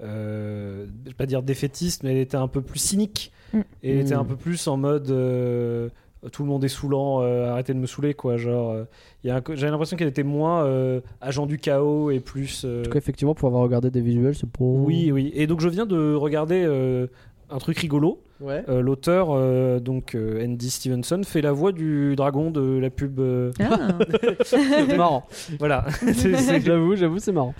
euh, 0.02 0.86
je 1.04 1.10
vais 1.10 1.14
pas 1.14 1.26
dire 1.26 1.42
défaitiste, 1.42 2.02
mais 2.02 2.12
elle 2.12 2.18
était 2.18 2.36
un 2.36 2.48
peu 2.48 2.60
plus 2.62 2.78
cynique. 2.78 3.32
Mm. 3.52 3.60
Et 3.82 3.92
elle 3.94 4.00
était 4.00 4.14
Mm. 4.16 4.20
un 4.20 4.24
peu 4.24 4.36
plus 4.36 4.66
en 4.68 4.76
mode 4.76 5.10
euh, 5.10 5.88
tout 6.32 6.42
le 6.42 6.48
monde 6.48 6.64
est 6.64 6.68
saoulant, 6.68 7.22
euh, 7.22 7.50
arrêtez 7.50 7.72
de 7.72 7.78
me 7.78 7.86
saouler, 7.86 8.12
quoi. 8.14 8.36
Genre, 8.36 8.72
euh, 8.72 8.84
j'avais 9.24 9.70
l'impression 9.70 9.96
qu'elle 9.96 10.08
était 10.08 10.22
moins 10.24 10.64
euh, 10.64 11.00
agent 11.20 11.46
du 11.46 11.58
chaos 11.58 12.10
et 12.10 12.20
plus. 12.20 12.62
euh, 12.64 12.80
En 12.80 12.84
tout 12.84 12.90
cas, 12.90 12.98
effectivement, 12.98 13.34
pour 13.34 13.48
avoir 13.48 13.62
regardé 13.62 13.90
des 13.90 14.00
visuels, 14.00 14.34
c'est 14.34 14.50
pas. 14.50 14.64
oui, 14.64 15.12
oui. 15.12 15.30
Et 15.34 15.46
donc 15.46 15.60
je 15.60 15.68
viens 15.68 15.86
de 15.86 16.14
regarder 16.14 16.64
euh, 16.66 17.06
un 17.50 17.58
truc 17.58 17.78
rigolo. 17.78 18.20
Ouais. 18.40 18.64
Euh, 18.68 18.82
L'auteur, 18.82 19.28
euh, 19.30 19.80
donc 19.80 20.14
euh, 20.14 20.44
Andy 20.44 20.68
Stevenson, 20.70 21.22
fait 21.24 21.40
la 21.40 21.52
voix 21.52 21.72
du 21.72 22.14
dragon 22.16 22.50
de 22.50 22.78
la 22.78 22.90
pub. 22.90 23.18
euh, 23.18 23.50
Ah. 23.60 23.96
c'est 24.44 24.96
marrant. 24.96 25.26
voilà. 25.58 25.86
C'est- 26.00 26.36
c'est- 26.36 26.60
J'avoue, 26.60 26.96
j'avoue, 26.96 27.18
c'est 27.18 27.32
marrant. 27.32 27.54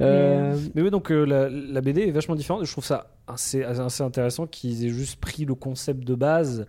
Euh, 0.00 0.56
Mais 0.74 0.82
oui, 0.82 0.90
donc 0.90 1.10
euh, 1.10 1.24
la, 1.24 1.48
la 1.48 1.80
BD 1.80 2.02
est 2.02 2.10
vachement 2.12 2.36
différente. 2.36 2.64
Je 2.64 2.70
trouve 2.70 2.84
ça 2.84 3.10
assez, 3.26 3.64
assez 3.64 4.02
intéressant 4.02 4.46
qu'ils 4.46 4.84
aient 4.86 4.90
juste 4.90 5.20
pris 5.20 5.44
le 5.44 5.54
concept 5.54 6.04
de 6.04 6.14
base 6.14 6.66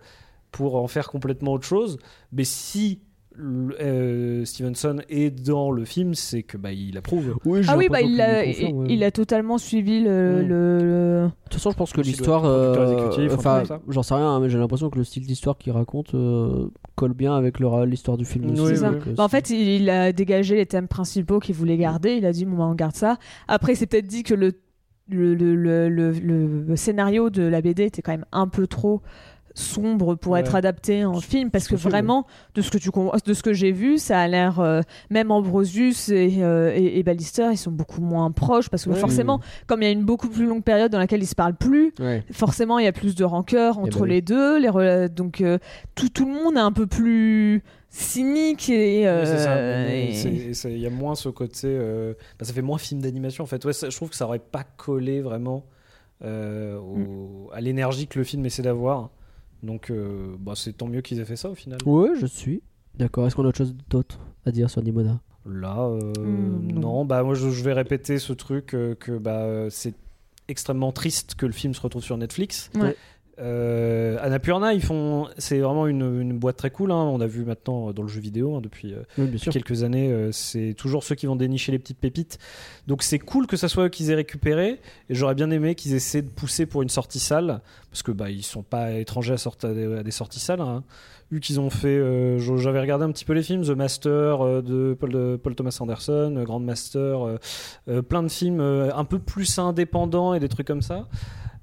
pour 0.50 0.76
en 0.76 0.86
faire 0.88 1.08
complètement 1.08 1.52
autre 1.52 1.66
chose. 1.66 1.98
Mais 2.32 2.44
si 2.44 3.00
euh, 3.38 4.44
Stevenson 4.44 4.96
est 5.08 5.30
dans 5.30 5.70
le 5.70 5.84
film, 5.84 6.14
c'est 6.14 6.42
que 6.42 6.56
bah, 6.56 6.72
il 6.72 6.96
approuve. 6.98 7.36
Oui, 7.44 7.60
Ah 7.68 7.76
oui, 7.76 7.88
bah, 7.90 8.00
il, 8.00 8.20
a, 8.20 8.44
il, 8.44 8.72
ouais. 8.74 8.86
il 8.90 9.04
a 9.04 9.10
totalement 9.10 9.58
suivi 9.58 10.00
le. 10.02 10.42
Le- 10.42 10.78
le- 10.78 11.26
De 11.26 11.30
toute 11.44 11.54
façon, 11.54 11.70
je 11.70 11.76
pense 11.76 11.92
que 11.92 12.00
l'histoire. 12.00 12.44
euh, 12.44 13.30
Enfin, 13.34 13.62
j'en 13.88 14.02
sais 14.02 14.14
rien, 14.14 14.28
hein, 14.28 14.40
mais 14.40 14.48
j'ai 14.50 14.58
l'impression 14.58 14.90
que 14.90 14.98
le 14.98 15.04
style 15.04 15.26
d'histoire 15.26 15.58
qu'il 15.58 15.72
raconte 15.72 16.14
euh, 16.14 16.68
colle 16.94 17.14
bien 17.14 17.34
avec 17.36 17.58
le- 17.60 17.84
l'histoire 17.84 18.16
du 18.16 18.24
film 18.24 18.50
Oui, 18.50 18.60
aussi. 18.60 18.76
ça. 18.78 18.90
donc, 18.90 19.08
Bah, 19.14 19.24
en 19.24 19.28
fait, 19.28 19.50
il, 19.50 19.60
il 19.82 19.90
a 19.90 20.12
dégagé 20.12 20.56
les 20.56 20.66
thèmes 20.66 20.88
principaux 20.88 21.38
qu'il 21.40 21.54
voulait 21.54 21.76
garder. 21.76 22.12
Il 22.14 22.26
a 22.26 22.32
dit, 22.32 22.44
bon, 22.44 22.56
bah, 22.56 22.64
on 22.64 22.74
garde 22.74 22.94
ça. 22.96 23.18
Après, 23.48 23.74
c'est 23.74 23.86
peut-être 23.86 24.06
dit 24.06 24.22
que 24.22 24.34
le, 24.34 24.52
le, 25.08 25.34
le, 25.34 25.54
le, 25.54 25.88
le- 25.88 26.62
le 26.62 26.76
scénario 26.76 27.28
de 27.28 27.42
la 27.42 27.60
BD 27.60 27.84
était 27.84 28.02
quand 28.02 28.12
même 28.12 28.24
un 28.32 28.46
peu 28.48 28.66
trop 28.66 29.02
sombre 29.54 30.14
pour 30.14 30.32
Ouais. 30.32 30.40
être 30.40 30.54
adapté 30.54 31.04
en 31.04 31.20
film 31.20 31.50
parce 31.50 31.68
que 31.68 31.74
vraiment 31.74 32.26
de 32.54 32.62
ce 32.62 32.70
que 32.70 32.78
tu 32.78 32.90
de 33.26 33.34
ce 33.34 33.42
que 33.42 33.52
j'ai 33.52 33.70
vu 33.72 33.98
ça 33.98 34.20
a 34.20 34.28
l'air 34.28 34.60
euh, 34.60 34.80
même 35.10 35.30
Ambrosius 35.30 36.08
et, 36.08 36.36
euh, 36.40 36.72
et, 36.74 36.98
et 36.98 37.02
Ballister 37.02 37.48
ils 37.52 37.56
sont 37.58 37.70
beaucoup 37.70 38.00
moins 38.00 38.30
proches 38.30 38.68
parce 38.70 38.84
que 38.84 38.90
Ouais. 38.90 38.96
forcément 38.96 39.40
comme 39.66 39.82
il 39.82 39.84
y 39.86 39.88
a 39.88 39.92
une 39.92 40.04
beaucoup 40.04 40.28
plus 40.28 40.46
longue 40.46 40.62
période 40.64 40.90
dans 40.90 40.98
laquelle 40.98 41.22
ils 41.22 41.26
se 41.26 41.34
parlent 41.34 41.56
plus 41.56 41.92
Ouais. 42.00 42.24
forcément 42.32 42.78
il 42.78 42.84
y 42.84 42.88
a 42.88 42.92
plus 42.92 43.14
de 43.14 43.24
rancœur 43.24 43.78
entre 43.78 43.98
bah 43.98 44.04
oui. 44.04 44.10
les 44.10 44.22
deux 44.22 44.58
les 44.58 45.08
donc 45.08 45.40
euh, 45.40 45.58
tout, 45.94 46.08
tout 46.08 46.24
le 46.26 46.32
monde 46.32 46.56
est 46.56 46.60
un 46.60 46.72
peu 46.72 46.86
plus 46.86 47.62
cynique 47.90 48.70
et, 48.70 49.06
Oui, 49.06 50.52
Il 50.64 50.78
y 50.78 50.86
a 50.86 50.90
moins 50.90 51.14
ce 51.14 51.28
côté. 51.28 51.78
bah, 52.38 52.44
ça 52.46 52.52
fait 52.54 52.62
moins 52.62 52.78
film 52.78 53.02
d'animation 53.02 53.44
en 53.44 53.46
fait. 53.46 53.62
Ouais, 53.66 53.74
ça- 53.74 53.90
je 53.90 53.96
trouve 53.96 54.08
que 54.08 54.16
ça 54.16 54.24
aurait 54.24 54.38
pas 54.38 54.64
collé 54.64 55.20
vraiment 55.20 55.64
au- 56.24 57.50
à 57.52 57.60
l'énergie 57.60 58.06
que 58.06 58.18
le 58.18 58.24
film 58.24 58.44
essaie 58.46 58.62
d'avoir. 58.62 59.10
Donc 59.62 59.90
euh, 59.90 60.34
bah, 60.38 60.52
c'est 60.56 60.72
tant 60.72 60.88
mieux 60.88 61.00
qu'ils 61.02 61.20
aient 61.20 61.24
fait 61.24 61.36
ça 61.36 61.50
au 61.50 61.54
final. 61.54 61.78
Ouais, 61.86 62.10
je 62.18 62.26
suis. 62.26 62.62
D'accord. 62.96 63.26
Est-ce 63.26 63.36
qu'on 63.36 63.44
a 63.44 63.48
autre 63.48 63.58
chose 63.58 63.74
d'autre 63.88 64.18
à 64.44 64.50
dire 64.50 64.68
sur 64.70 64.82
Nimona? 64.82 65.20
Là, 65.46 65.78
euh, 65.88 66.12
Mm, 66.18 66.72
non. 66.74 66.80
non. 66.80 67.04
Bah 67.04 67.22
moi 67.22 67.34
je, 67.34 67.50
je 67.50 67.64
vais 67.64 67.72
répéter 67.72 68.18
ce 68.18 68.32
truc 68.32 68.74
euh, 68.74 68.94
que 68.94 69.16
bah 69.18 69.68
c'est 69.70 69.94
extrêmement 70.48 70.92
triste 70.92 71.34
que 71.36 71.46
le 71.46 71.52
film 71.52 71.72
se 71.74 71.80
retrouve 71.80 72.02
sur 72.02 72.16
Netflix. 72.16 72.70
Ouais. 72.74 72.96
Euh, 73.42 74.18
Annapurna, 74.22 74.72
ils 74.72 74.82
font, 74.82 75.26
c'est 75.36 75.58
vraiment 75.58 75.88
une, 75.88 76.20
une 76.20 76.38
boîte 76.38 76.56
très 76.56 76.70
cool. 76.70 76.92
hein. 76.92 76.94
On 77.12 77.20
a 77.20 77.26
vu 77.26 77.44
maintenant 77.44 77.92
dans 77.92 78.02
le 78.02 78.08
jeu 78.08 78.20
vidéo 78.20 78.54
hein, 78.54 78.60
depuis, 78.60 78.94
euh, 78.94 79.02
Oui, 79.18 79.24
bien 79.24 79.32
depuis 79.34 79.50
quelques 79.50 79.82
années, 79.82 80.12
euh, 80.12 80.30
c'est 80.30 80.74
toujours 80.78 81.02
ceux 81.02 81.16
qui 81.16 81.26
vont 81.26 81.34
dénicher 81.34 81.72
les 81.72 81.78
petites 81.80 81.98
pépites. 81.98 82.38
Donc 82.86 83.02
c'est 83.02 83.18
cool 83.18 83.46
que 83.48 83.56
ça 83.56 83.68
soit 83.68 83.86
eux 83.86 83.88
qu'ils 83.88 84.10
aient 84.10 84.14
récupéré. 84.14 84.80
Et 85.08 85.14
j'aurais 85.14 85.34
bien 85.34 85.50
aimé 85.50 85.74
qu'ils 85.74 85.94
essaient 85.94 86.22
de 86.22 86.28
pousser 86.30 86.66
pour 86.66 86.82
une 86.82 86.88
sortie 86.88 87.18
salle, 87.18 87.60
parce 87.90 88.02
que 88.02 88.12
bah 88.12 88.30
ils 88.30 88.44
sont 88.44 88.62
pas 88.62 88.92
étrangers 88.92 89.34
à, 89.34 89.66
des, 89.74 89.98
à 89.98 90.02
des 90.02 90.10
sorties 90.12 90.40
salles. 90.40 90.60
Hein. 90.60 90.84
Vu 91.32 91.40
qu'ils 91.40 91.58
ont 91.58 91.70
fait, 91.70 91.88
euh, 91.88 92.38
j'avais 92.38 92.80
regardé 92.80 93.04
un 93.04 93.10
petit 93.10 93.24
peu 93.24 93.32
les 93.32 93.42
films, 93.42 93.64
The 93.64 93.70
Master 93.70 94.62
de 94.62 94.94
Paul, 95.00 95.10
de 95.10 95.40
Paul 95.42 95.54
Thomas 95.54 95.76
Anderson, 95.80 96.42
Grand 96.44 96.60
Master, 96.60 97.38
plein 98.08 98.22
de 98.22 98.28
films 98.28 98.60
un 98.60 99.04
peu 99.04 99.18
plus 99.18 99.58
indépendants 99.58 100.34
et 100.34 100.40
des 100.40 100.48
trucs 100.48 100.66
comme 100.66 100.82
ça. 100.82 101.08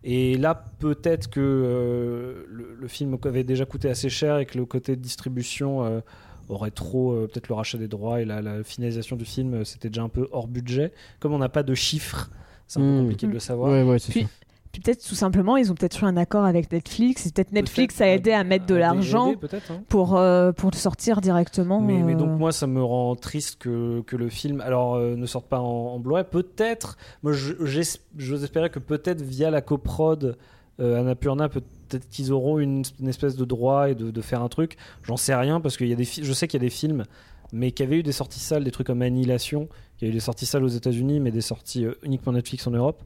Et 0.04 0.38
là, 0.38 0.56
peut-être 0.80 1.30
que 1.30 1.40
euh, 1.42 2.46
le, 2.50 2.76
le 2.80 2.88
film 2.88 3.18
avait 3.26 3.44
déjà 3.44 3.66
coûté 3.66 3.90
assez 3.90 4.10
cher 4.10 4.38
et 4.38 4.46
que 4.46 4.58
le 4.58 4.66
côté 4.66 4.96
de 4.96 5.02
distribution 5.02 5.84
euh, 5.84 6.00
aurait 6.48 6.72
trop, 6.72 7.12
euh, 7.12 7.28
peut-être 7.28 7.50
le 7.50 7.56
rachat 7.56 7.78
des 7.78 7.88
droits 7.90 8.22
et 8.22 8.26
la, 8.26 8.42
la 8.42 8.64
finalisation 8.64 9.16
du 9.18 9.26
film, 9.26 9.66
c'était 9.66 9.90
déjà 9.90 10.04
un 10.04 10.10
peu 10.10 10.28
hors 10.32 10.48
budget. 10.48 10.94
Comme 11.20 11.34
on 11.34 11.38
n'a 11.40 11.50
pas 11.50 11.64
de 11.64 11.74
chiffres, 11.76 12.30
c'est 12.68 12.80
un 12.80 12.84
peu 12.84 12.88
Mm. 12.88 13.02
compliqué 13.02 13.28
de 13.28 13.34
le 13.34 13.40
savoir. 13.40 13.72
Ouais, 13.72 13.84
ouais, 13.84 14.00
c'est 14.00 14.12
Puis- 14.14 14.22
ça. 14.24 14.28
Puis 14.72 14.82
peut-être 14.82 15.04
tout 15.04 15.16
simplement, 15.16 15.58
ils 15.58 15.72
ont 15.72 15.76
peut-être 15.76 16.02
eu 16.04 16.06
un 16.06 16.16
accord 16.16 16.46
avec 16.46 16.72
Netflix. 16.72 17.26
Et 17.26 17.32
peut-être 17.32 17.52
Netflix 17.52 17.96
Peut-être, 17.96 18.08
a 18.08 18.14
aidé 18.14 18.32
à 18.34 18.44
mettre 18.44 18.68
de 18.68 18.76
l'argent 18.76 19.34
hein. 19.34 19.82
pour, 19.90 20.16
euh, 20.16 20.52
pour 20.52 20.70
le 20.72 20.76
sortir 20.76 21.22
directement. 21.22 21.82
Mais, 21.82 22.04
mais 22.04 22.14
euh, 22.14 22.18
donc 22.18 22.38
moi 22.38 22.52
ça 22.52 22.68
me 22.68 22.84
rend 22.84 23.16
triste 23.16 23.58
que, 23.60 24.02
que 24.02 24.16
le 24.16 24.30
film 24.30 24.62
alors 24.62 24.96
euh, 24.96 25.16
ne 25.16 25.26
sorte 25.26 25.48
pas 25.48 25.60
en, 25.60 25.64
en 25.96 26.00
Blu-ray 26.00 26.24
peut-être 26.30 26.98
moi 27.24 27.34
je- 27.34 27.66
j'es- 27.66 28.00
j'ose 28.18 28.44
espérer 28.44 28.70
que 28.70 28.78
peut-être 28.80 29.22
via 29.24 29.50
la 29.50 29.62
coprod 29.62 30.38
euh, 30.80 31.00
Annapurna 31.00 31.50
peut-être 31.50 32.08
qu'ils 32.10 32.32
auront 32.32 32.60
une, 32.60 32.84
une 33.00 33.08
espèce 33.08 33.36
de 33.36 33.46
droit 33.46 33.90
et 33.90 33.96
de, 33.96 34.12
de 34.12 34.22
faire 34.22 34.44
un 34.44 34.50
truc 34.50 34.78
j'en 35.04 35.18
sais 35.18 35.34
rien 35.34 35.60
parce 35.62 35.78
qu'il 35.78 35.88
y 35.88 35.94
a 35.94 35.96
des 35.96 36.04
je 36.06 36.32
sais 36.34 36.48
qu'il 36.48 36.62
y 36.62 36.64
a 36.64 36.68
des 36.68 36.70
films 36.70 37.06
mais 37.52 37.72
qui 37.72 37.82
avaient 37.82 37.98
eu 37.98 38.04
des 38.04 38.12
sorties 38.12 38.40
salles 38.40 38.64
des 38.64 38.72
trucs 38.72 38.86
comme 38.88 39.02
Annihilation 39.02 39.68
qui 39.98 40.06
a 40.06 40.08
eu 40.10 40.12
des 40.12 40.20
sorties 40.20 40.46
salles 40.46 40.64
aux 40.64 40.68
États-Unis 40.68 41.20
mais 41.20 41.32
des 41.32 41.42
sorties 41.42 41.88
uniquement 42.04 42.34
Netflix 42.34 42.68
en 42.68 42.72
Europe 42.72 43.02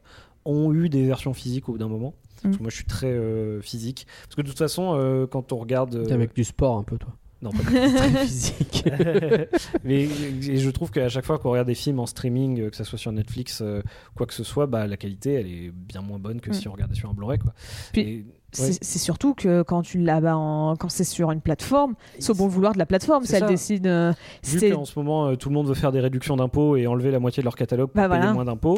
ont 0.46 0.74
eu 0.74 0.90
des 0.90 1.06
versions 1.06 1.34
physiques 1.34 1.70
au 1.70 1.74
bout 1.74 1.78
d'un 1.78 1.88
moment 1.88 2.14
Parce 2.42 2.56
que 2.56 2.60
Mm. 2.60 2.64
moi 2.64 2.70
je 2.70 2.76
suis 2.76 2.86
très 2.86 3.08
euh, 3.12 3.62
physique 3.62 4.06
parce 4.24 4.36
que 4.36 4.42
de 4.42 4.48
toute 4.48 4.58
façon 4.58 4.96
euh, 4.98 5.26
quand 5.28 5.54
on 5.54 5.58
regarde 5.58 5.96
euh, 5.96 6.06
T'es 6.06 6.14
avec 6.14 6.36
du 6.36 6.44
sport 6.44 6.78
un 6.78 6.84
peu, 6.84 6.98
toi. 6.98 7.14
non 7.42 7.52
pas 7.52 7.60
du 7.60 7.64
Très 7.96 8.26
physique. 8.26 8.84
mais 9.84 10.04
et 10.04 10.58
je 10.58 10.70
trouve 10.70 10.92
qu'à 10.92 11.10
chaque 11.10 11.26
fois 11.26 11.38
qu'on 11.40 11.52
regarde 11.52 11.68
des 11.68 11.76
films 11.76 12.00
en 12.00 12.06
streaming, 12.06 12.60
euh, 12.62 12.70
que 12.70 12.76
ce 12.76 12.84
soit 12.84 13.00
sur 13.00 13.12
Netflix, 13.12 13.60
euh, 13.62 13.82
quoi 14.16 14.26
que 14.26 14.34
ce 14.34 14.44
soit, 14.44 14.66
bah, 14.66 14.88
la 14.88 14.98
qualité 14.98 15.34
elle 15.34 15.48
est 15.48 15.72
bien 15.72 16.02
moins 16.02 16.20
bonne 16.20 16.42
que 16.42 16.50
Mm. 16.50 16.54
si 16.54 16.68
on 16.68 16.74
regardait 16.74 16.96
sur 16.96 17.10
un 17.10 17.14
Blu-ray. 17.14 17.40
Quoi. 17.40 17.54
Puis, 17.94 18.02
Et- 18.02 18.26
C'est 18.56 18.84
c'est 18.84 19.00
surtout 19.00 19.34
que 19.34 19.64
quand 19.64 19.82
tu 19.82 19.98
l'as 19.98 20.22
bah, 20.22 20.38
en- 20.38 20.76
quand 20.76 20.88
c'est 20.90 21.04
sur 21.06 21.32
une 21.32 21.42
plateforme, 21.42 21.96
c'est 22.20 22.30
au 22.30 22.36
bon 22.36 22.48
vouloir 22.48 22.74
de 22.74 22.78
la 22.78 22.86
plateforme. 22.86 23.24
C'est 23.24 23.30
Si 23.30 23.36
elle 23.38 23.40
ça. 23.42 23.48
décide. 23.48 23.88
euh, 23.88 24.14
vu 24.44 24.60
c'est- 24.60 24.70
qu'en 24.70 24.86
ce 24.86 25.00
moment 25.00 25.26
euh, 25.30 25.36
tout 25.36 25.50
le 25.50 25.56
monde 25.56 25.66
veut 25.68 25.74
faire 25.74 25.92
des 25.92 26.00
réductions 26.02 26.36
d'impôts 26.36 26.76
et 26.76 26.86
enlever 26.86 27.10
la 27.10 27.20
moitié 27.20 27.42
de 27.42 27.46
leur 27.46 27.56
catalogue 27.56 27.88
pour 27.90 27.96
Bah, 27.96 28.08
payer 28.10 28.20
voilà. 28.20 28.34
moins 28.34 28.46
d'impôts, 28.46 28.78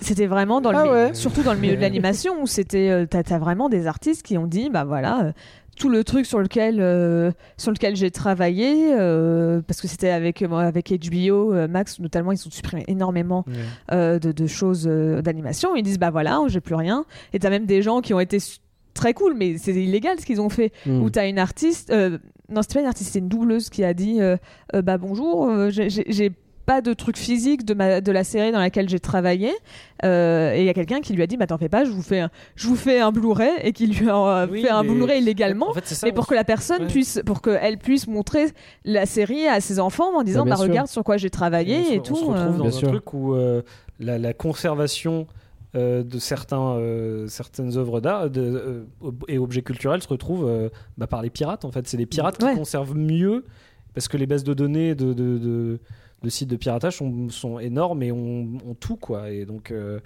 C'était 0.00 0.26
vraiment 0.26 0.60
dans 0.60 0.72
le 0.72 0.78
Ah 0.78 0.90
ouais. 0.92 1.14
surtout 1.14 1.42
dans 1.42 1.54
le 1.54 1.60
milieu 1.60 1.76
de 1.76 1.80
l'animation 1.80 2.42
où 2.42 2.46
c'était 2.46 2.90
euh, 2.90 3.06
t'as 3.08 3.22
as 3.34 3.38
vraiment 3.38 3.68
des 3.68 3.86
artistes 3.86 4.22
qui 4.24 4.36
ont 4.36 4.46
dit 4.48 4.70
bah 4.70 4.84
voilà 4.84 5.24
euh, 5.26 5.32
tout 5.76 5.88
le 5.88 6.02
truc 6.04 6.26
sur 6.26 6.40
lequel 6.40 6.80
euh, 6.80 7.30
sur 7.56 7.70
lequel 7.70 7.94
j'ai 7.96 8.10
travaillé 8.10 8.92
euh, 8.92 9.60
parce 9.66 9.80
que 9.80 9.86
c'était 9.88 10.10
avec 10.10 10.42
moi 10.42 10.62
avec 10.64 10.92
HBO 10.92 11.54
Max 11.68 12.00
notamment 12.00 12.32
ils 12.32 12.46
ont 12.46 12.50
supprimé 12.50 12.84
énormément 12.88 13.44
euh, 13.92 14.18
de, 14.18 14.32
de 14.32 14.46
choses 14.46 14.86
euh, 14.90 15.22
d'animation. 15.22 15.76
Ils 15.76 15.82
disent 15.84 15.98
bah 16.00 16.10
voilà, 16.10 16.40
j'ai 16.48 16.60
plus 16.60 16.74
rien. 16.74 17.04
Et 17.32 17.38
t'as 17.38 17.48
même 17.50 17.66
des 17.66 17.82
gens 17.82 18.00
qui 18.00 18.12
ont 18.14 18.20
été 18.20 18.38
très 18.94 19.14
cool, 19.14 19.34
mais 19.34 19.56
c'est 19.58 19.72
illégal 19.72 20.18
ce 20.20 20.26
qu'ils 20.26 20.40
ont 20.40 20.50
fait. 20.50 20.72
Mm. 20.86 21.02
Où 21.02 21.08
t'as 21.08 21.26
une 21.28 21.38
artiste, 21.38 21.90
euh, 21.90 22.18
non 22.50 22.60
c'était 22.62 22.74
pas 22.74 22.80
une 22.80 22.86
artiste, 22.86 23.06
c'était 23.12 23.20
une 23.20 23.28
doubleuse 23.28 23.70
qui 23.70 23.84
a 23.84 23.94
dit 23.94 24.20
euh, 24.20 24.36
euh, 24.74 24.82
bah 24.82 24.98
bonjour, 24.98 25.48
euh, 25.48 25.70
j'ai 25.70 26.32
pas 26.66 26.80
de 26.80 26.92
truc 26.94 27.16
physique 27.16 27.64
de, 27.64 27.74
ma, 27.74 28.00
de 28.00 28.12
la 28.12 28.24
série 28.24 28.52
dans 28.52 28.58
laquelle 28.60 28.88
j'ai 28.88 29.00
travaillé 29.00 29.50
Euh, 30.04 30.52
et 30.54 30.60
il 30.60 30.64
y 30.66 30.68
a 30.68 30.74
quelqu'un 30.74 31.00
qui 31.00 31.12
lui 31.12 31.22
a 31.22 31.26
dit 31.28 31.36
bah 31.36 31.46
t'en 31.46 31.58
fais 31.58 31.68
pas 31.68 31.84
je 31.84 31.90
vous 31.92 32.02
fais 32.02 32.18
un, 32.20 32.30
je 32.56 32.66
vous 32.66 32.74
fais 32.74 32.98
un 32.98 33.12
Blu-ray 33.12 33.52
et 33.62 33.72
qui 33.72 33.86
lui 33.86 34.08
a 34.10 34.16
euh, 34.16 34.46
Oui, 34.50 34.62
fait 34.62 34.68
un 34.68 34.82
Blu-ray 34.82 35.20
illégalement 35.22 35.70
En 35.70 35.74
fait, 35.74 35.82
c'est 35.84 35.94
ça, 35.94 36.06
mais 36.06 36.12
on 36.12 36.14
pour 36.16 36.26
que 36.26 36.34
la 36.34 36.42
personne 36.44 36.82
Ouais. 36.82 36.88
puisse 36.88 37.20
pour 37.24 37.40
qu'elle 37.40 37.78
puisse 37.78 38.08
montrer 38.08 38.46
la 38.84 39.06
série 39.06 39.46
à 39.46 39.60
ses 39.60 39.78
enfants 39.78 40.16
en 40.18 40.22
disant 40.24 40.44
bah 40.44 40.56
regarde 40.56 40.88
sur 40.88 41.04
quoi 41.04 41.16
j'ai 41.18 41.30
travaillé 41.30 41.78
on 41.78 41.84
se- 41.84 41.92
et, 41.92 41.98
on 41.98 42.02
tout 42.02 42.16
se 42.16 42.24
euh. 42.24 42.26
retrouve 42.26 42.56
dans 42.58 42.64
Bien 42.64 42.72
un 42.76 42.78
sûr. 42.78 42.88
truc 42.88 43.14
où 43.14 43.34
euh, 43.34 43.62
la, 44.00 44.18
la 44.18 44.32
conservation 44.32 45.28
euh, 45.76 46.02
de 46.02 46.18
certains, 46.18 46.72
euh, 46.76 47.28
certaines 47.28 47.76
œuvres 47.78 48.00
d'art 48.00 48.26
euh, 48.36 48.84
ob- 49.00 49.24
et 49.28 49.38
objets 49.38 49.62
culturels 49.62 50.02
se 50.02 50.08
retrouve 50.08 50.46
euh, 50.48 50.68
bah, 50.98 51.06
par 51.06 51.22
les 51.22 51.30
pirates. 51.30 51.64
En 51.64 51.70
fait, 51.70 51.86
c'est 51.88 51.96
les 51.96 52.06
pirates 52.06 52.42
Ouais. 52.42 52.50
qui 52.52 52.58
conservent 52.58 52.94
mieux 52.96 53.44
parce 53.94 54.08
que 54.08 54.16
les 54.16 54.26
bases 54.26 54.44
de 54.44 54.52
données 54.52 54.94
de, 54.94 55.12
de, 55.14 55.38
de- 55.38 55.78
de 56.22 56.28
sites 56.28 56.48
de 56.48 56.56
piratage 56.56 56.96
sont, 56.98 57.28
sont 57.30 57.58
énormes 57.58 58.02
et 58.02 58.12
ont, 58.12 58.48
ont 58.66 58.74
tout 58.74 58.96
quoi. 58.96 59.30
Et 59.30 59.44
donc 59.44 59.70
euh, 59.70 60.00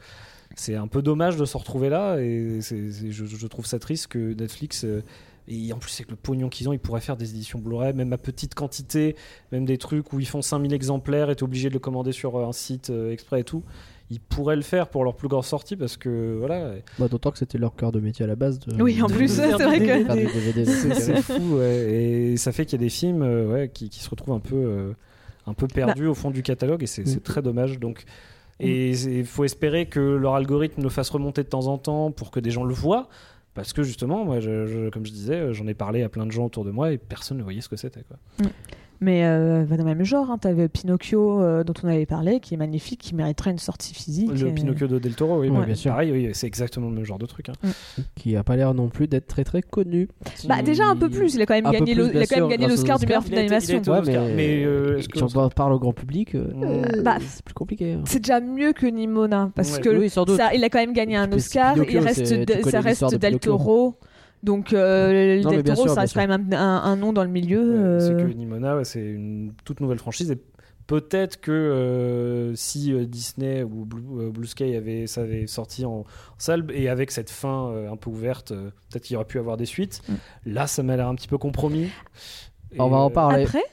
c'est 0.54 0.74
un 0.74 0.86
peu 0.86 1.02
dommage 1.02 1.36
de 1.36 1.44
se 1.44 1.56
retrouver 1.56 1.88
là. 1.88 2.16
Et 2.20 2.58
c'est- 2.60 2.90
c'est- 2.92 3.10
je, 3.10 3.24
je 3.24 3.46
trouve 3.46 3.66
ça 3.66 3.78
triste 3.78 4.08
que 4.08 4.32
Netflix 4.34 4.84
euh, 4.84 5.02
et 5.48 5.72
en 5.72 5.78
plus, 5.78 5.94
avec 6.00 6.10
le 6.10 6.16
pognon 6.16 6.48
qu'ils 6.48 6.68
ont, 6.68 6.72
ils 6.72 6.80
pourraient 6.80 7.00
faire 7.00 7.16
des 7.16 7.30
éditions 7.30 7.60
Blu-ray, 7.60 7.92
même 7.94 8.12
à 8.12 8.18
petite 8.18 8.56
quantité, 8.56 9.14
même 9.52 9.64
des 9.64 9.78
trucs 9.78 10.12
où 10.12 10.18
ils 10.18 10.26
font 10.26 10.42
5000 10.42 10.74
exemplaires 10.74 11.30
et 11.30 11.36
t'es 11.36 11.44
obligé 11.44 11.68
de 11.68 11.74
le 11.74 11.78
commander 11.78 12.10
sur 12.10 12.34
euh, 12.36 12.46
un 12.46 12.52
site 12.52 12.90
euh, 12.90 13.12
exprès 13.12 13.40
et 13.42 13.44
tout. 13.44 13.62
Ils 14.10 14.18
pourraient 14.20 14.56
le 14.56 14.62
faire 14.62 14.88
pour 14.88 15.04
leur 15.04 15.14
plus 15.14 15.28
grande 15.28 15.44
sortie 15.44 15.76
parce 15.76 15.96
que 15.96 16.36
voilà. 16.38 16.72
Bah, 16.98 17.06
D'autant 17.08 17.30
que 17.32 17.38
c'était 17.38 17.58
leur 17.58 17.76
cœur 17.76 17.92
de 17.92 18.00
métier 18.00 18.24
à 18.24 18.28
la 18.28 18.34
base. 18.36 18.58
De... 18.60 18.80
Oui, 18.82 19.00
en 19.02 19.06
de- 19.06 19.12
plus, 19.12 19.36
de 19.36 19.42
c'est 19.42 19.52
vrai 19.52 19.78
que- 19.78 20.14
DVD, 20.14 20.64
C'est 20.64 20.94
c'est 20.94 21.12
euh, 21.16 21.22
fou, 21.22 21.56
ouais. 21.58 21.92
Et 21.92 22.36
ça 22.36 22.50
fait 22.52 22.66
qu'il 22.66 22.80
y 22.80 22.82
a 22.82 22.84
des 22.84 22.88
films 22.90 23.22
ouais, 23.22 23.68
qui, 23.72 23.88
qui 23.88 24.00
se 24.00 24.10
retrouvent 24.10 24.34
un 24.34 24.40
peu, 24.40 24.54
euh, 24.56 24.92
un 25.46 25.54
peu 25.54 25.66
perdus 25.68 26.06
au 26.06 26.14
fond 26.14 26.30
du 26.30 26.42
catalogue 26.42 26.82
et 26.82 26.86
c'est 26.86 27.06
Mm. 27.06 27.20
très 27.20 27.42
dommage. 27.42 27.78
Donc, 27.78 28.04
et 28.58 28.90
il 28.90 29.26
faut 29.26 29.44
espérer 29.44 29.86
que 29.86 30.00
leur 30.00 30.34
algorithme 30.34 30.82
le 30.82 30.88
fasse 30.88 31.10
remonter 31.10 31.42
de 31.42 31.48
temps 31.48 31.66
en 31.66 31.78
temps 31.78 32.10
pour 32.10 32.30
que 32.30 32.40
des 32.40 32.50
gens 32.50 32.64
le 32.64 32.74
voient. 32.74 33.08
Parce 33.54 33.72
que 33.72 33.82
justement, 33.82 34.24
moi, 34.24 34.40
je- 34.40 34.66
je- 34.66 34.90
comme 34.90 35.06
je 35.06 35.12
disais, 35.12 35.54
j'en 35.54 35.66
ai 35.66 35.72
parlé 35.74 36.02
à 36.02 36.08
plein 36.10 36.26
de 36.26 36.30
gens 36.32 36.44
autour 36.46 36.64
de 36.64 36.70
moi 36.70 36.92
et 36.92 36.98
personne 36.98 37.38
ne 37.38 37.42
voyait 37.42 37.60
ce 37.62 37.68
que 37.70 37.76
c'était. 37.76 38.02
quoi. 38.02 38.48
Mais 39.00 39.24
euh, 39.24 39.64
dans 39.64 39.76
le 39.76 39.84
même 39.84 40.04
genre, 40.04 40.30
hein. 40.30 40.38
t'avais 40.38 40.68
Pinocchio 40.68 41.40
euh, 41.42 41.64
dont 41.64 41.74
on 41.84 41.88
avait 41.88 42.06
parlé, 42.06 42.40
qui 42.40 42.54
est 42.54 42.56
magnifique, 42.56 43.00
qui 43.00 43.14
mériterait 43.14 43.50
une 43.50 43.58
sortie 43.58 43.94
physique. 43.94 44.30
Le 44.32 44.48
et- 44.48 44.52
Pinocchio 44.52 44.86
de 44.86 44.98
Del 44.98 45.14
Toro, 45.14 45.40
oui, 45.40 45.48
Ouais, 45.50 45.58
mais 45.60 45.66
bien 45.66 45.74
sûr. 45.74 45.90
pareil, 45.92 46.12
oui, 46.12 46.30
c'est 46.32 46.46
exactement 46.46 46.88
le 46.88 46.94
même 46.94 47.04
genre 47.04 47.18
de 47.18 47.26
truc. 47.26 47.48
hein. 47.50 47.52
qui 48.16 48.36
a 48.36 48.42
pas 48.42 48.56
l'air 48.56 48.72
non 48.74 48.88
plus 48.88 49.06
d'être 49.08 49.26
très 49.26 49.44
très 49.44 49.62
connu. 49.62 50.08
Bah 50.48 50.62
déjà 50.62 50.86
un 50.86 50.96
peu 50.96 51.08
plus, 51.10 51.34
il 51.34 51.42
a 51.42 51.46
quand 51.46 51.54
même 51.54 51.66
Un 51.66 51.72
gagné 51.72 51.94
l'Oscar 51.94 52.98
du 52.98 53.06
meilleur 53.06 53.22
film 53.22 53.34
d'animation. 53.36 53.76
aux 53.78 53.80
Oscars, 53.80 54.04
mais, 54.34 54.64
euh, 54.64 55.00
si 55.00 55.22
on 55.22 55.48
parle 55.50 55.72
au 55.72 55.78
grand 55.78 55.92
public, 55.92 56.34
euh, 56.34 56.46
Mm. 56.56 57.02
Bah, 57.02 57.16
c'est 57.20 57.44
plus 57.44 57.54
compliqué. 57.54 57.92
hein. 57.94 58.02
C'est 58.06 58.20
déjà 58.20 58.40
mieux 58.40 58.72
que 58.72 58.86
Nimona 58.86 59.50
parce 59.54 59.76
Ouais. 59.76 59.80
que 59.82 59.88
Oui, 59.90 60.08
ça, 60.10 60.54
il 60.54 60.64
a 60.64 60.68
quand 60.68 60.78
même 60.78 60.92
gagné 60.92 61.16
un 61.16 61.30
Oscar. 61.32 61.76
Il 61.88 61.98
reste, 61.98 62.24
tu 62.24 62.70
ça 62.70 62.80
reste 62.80 63.14
Del. 63.16 63.38
Toro. 63.38 63.96
Donc 64.46 64.72
euh, 64.72 65.42
Non, 65.42 65.50
mais 65.50 65.56
Del 65.56 65.62
bien 65.64 65.74
Toro, 65.74 65.86
sûr, 65.88 65.94
ça 65.94 66.00
reste 66.02 66.14
quand 66.14 66.26
même 66.26 66.52
un, 66.52 66.56
un- 66.56 66.82
un 66.84 66.96
nom 66.96 67.12
dans 67.12 67.24
le 67.24 67.30
milieu. 67.30 67.98
C'est 68.00 68.12
euh, 68.12 68.26
que 68.26 68.32
Nimona, 68.32 68.76
ouais, 68.76 68.84
c'est 68.84 69.04
une 69.04 69.52
toute 69.64 69.80
nouvelle 69.80 69.98
franchise. 69.98 70.30
Et 70.30 70.38
peut-être 70.86 71.40
que 71.40 71.50
euh, 71.50 72.54
si 72.54 72.92
euh, 72.92 73.06
Disney 73.06 73.64
ou 73.64 73.84
Blue, 73.84 74.04
euh, 74.20 74.30
Blue 74.30 74.46
Sky 74.46 74.76
avait, 74.76 75.06
ça 75.08 75.22
avait 75.22 75.46
sorti 75.48 75.84
en, 75.84 75.90
en 76.00 76.04
salle 76.38 76.64
et 76.72 76.88
avec 76.88 77.10
cette 77.10 77.28
fin 77.30 77.70
euh, 77.70 77.90
un 77.90 77.96
peu 77.96 78.08
ouverte, 78.08 78.52
euh, 78.52 78.70
peut-être 78.90 79.02
qu'il 79.02 79.14
y 79.14 79.16
aurait 79.16 79.26
pu 79.26 79.38
avoir 79.40 79.56
des 79.56 79.66
suites. 79.66 80.00
Mm. 80.08 80.14
Là, 80.52 80.66
ça 80.68 80.82
m'a 80.84 80.96
l'air 80.96 81.08
un 81.08 81.14
petit 81.16 81.28
peu 81.28 81.38
compromis. 81.38 81.88
Et, 82.72 82.80
On 82.80 82.88
va 82.88 82.98
en 82.98 83.10
parler. 83.10 83.42
Après, 83.44 83.64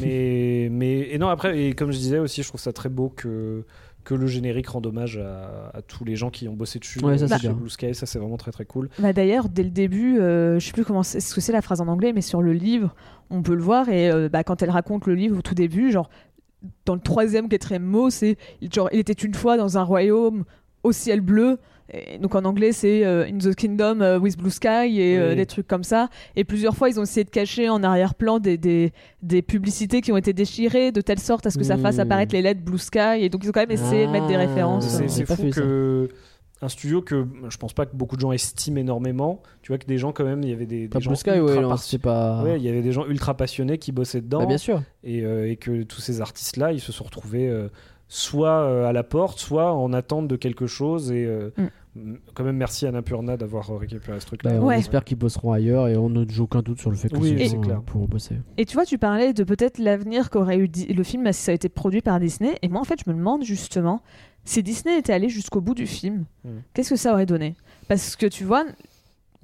mais, 0.00 0.68
mais 0.70 1.08
et 1.10 1.18
non 1.18 1.28
après 1.28 1.60
et 1.62 1.74
comme 1.74 1.90
je 1.92 1.98
disais 1.98 2.18
aussi, 2.18 2.42
je 2.42 2.48
trouve 2.48 2.60
ça 2.60 2.72
très 2.72 2.88
beau 2.88 3.10
que 3.10 3.64
que 4.08 4.14
le 4.14 4.26
générique 4.26 4.68
rend 4.68 4.80
hommage 4.86 5.18
à, 5.18 5.70
à 5.74 5.82
tous 5.82 6.02
les 6.02 6.16
gens 6.16 6.30
qui 6.30 6.48
ont 6.48 6.54
bossé 6.54 6.78
dessus 6.78 6.98
Ouais, 7.04 7.18
ça, 7.18 7.28
c'est 7.28 7.34
chez 7.34 7.48
bien. 7.48 7.52
Blue 7.52 7.68
Sky. 7.68 7.94
Ça, 7.94 8.06
c'est 8.06 8.18
vraiment 8.18 8.38
très 8.38 8.52
très 8.52 8.64
cool. 8.64 8.88
bah, 8.98 9.12
d'ailleurs, 9.12 9.50
dès 9.50 9.62
le 9.62 9.68
début, 9.68 10.18
euh, 10.18 10.58
je 10.58 10.64
sais 10.64 10.72
plus 10.72 10.86
comment 10.86 11.02
c'est, 11.02 11.20
ce 11.20 11.34
que 11.34 11.42
c'est 11.42 11.52
la 11.52 11.60
phrase 11.60 11.82
en 11.82 11.88
anglais, 11.88 12.14
mais 12.14 12.22
sur 12.22 12.40
le 12.40 12.54
livre, 12.54 12.94
on 13.28 13.42
peut 13.42 13.54
le 13.54 13.60
voir. 13.60 13.90
Et 13.90 14.10
euh, 14.10 14.30
bah, 14.30 14.44
quand 14.44 14.62
elle 14.62 14.70
raconte 14.70 15.06
le 15.06 15.14
livre 15.14 15.36
au 15.36 15.42
tout 15.42 15.54
début, 15.54 15.92
genre 15.92 16.08
dans 16.86 16.94
le 16.94 17.00
troisième 17.02 17.50
quatrième 17.50 17.84
mot, 17.84 18.08
c'est 18.08 18.38
genre 18.72 18.88
il 18.94 18.98
était 18.98 19.12
une 19.12 19.34
fois 19.34 19.58
dans 19.58 19.76
un 19.76 19.82
royaume 19.82 20.44
au 20.84 20.92
ciel 20.92 21.20
bleu. 21.20 21.58
Et 21.92 22.18
donc 22.18 22.34
en 22.34 22.44
anglais 22.44 22.72
c'est 22.72 23.04
euh, 23.06 23.24
In 23.26 23.38
the 23.38 23.54
Kingdom 23.54 24.00
euh, 24.00 24.18
with 24.18 24.36
Blue 24.36 24.50
Sky 24.50 25.00
et 25.00 25.16
euh, 25.18 25.30
Oui. 25.30 25.36
des 25.36 25.46
trucs 25.46 25.66
comme 25.66 25.84
ça. 25.84 26.08
Et 26.36 26.44
plusieurs 26.44 26.76
fois 26.76 26.90
ils 26.90 27.00
ont 27.00 27.02
essayé 27.02 27.24
de 27.24 27.30
cacher 27.30 27.68
en 27.70 27.82
arrière-plan 27.82 28.38
des, 28.40 28.58
des, 28.58 28.92
des 29.22 29.40
publicités 29.42 30.00
qui 30.02 30.12
ont 30.12 30.16
été 30.18 30.32
déchirées 30.34 30.92
de 30.92 31.00
telle 31.00 31.18
sorte 31.18 31.46
à 31.46 31.50
ce 31.50 31.56
que 31.58 31.64
ça 31.64 31.76
fasse 31.78 31.96
Mmh. 31.96 32.00
apparaître 32.00 32.34
les 32.34 32.42
lettres 32.42 32.60
Blue 32.60 32.76
Sky. 32.78 33.20
Et 33.20 33.28
donc 33.30 33.42
ils 33.44 33.48
ont 33.48 33.52
quand 33.52 33.60
même 33.60 33.70
essayé 33.70 34.06
de 34.06 34.10
mettre 34.12 34.26
des 34.26 34.34
Ah. 34.34 34.38
références. 34.40 34.86
C'est 35.06 35.24
fou 35.24 35.34
fait 35.34 35.52
ça. 35.52 35.62
un 36.60 36.68
studio 36.68 37.00
que 37.02 37.24
je 37.48 37.56
pense 37.56 37.72
pas 37.72 37.86
que 37.86 37.94
beaucoup 37.96 38.16
de 38.16 38.20
gens 38.20 38.32
estiment 38.32 38.78
énormément. 38.78 39.42
Tu 39.62 39.70
vois 39.72 39.78
que 39.78 39.86
des 39.86 39.96
gens 39.96 40.12
quand 40.12 40.24
même, 40.24 40.42
il 40.42 40.50
y 40.50 40.52
avait 40.52 40.66
des, 40.66 40.88
des 40.88 41.00
gens 41.00 41.10
Blue 41.10 41.16
Sky, 41.16 41.30
ultra 41.30 41.44
ouais, 41.54 41.60
non, 41.62 41.68
par- 41.70 41.78
c'est 41.78 41.98
pas. 41.98 42.42
Ouais, 42.42 42.58
il 42.58 42.62
y 42.64 42.68
avait 42.68 42.82
des 42.82 42.92
gens 42.92 43.06
ultra 43.06 43.34
passionnés 43.36 43.78
qui 43.78 43.92
bossaient 43.92 44.20
dedans 44.20 44.40
Bah, 44.40 44.46
bien 44.46 44.58
sûr. 44.58 44.82
et, 45.04 45.22
euh, 45.24 45.48
et 45.50 45.56
que 45.56 45.84
tous 45.84 46.00
ces 46.00 46.20
artistes-là, 46.20 46.72
ils 46.72 46.80
se 46.80 46.92
sont 46.92 47.04
retrouvés 47.04 47.48
euh, 47.48 47.68
soit 48.08 48.62
euh, 48.62 48.86
à 48.88 48.92
la 48.92 49.02
porte, 49.02 49.38
soit 49.38 49.72
en 49.74 49.92
attente 49.92 50.28
de 50.28 50.36
quelque 50.36 50.66
chose. 50.66 51.12
Et 51.12 51.24
euh, 51.26 51.50
Mm. 51.96 52.14
quand 52.34 52.44
même, 52.44 52.56
merci 52.56 52.86
à 52.86 52.92
Napurna 52.92 53.36
d'avoir 53.36 53.70
euh, 53.70 53.76
récupéré 53.76 54.20
ce 54.20 54.26
truc-là. 54.26 54.52
Bah, 54.52 54.58
on 54.62 54.66
Ouais. 54.66 54.78
espère 54.78 55.02
qu'ils 55.04 55.16
bosseront 55.18 55.50
ailleurs 55.52 55.88
et 55.88 55.96
on 55.96 56.08
n'a 56.10 56.20
aucun 56.38 56.60
doute 56.62 56.78
sur 56.80 56.90
le 56.90 56.96
fait 56.96 57.08
que 57.08 57.16
Oui, 57.16 57.34
c'est 57.48 57.56
bon, 57.56 57.62
clair. 57.62 57.80
pour 57.82 58.06
bosser. 58.06 58.36
Et 58.56 58.66
tu 58.66 58.74
vois, 58.74 58.84
tu 58.84 58.98
parlais 58.98 59.32
de 59.32 59.42
peut-être 59.42 59.78
l'avenir 59.78 60.30
qu'aurait 60.30 60.58
eu 60.58 60.70
le 60.94 61.02
film 61.02 61.30
si 61.32 61.42
ça 61.42 61.50
a 61.50 61.54
été 61.54 61.68
produit 61.68 62.00
par 62.00 62.20
Disney. 62.20 62.56
Et 62.62 62.68
moi, 62.68 62.80
en 62.80 62.84
fait, 62.84 63.00
je 63.04 63.10
me 63.10 63.16
demande 63.16 63.42
justement 63.42 64.00
si 64.44 64.62
Disney 64.62 64.96
était 64.98 65.12
allé 65.12 65.28
jusqu'au 65.28 65.60
bout 65.60 65.74
du 65.74 65.86
film, 65.86 66.24
Mm. 66.44 66.48
qu'est-ce 66.72 66.90
que 66.90 66.96
ça 66.96 67.12
aurait 67.12 67.26
donné? 67.26 67.56
Parce 67.88 68.14
que 68.14 68.26
tu 68.26 68.44
vois, 68.44 68.64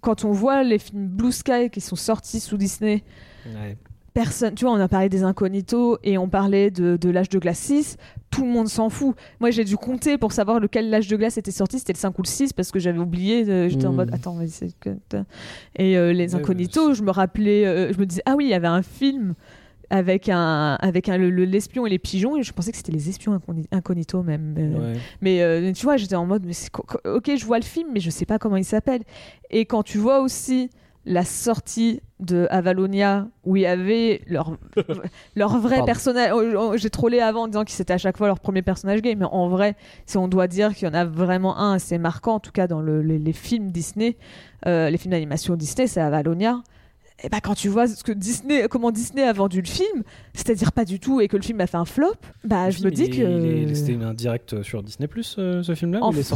quand 0.01 0.25
on 0.25 0.31
voit 0.31 0.63
les 0.63 0.79
films 0.79 1.09
Blue 1.09 1.33
Sky 1.33 1.71
qui 1.73 1.81
sont 1.81 1.97
sortis 1.97 2.39
sous 2.41 2.57
Disney, 2.57 3.03
Ouais. 3.47 3.77
Personne, 4.15 4.55
tu 4.55 4.65
vois, 4.65 4.73
on 4.75 4.81
a 4.81 4.89
parlé 4.89 5.09
des 5.09 5.25
incognitos 5.25 5.99
et 6.05 6.17
on 6.19 6.29
parlait 6.29 6.71
de, 6.71 6.97
de 6.97 7.11
l'âge 7.11 7.29
de 7.29 7.39
glace 7.39 7.59
6, 7.59 7.97
tout 8.31 8.45
le 8.45 8.51
monde 8.51 8.69
s'en 8.69 8.89
fout. 8.89 9.15
Moi, 9.41 9.51
j'ai 9.51 9.65
dû 9.65 9.77
compter 9.77 10.17
pour 10.19 10.33
savoir 10.33 10.61
lequel 10.61 10.89
l'âge 10.89 11.09
de 11.09 11.17
glace 11.17 11.37
était 11.37 11.51
sorti, 11.51 11.79
c'était 11.81 11.93
le 11.93 11.99
5 11.99 12.19
ou 12.19 12.23
le 12.23 12.29
6 12.29 12.53
parce 12.53 12.71
que 12.71 12.79
j'avais 12.79 12.99
oublié, 13.01 13.45
euh, 13.49 13.69
j'étais 13.69 13.87
en 13.87 13.93
Mm. 13.93 13.97
mode 13.97 14.11
attends, 14.15 14.35
mais 14.35 14.47
c'est 14.47 14.71
que 14.79 14.91
et 15.77 15.99
euh, 15.99 16.13
les 16.13 16.35
Ouais, 16.35 16.41
incognitos, 16.41 16.95
je 16.95 17.03
me 17.03 17.11
rappelais 17.11 17.67
euh, 17.67 17.93
je 17.93 17.99
me 17.99 18.07
disais 18.07 18.23
ah 18.25 18.35
oui, 18.37 18.45
il 18.47 18.51
y 18.51 18.55
avait 18.55 18.67
un 18.69 18.83
film 18.83 19.35
avec 19.91 20.29
un 20.29 20.77
avec 20.81 21.09
un 21.09 21.19
le- 21.19 21.31
le- 21.31 21.45
l'espion 21.45 21.85
et 21.87 21.91
les 21.91 21.99
pigeons 21.99 22.37
et 22.37 22.43
je 22.43 22.53
pensais 22.53 22.71
que 22.71 22.77
c'était 22.77 22.91
les 22.93 23.09
espions 23.09 23.37
incogni- 23.37 23.67
incognitos 23.71 24.23
même 24.23 24.55
euh, 24.59 24.93
Ouais. 24.95 24.99
mais 25.21 25.43
euh, 25.43 25.73
tu 25.73 25.85
vois, 25.85 25.97
j'étais 25.97 26.15
en 26.17 26.25
mode, 26.27 26.45
mais 26.47 26.55
ok, 27.05 27.31
je 27.37 27.45
vois 27.45 27.59
le 27.59 27.65
film, 27.65 27.89
mais 27.93 28.01
je 28.01 28.11
sais 28.11 28.25
pas 28.27 28.39
comment 28.39 28.57
il 28.57 28.65
s'appelle. 28.65 29.03
Et 29.51 29.67
quand 29.67 29.83
tu 29.83 29.99
vois 29.99 30.21
aussi 30.21 30.71
la 31.07 31.25
sortie 31.25 32.01
de 32.21 32.47
Avalonia 32.51 33.29
où 33.45 33.57
il 33.57 33.63
y 33.63 33.67
avait 33.67 34.23
leur, 34.27 34.57
leur 35.37 35.59
vrai 35.59 35.77
Pardon. 35.77 35.85
personnage. 35.87 36.31
oh, 36.35 36.43
oh, 36.57 36.73
J'ai 36.77 36.89
trollé 36.91 37.21
avant 37.21 37.43
en 37.43 37.47
disant 37.49 37.65
que 37.65 37.71
c'était 37.71 37.93
à 37.93 37.99
chaque 37.99 38.17
fois 38.17 38.27
leur 38.29 38.41
premier 38.41 38.63
personnage 38.63 39.03
gay, 39.03 39.15
mais 39.15 39.27
en 39.27 39.49
vrai, 39.49 39.77
si 40.07 40.17
on 40.17 40.29
doit 40.29 40.47
dire 40.47 40.75
qu'il 40.75 40.89
y 40.89 40.91
en 40.91 40.95
a 40.95 41.05
vraiment 41.05 41.59
un 41.59 41.75
assez 41.75 41.99
marquant, 41.99 42.37
en 42.37 42.41
tout 42.41 42.53
cas 42.53 42.67
dans 42.67 42.81
le- 42.81 43.03
les, 43.03 43.19
les 43.19 43.33
films 43.35 43.71
Disney, 43.71 44.17
euh, 44.67 44.89
les 44.89 44.97
films 44.97 45.13
d'animation 45.13 45.57
Disney, 45.57 45.87
c'est 45.87 46.01
Avalonia. 46.01 46.63
Et 47.25 47.31
bah 47.31 47.41
quand 47.43 47.55
tu 47.55 47.69
vois 47.71 47.89
ce 47.89 48.05
que 48.05 48.13
Disney, 48.13 48.69
comment 48.69 48.91
Disney 48.91 49.23
a 49.23 49.33
vendu 49.33 49.63
le 49.63 49.67
film, 49.67 50.03
c'est-à-dire 50.35 50.73
pas 50.73 50.85
du 50.85 51.01
tout, 51.01 51.23
et 51.23 51.29
que 51.29 51.37
le 51.39 51.43
film 51.43 51.59
a 51.63 51.67
fait 51.67 51.79
un 51.79 51.87
flop, 51.87 52.13
bah 52.45 52.69
je 52.71 52.85
me 52.85 52.91
dis 52.91 53.09
que 53.09 53.75
C'était 53.75 53.93
une 53.93 54.03
indirect 54.03 54.63
sur 54.63 54.83
Disney 54.83 55.09
Plus 55.09 55.25
ce 55.37 55.75
film-là 55.75 56.01
En 56.03 56.13
France, 56.13 56.31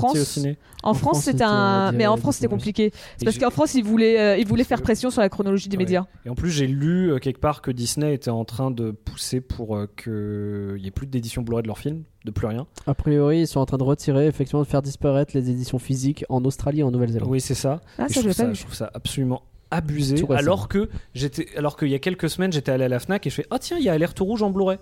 En, 0.82 0.94
France, 0.94 0.98
France, 0.98 1.20
c'était 1.24 1.44
un. 1.44 1.48
un 1.50 1.92
Mais 1.92 2.06
en 2.06 2.12
direct, 2.12 2.22
France, 2.22 2.36
c'était 2.36 2.48
compliqué. 2.48 2.90
C'est 3.18 3.24
parce 3.26 3.36
qu'en 3.38 3.50
France, 3.50 3.74
ils 3.74 3.84
voulaient, 3.84 4.18
euh, 4.18 4.36
ils 4.38 4.46
voulaient 4.46 4.64
faire 4.64 4.80
pression 4.80 5.10
sur 5.10 5.20
la 5.20 5.28
chronologie 5.28 5.68
des 5.68 5.76
Ouais. 5.76 5.84
médias. 5.84 6.06
Et 6.24 6.30
en 6.30 6.34
plus, 6.34 6.50
j'ai 6.50 6.66
lu 6.66 7.12
euh, 7.12 7.18
quelque 7.18 7.40
part 7.40 7.60
que 7.60 7.70
Disney 7.70 8.14
était 8.14 8.30
en 8.30 8.44
train 8.46 8.70
de 8.70 8.90
pousser 8.90 9.40
pour 9.42 9.76
euh, 9.76 9.86
qu'il 10.02 10.80
n'y 10.80 10.88
ait 10.88 10.90
plus 10.90 11.06
d'édition 11.06 11.42
Blu-ray 11.42 11.62
de 11.62 11.68
leurs 11.68 11.78
films, 11.78 12.04
de 12.24 12.30
plus 12.30 12.46
rien. 12.46 12.66
A 12.86 12.94
priori, 12.94 13.40
ils 13.40 13.46
sont 13.46 13.60
en 13.60 13.66
train 13.66 13.76
de 13.78 13.82
retirer, 13.84 14.26
effectivement, 14.26 14.62
de 14.62 14.66
faire 14.66 14.80
disparaître 14.82 15.32
les 15.36 15.50
éditions 15.50 15.78
physiques 15.78 16.24
en 16.30 16.42
Australie 16.46 16.80
et 16.80 16.82
en 16.82 16.90
Nouvelle-Zélande. 16.90 17.28
Oui, 17.30 17.40
c'est 17.42 17.54
ça. 17.54 17.80
Ah, 17.98 18.08
ça, 18.08 18.14
je, 18.14 18.14
je 18.14 18.20
trouve 18.20 18.32
ça, 18.32 18.52
je 18.54 18.60
trouve 18.62 18.74
ça 18.74 18.90
absolument 18.94 19.42
abusé. 19.70 20.16
Alors 20.30 20.68
que 20.68 20.88
j'étais, 21.14 21.46
alors 21.56 21.76
qu'il 21.76 21.88
y 21.88 21.94
a 21.94 21.98
quelques 21.98 22.30
semaines, 22.30 22.52
j'étais 22.52 22.72
allé 22.72 22.84
à 22.84 22.88
la 22.88 22.98
Fnac 22.98 23.26
et 23.26 23.30
je 23.30 23.34
fais 23.34 23.46
ah 23.50 23.58
tiens, 23.58 23.76
il 23.78 23.84
y 23.84 23.88
a 23.88 23.92
Alerte 23.92 24.18
Rouge 24.18 24.42
en 24.42 24.50
Blu-ray. 24.50 24.78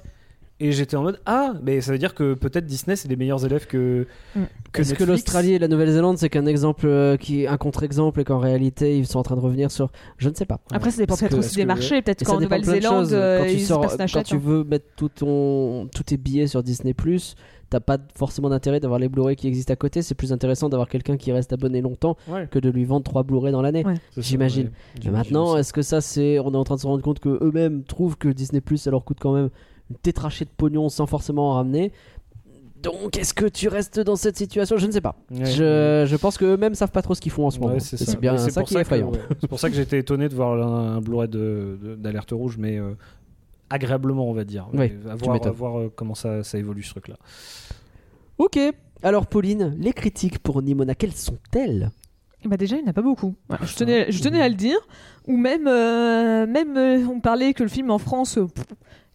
Et 0.58 0.72
j'étais 0.72 0.96
en 0.96 1.02
mode 1.02 1.20
ah, 1.26 1.52
mais 1.62 1.82
ça 1.82 1.92
veut 1.92 1.98
dire 1.98 2.14
que 2.14 2.32
peut-être 2.32 2.64
Disney 2.64 2.96
c'est 2.96 3.08
des 3.08 3.16
meilleurs 3.16 3.44
élèves 3.44 3.66
que. 3.66 4.06
Mm. 4.34 4.40
que 4.72 4.80
Est-ce 4.80 4.94
que 4.94 5.04
l'Australie 5.04 5.52
et 5.52 5.58
la 5.58 5.68
Nouvelle-Zélande, 5.68 6.16
c'est 6.16 6.30
qu'un 6.30 6.46
exemple 6.46 6.86
euh, 6.86 7.18
qui 7.18 7.46
un 7.46 7.58
contre-exemple 7.58 8.22
et 8.22 8.24
qu'en 8.24 8.38
réalité, 8.38 8.96
ils 8.96 9.06
sont 9.06 9.18
en 9.18 9.22
train 9.22 9.36
de 9.36 9.40
revenir 9.40 9.70
sur. 9.70 9.90
Je 10.16 10.30
ne 10.30 10.34
sais 10.34 10.46
pas. 10.46 10.60
Après, 10.72 10.90
ça 10.90 10.96
dépend 10.96 11.14
peut-être 11.14 11.32
que- 11.32 11.36
aussi 11.36 11.48
parce 11.48 11.56
des 11.56 11.62
que- 11.62 11.66
marchés. 11.66 12.00
Peut-être 12.00 12.24
qu'en 12.24 12.40
Nouvelle-Zélande, 12.40 13.12
euh, 13.12 13.40
quand 13.40 13.44
tu, 13.44 13.52
ils 13.52 13.66
sors- 13.66 13.96
quand 13.98 14.22
tu 14.22 14.34
hein. 14.36 14.40
veux 14.42 14.64
mettre 14.64 14.86
tout 14.96 15.10
ton, 15.10 15.88
tous 15.94 16.04
tes 16.04 16.16
billets 16.16 16.46
sur 16.46 16.62
Disney, 16.62 16.94
t'as 17.70 17.80
pas 17.80 17.98
forcément 18.14 18.48
d'intérêt 18.48 18.78
d'avoir 18.80 18.98
les 19.01 19.09
Blu-ray 19.09 19.36
qui 19.36 19.48
existent 19.48 19.72
à 19.72 19.76
côté. 19.76 20.02
C'est 20.02 20.14
plus 20.14 20.32
intéressant 20.32 20.68
d'avoir 20.68 20.88
quelqu'un 20.88 21.16
qui 21.16 21.32
reste 21.32 21.52
abonné 21.52 21.80
longtemps 21.80 22.16
Ouais, 22.28 22.47
que 22.51 22.59
de 22.59 22.70
lui 22.70 22.84
vendre 22.84 23.05
trois 23.05 23.22
Blu-ray 23.22 23.52
dans 23.52 23.62
l'année. 23.62 23.84
Ouais. 23.84 23.94
ça, 24.14 24.20
J'imagine. 24.20 24.66
ouais. 24.66 25.01
Mais 25.05 25.10
maintenant, 25.10 25.56
est-ce 25.56 25.72
que 25.72 25.82
ça, 25.82 26.01
c'est. 26.01 26.38
On 26.38 26.52
est 26.52 26.56
en 26.56 26.64
train 26.64 26.76
de 26.76 26.80
se 26.80 26.86
rendre 26.86 27.02
compte 27.02 27.18
que 27.20 27.38
eux-mêmes 27.43 27.82
trouvent 27.84 28.16
que 28.16 28.28
Disney 28.28 28.60
Plus, 28.60 28.76
ça 28.78 28.90
leur 28.90 29.05
coûte 29.05 29.18
quand 29.20 29.32
même 29.34 29.51
une 29.90 29.97
tétrachée 29.97 30.44
de 30.44 30.51
pognon 30.56 30.88
sans 30.88 31.06
forcément 31.06 31.51
en 31.51 31.55
ramener? 31.55 31.93
Donc, 32.82 33.16
est-ce 33.16 33.34
que 33.34 33.47
tu 33.47 33.68
restes 33.68 33.98
dans 33.98 34.14
cette 34.16 34.36
situation? 34.36 34.76
Je 34.76 34.86
ne 34.86 34.93
sais 34.93 35.01
pas. 35.01 35.16
Ouais. 35.30 35.47
je, 35.47 36.05
je 36.06 36.16
pense 36.16 36.38
qu'eux-mêmes 36.38 36.74
savent 36.74 36.90
pas 36.93 37.02
trop 37.02 37.14
ce 37.14 37.20
qu'ils 37.20 37.32
font 37.32 37.47
en 37.47 37.51
ce 37.51 37.59
Ouais, 37.59 37.66
moment. 37.66 37.78
c'est 37.80 37.97
ça. 37.97 38.16
bien 38.16 38.36
ça 38.36 38.60
pour 38.60 38.68
qui 38.68 38.76
est 38.76 38.80
effrayant. 38.82 39.10
ouais. 39.10 39.18
C'est 39.40 39.48
pour 39.48 39.59
ça 39.59 39.70
que 39.70 39.74
j'étais 39.74 39.98
étonné 39.98 40.28
de 40.28 40.34
voir 40.34 40.52
un, 40.62 40.97
un 40.97 41.01
Blu-ray 41.01 41.28
de- 41.28 41.78
de- 41.82 41.94
d'Alerte 41.97 42.30
Rouge, 42.32 42.56
mais 42.59 42.78
euh, 42.78 42.93
agréablement, 43.70 44.28
on 44.28 44.32
va 44.32 44.44
dire. 44.44 44.68
Oui, 44.72 44.78
Mais 44.78 45.10
à 45.10 45.16
tu 45.16 45.24
voir, 45.24 45.47
à 45.47 45.51
voir 45.51 45.78
euh, 45.78 45.93
comment 45.94 46.14
ça, 46.14 46.43
ça 46.43 46.59
évolue 46.59 46.82
ce 46.82 46.90
truc-là. 46.90 47.16
Ok. 48.38 48.59
Alors, 49.02 49.26
Pauline, 49.26 49.76
les 49.78 49.93
critiques 49.93 50.38
pour 50.38 50.62
Nimona, 50.62 50.94
quelles 50.94 51.12
sont-elles? 51.12 51.90
Eh 52.44 52.48
ben 52.48 52.56
déjà, 52.56 52.76
il 52.76 52.82
n'y 52.82 52.86
en 52.86 52.90
a 52.90 52.94
pas 52.94 53.02
beaucoup. 53.02 53.34
Voilà, 53.48 53.64
je, 53.64 53.74
tenais, 53.74 54.12
je 54.12 54.22
tenais 54.22 54.40
à 54.40 54.48
le 54.48 54.55
dire. 54.55 54.78
Ou 55.26 55.36
même, 55.36 55.66
euh, 55.66 56.47
même 56.47 56.76
euh, 56.76 57.05
on 57.06 57.20
parlait 57.20 57.55
que 57.55 57.62
le 57.62 57.68
film 57.68 57.90
en 57.90 57.98
France, 57.98 58.38
euh, 58.38 58.47
pff, 58.47 58.64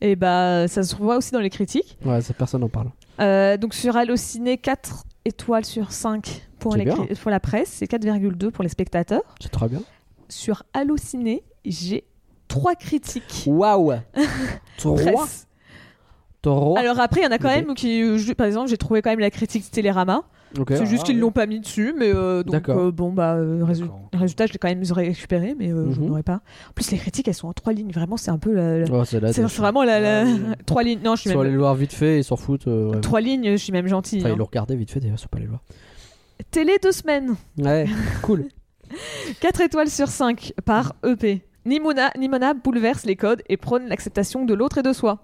et 0.01 0.15
bah, 0.15 0.67
ça 0.67 0.83
se 0.83 0.95
voit 0.95 1.17
aussi 1.17 1.31
dans 1.31 1.39
les 1.39 1.49
critiques. 1.49 1.97
Ouais, 2.03 2.21
ça, 2.21 2.33
personne 2.33 2.61
n'en 2.61 2.69
parle. 2.69 2.89
Euh, 3.19 3.55
donc 3.57 3.73
sur 3.73 3.95
Allociné, 3.95 4.57
4 4.57 5.05
étoiles 5.25 5.65
sur 5.65 5.91
5 5.91 6.47
pour, 6.59 6.75
les 6.75 6.85
pour 6.85 7.31
la 7.31 7.39
presse 7.39 7.81
et 7.81 7.85
4,2 7.85 8.49
pour 8.49 8.63
les 8.63 8.69
spectateurs. 8.69 9.35
C'est 9.39 9.51
très 9.51 9.69
bien. 9.69 9.81
Sur 10.27 10.63
Allociné, 10.73 11.43
j'ai 11.63 12.03
3 12.51 12.75
critiques. 12.75 13.43
Waouh 13.47 13.93
Trois. 14.77 15.27
Trois 16.41 16.79
Alors 16.79 16.99
après, 16.99 17.21
il 17.21 17.23
y 17.23 17.27
en 17.27 17.31
a 17.31 17.37
quand 17.37 17.49
même 17.49 17.75
qui, 17.75 18.17
je- 18.17 18.33
par 18.33 18.47
exemple, 18.47 18.69
j'ai 18.69 18.77
trouvé 18.77 19.01
quand 19.01 19.09
même 19.11 19.19
la 19.19 19.29
critique 19.29 19.69
Télérama. 19.71 20.23
Ok. 20.59 20.67
C'est 20.75 20.85
juste 20.85 21.03
Ah, 21.03 21.05
qu'ils 21.05 21.15
ouais. 21.15 21.21
l'ont 21.21 21.31
pas 21.31 21.45
mis 21.45 21.61
dessus, 21.61 21.93
mais 21.97 22.11
euh, 22.13 22.43
donc 22.43 22.51
D'accord. 22.51 22.77
euh, 22.77 22.91
bon 22.91 23.13
bah 23.13 23.35
euh, 23.35 23.63
résu- 23.63 23.83
D'accord. 23.83 24.09
résultat, 24.11 24.47
je 24.47 24.51
l'ai 24.53 24.59
quand 24.59 24.67
même 24.67 24.83
récupéré, 24.91 25.55
mais 25.57 25.71
euh, 25.71 25.91
je 25.93 25.99
Mhm. 26.01 26.07
n'aurais 26.07 26.23
pas. 26.23 26.41
En 26.69 26.73
plus, 26.75 26.91
les 26.91 26.97
critiques, 26.97 27.27
elles 27.29 27.33
sont 27.35 27.47
en 27.47 27.53
trois 27.53 27.71
lignes. 27.71 27.91
Vraiment, 27.91 28.17
c'est 28.17 28.31
un 28.31 28.37
peu 28.37 28.51
la, 28.53 28.79
la- 28.79 28.85
Oh, 28.91 29.05
c'est 29.05 29.21
là, 29.21 29.31
c'est 29.31 29.47
c'est 29.47 29.57
vraiment 29.61 29.83
la, 29.85 29.99
la- 30.01 30.23
Ah 30.23 30.55
trois 30.65 30.83
lignes. 30.83 30.99
Non, 31.05 31.15
je 31.15 31.21
suis 31.21 31.29
Ils 31.29 31.33
sont 31.33 31.39
allés 31.39 31.49
même 31.51 31.55
le 31.57 31.61
voir 31.63 31.75
vite 31.75 31.93
fait, 31.93 32.17
ils 32.19 32.23
s'en 32.25 32.35
foutent. 32.35 32.67
euh, 32.67 32.89
ouais. 32.95 32.99
trois 33.01 33.21
lignes. 33.21 33.51
Je 33.51 33.55
suis 33.57 33.71
même 33.71 33.87
gentille. 33.87 34.19
Enfin, 34.19 34.29
hein. 34.29 34.33
ils 34.35 34.37
l'ont 34.39 34.45
regardé 34.45 34.75
vite 34.75 34.91
fait 34.91 34.99
d'ailleurs, 34.99 35.15
ils 35.17 35.21
sont 35.21 35.29
pas 35.29 35.37
allés 35.37 35.45
le 35.45 35.51
voir. 35.51 35.61
Télé 36.49 36.73
deux 36.83 36.91
semaines. 36.91 37.35
Ouais, 37.57 37.85
cool. 38.23 38.45
4 39.39 39.61
étoiles 39.61 39.89
sur 39.89 40.09
5 40.09 40.51
par 40.65 40.95
EP. 41.05 41.43
Nimona, 41.65 42.11
Nimona 42.17 42.53
bouleverse 42.53 43.05
les 43.05 43.15
codes 43.15 43.43
et 43.49 43.57
prône 43.57 43.87
l'acceptation 43.87 44.45
de 44.45 44.53
l'autre 44.53 44.79
et 44.79 44.83
de 44.83 44.93
soi. 44.93 45.19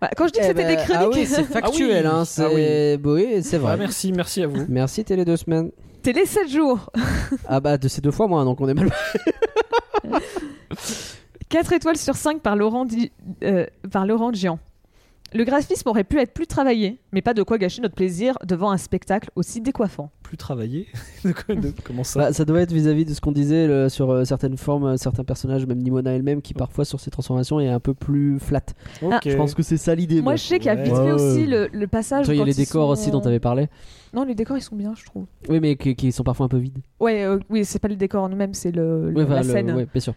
Voilà, 0.00 0.14
quand 0.16 0.26
je 0.28 0.32
dis 0.32 0.38
que 0.38 0.44
Eh 0.44 0.48
c'était 0.48 0.62
ben, 0.64 0.68
des 0.76 0.76
critiques, 0.76 0.96
Ah 1.00 1.08
oui, 1.08 1.26
c'est 1.26 1.42
factuel, 1.44 2.06
Ah 2.06 2.10
oui. 2.14 2.16
hein, 2.20 2.24
c'est 2.24 2.42
Ah 2.44 3.00
oui, 3.04 3.42
c'est 3.42 3.58
vrai. 3.58 3.72
Ah, 3.72 3.76
merci, 3.76 4.12
merci 4.12 4.42
à 4.42 4.46
vous. 4.46 4.64
Merci 4.68 5.04
Télé 5.04 5.24
deux 5.24 5.36
semaines. 5.36 5.70
télé 6.02 6.24
7 6.24 6.48
jours. 6.48 6.90
Ah 7.48 7.60
bah 7.60 7.76
de 7.78 7.88
ces 7.88 8.00
deux 8.00 8.10
fois 8.12 8.26
moi, 8.28 8.44
donc 8.44 8.60
on 8.60 8.68
est 8.68 8.74
mal. 8.74 8.90
4 11.48 11.72
étoiles 11.74 11.96
sur 11.96 12.14
5 12.16 12.40
par 12.40 12.56
Laurent, 12.56 12.84
Di- 12.84 13.10
euh, 13.42 13.66
par 13.90 14.06
Laurent 14.06 14.32
Gian. 14.32 14.58
Le 15.34 15.44
graphisme 15.44 15.86
aurait 15.88 16.04
pu 16.04 16.18
être 16.18 16.32
plus 16.32 16.46
travaillé, 16.46 17.00
mais 17.12 17.20
pas 17.20 17.34
de 17.34 17.42
quoi 17.42 17.58
gâcher 17.58 17.82
notre 17.82 17.94
plaisir 17.94 18.34
devant 18.46 18.70
un 18.70 18.78
spectacle 18.78 19.30
aussi 19.36 19.60
décoiffant. 19.60 20.10
Plus 20.22 20.36
travailler 20.38 20.86
De 21.24 21.32
quoi- 21.32 21.54
de- 21.54 21.72
Comment 21.84 22.02
ça 22.04 22.18
Bah, 22.20 22.32
ça 22.32 22.44
doit 22.46 22.60
être 22.62 22.72
vis-à-vis 22.72 23.04
de 23.04 23.12
ce 23.12 23.20
qu'on 23.20 23.32
disait 23.32 23.66
le- 23.66 23.88
sur 23.90 24.10
euh, 24.10 24.24
certaines 24.24 24.56
formes, 24.56 24.84
euh, 24.86 24.96
certains 24.96 25.24
personnages, 25.24 25.66
même 25.66 25.78
Nimona 25.82 26.12
elle-même, 26.12 26.40
qui 26.40 26.54
parfois 26.54 26.84
sur 26.86 26.98
ses 27.00 27.10
transformations 27.10 27.60
est 27.60 27.68
un 27.68 27.80
peu 27.80 27.92
plus 27.94 28.38
flat. 28.38 28.62
Ok. 29.02 29.20
Je 29.26 29.36
pense 29.36 29.54
que 29.54 29.62
c'est 29.62 29.76
ça 29.76 29.94
l'idée. 29.94 30.16
Moi, 30.16 30.22
moi. 30.32 30.36
je 30.36 30.42
sais 30.44 30.58
qu'il 30.58 30.66
y 30.66 30.70
a 30.70 30.74
Ouais. 30.74 30.82
vite 30.84 30.94
fait 30.94 31.00
Ouais, 31.00 31.10
aussi 31.12 31.46
le, 31.46 31.68
le 31.72 31.86
passage. 31.86 32.24
Toi, 32.24 32.34
il 32.34 32.38
y 32.38 32.42
a 32.42 32.44
les 32.46 32.54
décors 32.54 32.86
sont- 32.96 33.00
aussi 33.02 33.10
dont 33.10 33.20
tu 33.20 33.28
avais 33.28 33.40
parlé. 33.40 33.68
Non, 34.14 34.24
les 34.24 34.34
décors, 34.34 34.56
ils 34.56 34.62
sont 34.62 34.76
bien, 34.76 34.94
je 34.96 35.04
trouve. 35.04 35.26
Oui, 35.48 35.60
mais 35.60 35.76
qui, 35.76 35.94
qui 35.94 36.12
sont 36.12 36.24
parfois 36.24 36.46
un 36.46 36.48
peu 36.48 36.56
vides. 36.58 36.78
Ouais, 37.00 37.24
euh, 37.24 37.38
oui, 37.50 37.64
c'est 37.64 37.78
pas 37.78 37.88
le 37.88 37.96
décor 37.96 38.22
en 38.24 38.28
nous-mêmes, 38.28 38.54
c'est 38.54 38.70
le, 38.72 39.10
le- 39.10 39.16
Oui, 39.16 39.22
enfin, 39.24 39.34
la 39.34 39.42
le- 39.42 39.48
scène. 39.52 39.70
ouais, 39.72 39.86
bien 39.92 40.00
sûr. 40.00 40.14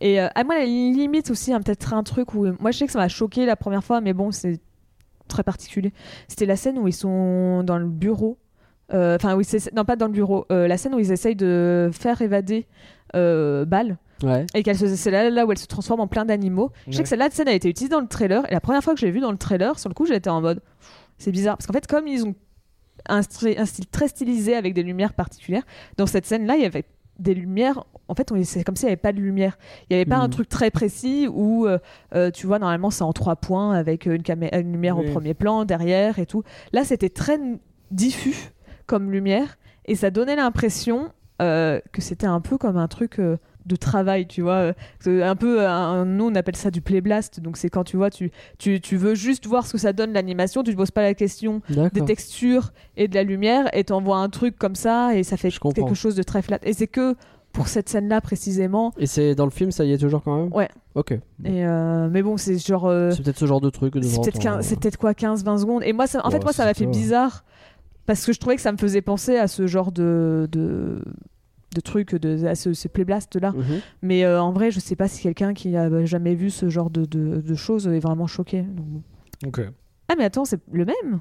Et 0.00 0.20
euh, 0.20 0.28
à 0.34 0.44
moi, 0.44 0.56
la 0.58 0.64
limite 0.64 1.30
aussi, 1.30 1.52
hein, 1.52 1.60
peut-être 1.60 1.92
un 1.94 2.02
truc 2.02 2.34
où. 2.34 2.46
Moi, 2.60 2.70
je 2.70 2.78
sais 2.78 2.86
que 2.86 2.92
ça 2.92 2.98
m'a 2.98 3.08
choqué 3.08 3.46
la 3.46 3.56
première 3.56 3.82
fois, 3.84 4.00
mais 4.00 4.12
bon, 4.12 4.30
c'est 4.30 4.60
très 5.28 5.42
particulier. 5.42 5.92
C'était 6.28 6.46
la 6.46 6.56
scène 6.56 6.78
où 6.78 6.86
ils 6.86 6.92
sont 6.92 7.62
dans 7.64 7.78
le 7.78 7.86
bureau. 7.86 8.38
Euh, 8.94 9.16
Enfin, 9.16 9.34
oui, 9.34 9.44
c'est. 9.44 9.74
Non, 9.74 9.84
pas 9.84 9.96
dans 9.96 10.06
le 10.06 10.12
bureau. 10.12 10.46
Euh, 10.52 10.68
la 10.68 10.76
scène 10.78 10.94
où 10.94 10.98
ils 11.00 11.10
essayent 11.10 11.34
de 11.36 11.90
faire 11.92 12.22
évader 12.22 12.66
euh, 13.16 13.64
Bal. 13.64 13.98
Ouais. 14.22 14.46
Et 14.54 14.62
qu'elle 14.62 14.78
se- 14.78 14.94
c'est 14.94 15.10
là, 15.10 15.28
là 15.28 15.44
où 15.44 15.52
elle 15.52 15.58
se 15.58 15.66
transforme 15.66 16.00
en 16.00 16.06
plein 16.06 16.24
d'animaux. 16.24 16.70
Je 16.86 16.92
sais 16.92 16.98
Ouais. 16.98 17.02
que 17.02 17.08
celle-là, 17.08 17.28
scène 17.30 17.48
a 17.48 17.52
été 17.52 17.68
utilisée 17.68 17.90
dans 17.90 18.00
le 18.00 18.06
trailer. 18.06 18.48
Et 18.50 18.54
la 18.54 18.60
première 18.60 18.82
fois 18.84 18.94
que 18.94 19.00
j'ai 19.00 19.10
vu 19.10 19.20
dans 19.20 19.32
le 19.32 19.36
trailer, 19.36 19.78
sur 19.78 19.88
le 19.88 19.94
coup, 19.94 20.06
j'étais 20.06 20.30
en 20.30 20.40
mode. 20.40 20.60
C'est 21.18 21.32
bizarre. 21.32 21.56
Parce 21.56 21.66
qu'en 21.66 21.72
fait, 21.72 21.86
comme 21.86 22.06
ils 22.06 22.24
ont 22.24 22.34
un, 23.08 23.22
style 23.22 23.86
très 23.90 24.08
stylisé 24.08 24.54
avec 24.56 24.74
des 24.74 24.82
lumières 24.82 25.12
particulières, 25.14 25.64
dans 25.96 26.06
cette 26.06 26.26
scène-là, 26.26 26.56
il 26.56 26.62
y 26.62 26.66
avait 26.66 26.84
des 27.18 27.34
lumières. 27.34 27.84
En 28.08 28.14
fait, 28.14 28.30
on- 28.30 28.44
c'est 28.44 28.62
comme 28.62 28.76
s'il 28.76 28.86
n'y 28.86 28.92
avait 28.92 29.00
pas 29.00 29.12
de 29.12 29.20
lumière. 29.20 29.56
Il 29.88 29.94
n'y 29.94 30.02
avait 30.02 30.08
pas 30.08 30.18
un 30.18 30.24
Mhm. 30.26 30.30
truc 30.32 30.48
très 30.48 30.70
précis 30.70 31.28
où, 31.32 31.66
euh, 31.66 31.78
euh, 32.14 32.30
tu 32.30 32.46
vois, 32.46 32.58
normalement, 32.58 32.90
c'est 32.90 33.04
en 33.04 33.12
trois 33.14 33.36
points 33.36 33.72
avec 33.74 34.04
une, 34.06 34.22
une 34.52 34.72
lumière 34.72 34.98
Oui. 34.98 35.08
au 35.08 35.12
premier 35.12 35.32
plan, 35.34 35.64
derrière 35.64 36.18
et 36.18 36.26
tout. 36.26 36.42
Là, 36.72 36.84
c'était 36.84 37.08
très 37.08 37.38
diffus 37.90 38.50
comme 38.86 39.10
lumière. 39.10 39.56
Et 39.86 39.94
ça 39.94 40.10
donnait 40.10 40.36
l'impression 40.36 41.10
euh, 41.42 41.80
que 41.92 42.00
c'était 42.00 42.26
un 42.26 42.40
peu 42.40 42.56
comme 42.56 42.78
un 42.78 42.88
truc 42.88 43.18
euh, 43.20 43.36
de 43.66 43.76
travail, 43.76 44.26
tu 44.26 44.42
vois. 44.42 44.72
euh, 45.06 45.22
un 45.24 45.36
peu, 45.36 45.66
un, 45.66 46.04
nous 46.04 46.26
on 46.26 46.34
appelle 46.34 46.56
ça 46.56 46.70
du 46.70 46.80
playblast. 46.80 47.40
Donc 47.40 47.56
c'est 47.56 47.68
quand 47.68 47.84
tu 47.84 47.96
vois, 47.96 48.10
tu, 48.10 48.30
tu, 48.58 48.80
tu 48.80 48.96
veux 48.96 49.14
juste 49.14 49.46
voir 49.46 49.66
ce 49.66 49.72
que 49.72 49.78
ça 49.78 49.92
donne 49.92 50.12
l'animation, 50.12 50.62
tu 50.62 50.72
te 50.72 50.76
poses 50.76 50.90
pas 50.90 51.02
la 51.02 51.14
question 51.14 51.60
des 51.92 52.04
textures 52.04 52.72
et 52.96 53.08
de 53.08 53.14
la 53.14 53.22
lumière 53.24 53.68
et 53.76 53.84
t'envoies 53.84 54.18
un 54.18 54.28
truc 54.28 54.56
comme 54.58 54.74
ça 54.76 55.14
et 55.16 55.22
ça 55.22 55.36
fait 55.36 55.50
Je 55.50 55.60
comprends. 55.60 55.84
quelque 55.84 55.94
chose 55.96 56.14
de 56.14 56.22
très 56.22 56.42
flat. 56.42 56.58
Et 56.62 56.72
c'est 56.72 56.86
que 56.86 57.14
pour 57.52 57.68
cette 57.68 57.88
scène-là 57.88 58.20
précisément. 58.20 58.92
Et 58.98 59.06
c'est 59.06 59.34
dans 59.34 59.46
le 59.46 59.50
film, 59.50 59.70
ça 59.70 59.84
y 59.86 59.92
est 59.92 59.96
toujours 59.98 60.22
quand 60.22 60.36
même? 60.36 60.52
Ouais. 60.52 60.68
Ok. 60.94 61.12
Et 61.12 61.20
euh, 61.66 62.08
mais 62.10 62.22
bon, 62.22 62.36
c'est 62.36 62.58
genre. 62.58 62.84
euh, 62.86 63.10
C'est 63.12 63.22
peut-être 63.22 63.38
ce 63.38 63.46
genre 63.46 63.62
de 63.62 63.70
truc. 63.70 63.94
de 63.94 64.02
c'est 64.02 64.18
en 64.18 64.22
peut-être 64.22 64.34
temps, 64.34 64.40
15 64.40 64.56
euh. 64.58 64.60
c'est 64.62 64.78
peut-être 64.78 64.98
quoi 64.98 65.12
15-20 65.12 65.58
secondes. 65.60 65.82
Et 65.84 65.92
moi, 65.94 66.06
ça, 66.06 66.20
en 66.22 66.28
Ouais, 66.28 66.36
fait, 66.36 66.42
moi, 66.42 66.52
ça 66.52 66.66
m'a 66.66 66.74
fait 66.74 66.84
bizarre 66.86 67.44
parce 68.04 68.26
que 68.26 68.32
je 68.34 68.38
trouvais 68.38 68.56
que 68.56 68.62
ça 68.62 68.72
me 68.72 68.76
faisait 68.76 69.00
penser 69.00 69.36
à 69.38 69.48
ce 69.48 69.66
genre 69.66 69.90
de. 69.90 70.46
de 70.52 71.02
de 71.76 71.80
trucs, 71.80 72.14
de 72.14 72.46
à 72.46 72.54
ce, 72.54 72.72
ce 72.72 72.88
playblast 72.88 73.36
là. 73.40 73.52
Mhm. 73.52 73.80
Mais 74.02 74.24
euh, 74.24 74.40
en 74.42 74.52
vrai, 74.52 74.70
je 74.70 74.80
sais 74.80 74.96
pas 74.96 75.06
si 75.08 75.22
quelqu'un 75.22 75.54
qui 75.54 75.76
a 75.76 76.04
jamais 76.04 76.34
vu 76.34 76.50
ce 76.50 76.68
genre 76.68 76.90
de, 76.90 77.04
de, 77.04 77.40
de 77.40 77.54
choses 77.54 77.86
est 77.86 78.00
vraiment 78.00 78.26
choqué. 78.26 78.62
Donc- 78.62 79.02
Ok. 79.46 79.60
Ah, 80.08 80.14
mais 80.16 80.24
attends, 80.24 80.44
c'est 80.44 80.60
le 80.72 80.84
même? 80.86 81.20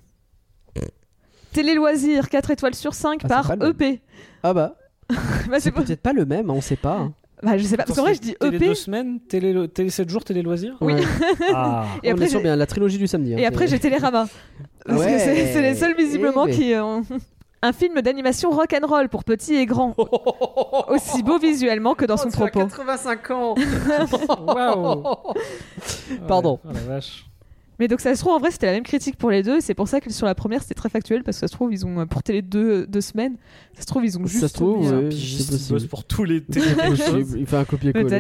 Télé 1.51 1.73
Loisirs, 1.73 2.29
4 2.29 2.51
étoiles 2.51 2.75
sur 2.75 2.93
5 2.93 3.21
Ah, 3.23 3.27
par 3.27 3.51
EP. 3.63 4.01
Ah 4.43 4.53
bah, 4.53 4.75
Bah, 5.49 5.59
c'est 5.59 5.71
pas- 5.71 5.81
peut-être 5.83 6.01
pas 6.01 6.11
le 6.13 6.25
même, 6.25 6.49
hein, 6.49 6.53
on 6.55 6.61
sait 6.61 6.75
pas. 6.75 6.97
hein. 6.97 7.13
bah, 7.43 7.57
je 7.57 7.63
sais 7.63 7.77
pas, 7.77 7.83
parce 7.83 7.97
qu'en 7.97 8.03
vrai, 8.03 8.13
je 8.15 8.19
dis 8.21 8.31
E 8.33 8.45
télé 8.45 8.57
EP. 8.57 8.67
deux 8.67 8.75
semaines, 8.75 9.19
télé, 9.21 9.67
télé 9.69 9.89
7 9.89 10.09
jours, 10.09 10.23
télé 10.25 10.41
loisirs 10.41 10.75
Oui. 10.81 10.93
Ah. 11.53 11.85
Et 12.03 12.09
on 12.09 12.13
après, 12.13 12.25
est 12.25 12.29
sur 12.29 12.39
j'ai- 12.39 12.43
bien 12.43 12.55
la 12.57 12.65
trilogie 12.65 12.97
du 12.97 13.07
samedi. 13.07 13.33
hein, 13.33 13.37
Et 13.37 13.45
après, 13.45 13.67
j'ai 13.67 13.79
Télérama. 13.79 14.27
Parce 14.85 14.99
Ouais. 14.99 15.13
que 15.13 15.19
c'est 15.19 15.61
les 15.61 15.75
seuls 15.75 15.95
visiblement 15.95 16.45
Eh 16.45 16.51
ben. 16.51 16.57
qui 16.57 16.75
ont. 16.75 17.03
Un 17.67 17.73
film 17.73 17.99
d'animation 18.01 18.51
rock'n'roll 18.51 19.09
pour 19.09 19.23
petits 19.23 19.55
et 19.55 19.65
grands. 19.65 19.95
Aussi 20.89 21.23
beau 21.23 21.39
visuellement 21.39 21.95
que 21.95 22.05
dans 22.05 22.15
son 22.15 22.29
Oh, 22.29 22.43
as 22.43 22.49
propos. 22.51 22.59
85 22.59 23.31
ans 23.31 23.55
Waouh. 24.47 25.03
Pardon. 26.27 26.59
Oh 26.63 26.67
la 26.71 26.79
vache. 26.81 27.25
Mais 27.79 27.87
donc 27.87 27.99
ça 28.01 28.13
se 28.15 28.19
trouve 28.21 28.33
en 28.33 28.39
vrai 28.39 28.51
c'était 28.51 28.67
la 28.67 28.73
même 28.73 28.83
critique 28.83 29.17
pour 29.17 29.31
les 29.31 29.41
deux. 29.41 29.59
C'est 29.61 29.73
pour 29.73 29.87
ça 29.87 29.99
que 29.99 30.11
sur 30.13 30.27
la 30.27 30.35
première 30.35 30.61
c'était 30.61 30.75
très 30.75 30.89
factuel 30.89 31.23
parce 31.23 31.37
que 31.37 31.39
ça 31.41 31.47
se 31.47 31.53
trouve 31.53 31.73
ils 31.73 31.85
ont 31.87 32.01
euh, 32.01 32.05
pour 32.05 32.21
télé 32.21 32.43
deux, 32.43 32.85
deux 32.85 33.01
semaines. 33.01 33.35
Ça 33.73 33.81
se 33.81 33.87
trouve 33.87 34.05
ils 34.05 34.17
ont 34.19 34.27
Ça 34.27 34.31
juste. 34.31 34.47
se 34.49 34.53
trouve, 34.53 34.77
mis, 34.79 34.87
euh, 34.87 35.01
ouais. 35.01 35.09
Pigiste, 35.09 35.57
c'est 35.57 35.87
pour 35.89 36.03
tous 36.05 36.23
les 36.23 36.43
télé 36.45 36.67
Il 37.35 37.45
fait 37.47 37.57
un 37.57 37.65
tu 37.65 37.75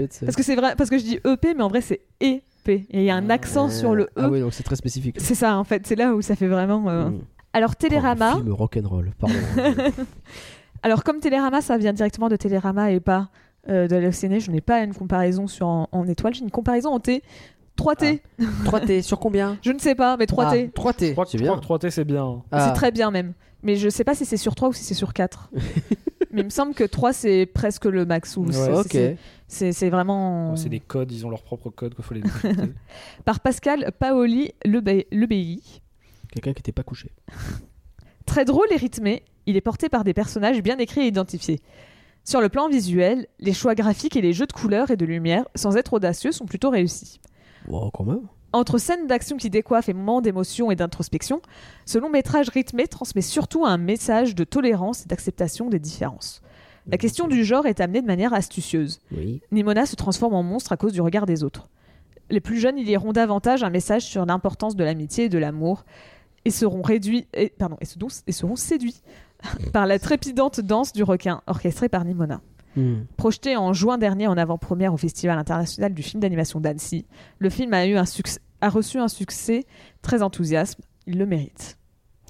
sais. 0.09 0.25
Parce 0.25 0.35
que 0.35 0.43
c'est 0.43 0.55
vrai 0.55 0.73
parce 0.75 0.89
que 0.89 0.97
je 0.97 1.03
dis 1.03 1.19
EP 1.23 1.53
mais 1.53 1.61
en 1.63 1.67
vrai 1.69 1.81
c'est 1.81 2.01
EP 2.19 2.41
et 2.67 2.83
il 2.91 3.03
y 3.03 3.11
a 3.11 3.15
un 3.15 3.29
accent 3.29 3.69
sur 3.69 3.93
le 3.93 4.05
E. 4.05 4.09
Ah 4.17 4.29
oui, 4.29 4.39
donc 4.41 4.53
c'est 4.53 4.63
très 4.63 4.75
spécifique. 4.75 5.17
C'est 5.19 5.35
ça 5.35 5.55
en 5.57 5.63
fait. 5.63 5.85
C'est 5.85 5.95
là 5.95 6.15
où 6.15 6.21
ça 6.23 6.35
fait 6.35 6.47
vraiment. 6.47 6.89
euh, 6.89 7.09
Mm. 7.09 7.21
Alors 7.55 7.75
Télérama. 7.75 8.33
un 8.33 8.35
film 8.37 8.51
rock'n'roll, 8.53 9.11
pardon. 9.19 9.35
Alors 10.83 11.03
comme 11.03 11.19
Télérama 11.19 11.61
ça 11.61 11.77
vient 11.77 11.93
directement 11.93 12.29
de 12.29 12.35
Télérama 12.35 12.91
et 12.91 12.99
pas 12.99 13.29
euh, 13.69 13.87
de 13.87 13.95
l'Océanie, 13.95 14.39
je 14.39 14.51
n'ai 14.51 14.61
pas 14.61 14.83
une 14.83 14.93
comparaison 14.93 15.47
sur 15.47 15.65
en, 15.67 15.89
en 15.91 16.07
étoiles. 16.07 16.33
J'ai 16.35 16.43
une 16.43 16.51
comparaison 16.51 16.91
en 16.91 16.99
T. 16.99 17.23
3T. 17.77 18.21
3T, 18.63 19.01
sur 19.01 19.19
combien 19.19 19.57
Je 19.63 19.71
ne 19.71 19.79
sais 19.79 19.95
pas 19.95 20.15
mais 20.17 20.25
3T. 20.25 20.69
Ah, 20.75 20.79
3T, 20.81 21.07
Je 21.07 21.11
crois 21.13 21.25
que 21.25 21.31
c'est 21.31 21.37
je 21.39 21.43
crois 21.43 21.57
bien. 21.59 21.77
que 21.77 21.85
3T 21.85 21.89
c'est 21.89 22.05
bien. 22.05 22.43
Ah. 22.51 22.67
C'est 22.67 22.73
très 22.73 22.91
bien 22.91 23.09
même. 23.11 23.33
Mais 23.63 23.75
je 23.77 23.89
sais 23.89 24.03
pas 24.03 24.13
si 24.15 24.25
c'est 24.25 24.37
sur 24.37 24.53
3 24.53 24.69
ou 24.69 24.73
si 24.73 24.83
c'est 24.83 24.93
sur 24.93 25.13
4. 25.13 25.49
Mais 26.31 26.41
il 26.41 26.45
me 26.45 26.49
semble 26.49 26.73
que 26.73 26.83
3 26.83 27.13
c'est 27.13 27.45
presque 27.47 27.85
le 27.85 28.05
max. 28.05 28.37
Ou 28.37 28.45
Ouais. 28.45 28.51
c'est- 28.53 28.71
Ok. 29.13 29.17
c'est- 29.47 29.89
vraiment. 29.89 30.51
Ouais, 30.51 30.57
C'est 30.57 30.69
des 30.69 30.79
codes, 30.81 31.11
ils 31.11 31.25
ont 31.25 31.29
leur 31.29 31.41
propre 31.43 31.69
code 31.69 31.95
qu'il 31.95 32.03
faut 32.03 32.13
les. 32.13 32.21
Par 33.23 33.39
Pascal 33.39 33.91
Paoli 33.97 34.51
Lebe- 34.65 35.05
Lebeilly. 35.11 35.81
Quelqu'un 36.35 36.53
qui 36.53 36.59
n'était 36.59 36.71
pas 36.73 36.83
couché. 36.83 37.11
Très 38.25 38.43
drôle 38.43 38.67
et 38.71 38.75
rythmé, 38.75 39.23
il 39.45 39.55
est 39.55 39.61
porté 39.61 39.87
par 39.87 40.03
des 40.03 40.13
personnages 40.13 40.61
bien 40.61 40.77
écrits 40.77 41.01
et 41.01 41.07
identifiés. 41.07 41.61
Sur 42.25 42.41
le 42.41 42.49
plan 42.49 42.67
visuel, 42.67 43.27
les 43.39 43.53
choix 43.53 43.73
graphiques 43.73 44.17
et 44.17 44.21
les 44.21 44.33
jeux 44.33 44.47
de 44.47 44.51
couleurs 44.51 44.91
et 44.91 44.97
de 44.97 45.05
lumière, 45.05 45.45
sans 45.55 45.77
être 45.77 45.93
audacieux, 45.93 46.33
sont 46.33 46.45
plutôt 46.45 46.71
réussis. 46.71 47.21
Wow, 47.67 47.89
quand 47.91 48.03
même. 48.03 48.27
Entre 48.51 48.77
scènes 48.77 49.07
d'action 49.07 49.37
qui 49.37 49.49
décoiffent 49.49 49.89
et 49.89 49.93
moments 49.93 50.21
d'émotion 50.21 50.71
et 50.71 50.75
d'introspection, 50.75 51.41
ce 51.85 51.99
long 51.99 52.09
métrage 52.09 52.49
rythmé 52.49 52.87
transmet 52.87 53.21
surtout 53.21 53.65
un 53.65 53.77
message 53.77 54.35
de 54.35 54.43
tolérance 54.43 55.03
et 55.03 55.07
d'acceptation 55.07 55.69
des 55.69 55.79
différences. 55.79 56.41
La 56.87 56.97
question 56.97 57.27
du 57.27 57.43
genre 57.43 57.65
est 57.65 57.79
amenée 57.79 58.01
de 58.01 58.07
manière 58.07 58.33
astucieuse. 58.33 59.01
Oui. 59.11 59.41
Nimona 59.51 59.85
se 59.85 59.95
transforme 59.95 60.35
en 60.35 60.43
monstre 60.43 60.71
à 60.71 60.77
cause 60.77 60.93
du 60.93 61.01
regard 61.01 61.25
des 61.25 61.43
autres. 61.43 61.69
Les 62.29 62.39
plus 62.39 62.59
jeunes 62.59 62.77
y 62.77 62.83
liront 62.83 63.11
davantage 63.11 63.63
un 63.63 63.69
message 63.69 64.03
sur 64.03 64.25
l'importance 64.25 64.75
de 64.75 64.83
l'amitié 64.83 65.25
et 65.25 65.29
de 65.29 65.37
l'amour 65.37 65.85
et 66.45 66.51
seront 66.51 66.81
réduits 66.81 67.27
et, 67.33 67.49
pardon, 67.49 67.77
et, 67.81 67.85
se- 67.85 67.97
et 68.27 68.31
seront 68.31 68.55
séduits 68.55 69.01
par 69.73 69.85
la 69.85 69.99
trépidante 69.99 70.61
danse 70.61 70.93
du 70.93 71.03
requin 71.03 71.41
orchestrée 71.47 71.89
par 71.89 72.05
Nimona. 72.05 72.41
Hmm. 72.75 73.03
Projeté 73.17 73.55
en 73.57 73.71
juin 73.73 73.97
dernier 73.97 74.27
en 74.27 74.37
avant-première 74.37 74.93
au 74.93 74.97
Festival 74.97 75.37
international 75.37 75.93
du 75.93 76.03
film 76.03 76.21
d'animation 76.21 76.59
d'Annecy, 76.59 77.05
le 77.39 77.49
film 77.49 77.73
a, 77.73 77.85
eu 77.87 77.95
un 77.95 78.05
succès, 78.05 78.39
a 78.61 78.69
reçu 78.69 78.97
un 78.99 79.07
succès 79.07 79.65
très 80.01 80.21
enthousiaste. 80.21 80.77
Il 81.07 81.17
le 81.17 81.25
mérite. 81.25 81.77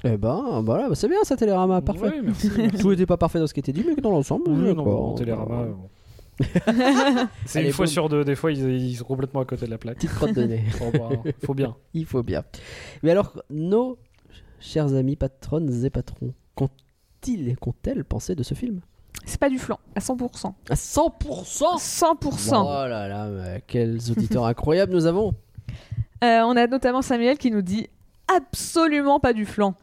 Eh 0.03 0.17
ben, 0.17 0.61
voilà, 0.63 0.89
bah, 0.89 0.95
c'est 0.95 1.07
bien 1.07 1.23
ça, 1.23 1.35
Télérama, 1.35 1.81
parfait. 1.81 2.01
Ouais, 2.09 2.21
merci. 2.21 2.51
merci. 2.57 2.77
Tout 2.77 2.91
n'était 2.91 3.05
pas 3.07 3.17
parfait 3.17 3.39
dans 3.39 3.47
ce 3.47 3.53
qui 3.55 3.59
était 3.61 3.71
dit, 3.71 3.83
mais 3.87 3.95
dans 3.95 4.11
l'ensemble, 4.11 4.43
Oui, 4.49 4.75
non, 4.75 4.83
bon, 4.83 5.15
Télérama. 5.15 5.61
euh, 5.61 5.71
bon. 5.71 5.89
C'est 7.45 7.63
une 7.63 7.71
fois 7.71 7.87
sur 7.87 8.09
deux, 8.09 8.23
des 8.25 8.35
fois 8.35 8.51
ils, 8.51 8.69
ils 8.69 8.95
sont 8.97 9.05
complètement 9.05 9.39
à 9.39 9.45
côté 9.45 9.65
de 9.65 9.71
la 9.71 9.77
plaque. 9.77 9.95
Petite 9.95 10.11
crotte 10.11 10.33
de 10.33 10.43
nez. 10.43 10.63
Bah, 10.93 11.09
faut 11.43 11.53
bien. 11.53 11.75
Il 11.93 12.05
faut 12.05 12.23
bien. 12.23 12.43
Mais 13.03 13.11
alors, 13.11 13.41
nos 13.49 13.97
chers 14.65 14.93
amis 14.95 15.15
patronnes 15.15 15.71
et 15.85 15.89
patrons, 15.89 16.33
qu'ont-ils, 16.55 17.55
qu'ont-elles 17.57 18.03
pensé 18.03 18.35
de 18.35 18.43
ce 18.43 18.53
film? 18.53 18.81
C'est 19.25 19.39
pas 19.39 19.49
du 19.49 19.57
flan, 19.59 19.79
à 19.95 19.99
100%. 19.99 20.53
À 20.69 20.73
100% 20.73 21.77
100%. 21.79 22.49
Oh 22.51 22.87
là 22.87 23.07
là, 23.07 23.27
mais 23.29 23.63
quels 23.65 24.11
auditeurs 24.11 24.45
incroyables 24.45 24.91
nous 24.91 25.05
avons 25.05 25.33
Euh, 26.23 26.41
on 26.43 26.55
a 26.57 26.67
notamment 26.67 27.01
Samuel 27.01 27.37
qui 27.37 27.49
nous 27.51 27.61
dit 27.61 27.87
absolument 28.35 29.19
pas 29.19 29.33
du 29.33 29.45
flan. 29.45 29.75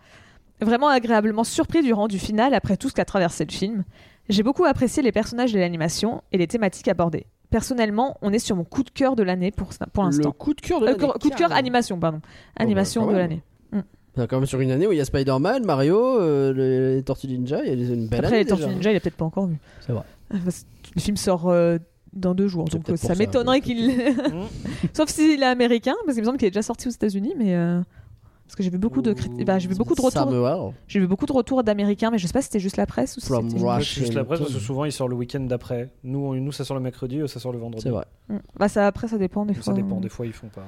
Vraiment 0.60 0.88
agréablement 0.88 1.44
surpris 1.44 1.82
du 1.82 1.92
rendu 1.92 2.18
final 2.18 2.54
après 2.54 2.76
tout 2.76 2.88
ce 2.88 2.94
qu'a 2.94 3.04
traversé 3.04 3.44
le 3.44 3.52
film. 3.52 3.84
J'ai 4.28 4.42
beaucoup 4.44 4.64
apprécié 4.64 5.02
les 5.02 5.10
personnages 5.12 5.52
de 5.52 5.58
l'animation 5.58 6.22
et 6.30 6.38
les 6.38 6.46
thématiques 6.46 6.88
abordées. 6.88 7.26
Personnellement, 7.50 8.16
on 8.22 8.32
est 8.32 8.38
sur 8.38 8.54
mon 8.56 8.64
coup 8.64 8.82
de 8.84 8.90
cœur 8.90 9.16
de 9.16 9.22
l'année 9.22 9.50
pour, 9.50 9.70
pour 9.92 10.04
Le 10.04 10.10
l'instant. 10.10 10.32
coup 10.32 10.54
de 10.54 10.60
cœur 10.60 10.80
de 10.80 10.86
Euh, 10.86 10.96
l'année. 10.96 11.12
coup 11.20 11.28
de 11.30 11.34
cœur 11.34 11.52
animation, 11.52 11.98
pardon. 11.98 12.20
Animation 12.56 13.02
quand 13.02 13.08
de 13.08 13.12
même. 13.12 13.20
l'année. 13.22 13.42
C'est 14.16 14.28
quand 14.28 14.36
même 14.36 14.46
sur 14.46 14.60
une 14.60 14.70
année 14.70 14.86
où 14.86 14.92
il 14.92 14.98
y 14.98 15.00
a 15.00 15.04
Spider-Man, 15.06 15.64
Mario, 15.64 16.20
euh, 16.20 16.52
les, 16.52 16.96
les 16.96 17.02
Tortues 17.02 17.28
Ninja, 17.28 17.64
il 17.64 17.80
y 17.82 17.90
a 17.90 17.94
une 17.94 18.08
belle 18.08 18.18
Après, 18.20 18.28
année 18.28 18.38
les 18.44 18.46
Tortues 18.46 18.64
déjà. 18.64 18.74
Ninja, 18.74 18.90
il 18.92 18.96
a 18.96 19.00
peut-être 19.00 19.16
pas 19.16 19.24
encore 19.24 19.46
vu. 19.46 19.56
C'est 19.80 19.92
vrai. 19.92 20.02
Parce 20.44 20.60
que 20.60 20.66
Le 20.96 21.00
film 21.00 21.16
sort 21.16 21.48
euh, 21.48 21.78
dans 22.12 22.34
deux 22.34 22.46
jours, 22.48 22.66
C'est 22.70 22.76
donc 22.76 22.84
peut-être 22.84 22.98
euh, 22.98 23.00
pour 23.00 23.08
ça 23.08 23.14
ça, 23.14 23.18
m'étonnerait 23.18 23.60
qu'il. 23.62 23.90
Sauf 24.92 25.08
s'il 25.08 25.42
est 25.42 25.46
américain, 25.46 25.94
parce 26.04 26.14
qu'il 26.14 26.22
me 26.22 26.26
semble 26.26 26.38
qu'il 26.38 26.48
est 26.48 26.50
déjà 26.50 26.62
sorti 26.62 26.88
aux 26.88 26.90
États-Unis, 26.90 27.34
mais. 27.38 27.54
euh, 27.54 27.80
Parce 28.46 28.54
que 28.56 28.62
j'ai 28.62 28.68
vu 28.68 28.76
beaucoup 28.76 29.00
de 29.00 29.14
criti- 29.14 29.44
bah, 29.46 29.58
j'ai 29.58 29.66
vu 29.68 29.74
beaucoup 29.76 29.94
de 29.94 30.00
retours. 30.02 30.12
Samuel 30.30 30.72
J'ai 30.88 31.00
vu 31.00 31.06
beaucoup 31.06 31.24
de 31.24 31.32
retours 31.32 31.62
d'américains, 31.64 32.10
mais 32.10 32.18
je 32.18 32.26
sais 32.26 32.34
pas 32.34 32.42
si 32.42 32.48
c'était 32.48 32.60
juste 32.60 32.76
la 32.76 32.84
presse 32.86 33.16
ou 33.16 33.20
si 33.20 33.26
From 33.28 33.48
c'était. 33.48 33.62
Russia. 33.62 33.76
Ouais, 33.76 33.82
Juste 33.82 34.16
après, 34.18 34.36
parce 34.36 34.52
que 34.52 34.58
souvent 34.60 34.84
il 34.84 34.92
sort 34.92 35.08
le 35.08 35.16
week-end 35.16 35.40
d'après. 35.40 35.88
Nous, 36.04 36.18
on- 36.18 36.34
nous, 36.34 36.52
ça 36.52 36.64
sort 36.66 36.76
le 36.76 36.82
mercredi, 36.82 37.18
eux, 37.20 37.26
ça 37.28 37.40
sort 37.40 37.52
le 37.52 37.58
vendredi. 37.58 37.82
C'est 37.84 37.88
vrai. 37.90 38.04
Mm. 38.28 38.36
Bah 38.58 38.68
ça 38.68 38.86
après 38.86 39.08
ça 39.08 39.16
dépend 39.16 39.46
des 39.46 39.54
Ça 39.54 39.62
fois. 39.62 39.72
dépend, 39.72 40.00
des 40.00 40.10
fois 40.10 40.26
ils 40.26 40.34
font 40.34 40.48
pas. 40.48 40.60
ouais. 40.60 40.66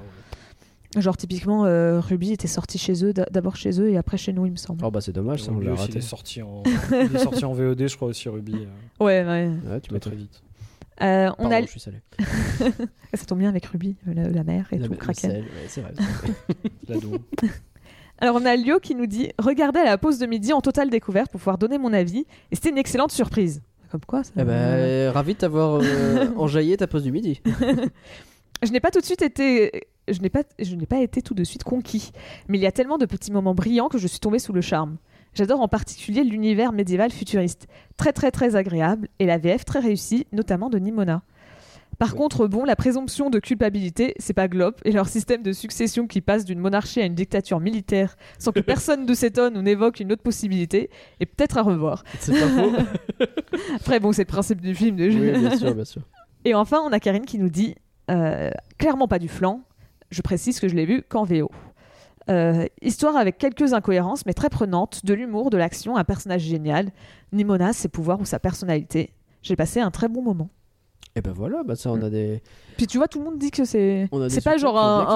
Genre 0.96 1.16
typiquement 1.16 1.64
euh, 1.66 1.98
Ruby 2.00 2.32
était 2.32 2.46
sorti 2.46 2.78
chez 2.78 3.04
eux 3.04 3.12
d'abord 3.12 3.56
chez 3.56 3.80
eux 3.80 3.90
et 3.90 3.96
après 3.96 4.16
chez 4.16 4.32
nous 4.32 4.46
il 4.46 4.52
me 4.52 4.56
semble. 4.56 4.84
Oh 4.84 4.90
bah 4.90 5.00
c'est 5.00 5.12
dommage, 5.12 5.42
ça 5.42 5.50
on 5.50 5.54
Ruby 5.56 5.66
l'a 5.66 5.72
aussi, 5.72 5.82
il 5.82 5.86
raté. 5.86 5.98
est 5.98 6.02
sorti 6.02 6.42
en, 6.42 6.62
il 6.92 7.16
est 7.16 7.18
sorti 7.18 7.44
en 7.44 7.52
VOD, 7.52 7.86
je 7.88 7.96
crois 7.96 8.08
aussi 8.08 8.28
Ruby. 8.28 8.54
euh, 8.54 9.04
Ouais 9.04 9.24
ouais. 9.24 9.50
Ouais, 9.70 9.80
tu 9.80 9.88
très, 9.88 9.94
m'étonnes. 9.94 9.98
très 10.12 10.16
vite. 10.16 10.42
Euh, 11.02 11.30
on 11.38 11.48
Pardon, 11.48 11.56
a 11.56 11.62
je 11.62 11.66
suis 11.66 11.80
salé. 11.80 11.96
ça 13.14 13.24
tombe 13.26 13.40
bien 13.40 13.48
avec 13.48 13.66
Ruby 13.66 13.96
euh, 14.06 14.14
la, 14.14 14.28
la 14.28 14.44
mère 14.44 14.68
et 14.72 14.78
La- 14.78 14.86
tout 14.86 14.94
Kraken. 14.94 15.30
ouais, 15.32 15.44
c'est 15.66 15.80
vrai. 15.80 15.92
Alors 18.18 18.36
on 18.40 18.46
a 18.46 18.54
Lio 18.54 18.78
qui 18.78 18.94
nous 18.94 19.06
dit 19.06 19.30
regardez 19.38 19.80
à 19.80 19.84
la 19.84 19.98
pause 19.98 20.18
de 20.20 20.26
midi 20.26 20.52
en 20.52 20.60
totale 20.60 20.88
découverte 20.90 21.30
pour 21.32 21.40
pouvoir 21.40 21.58
donner 21.58 21.78
mon 21.78 21.92
avis 21.92 22.26
et 22.52 22.54
c'était 22.54 22.70
une 22.70 22.78
excellente 22.78 23.10
surprise. 23.10 23.60
Comme 23.90 24.00
quoi 24.06 24.22
ça. 24.24 24.30
Eh 24.38 24.44
ben, 24.44 25.10
ravi 25.10 25.34
de 25.34 25.38
t'avoir 25.38 25.80
euh, 25.82 26.26
enjaillé 26.36 26.76
ta 26.76 26.86
pause 26.86 27.02
du 27.04 27.12
midi. 27.12 27.40
Je 28.62 28.70
n'ai 28.72 28.80
pas 28.80 28.90
tout 28.90 29.00
de 29.00 29.04
suite 29.04 29.22
été 29.22 29.88
je 30.08 30.20
n'ai 30.20 30.30
pas 30.30 30.42
je 30.58 30.74
n'ai 30.74 30.86
pas 30.86 31.00
été 31.00 31.22
tout 31.22 31.34
de 31.34 31.44
suite 31.44 31.64
conquis, 31.64 32.12
mais 32.48 32.58
il 32.58 32.60
y 32.60 32.66
a 32.66 32.72
tellement 32.72 32.98
de 32.98 33.06
petits 33.06 33.32
moments 33.32 33.54
brillants 33.54 33.88
que 33.88 33.98
je 33.98 34.06
suis 34.06 34.20
tombée 34.20 34.38
sous 34.38 34.52
le 34.52 34.60
charme. 34.60 34.96
J'adore 35.34 35.60
en 35.60 35.68
particulier 35.68 36.22
l'univers 36.22 36.72
médiéval 36.72 37.10
futuriste, 37.10 37.66
très 37.96 38.12
très 38.12 38.30
très 38.30 38.54
agréable 38.56 39.08
et 39.18 39.26
la 39.26 39.38
VF 39.38 39.64
très 39.64 39.80
réussie, 39.80 40.26
notamment 40.32 40.70
de 40.70 40.78
Nimona. 40.78 41.22
Par 41.98 42.14
contre, 42.14 42.46
bon, 42.46 42.64
la 42.64 42.76
présomption 42.76 43.30
de 43.30 43.38
culpabilité, 43.38 44.14
c'est 44.18 44.32
pas 44.32 44.48
Glop 44.48 44.80
et 44.84 44.92
leur 44.92 45.08
système 45.08 45.42
de 45.42 45.52
succession 45.52 46.06
qui 46.06 46.20
passe 46.20 46.44
d'une 46.44 46.58
monarchie 46.58 47.00
à 47.00 47.04
une 47.04 47.14
dictature 47.14 47.60
militaire 47.60 48.16
sans 48.38 48.52
que 48.52 48.60
personne 48.60 49.06
ne 49.06 49.14
s'étonne 49.14 49.56
ou 49.56 49.62
n'évoque 49.62 50.00
une 50.00 50.12
autre 50.12 50.22
possibilité 50.22 50.90
est 51.20 51.26
peut-être 51.26 51.58
à 51.58 51.62
revoir. 51.62 52.04
C'est 52.18 52.32
pas 52.32 52.48
faux. 52.48 52.72
Après, 53.76 54.00
bon, 54.00 54.12
c'est 54.12 54.22
le 54.22 54.28
principe 54.28 54.60
du 54.60 54.74
film 54.74 54.96
de 54.96 55.04
oui, 55.04 55.38
bien 55.38 55.56
sûr, 55.56 55.74
bien 55.74 55.84
sûr. 55.84 56.02
et 56.44 56.54
enfin, 56.54 56.80
on 56.84 56.92
a 56.92 57.00
Karine 57.00 57.26
qui 57.26 57.38
nous 57.38 57.48
dit 57.50 57.76
euh, 58.10 58.50
clairement 58.78 59.08
pas 59.08 59.18
du 59.18 59.28
flanc. 59.28 59.62
Je 60.14 60.22
précise 60.22 60.60
que 60.60 60.68
je 60.68 60.76
l'ai 60.76 60.86
vu 60.86 61.02
qu'en 61.02 61.24
VO. 61.24 61.50
Euh, 62.30 62.66
histoire 62.80 63.16
avec 63.16 63.36
quelques 63.36 63.72
incohérences, 63.74 64.24
mais 64.26 64.32
très 64.32 64.48
prenante, 64.48 65.04
de 65.04 65.12
l'humour, 65.12 65.50
de 65.50 65.56
l'action, 65.56 65.96
un 65.96 66.04
personnage 66.04 66.42
génial. 66.42 66.92
Nimona, 67.32 67.72
ses 67.72 67.88
pouvoirs 67.88 68.20
ou 68.20 68.24
sa 68.24 68.38
personnalité. 68.38 69.12
J'ai 69.42 69.56
passé 69.56 69.80
un 69.80 69.90
très 69.90 70.06
bon 70.06 70.22
moment. 70.22 70.50
Et 71.16 71.20
ben 71.20 71.30
voilà, 71.32 71.62
bah 71.62 71.76
ça 71.76 71.90
on 71.92 72.02
a 72.02 72.10
des. 72.10 72.42
Puis 72.76 72.88
tu 72.88 72.98
vois, 72.98 73.06
tout 73.06 73.20
le 73.20 73.24
monde 73.26 73.38
dit 73.38 73.52
que 73.52 73.64
c'est. 73.64 74.08
on 74.10 74.20
a 74.20 74.24
des 74.26 74.34
C'est 74.34 74.42
pas 74.42 74.56
genre 74.56 74.74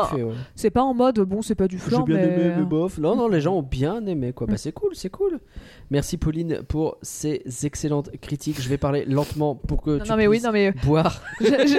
qui 0.08 0.14
ont 0.14 0.18
un. 0.18 0.24
ouais. 0.28 0.34
C'est 0.54 0.70
pas 0.70 0.82
en 0.82 0.94
mode 0.94 1.18
bon, 1.18 1.42
c'est 1.42 1.56
pas 1.56 1.66
du 1.66 1.76
J'ai 1.76 1.82
flanc, 1.82 2.02
bien 2.02 2.16
mais. 2.18 2.22
aimé, 2.28 2.54
mais 2.56 2.62
bof. 2.62 2.98
Non, 2.98 3.16
non, 3.16 3.26
les 3.26 3.40
gens 3.40 3.56
ont 3.56 3.62
bien 3.64 4.06
aimé, 4.06 4.32
quoi. 4.32 4.46
Bah, 4.46 4.52
Mm. 4.52 4.58
c'est 4.58 4.70
cool, 4.70 4.90
c'est 4.94 5.10
cool. 5.10 5.40
Merci 5.90 6.16
Pauline 6.16 6.62
pour 6.68 6.98
ces 7.02 7.42
excellentes 7.64 8.10
critiques. 8.20 8.60
Je 8.62 8.68
vais 8.68 8.78
parler 8.78 9.06
lentement 9.06 9.56
pour 9.56 9.82
que 9.82 9.90
Non, 9.98 10.04
tu 10.04 10.10
non, 10.10 10.16
mais 10.16 10.28
oui, 10.28 10.36
puisses 10.36 10.46
non, 10.46 10.52
mais 10.52 10.70
boire. 10.84 11.20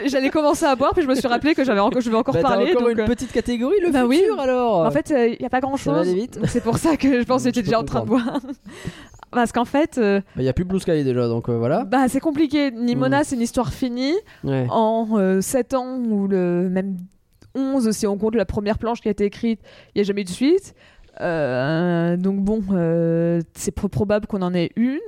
j'allais 0.07 0.29
commencer 0.31 0.65
à 0.65 0.75
boire, 0.75 0.91
puis 0.93 1.03
je 1.03 1.07
me 1.07 1.15
suis 1.15 1.27
rappelé 1.27 1.55
que 1.55 1.63
j'avais 1.63 1.79
encore, 1.79 2.01
je 2.01 2.09
vais 2.09 2.17
encore 2.17 2.33
Bah, 2.33 2.41
parler. 2.41 2.71
encore 2.71 2.81
donc, 2.81 2.91
une 2.91 2.99
euh, 2.99 3.05
petite 3.05 3.31
catégorie, 3.31 3.79
le 3.81 3.89
bah 3.91 4.05
oui. 4.05 4.17
futur 4.17 4.37
alors. 4.41 4.85
En 4.85 4.91
fait, 4.91 5.13
il 5.15 5.37
n'y 5.39 5.45
a 5.45 5.49
pas 5.49 5.61
grand 5.61 5.77
chose. 5.77 6.13
C'est 6.43 6.61
pour 6.61 6.77
ça 6.77 6.97
que 6.97 7.21
je 7.21 7.25
pense 7.25 7.43
que 7.43 7.49
j'étais 7.49 7.61
déjà 7.61 7.79
en 7.79 7.85
train 7.85 8.01
de 8.01 8.07
boire. 8.07 8.41
Parce 9.31 9.51
qu'en 9.51 9.65
fait, 9.65 9.97
euh, 9.97 10.21
Il 10.37 10.43
y 10.43 10.49
a 10.49 10.53
plus 10.53 10.65
Blue 10.65 10.79
Sky 10.79 11.03
déjà, 11.03 11.27
donc 11.27 11.49
euh, 11.49 11.57
voilà. 11.57 11.83
bah, 11.85 12.07
c'est 12.07 12.19
compliqué. 12.19 12.71
Nimona, 12.71 13.21
Mm. 13.21 13.23
c'est 13.23 13.35
une 13.35 13.41
histoire 13.41 13.71
finie. 13.73 14.15
Ouais. 14.43 14.65
En 14.69 15.39
7 15.41 15.73
ans, 15.75 15.97
ou 15.99 16.27
le, 16.27 16.67
même 16.69 16.97
11, 17.55 17.91
si 17.91 18.05
on 18.07 18.17
compte 18.17 18.35
la 18.35 18.45
première 18.45 18.77
planche 18.77 19.01
qui 19.01 19.07
a 19.07 19.11
été 19.11 19.25
écrite, 19.25 19.59
il 19.93 19.97
n'y 19.97 20.01
a 20.01 20.03
jamais 20.03 20.21
eu 20.21 20.25
de 20.25 20.29
suite. 20.29 20.73
Euh, 21.21 22.15
donc 22.17 22.39
bon, 22.39 22.61
euh, 22.71 23.41
c'est 23.53 23.71
pro- 23.71 23.87
probable 23.89 24.25
qu'on 24.27 24.41
en 24.41 24.53
ait 24.53 24.71
une. 24.75 24.99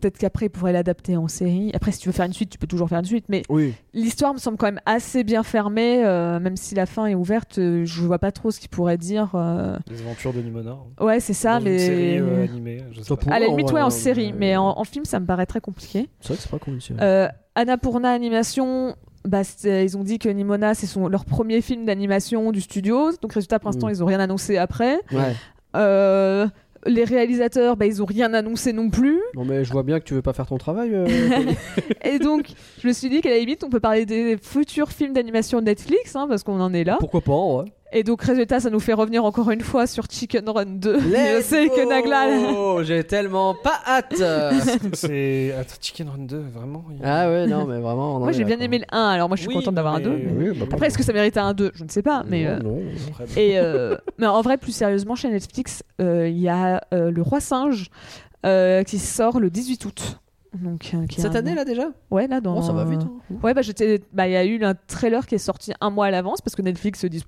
Peut-être 0.00 0.18
qu'après, 0.18 0.46
ils 0.46 0.50
pourraient 0.50 0.72
l'adapter 0.72 1.16
en 1.16 1.28
série. 1.28 1.70
Après, 1.74 1.92
si 1.92 1.98
tu 2.00 2.08
veux 2.08 2.12
faire 2.12 2.26
une 2.26 2.32
suite, 2.32 2.50
tu 2.50 2.58
peux 2.58 2.66
toujours 2.66 2.88
faire 2.88 2.98
une 2.98 3.04
suite. 3.04 3.26
Mais 3.28 3.42
Oui. 3.48 3.74
l'histoire 3.92 4.32
me 4.34 4.38
semble 4.38 4.56
quand 4.56 4.66
même 4.66 4.80
assez 4.86 5.24
bien 5.24 5.42
fermée, 5.42 6.02
euh, 6.04 6.40
même 6.40 6.56
si 6.56 6.74
la 6.74 6.86
fin 6.86 7.06
est 7.06 7.14
ouverte. 7.14 7.58
euh, 7.58 7.84
je 7.84 8.02
vois 8.02 8.18
pas 8.18 8.32
trop 8.32 8.50
ce 8.50 8.58
qu'ils 8.60 8.70
pourraient 8.70 8.96
dire. 8.98 9.30
euh. 9.34 9.76
Les 9.90 10.00
aventures 10.02 10.32
de 10.32 10.40
Nimona. 10.40 10.70
hein. 10.72 11.04
Ouais, 11.04 11.20
c'est 11.20 11.34
ça, 11.34 11.58
Dans 11.58 11.64
mais. 11.64 11.72
Une 11.72 11.78
série 11.78 12.18
euh, 12.18 12.44
animée. 12.44 12.82
Je 12.92 13.02
sais 13.02 13.16
pas. 13.16 13.32
à 13.32 13.38
la 13.38 13.46
en 13.46 13.50
limite, 13.50 13.72
ouais, 13.72 13.82
en 13.82 13.90
série, 13.90 14.32
mais 14.32 14.56
en, 14.56 14.68
en 14.78 14.84
film, 14.84 15.04
ça 15.04 15.20
me 15.20 15.26
paraît 15.26 15.46
très 15.46 15.60
compliqué. 15.60 16.08
C'est 16.20 16.28
vrai 16.28 16.36
que 16.36 16.42
c'est 16.42 16.50
pas 16.50 16.58
con, 16.58 16.70
monsieur. 16.72 16.96
Euh, 17.00 17.28
Annapurna 17.54 18.10
Animation, 18.10 18.94
bah, 19.26 19.42
ils 19.64 19.96
ont 19.98 20.04
dit 20.04 20.18
que 20.18 20.28
Nimona, 20.28 20.74
c'est 20.74 20.86
son- 20.86 21.08
leur 21.08 21.24
premier 21.24 21.60
film 21.60 21.84
d'animation 21.84 22.52
du 22.52 22.60
studio. 22.60 23.10
Donc, 23.20 23.32
résultat, 23.34 23.58
pour 23.58 23.68
l'instant, 23.68 23.88
Mm. 23.88 23.90
ils 23.90 24.02
ont 24.02 24.06
rien 24.06 24.20
annoncé 24.20 24.56
après. 24.56 24.98
Ouais. 25.12 25.34
Euh, 25.76 26.46
les 26.86 27.04
réalisateurs, 27.04 27.76
bah, 27.76 27.86
ils 27.86 28.02
ont 28.02 28.06
rien 28.06 28.32
annoncé 28.34 28.72
non 28.72 28.90
plus. 28.90 29.20
Non, 29.34 29.44
mais 29.44 29.64
je 29.64 29.72
vois 29.72 29.82
bien 29.82 30.00
que 30.00 30.04
tu 30.04 30.14
veux 30.14 30.22
pas 30.22 30.32
faire 30.32 30.46
ton 30.46 30.58
travail. 30.58 30.90
euh. 30.94 31.06
Et 32.04 32.18
donc, 32.18 32.46
je 32.82 32.88
me 32.88 32.92
suis 32.92 33.08
dit 33.08 33.20
qu'à 33.20 33.30
la 33.30 33.38
limite, 33.38 33.64
on 33.64 33.68
peut 33.70 33.80
parler 33.80 34.06
des 34.06 34.36
futurs 34.40 34.90
films 34.90 35.12
d'animation 35.12 35.60
Netflix, 35.60 36.16
hein, 36.16 36.26
parce 36.28 36.42
qu'on 36.42 36.60
en 36.60 36.72
est 36.72 36.84
là. 36.84 36.96
Pourquoi 37.00 37.20
pas, 37.20 37.32
ouais. 37.36 37.64
Et 37.92 38.04
donc, 38.04 38.22
résultat, 38.22 38.60
ça 38.60 38.70
nous 38.70 38.78
fait 38.78 38.92
revenir 38.92 39.24
encore 39.24 39.50
une 39.50 39.62
fois 39.62 39.86
sur 39.88 40.04
Chicken 40.08 40.48
Run 40.48 40.64
2. 40.66 41.00
Je 41.00 41.40
sais 41.42 41.68
que 41.68 41.88
Nagla. 41.88 42.26
Oh, 42.56 42.80
j'ai 42.84 43.02
tellement 43.02 43.54
pas 43.54 43.80
hâte. 43.86 44.14
C'est. 44.92 45.52
Attends, 45.58 45.74
Chicken 45.80 46.08
Run 46.08 46.24
2, 46.26 46.38
vraiment 46.54 46.84
a- 47.02 47.24
ah 47.24 47.28
ouais, 47.28 47.46
non, 47.48 47.64
mais 47.66 47.80
vraiment. 47.80 48.12
on 48.14 48.16
en 48.16 48.20
Moi, 48.20 48.32
j'ai 48.32 48.44
bien 48.44 48.56
quoi. 48.56 48.64
aimé 48.66 48.78
le 48.78 48.84
1, 48.94 49.08
alors 49.10 49.28
moi, 49.28 49.36
je 49.36 49.40
suis 49.42 49.48
Oui, 49.48 49.54
contente 49.54 49.74
d'avoir 49.74 49.94
un 49.94 49.98
mais- 49.98 50.04
2. 50.04 50.10
mais- 50.10 50.50
Oui, 50.50 50.58
bah, 50.58 50.66
Après, 50.72 50.86
est-ce 50.86 50.98
que 50.98 51.02
ça 51.04 51.12
méritait 51.12 51.40
un 51.40 51.52
2 51.52 51.72
Je 51.74 51.82
ne 51.84 51.88
sais 51.88 52.02
pas, 52.02 52.22
mais. 52.28 52.44
non, 52.44 52.50
euh, 52.50 52.58
non. 52.62 52.78
Et 53.36 53.58
euh, 53.58 53.96
mais 54.18 54.26
en 54.26 54.40
vrai, 54.42 54.56
plus 54.56 54.72
sérieusement, 54.72 55.16
chez 55.16 55.28
Netflix, 55.28 55.82
euh, 56.00 56.28
il 56.28 56.38
y 56.38 56.48
a 56.48 56.80
euh, 56.94 57.10
Le 57.10 57.22
Roi 57.22 57.40
Singe 57.40 57.88
euh, 58.46 58.84
qui 58.84 58.98
sort 58.98 59.40
le 59.40 59.50
18 59.50 59.84
août. 59.84 60.20
Donc, 60.58 60.90
euh, 60.94 61.06
qui 61.06 61.20
Cette 61.20 61.36
un- 61.36 61.38
année 61.38 61.54
là 61.54 61.64
déjà 61.64 61.90
Ouais, 62.10 62.26
là 62.26 62.40
dans. 62.40 62.58
Oh, 62.58 62.62
ça 62.62 62.72
va 62.72 62.84
vite. 62.84 63.02
hein. 63.02 63.36
Ouais, 63.42 63.54
bah 63.54 63.62
j'étais. 63.62 64.00
Bah, 64.12 64.26
il 64.26 64.32
y 64.32 64.36
a 64.36 64.44
eu 64.44 64.62
un 64.64 64.74
trailer 64.74 65.26
qui 65.26 65.36
est 65.36 65.38
sorti 65.38 65.72
un 65.80 65.90
mois 65.90 66.06
à 66.06 66.10
l'avance 66.10 66.40
parce 66.40 66.56
que 66.56 66.62
Netflix 66.62 67.00
se 67.00 67.06
dit. 67.06 67.24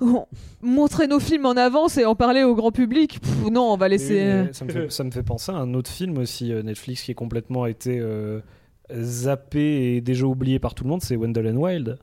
On- 0.00 0.26
Montrer 0.62 1.06
nos 1.06 1.20
films 1.20 1.46
en 1.46 1.52
avance 1.52 1.98
et 1.98 2.04
en 2.04 2.14
parler 2.14 2.42
au 2.42 2.54
grand 2.54 2.72
public. 2.72 3.20
Pff, 3.20 3.50
non, 3.50 3.72
on 3.72 3.76
va 3.76 3.88
laisser. 3.88 4.14
Oui, 4.14 4.20
euh, 4.20 4.52
ça, 4.52 4.64
me 4.64 4.70
fait, 4.70 4.90
ça 4.90 5.04
me 5.04 5.10
fait 5.10 5.22
penser 5.22 5.52
à 5.52 5.56
un 5.56 5.74
autre 5.74 5.90
film 5.90 6.16
aussi, 6.18 6.52
euh, 6.52 6.62
Netflix, 6.62 7.02
qui 7.02 7.10
est 7.10 7.14
complètement 7.14 7.66
été 7.66 7.98
euh, 8.00 8.40
zappé 8.92 9.94
et 9.96 10.00
déjà 10.00 10.26
oublié 10.26 10.58
par 10.58 10.74
tout 10.74 10.84
le 10.84 10.90
monde, 10.90 11.02
c'est 11.02 11.16
Wendell 11.16 11.46
and 11.48 11.56
Wild. 11.60 11.98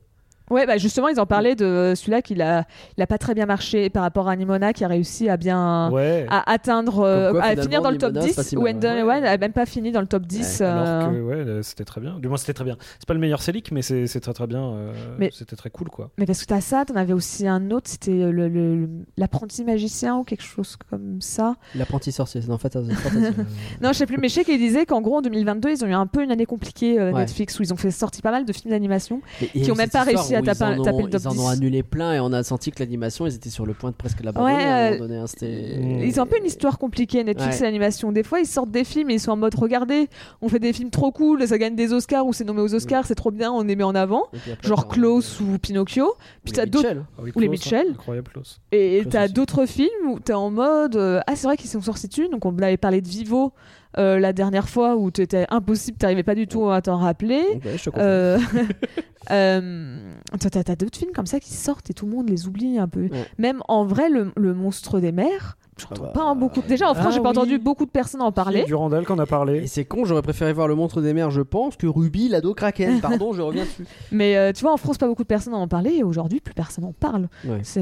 Ouais, 0.51 0.65
bah 0.67 0.77
justement, 0.77 1.07
ils 1.07 1.19
en 1.19 1.25
parlaient 1.25 1.55
de 1.55 1.93
celui-là 1.95 2.21
qui 2.21 2.39
a, 2.41 2.65
il 2.97 3.01
a 3.03 3.07
pas 3.07 3.17
très 3.17 3.33
bien 3.33 3.45
marché 3.45 3.89
par 3.89 4.03
rapport 4.03 4.27
à 4.29 4.35
Nimona 4.35 4.73
qui 4.73 4.83
a 4.83 4.87
réussi 4.87 5.29
à 5.29 5.37
bien. 5.37 5.89
Ouais. 5.91 6.25
à 6.29 6.51
atteindre, 6.51 6.99
euh, 6.99 7.31
quoi, 7.31 7.41
à 7.43 7.55
finir 7.55 7.81
dans 7.81 7.89
le 7.91 7.97
top 7.97 8.11
Nimona, 8.13 8.27
c'est 8.29 8.35
pas 8.35 8.43
10. 8.43 8.49
si 8.49 8.57
Wendell 8.57 9.05
ouais. 9.05 9.17
One 9.17 9.23
a 9.25 9.37
même 9.37 9.53
pas 9.53 9.65
fini 9.65 9.91
dans 9.91 10.01
le 10.01 10.07
top 10.07 10.25
10. 10.25 10.59
Ouais, 10.59 10.65
euh, 10.65 10.99
Alors 10.99 11.11
que 11.13 11.21
ouais, 11.21 11.35
euh, 11.35 11.61
c'était 11.61 11.85
très 11.85 12.01
bien. 12.01 12.19
Du 12.19 12.27
moins, 12.27 12.37
c'était 12.37 12.53
très 12.53 12.65
bien. 12.65 12.77
C'est 12.99 13.07
pas 13.07 13.13
le 13.13 13.19
meilleur 13.19 13.41
Célic, 13.41 13.71
mais 13.71 13.81
c'est 13.81 14.07
c'est 14.07 14.19
très 14.19 14.33
très 14.33 14.47
bien. 14.47 14.61
euh, 14.73 14.93
Mais- 15.17 15.29
C'était 15.33 15.55
très 15.55 15.69
cool, 15.69 15.89
quoi. 15.89 16.11
Mais 16.17 16.25
parce 16.25 16.41
que 16.41 16.45
t'as 16.45 16.61
ça, 16.61 16.83
t'en 16.85 16.95
avais 16.95 17.13
aussi 17.13 17.47
un 17.47 17.71
autre, 17.71 17.89
c'était 17.89 18.11
le- 18.11 18.31
le- 18.49 18.75
le- 18.75 18.89
l'apprenti 19.17 19.63
magicien 19.63 20.17
ou 20.17 20.23
quelque 20.23 20.43
chose 20.43 20.75
comme 20.89 21.21
ça. 21.21 21.55
L'apprenti 21.75 22.11
sorcier, 22.11 22.41
Fantasy. 22.41 22.91
Fantasy. 22.91 23.33
Non, 23.81 23.93
je 23.93 23.97
sais 23.97 24.05
plus, 24.05 24.17
mais 24.17 24.27
je 24.27 24.33
sais 24.35 24.43
qu'il 24.43 24.57
disait 24.59 24.85
qu'en 24.85 25.01
gros 25.01 25.17
en 25.17 25.21
2022, 25.21 25.69
ils 25.71 25.83
ont 25.85 25.87
eu 25.87 25.93
un 25.93 26.07
peu 26.07 26.23
une 26.23 26.31
année 26.31 26.45
compliquée 26.45 26.99
euh, 26.99 27.11
Ouais. 27.11 27.19
Netflix 27.21 27.59
où 27.59 27.63
ils 27.63 27.73
ont 27.73 27.77
fait 27.77 27.91
sortir 27.91 28.21
pas 28.21 28.31
mal 28.31 28.45
de 28.45 28.53
films 28.53 28.71
d'animation. 28.71 29.21
Qui 29.53 29.71
ont 29.71 29.75
même 29.75 29.89
pas 29.89 30.03
réussi 30.03 30.35
à 30.35 30.40
ils 30.45 30.63
en 30.63 30.79
ont- 30.79 30.83
taper 30.83 31.03
le 31.03 31.09
top 31.09 31.21
Ils 31.23 31.27
en 31.27 31.31
10. 31.31 31.39
ont 31.39 31.47
annulé 31.47 31.83
plein 31.83 32.13
et 32.13 32.19
on 32.19 32.31
a 32.33 32.43
senti 32.43 32.71
que 32.71 32.79
l'animation, 32.83 33.25
ils 33.27 33.35
étaient 33.35 33.49
sur 33.49 33.65
le 33.65 33.73
point 33.73 33.91
de 33.91 33.95
presque 33.95 34.23
l'abandonner 34.23 34.55
Ouais, 34.55 34.63
à 34.63 34.75
un 34.75 34.87
euh, 34.87 34.91
moment 34.93 35.07
donné. 35.07 35.17
hein, 35.17 35.25
Mm. 35.41 36.03
Ils 36.03 36.19
ont 36.19 36.23
un 36.23 36.27
peu 36.27 36.37
une 36.37 36.45
histoire 36.45 36.77
compliquée, 36.77 37.23
Netflix 37.23 37.55
Ouais. 37.55 37.61
et 37.61 37.63
l'animation. 37.65 38.11
Des 38.11 38.23
fois, 38.23 38.39
ils 38.39 38.45
sortent 38.45 38.71
des 38.71 38.83
films 38.83 39.09
et 39.09 39.13
ils 39.15 39.19
sont 39.19 39.31
en 39.31 39.37
mode 39.37 39.55
regardez, 39.55 40.07
on 40.41 40.49
fait 40.49 40.59
des 40.59 40.73
films 40.73 40.89
trop 40.89 41.11
cool, 41.11 41.47
ça 41.47 41.57
gagne 41.57 41.75
des 41.75 41.93
Oscars 41.93 42.25
ou 42.25 42.33
c'est 42.33 42.43
nommé 42.43 42.61
aux 42.61 42.73
Oscars, 42.73 43.05
c'est 43.05 43.15
trop 43.15 43.31
bien, 43.31 43.51
on 43.51 43.63
les 43.63 43.75
met 43.75 43.83
en 43.83 43.95
avant. 43.95 44.23
Après, 44.33 44.57
Genre 44.67 44.87
Klaus 44.87 45.39
ou 45.39 45.57
Pinocchio. 45.59 46.13
Puis 46.43 46.51
ou 46.53 46.55
t'as 46.55 46.63
les 46.65 46.69
d'autres. 46.69 46.87
Mitchell. 46.87 47.05
Ah 47.17 47.21
oui, 47.23 47.31
Ou 47.35 47.39
les 47.39 47.47
Klaus, 47.47 47.51
Mitchell. 47.59 47.87
hein. 47.87 47.93
Incroyable, 47.93 48.29
Klaus. 48.31 48.61
Et 48.71 49.03
t'as 49.09 49.27
d'autres 49.27 49.65
films 49.65 50.07
où 50.09 50.19
t'es 50.19 50.33
en 50.33 50.49
mode 50.51 50.95
euh, 50.95 51.19
ah 51.27 51.35
c'est 51.35 51.47
vrai 51.47 51.57
qu'ils 51.57 51.69
sont 51.69 51.81
sortis 51.81 52.07
dessus 52.07 52.27
donc 52.29 52.45
on 52.45 52.57
avait 52.59 52.77
parlé 52.77 53.01
de 53.01 53.07
Vivo 53.07 53.53
euh, 53.97 54.19
la 54.19 54.33
dernière 54.33 54.69
fois 54.69 54.95
où 54.95 55.11
t'étais 55.11 55.45
impossible 55.49 55.97
t'arrivais 55.97 56.23
pas 56.23 56.35
du 56.35 56.47
tout 56.47 56.69
à 56.69 56.81
t'en 56.81 56.97
rappeler 56.97 57.41
ouais, 57.65 57.77
je 57.77 57.83
te 57.85 57.89
comprends. 57.89 58.01
euh, 58.05 58.37
euh, 59.31 59.97
t'as- 60.39 60.75
d'autres 60.75 60.97
films 60.97 61.11
comme 61.13 61.25
ça 61.25 61.39
qui 61.39 61.53
sortent 61.53 61.89
et 61.89 61.93
tout 61.93 62.05
le 62.05 62.11
monde 62.15 62.29
les 62.29 62.47
oublie 62.47 62.77
un 62.79 62.87
peu 62.87 63.01
Ouais. 63.01 63.25
même 63.37 63.61
en 63.67 63.85
vrai 63.85 64.09
le, 64.09 64.31
le 64.37 64.53
monstre 64.53 64.99
des 64.99 65.11
mers 65.11 65.57
j'entends 65.77 65.95
Ah 66.03 66.05
bah, 66.07 66.11
pas 66.13 66.23
en 66.23 66.35
beaucoup 66.35 66.61
déjà 66.67 66.89
en 66.89 66.93
France 66.93 67.07
ah 67.09 67.11
j'ai 67.11 67.19
pas 67.21 67.31
oui. 67.31 67.37
entendu 67.37 67.57
beaucoup 67.59 67.85
de 67.85 67.91
personnes 67.91 68.21
en 68.21 68.31
parler 68.31 68.63
Durandal 68.65 69.05
qu'on 69.05 69.19
a 69.19 69.23
Et 69.23 69.25
parlé. 69.25 69.67
c'est 69.67 69.85
con, 69.85 70.05
j'aurais 70.05 70.21
préféré 70.21 70.53
voir 70.53 70.67
le 70.67 70.75
monstre 70.75 71.01
des 71.01 71.13
mers, 71.13 71.31
je 71.31 71.41
pense, 71.41 71.75
que 71.75 71.87
Ruby, 71.87 72.29
l'ado 72.29 72.53
Kraken. 72.53 72.99
Pardon, 73.01 73.33
je 73.33 73.41
reviens 73.41 73.63
dessus. 73.63 73.85
mais 74.11 74.37
euh, 74.37 74.51
tu 74.53 74.61
vois 74.61 74.73
en 74.73 74.77
France 74.77 74.97
pas 74.97 75.07
beaucoup 75.07 75.23
de 75.23 75.27
personnes 75.27 75.53
en 75.55 75.63
ont 75.63 75.67
parlé 75.67 75.91
et 75.95 76.03
aujourd'hui 76.03 76.39
plus 76.39 76.53
personne 76.53 76.85
en 76.85 76.93
parle 76.93 77.27
Ouais. 77.45 77.59
c'est 77.63 77.81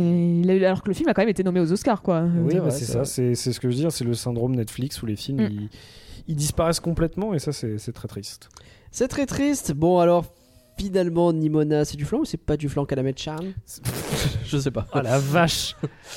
alors 0.65 0.81
que 0.83 0.87
le 0.87 0.93
film 0.93 1.09
a 1.09 1.13
quand 1.13 1.21
même 1.21 1.29
été 1.29 1.43
nommé 1.43 1.59
aux 1.59 1.71
Oscars 1.71 2.01
quoi 2.01 2.21
Oui, 2.23 2.51
C'est 2.53 2.59
bah, 2.59 2.69
c'est 2.71 2.85
c'est 2.85 2.91
ça. 2.93 3.05
C'est 3.05 3.35
c'est 3.35 3.51
ce 3.53 3.59
que 3.59 3.69
je 3.69 3.75
veux 3.75 3.79
dire. 3.81 3.91
C'est 3.91 4.05
le 4.05 4.13
syndrome 4.13 4.55
Netflix 4.55 5.01
où 5.01 5.05
les 5.05 5.15
films 5.15 5.39
Mm. 5.41 5.49
ils, 5.51 5.69
ils 6.29 6.35
disparaissent 6.35 6.79
complètement 6.79 7.33
et 7.33 7.39
ça, 7.39 7.51
c'est 7.51 7.91
très 7.91 8.07
triste. 8.07 8.49
C'est 8.91 9.07
très 9.07 9.25
triste. 9.25 9.73
Bon, 9.73 9.97
alors, 9.97 10.25
finalement, 10.79 11.33
Nimona, 11.33 11.83
c'est 11.85 11.97
du 11.97 12.05
flan 12.05 12.19
ou 12.19 12.25
c'est 12.25 12.37
pas 12.37 12.55
du 12.57 12.69
flan 12.69 12.85
Calamette 12.85 13.19
Charm 13.19 13.45
Je 14.45 14.57
sais 14.57 14.71
pas. 14.71 14.87
Ah 14.93 15.01
la 15.03 15.19
vache 15.19 15.75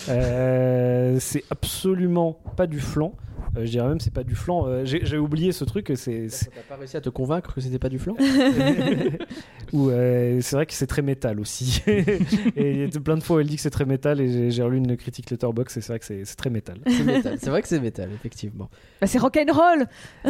Euh, 0.08 1.16
C'est 1.20 1.44
absolument 1.50 2.38
pas 2.56 2.66
du 2.66 2.80
flan. 2.80 3.14
Euh, 3.56 3.66
je 3.66 3.70
dirais 3.72 3.86
même 3.88 4.00
c'est 4.00 4.12
pas 4.14 4.22
du 4.24 4.34
flan. 4.34 4.66
Euh, 4.66 4.84
J'ai 4.86 5.04
j'ai 5.04 5.18
oublié 5.18 5.52
ce 5.52 5.64
truc. 5.64 5.92
C'est 5.96 6.28
c'est- 6.30 6.46
T'as 6.50 6.62
pas 6.68 6.76
réussi 6.76 6.96
à 6.96 7.00
te 7.02 7.10
convaincre 7.10 7.52
que 7.54 7.60
c'était 7.60 7.78
pas 7.78 7.88
du 7.90 7.98
flan 7.98 8.14
Ou 9.72 9.90
euh, 9.90 10.38
c'est 10.40 10.56
vrai 10.56 10.64
que 10.66 10.72
c'est 10.72 10.86
très 10.86 11.02
métal 11.02 11.40
aussi. 11.40 11.82
et 12.56 12.88
plein 13.04 13.16
de 13.16 13.22
fois 13.22 13.40
elle 13.40 13.46
dit 13.48 13.56
que 13.56 13.62
c'est 13.62 13.70
très 13.70 13.84
métal 13.84 14.20
et 14.20 14.28
j'ai- 14.32 14.50
j'ai 14.50 14.62
relu 14.62 14.78
une 14.78 14.96
critique 14.96 15.28
Letterboxd 15.30 15.76
et 15.78 15.80
c'est 15.80 15.92
vrai 15.92 15.98
que 15.98 16.04
c'est 16.06 16.24
c'est 16.24 16.36
très 16.36 16.50
métal. 16.50 16.78
C'est 16.86 17.04
métal. 17.04 17.36
C'est 17.40 17.50
vrai 17.50 17.62
que 17.62 17.68
c'est 17.68 17.80
métal, 17.80 18.08
effectivement. 18.14 18.70
bah, 19.00 19.06
c'est 19.06 19.18
rock'n'roll 19.18 19.86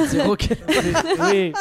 C'est 0.08 0.22
rock. 0.22 0.48
oui. 1.30 1.52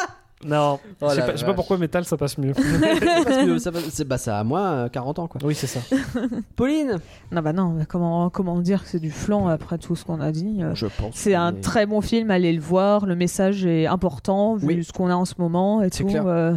Non, 0.44 0.80
Oh 1.00 1.06
je 1.08 1.14
sais 1.14 1.20
la 1.20 1.26
pas, 1.26 1.32
je 1.32 1.36
sais 1.36 1.42
pas 1.44 1.46
vache. 1.50 1.56
pourquoi 1.56 1.78
métal 1.78 2.04
ça 2.04 2.16
passe 2.16 2.36
mieux. 2.38 2.52
Parce 2.52 2.66
que 3.46 3.58
ça, 3.58 3.70
va- 3.70 3.78
c'est 3.90 4.06
bah, 4.06 4.18
ça 4.18 4.38
a 4.40 4.44
moi 4.44 4.60
euh, 4.60 4.88
40 4.88 5.18
ans, 5.20 5.26
quoi. 5.28 5.40
oui, 5.44 5.54
c'est 5.54 5.66
ça. 5.66 5.80
Pauline? 6.56 6.98
Non 7.30 7.42
bah 7.42 7.52
non 7.52 7.70
mais 7.70 7.86
comment 7.86 8.28
comment 8.30 8.58
dire 8.60 8.82
que 8.82 8.88
c'est 8.88 8.98
du 8.98 9.10
flan 9.10 9.48
après 9.48 9.78
tout 9.78 9.94
ce 9.96 10.04
qu'on 10.04 10.20
a 10.20 10.32
dit 10.32 10.58
euh, 10.62 10.74
Je 10.74 10.86
pense. 10.86 11.14
C'est 11.14 11.34
un 11.34 11.52
très 11.52 11.86
bon 11.86 12.00
film, 12.00 12.30
allez 12.30 12.52
le 12.52 12.60
voir. 12.60 13.06
Le 13.06 13.14
message 13.16 13.64
est 13.66 13.86
important 13.86 14.56
vu 14.56 14.66
Oui. 14.66 14.84
ce 14.84 14.92
qu'on 14.92 15.08
a 15.10 15.14
en 15.14 15.24
ce 15.24 15.34
moment 15.38 15.82
et 15.82 15.88
C'est 15.92 16.02
tout. 16.02 16.10
clair. 16.10 16.26
euh, 16.26 16.54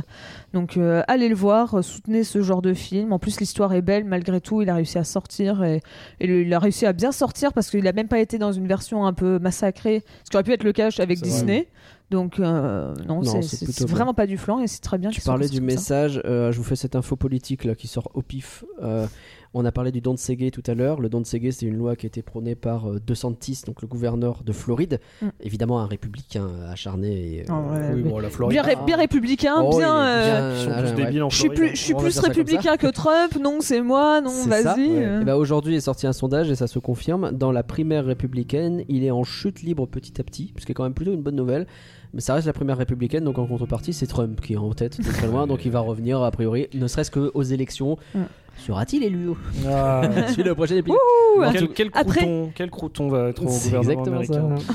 donc 0.53 0.77
euh, 0.77 1.03
allez 1.07 1.27
le 1.29 1.35
voir, 1.35 1.75
euh, 1.75 1.81
soutenez 1.81 2.23
ce 2.23 2.41
genre 2.41 2.61
de 2.61 2.73
film. 2.73 3.13
En 3.13 3.19
plus 3.19 3.39
l'histoire 3.39 3.73
est 3.73 3.81
belle 3.81 4.05
malgré 4.05 4.41
tout. 4.41 4.61
Il 4.61 4.69
a 4.69 4.75
réussi 4.75 4.97
à 4.97 5.03
sortir 5.03 5.63
et, 5.63 5.81
et 6.19 6.27
le- 6.27 6.41
il 6.41 6.53
a 6.53 6.59
réussi 6.59 6.85
à 6.85 6.93
bien 6.93 7.11
sortir 7.11 7.53
parce 7.53 7.69
qu'il 7.69 7.87
a 7.87 7.91
même 7.93 8.07
pas 8.07 8.19
été 8.19 8.37
dans 8.37 8.51
une 8.51 8.67
version 8.67 9.05
un 9.05 9.13
peu 9.13 9.37
massacrée, 9.39 10.03
ce 10.23 10.29
qui 10.29 10.35
aurait 10.37 10.43
pu 10.43 10.53
être 10.53 10.63
le 10.63 10.73
cas 10.73 10.85
avec 10.85 11.17
C'est 11.19 11.25
vrai. 11.25 11.31
Disney. 11.31 11.67
Donc 12.11 12.39
euh, 12.39 12.93
non, 13.07 13.21
Non, 13.23 13.41
c'est- 13.41 13.89
vraiment 13.89 14.13
pas 14.13 14.27
du 14.27 14.37
flan 14.37 14.59
et 14.61 14.67
c'est 14.67 14.81
très 14.81 14.97
bien. 14.97 15.09
Tu 15.09 15.21
parlais 15.21 15.49
du 15.49 15.59
message, 15.61 16.21
euh, 16.25 16.51
je 16.51 16.57
vous 16.57 16.63
fais 16.63 16.75
cette 16.75 16.95
info 16.95 17.15
politique 17.15 17.63
là 17.63 17.73
qui 17.75 17.87
sort 17.87 18.09
au 18.13 18.21
pif. 18.21 18.63
Euh, 18.83 19.07
on 19.57 19.63
a 19.63 19.71
parlé 19.71 19.91
du 19.93 20.01
don 20.01 20.13
de 20.13 20.19
Ségué 20.19 20.51
tout 20.51 20.61
à 20.67 20.73
l'heure. 20.73 20.99
Le 20.99 21.07
don 21.07 21.21
de 21.21 21.25
Ségué, 21.25 21.51
c'est 21.51 21.65
une 21.65 21.77
loi 21.77 21.95
qui 21.95 22.05
a 22.05 22.09
été 22.09 22.21
prônée 22.21 22.55
par 22.55 22.89
euh, 22.91 22.99
DeSantis, 22.99 23.61
donc 23.65 23.81
le 23.81 23.87
gouverneur 23.87 24.43
de 24.43 24.51
Floride. 24.51 24.99
Mm. 25.21 25.27
Évidemment, 25.39 25.79
un 25.79 25.85
républicain 25.87 26.47
acharné. 26.69 27.37
Et, 27.37 27.41
euh, 27.41 27.45
Oh, 27.53 27.71
ouais, 27.73 27.79
oui, 27.93 28.01
mais- 28.03 28.09
bon, 28.09 28.19
la 28.19 28.29
Floride. 28.29 28.51
Bien, 28.53 28.61
ré- 28.63 28.75
bien 28.85 28.97
républicain, 28.97 29.55
Oh, 29.63 29.77
bien. 29.77 29.95
euh, 29.97 30.67
ah, 30.75 30.85
Je 31.29 31.35
suis 31.35 31.49
plus, 31.49 31.89
comme 31.93 32.25
républicain 32.25 32.75
que 32.75 32.87
Trump. 32.87 33.37
Non, 33.41 33.59
c'est 33.61 33.81
moi. 33.81 34.19
Non, 34.21 34.31
vas-y. 34.45 34.89
ouais. 34.89 35.23
ben, 35.23 35.35
Aujourd'hui 35.35 35.75
est 35.75 35.81
sorti 35.81 36.05
un 36.05 36.13
sondage 36.13 36.51
et 36.51 36.55
ça 36.55 36.67
se 36.67 36.77
confirme. 36.79 37.31
Dans 37.31 37.53
la 37.53 37.63
primaire 37.63 38.05
républicaine, 38.05 38.83
il 38.89 39.05
est 39.05 39.11
en 39.11 39.23
chute 39.23 39.61
libre 39.63 39.87
petit 39.87 40.19
à 40.19 40.23
petit, 40.25 40.53
ce 40.59 40.65
qui 40.65 40.73
est 40.73 40.75
quand 40.75 40.83
même 40.83 40.93
plutôt 40.93 41.13
une 41.13 41.21
bonne 41.23 41.35
nouvelle. 41.35 41.65
Mais 42.15 42.21
ça 42.21 42.33
reste 42.33 42.47
la 42.47 42.53
primaire 42.53 42.77
républicaine, 42.77 43.25
donc 43.25 43.37
en 43.37 43.45
contrepartie, 43.45 43.91
c'est 43.91 44.07
Trump 44.07 44.39
qui 44.39 44.53
est 44.53 44.57
en 44.57 44.73
tête 44.73 44.97
de 45.05 45.11
très 45.11 45.27
loin, 45.27 45.47
donc 45.47 45.65
il 45.65 45.71
va 45.71 45.81
revenir 45.81 46.23
a 46.23 46.31
priori, 46.31 46.67
ne 46.73 46.87
serait-ce 46.87 47.11
qu'aux 47.11 47.43
élections. 47.43 47.97
Ouais. 48.15 48.21
Sera-t-il 48.65 49.03
élu? 49.03 49.31
Ah. 49.67 50.01
Le 50.37 50.53
prochain 50.55 50.77
épisode. 50.77 50.97
Quel, 51.51 51.67
quel 51.73 51.89
Après- 51.93 52.21
crouton, 52.21 52.51
quel 52.55 52.71
crouton 52.71 53.07
va 53.09 53.27
être 53.27 53.43
au 53.45 53.49
C'est 53.49 53.69
gouvernement 53.71 54.21
exactement 54.21 54.47
américain? 54.47 54.73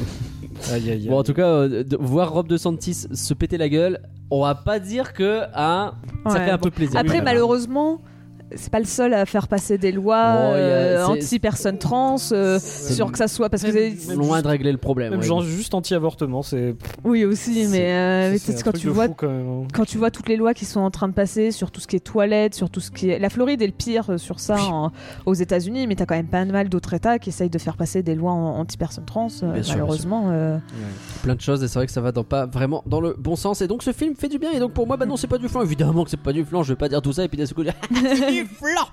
ça. 0.61 0.75
Aïe, 0.75 0.83
aïe, 0.83 0.91
aïe. 0.91 1.09
Bon, 1.09 1.19
en 1.19 1.23
tout 1.23 1.33
cas, 1.33 1.47
euh, 1.47 1.83
de 1.83 1.97
voir 1.99 2.31
Rob 2.31 2.47
de 2.47 2.59
Santis 2.59 3.07
se 3.11 3.33
péter 3.33 3.57
la 3.57 3.71
gueule, 3.71 4.01
on 4.31 4.43
va 4.43 4.55
pas 4.55 4.79
dire 4.79 5.15
que 5.15 5.45
hein, 5.55 5.95
ça 6.27 6.41
fait 6.41 6.51
un 6.51 6.59
peu 6.59 6.71
plaisir. 6.71 7.01
Après, 7.01 7.23
malheureusement, 7.23 8.03
c'est 8.55 8.71
pas 8.71 8.79
le 8.79 8.85
seul 8.85 9.15
à 9.15 9.27
faire 9.27 9.49
passer 9.49 9.79
des 9.79 9.93
lois 9.93 10.35
Oh, 10.37 10.53
euh, 10.55 11.05
anti-personnes 11.07 11.79
trans, 11.79 12.17
euh, 12.33 12.59
C'est- 12.61 12.95
sur 12.95 13.11
que 13.13 13.19
ça 13.19 13.29
soit 13.29 13.49
parce 13.49 13.63
que 13.63 13.71
c'est- 13.73 14.15
Loin 14.15 14.35
juste- 14.37 14.43
de 14.45 14.49
régler 14.49 14.73
le 14.73 14.79
problème. 14.79 15.11
Même 15.11 15.21
ouais. 15.21 15.27
genre 15.27 15.43
juste 15.43 15.75
anti-avortement, 15.75 16.43
c'est. 16.43 16.75
oui 17.05 17.25
aussi, 17.25 17.67
mais, 17.71 17.93
euh, 17.93 18.39
quand 18.65 18.73
tu 18.73 18.89
vois 18.89 19.07
fou, 19.07 19.15
quand 19.17 19.29
même. 19.29 19.69
quand 19.73 19.85
tu 19.85 19.99
vois 19.99 20.11
toutes 20.11 20.29
les 20.29 20.37
lois 20.37 20.55
qui 20.55 20.65
sont 20.65 20.81
en 20.81 20.91
train 20.91 21.09
de 21.09 21.13
passer 21.15 21.51
sur 21.53 21.71
tout 21.71 21.81
ce 21.81 21.87
qui 21.87 21.97
est 21.97 22.01
toilettes, 22.01 22.55
sur 22.55 22.71
tout 22.71 22.81
ce 22.81 22.91
qui 22.91 23.11
est. 23.11 23.19
La 23.19 23.31
Floride 23.31 23.63
est 23.63 23.67
le 23.67 23.73
pire 23.73 24.11
euh, 24.11 24.19
sur 24.19 24.41
ça 24.41 24.57
en- 24.63 24.91
aux 25.27 25.35
États-Unis, 25.35 25.87
mais 25.87 25.95
t'as 25.97 26.07
quand 26.07 26.17
même 26.17 26.27
pas 26.27 26.45
mal 26.45 26.69
d'autres 26.69 26.95
États 26.95 27.19
qui 27.19 27.29
essayent 27.31 27.51
de 27.51 27.59
faire 27.59 27.77
passer 27.77 28.03
des 28.03 28.15
lois 28.15 28.33
anti-personnes 28.33 29.05
trans. 29.05 29.29
euh, 29.43 29.53
Bien 29.53 29.63
malheureusement, 29.69 30.25
euh, 30.31 30.59
plein 31.23 31.35
de 31.35 31.41
choses 31.41 31.63
et 31.63 31.69
c'est 31.69 31.79
vrai 31.79 31.87
que 31.87 31.93
ça 31.93 32.01
va 32.01 32.13
dans 32.13 32.25
pas 32.25 32.47
vraiment 32.47 32.83
dans 32.87 33.01
le 33.01 33.15
bon 33.19 33.37
sens 33.37 33.61
et 33.63 33.67
donc 33.69 33.83
ce 33.83 33.93
film 33.93 34.15
fait 34.17 34.29
du 34.29 34.39
bien 34.39 34.51
et 34.53 34.59
donc 34.59 34.73
pour 34.73 34.87
moi 34.87 34.97
bah 34.97 35.07
non 35.07 35.17
c'est 35.17 35.27
pas 35.27 35.39
du 35.39 35.49
flan 35.49 35.63
évidemment 35.63 36.05
que 36.05 36.11
c'est 36.11 36.17
pas 36.21 36.33
du 36.33 36.45
flan 36.45 36.63
je 36.63 36.73
vais 36.73 36.77
pas 36.77 36.89
dire 36.89 37.01
tout 37.03 37.13
ça 37.13 37.25
et 37.25 37.29
puis 37.29 37.39
d'un 37.39 37.47
coup 37.47 37.63
du 38.43 38.49
flan 38.55 38.87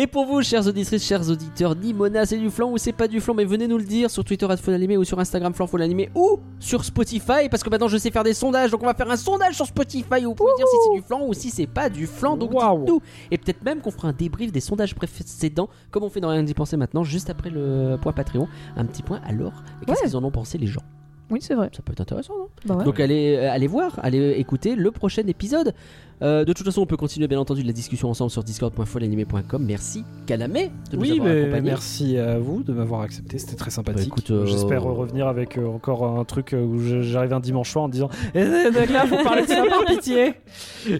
et 0.00 0.06
pour 0.06 0.26
vous, 0.26 0.42
chers 0.42 0.64
auditrices, 0.64 1.02
chers 1.04 1.28
auditeurs, 1.28 1.74
Nimona, 1.74 2.24
c'est 2.24 2.36
du 2.36 2.50
flan 2.50 2.70
ou 2.70 2.78
c'est 2.78 2.92
pas 2.92 3.08
du 3.08 3.20
flan 3.20 3.34
Mais 3.34 3.44
venez 3.44 3.66
nous 3.66 3.78
le 3.78 3.84
dire 3.84 4.12
sur 4.12 4.22
Twitter, 4.24 4.46
Animé 4.68 4.96
ou 4.96 5.02
sur 5.02 5.18
Instagram, 5.18 5.52
Flan 5.52 5.66
Animé 5.80 6.08
ou 6.14 6.38
sur 6.60 6.84
Spotify, 6.84 7.48
parce 7.50 7.64
que 7.64 7.68
maintenant 7.70 7.88
je 7.88 7.96
sais 7.96 8.12
faire 8.12 8.22
des 8.22 8.34
sondages, 8.34 8.70
donc 8.70 8.80
on 8.82 8.86
va 8.86 8.94
faire 8.94 9.10
un 9.10 9.16
sondage 9.16 9.56
sur 9.56 9.66
Spotify 9.66 10.24
où 10.24 10.28
vous 10.28 10.34
pouvez 10.36 10.52
dire 10.56 10.68
si 10.68 10.76
c'est 10.86 11.00
du 11.00 11.02
flan 11.04 11.26
ou 11.26 11.34
si 11.34 11.50
c'est 11.50 11.66
pas 11.66 11.88
du 11.88 12.06
flan. 12.06 12.36
Donc 12.36 12.52
dites-nous. 12.52 13.00
Et 13.32 13.38
peut-être 13.38 13.64
même 13.64 13.80
qu'on 13.80 13.90
fera 13.90 14.06
un 14.06 14.12
débrief 14.12 14.52
des 14.52 14.60
sondages 14.60 14.94
précédents, 14.94 15.68
comme 15.90 16.04
on 16.04 16.10
fait 16.10 16.20
dans 16.20 16.28
Rien 16.28 16.44
d'y 16.44 16.54
penser 16.54 16.76
maintenant, 16.76 17.02
juste 17.02 17.28
après 17.28 17.50
le 17.50 17.96
point 18.00 18.12
Patreon. 18.12 18.46
Un 18.76 18.84
petit 18.84 19.02
point 19.02 19.20
alors, 19.26 19.64
qu'est-ce 19.84 20.00
Ouais. 20.00 20.06
qu'ils 20.06 20.16
en 20.16 20.22
ont 20.22 20.30
pensé 20.30 20.58
les 20.58 20.68
gens? 20.68 20.82
Oui, 21.30 21.40
c'est 21.42 21.54
vrai. 21.54 21.70
Ça 21.76 21.82
peut 21.82 21.92
être 21.92 22.00
intéressant, 22.00 22.38
non? 22.38 22.48
Bah 22.66 22.76
ouais. 22.76 22.84
donc 22.84 23.00
allez, 23.00 23.36
euh, 23.36 23.50
allez 23.52 23.66
voir, 23.66 23.98
allez 24.02 24.32
écouter 24.38 24.74
le 24.76 24.90
prochain 24.90 25.26
épisode. 25.26 25.74
Euh, 26.22 26.44
de 26.44 26.52
toute 26.52 26.64
façon, 26.66 26.82
on 26.82 26.86
peut 26.86 26.96
continuer 26.96 27.28
bien 27.28 27.38
entendu 27.38 27.62
la 27.62 27.72
discussion 27.72 28.10
ensemble 28.10 28.30
sur 28.30 28.42
discord.folanimé.com. 28.42 29.64
Merci 29.64 30.04
Kalamé 30.26 30.70
de 30.90 30.96
nous 30.96 31.02
Oui, 31.02 31.12
avoir 31.20 31.28
mais 31.28 31.60
merci 31.60 32.18
à 32.18 32.38
vous 32.38 32.62
de 32.62 32.72
m'avoir 32.72 33.02
accepté, 33.02 33.38
c'était 33.38 33.56
très 33.56 33.70
sympathique. 33.70 34.08
Bah, 34.10 34.14
écoute, 34.18 34.30
euh, 34.30 34.46
J'espère 34.46 34.82
revenir 34.82 35.28
avec 35.28 35.56
euh, 35.58 35.66
encore 35.66 36.04
un 36.18 36.24
truc 36.24 36.54
où 36.58 36.78
j'arrive 37.02 37.32
un 37.32 37.40
dimanche 37.40 37.70
soir 37.70 37.84
en 37.84 37.88
disant 37.88 38.08
Eh, 38.34 38.44
donc 38.70 38.90
là, 38.90 39.06
faut 39.06 39.22
parler 39.22 39.42
de 39.42 39.48
ça 39.48 39.62
par 39.68 39.84
pitié 39.86 40.34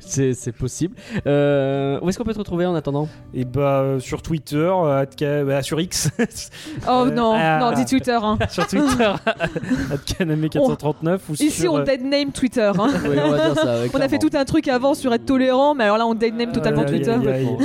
C'est 0.00 0.34
c'est 0.34 0.52
possible. 0.52 0.94
Euh, 1.26 1.98
où 2.02 2.08
est-ce 2.08 2.18
qu'on 2.18 2.24
peut 2.24 2.32
te 2.32 2.38
retrouver 2.38 2.66
en 2.66 2.74
attendant? 2.74 3.08
Et 3.34 3.44
bah, 3.44 3.80
euh, 3.80 3.98
sur 4.00 4.22
Twitter, 4.22 4.56
euh, 4.56 5.02
at 5.02 5.44
bah, 5.44 5.62
sur 5.62 5.80
X, 5.80 6.10
Oh 6.86 7.04
Euh, 7.08 7.10
non, 7.10 7.32
ah. 7.36 7.58
non, 7.60 7.72
dis 7.72 7.84
Twitter. 7.84 8.18
hein. 8.20 8.38
sur 8.50 8.66
Twitter, 8.66 9.12
Kaname439 10.06 11.18
ou 11.28 11.32
Ici, 11.34 11.50
sur, 11.50 11.74
on 11.74 11.82
dead 11.84 12.02
name 12.04 12.32
Twitter. 12.32 12.70
hein. 12.78 12.88
Oui, 13.08 13.16
on 13.22 13.30
va 13.30 13.50
dire 13.50 13.54
ça. 13.62 13.80
ouais, 13.82 13.90
On 13.94 14.00
a 14.00 14.08
fait 14.08 14.18
tout 14.18 14.30
un 14.34 14.44
truc 14.44 14.68
avant 14.68 14.94
sur 14.94 15.07
être 15.14 15.24
tolérant, 15.26 15.74
mais 15.74 15.84
alors 15.84 15.98
là, 15.98 16.06
on 16.06 16.14
dead 16.14 16.34
name 16.34 16.52
totalement 16.52 16.82
Aïe, 16.82 16.88
Twitter. 16.88 17.10
aïe, 17.10 17.28
aïe. 17.28 17.56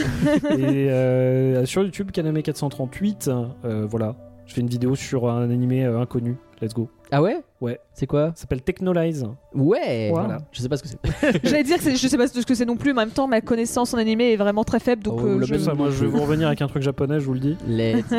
Et 0.59 0.89
euh, 0.91 1.65
sur 1.65 1.83
YouTube, 1.83 2.11
Kaname438, 2.11 3.29
euh, 3.65 3.87
voilà. 3.89 4.15
Je 4.45 4.53
fais 4.53 4.61
une 4.61 4.67
vidéo 4.67 4.95
sur 4.95 5.29
un 5.29 5.49
animé 5.49 5.85
euh, 5.85 6.01
inconnu. 6.01 6.35
Let's 6.61 6.73
go. 6.73 6.89
Ah 7.11 7.21
ouais? 7.21 7.37
Ouais. 7.61 7.79
C'est 7.93 8.07
quoi? 8.07 8.27
Ça 8.35 8.41
s'appelle 8.41 8.61
Technolize. 8.61 9.25
Ouais 9.53 10.09
Voilà. 10.11 10.39
Je 10.51 10.61
sais 10.61 10.67
pas 10.69 10.77
ce 10.77 10.83
que 10.83 10.89
c'est. 10.89 10.99
J'allais 11.43 11.63
dire 11.63 11.77
que 11.77 11.91
je 11.91 12.07
sais 12.07 12.17
pas 12.17 12.27
ce 12.27 12.45
que 12.45 12.55
c'est 12.55 12.65
non 12.65 12.75
plus, 12.75 12.93
mais 12.93 13.01
en 13.01 13.05
même 13.05 13.13
temps, 13.13 13.27
ma 13.27 13.39
connaissance 13.41 13.93
en 13.93 13.97
animé 13.97 14.33
est 14.33 14.35
vraiment 14.35 14.63
très 14.63 14.79
faible, 14.79 15.03
donc 15.03 15.19
Oh, 15.21 15.27
euh, 15.27 15.39
le 15.39 15.45
je... 15.45 15.55
Ça, 15.55 15.73
moi, 15.73 15.89
je 15.91 16.03
vais 16.05 16.07
vous 16.11 16.21
revenir 16.21 16.47
avec 16.47 16.61
un 16.61 16.67
truc 16.67 16.83
japonais, 16.83 17.19
je 17.19 17.25
vous 17.25 17.33
le 17.33 17.39
dis. 17.39 17.57
Let's 17.67 18.09
go. 18.09 18.15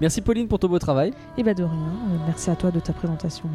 Merci 0.00 0.20
Pauline 0.20 0.48
pour 0.48 0.58
ton 0.58 0.68
beau 0.68 0.78
travail. 0.78 1.12
Et 1.38 1.42
bah 1.42 1.54
de 1.54 1.64
rien. 1.64 1.72
Euh, 1.72 2.16
merci 2.26 2.50
à 2.50 2.56
toi 2.56 2.70
de 2.70 2.80
ta 2.80 2.92
présentation. 2.92 3.48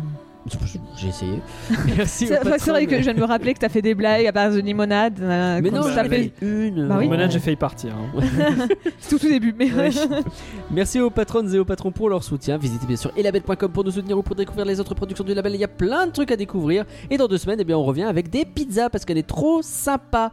J'ai 0.98 1.08
essayé. 1.08 1.40
Merci. 1.98 2.28
C'est 2.28 2.40
vrai 2.44 2.86
que 2.86 2.98
je 2.98 3.02
viens 3.04 3.14
de 3.14 3.20
me 3.20 3.26
rappeler 3.26 3.54
que 3.54 3.60
t'as 3.60 3.70
fait 3.70 3.82
des 3.82 3.96
blagues 3.96 4.26
à 4.26 4.32
base 4.32 4.56
de 4.56 4.62
limonade. 4.62 5.20
euh, 5.22 5.60
Mais 5.64 5.72
non, 5.72 5.84
j'en 5.84 6.04
fait 6.04 6.32
une. 6.42 6.88
Bah 6.88 6.96
oui. 6.98 7.06
Limonade, 7.06 7.32
j'ai 7.32 7.40
failli 7.40 7.56
partir. 7.56 7.94
hein. 7.96 8.22
C'est 9.00 9.16
au 9.16 9.20
tout 9.20 9.28
début, 9.30 9.56
mais 9.58 9.70
Merci 10.72 11.00
aux 11.00 11.10
patronnes 11.10 11.54
et 11.54 11.60
aux 11.60 11.66
patrons 11.66 11.92
pour 11.92 12.10
leur 12.10 12.24
soutien. 12.24 12.58
Visitez 12.58 12.86
bien 12.86 12.96
sûr 12.98 13.12
elabel.com 13.16 13.72
pour 13.72 13.84
nous 13.84 13.92
soutenir 13.92 14.18
ou 14.18 14.24
pour 14.24 14.36
découvrir 14.36 14.66
les 14.66 14.80
autres 14.80 14.96
productions 14.96 15.24
du 15.24 15.34
label. 15.34 15.54
Il 15.56 15.62
y 15.62 15.64
a 15.64 15.68
plein 15.70 16.08
de 16.08 16.12
trucs 16.12 16.32
à 16.32 16.36
découvrir. 16.36 16.86
Et 17.10 17.18
dans 17.18 17.28
deux 17.28 17.38
semaines, 17.38 17.60
eh 17.62 17.64
bien, 17.64 17.78
on 17.78 17.84
revient 17.84 18.04
avec 18.04 18.30
des 18.30 18.46
pizzas 18.46 18.90
parce 18.90 19.06
qu'elle 19.06 19.18
est 19.18 19.28
trop 19.28 19.62
sympa. 19.62 20.32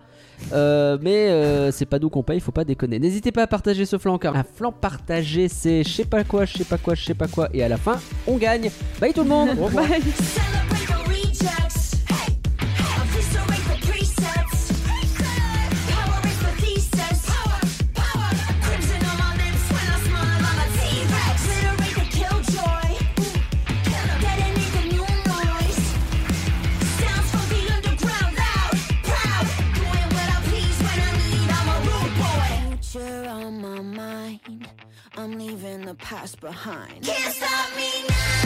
Euh, 0.52 0.98
mais 1.00 1.28
euh, 1.28 1.70
c'est 1.70 1.86
pas 1.86 1.98
nous 1.98 2.10
qu'on 2.10 2.22
paye, 2.22 2.38
il 2.38 2.40
faut 2.40 2.52
pas 2.52 2.64
déconner. 2.64 2.98
N'hésitez 2.98 3.32
pas 3.32 3.42
à 3.42 3.46
partager 3.46 3.86
ce 3.86 3.98
flanc 3.98 4.18
car 4.18 4.36
un 4.36 4.44
flanc 4.44 4.72
partagé 4.72 5.48
c'est 5.48 5.84
je 5.84 5.88
sais 5.88 6.04
pas 6.04 6.24
quoi, 6.24 6.44
je 6.44 6.58
sais 6.58 6.64
pas 6.64 6.78
quoi, 6.78 6.94
je 6.94 7.04
sais 7.04 7.14
pas 7.14 7.28
quoi. 7.28 7.48
Et 7.52 7.62
à 7.62 7.68
la 7.68 7.76
fin, 7.76 8.00
on 8.26 8.36
gagne. 8.36 8.70
Bye 9.00 9.12
tout 9.12 9.22
le 9.22 9.28
monde. 9.28 9.50
Bye. 9.74 10.02
Future 32.90 33.28
on 33.28 33.60
my 33.60 33.80
mind. 33.80 34.68
I'm 35.16 35.38
leaving 35.38 35.82
the 35.82 35.94
past 35.94 36.40
behind. 36.40 37.04
Can't 37.04 37.34
stop 37.34 37.76
me 37.76 38.08
now. 38.08 38.39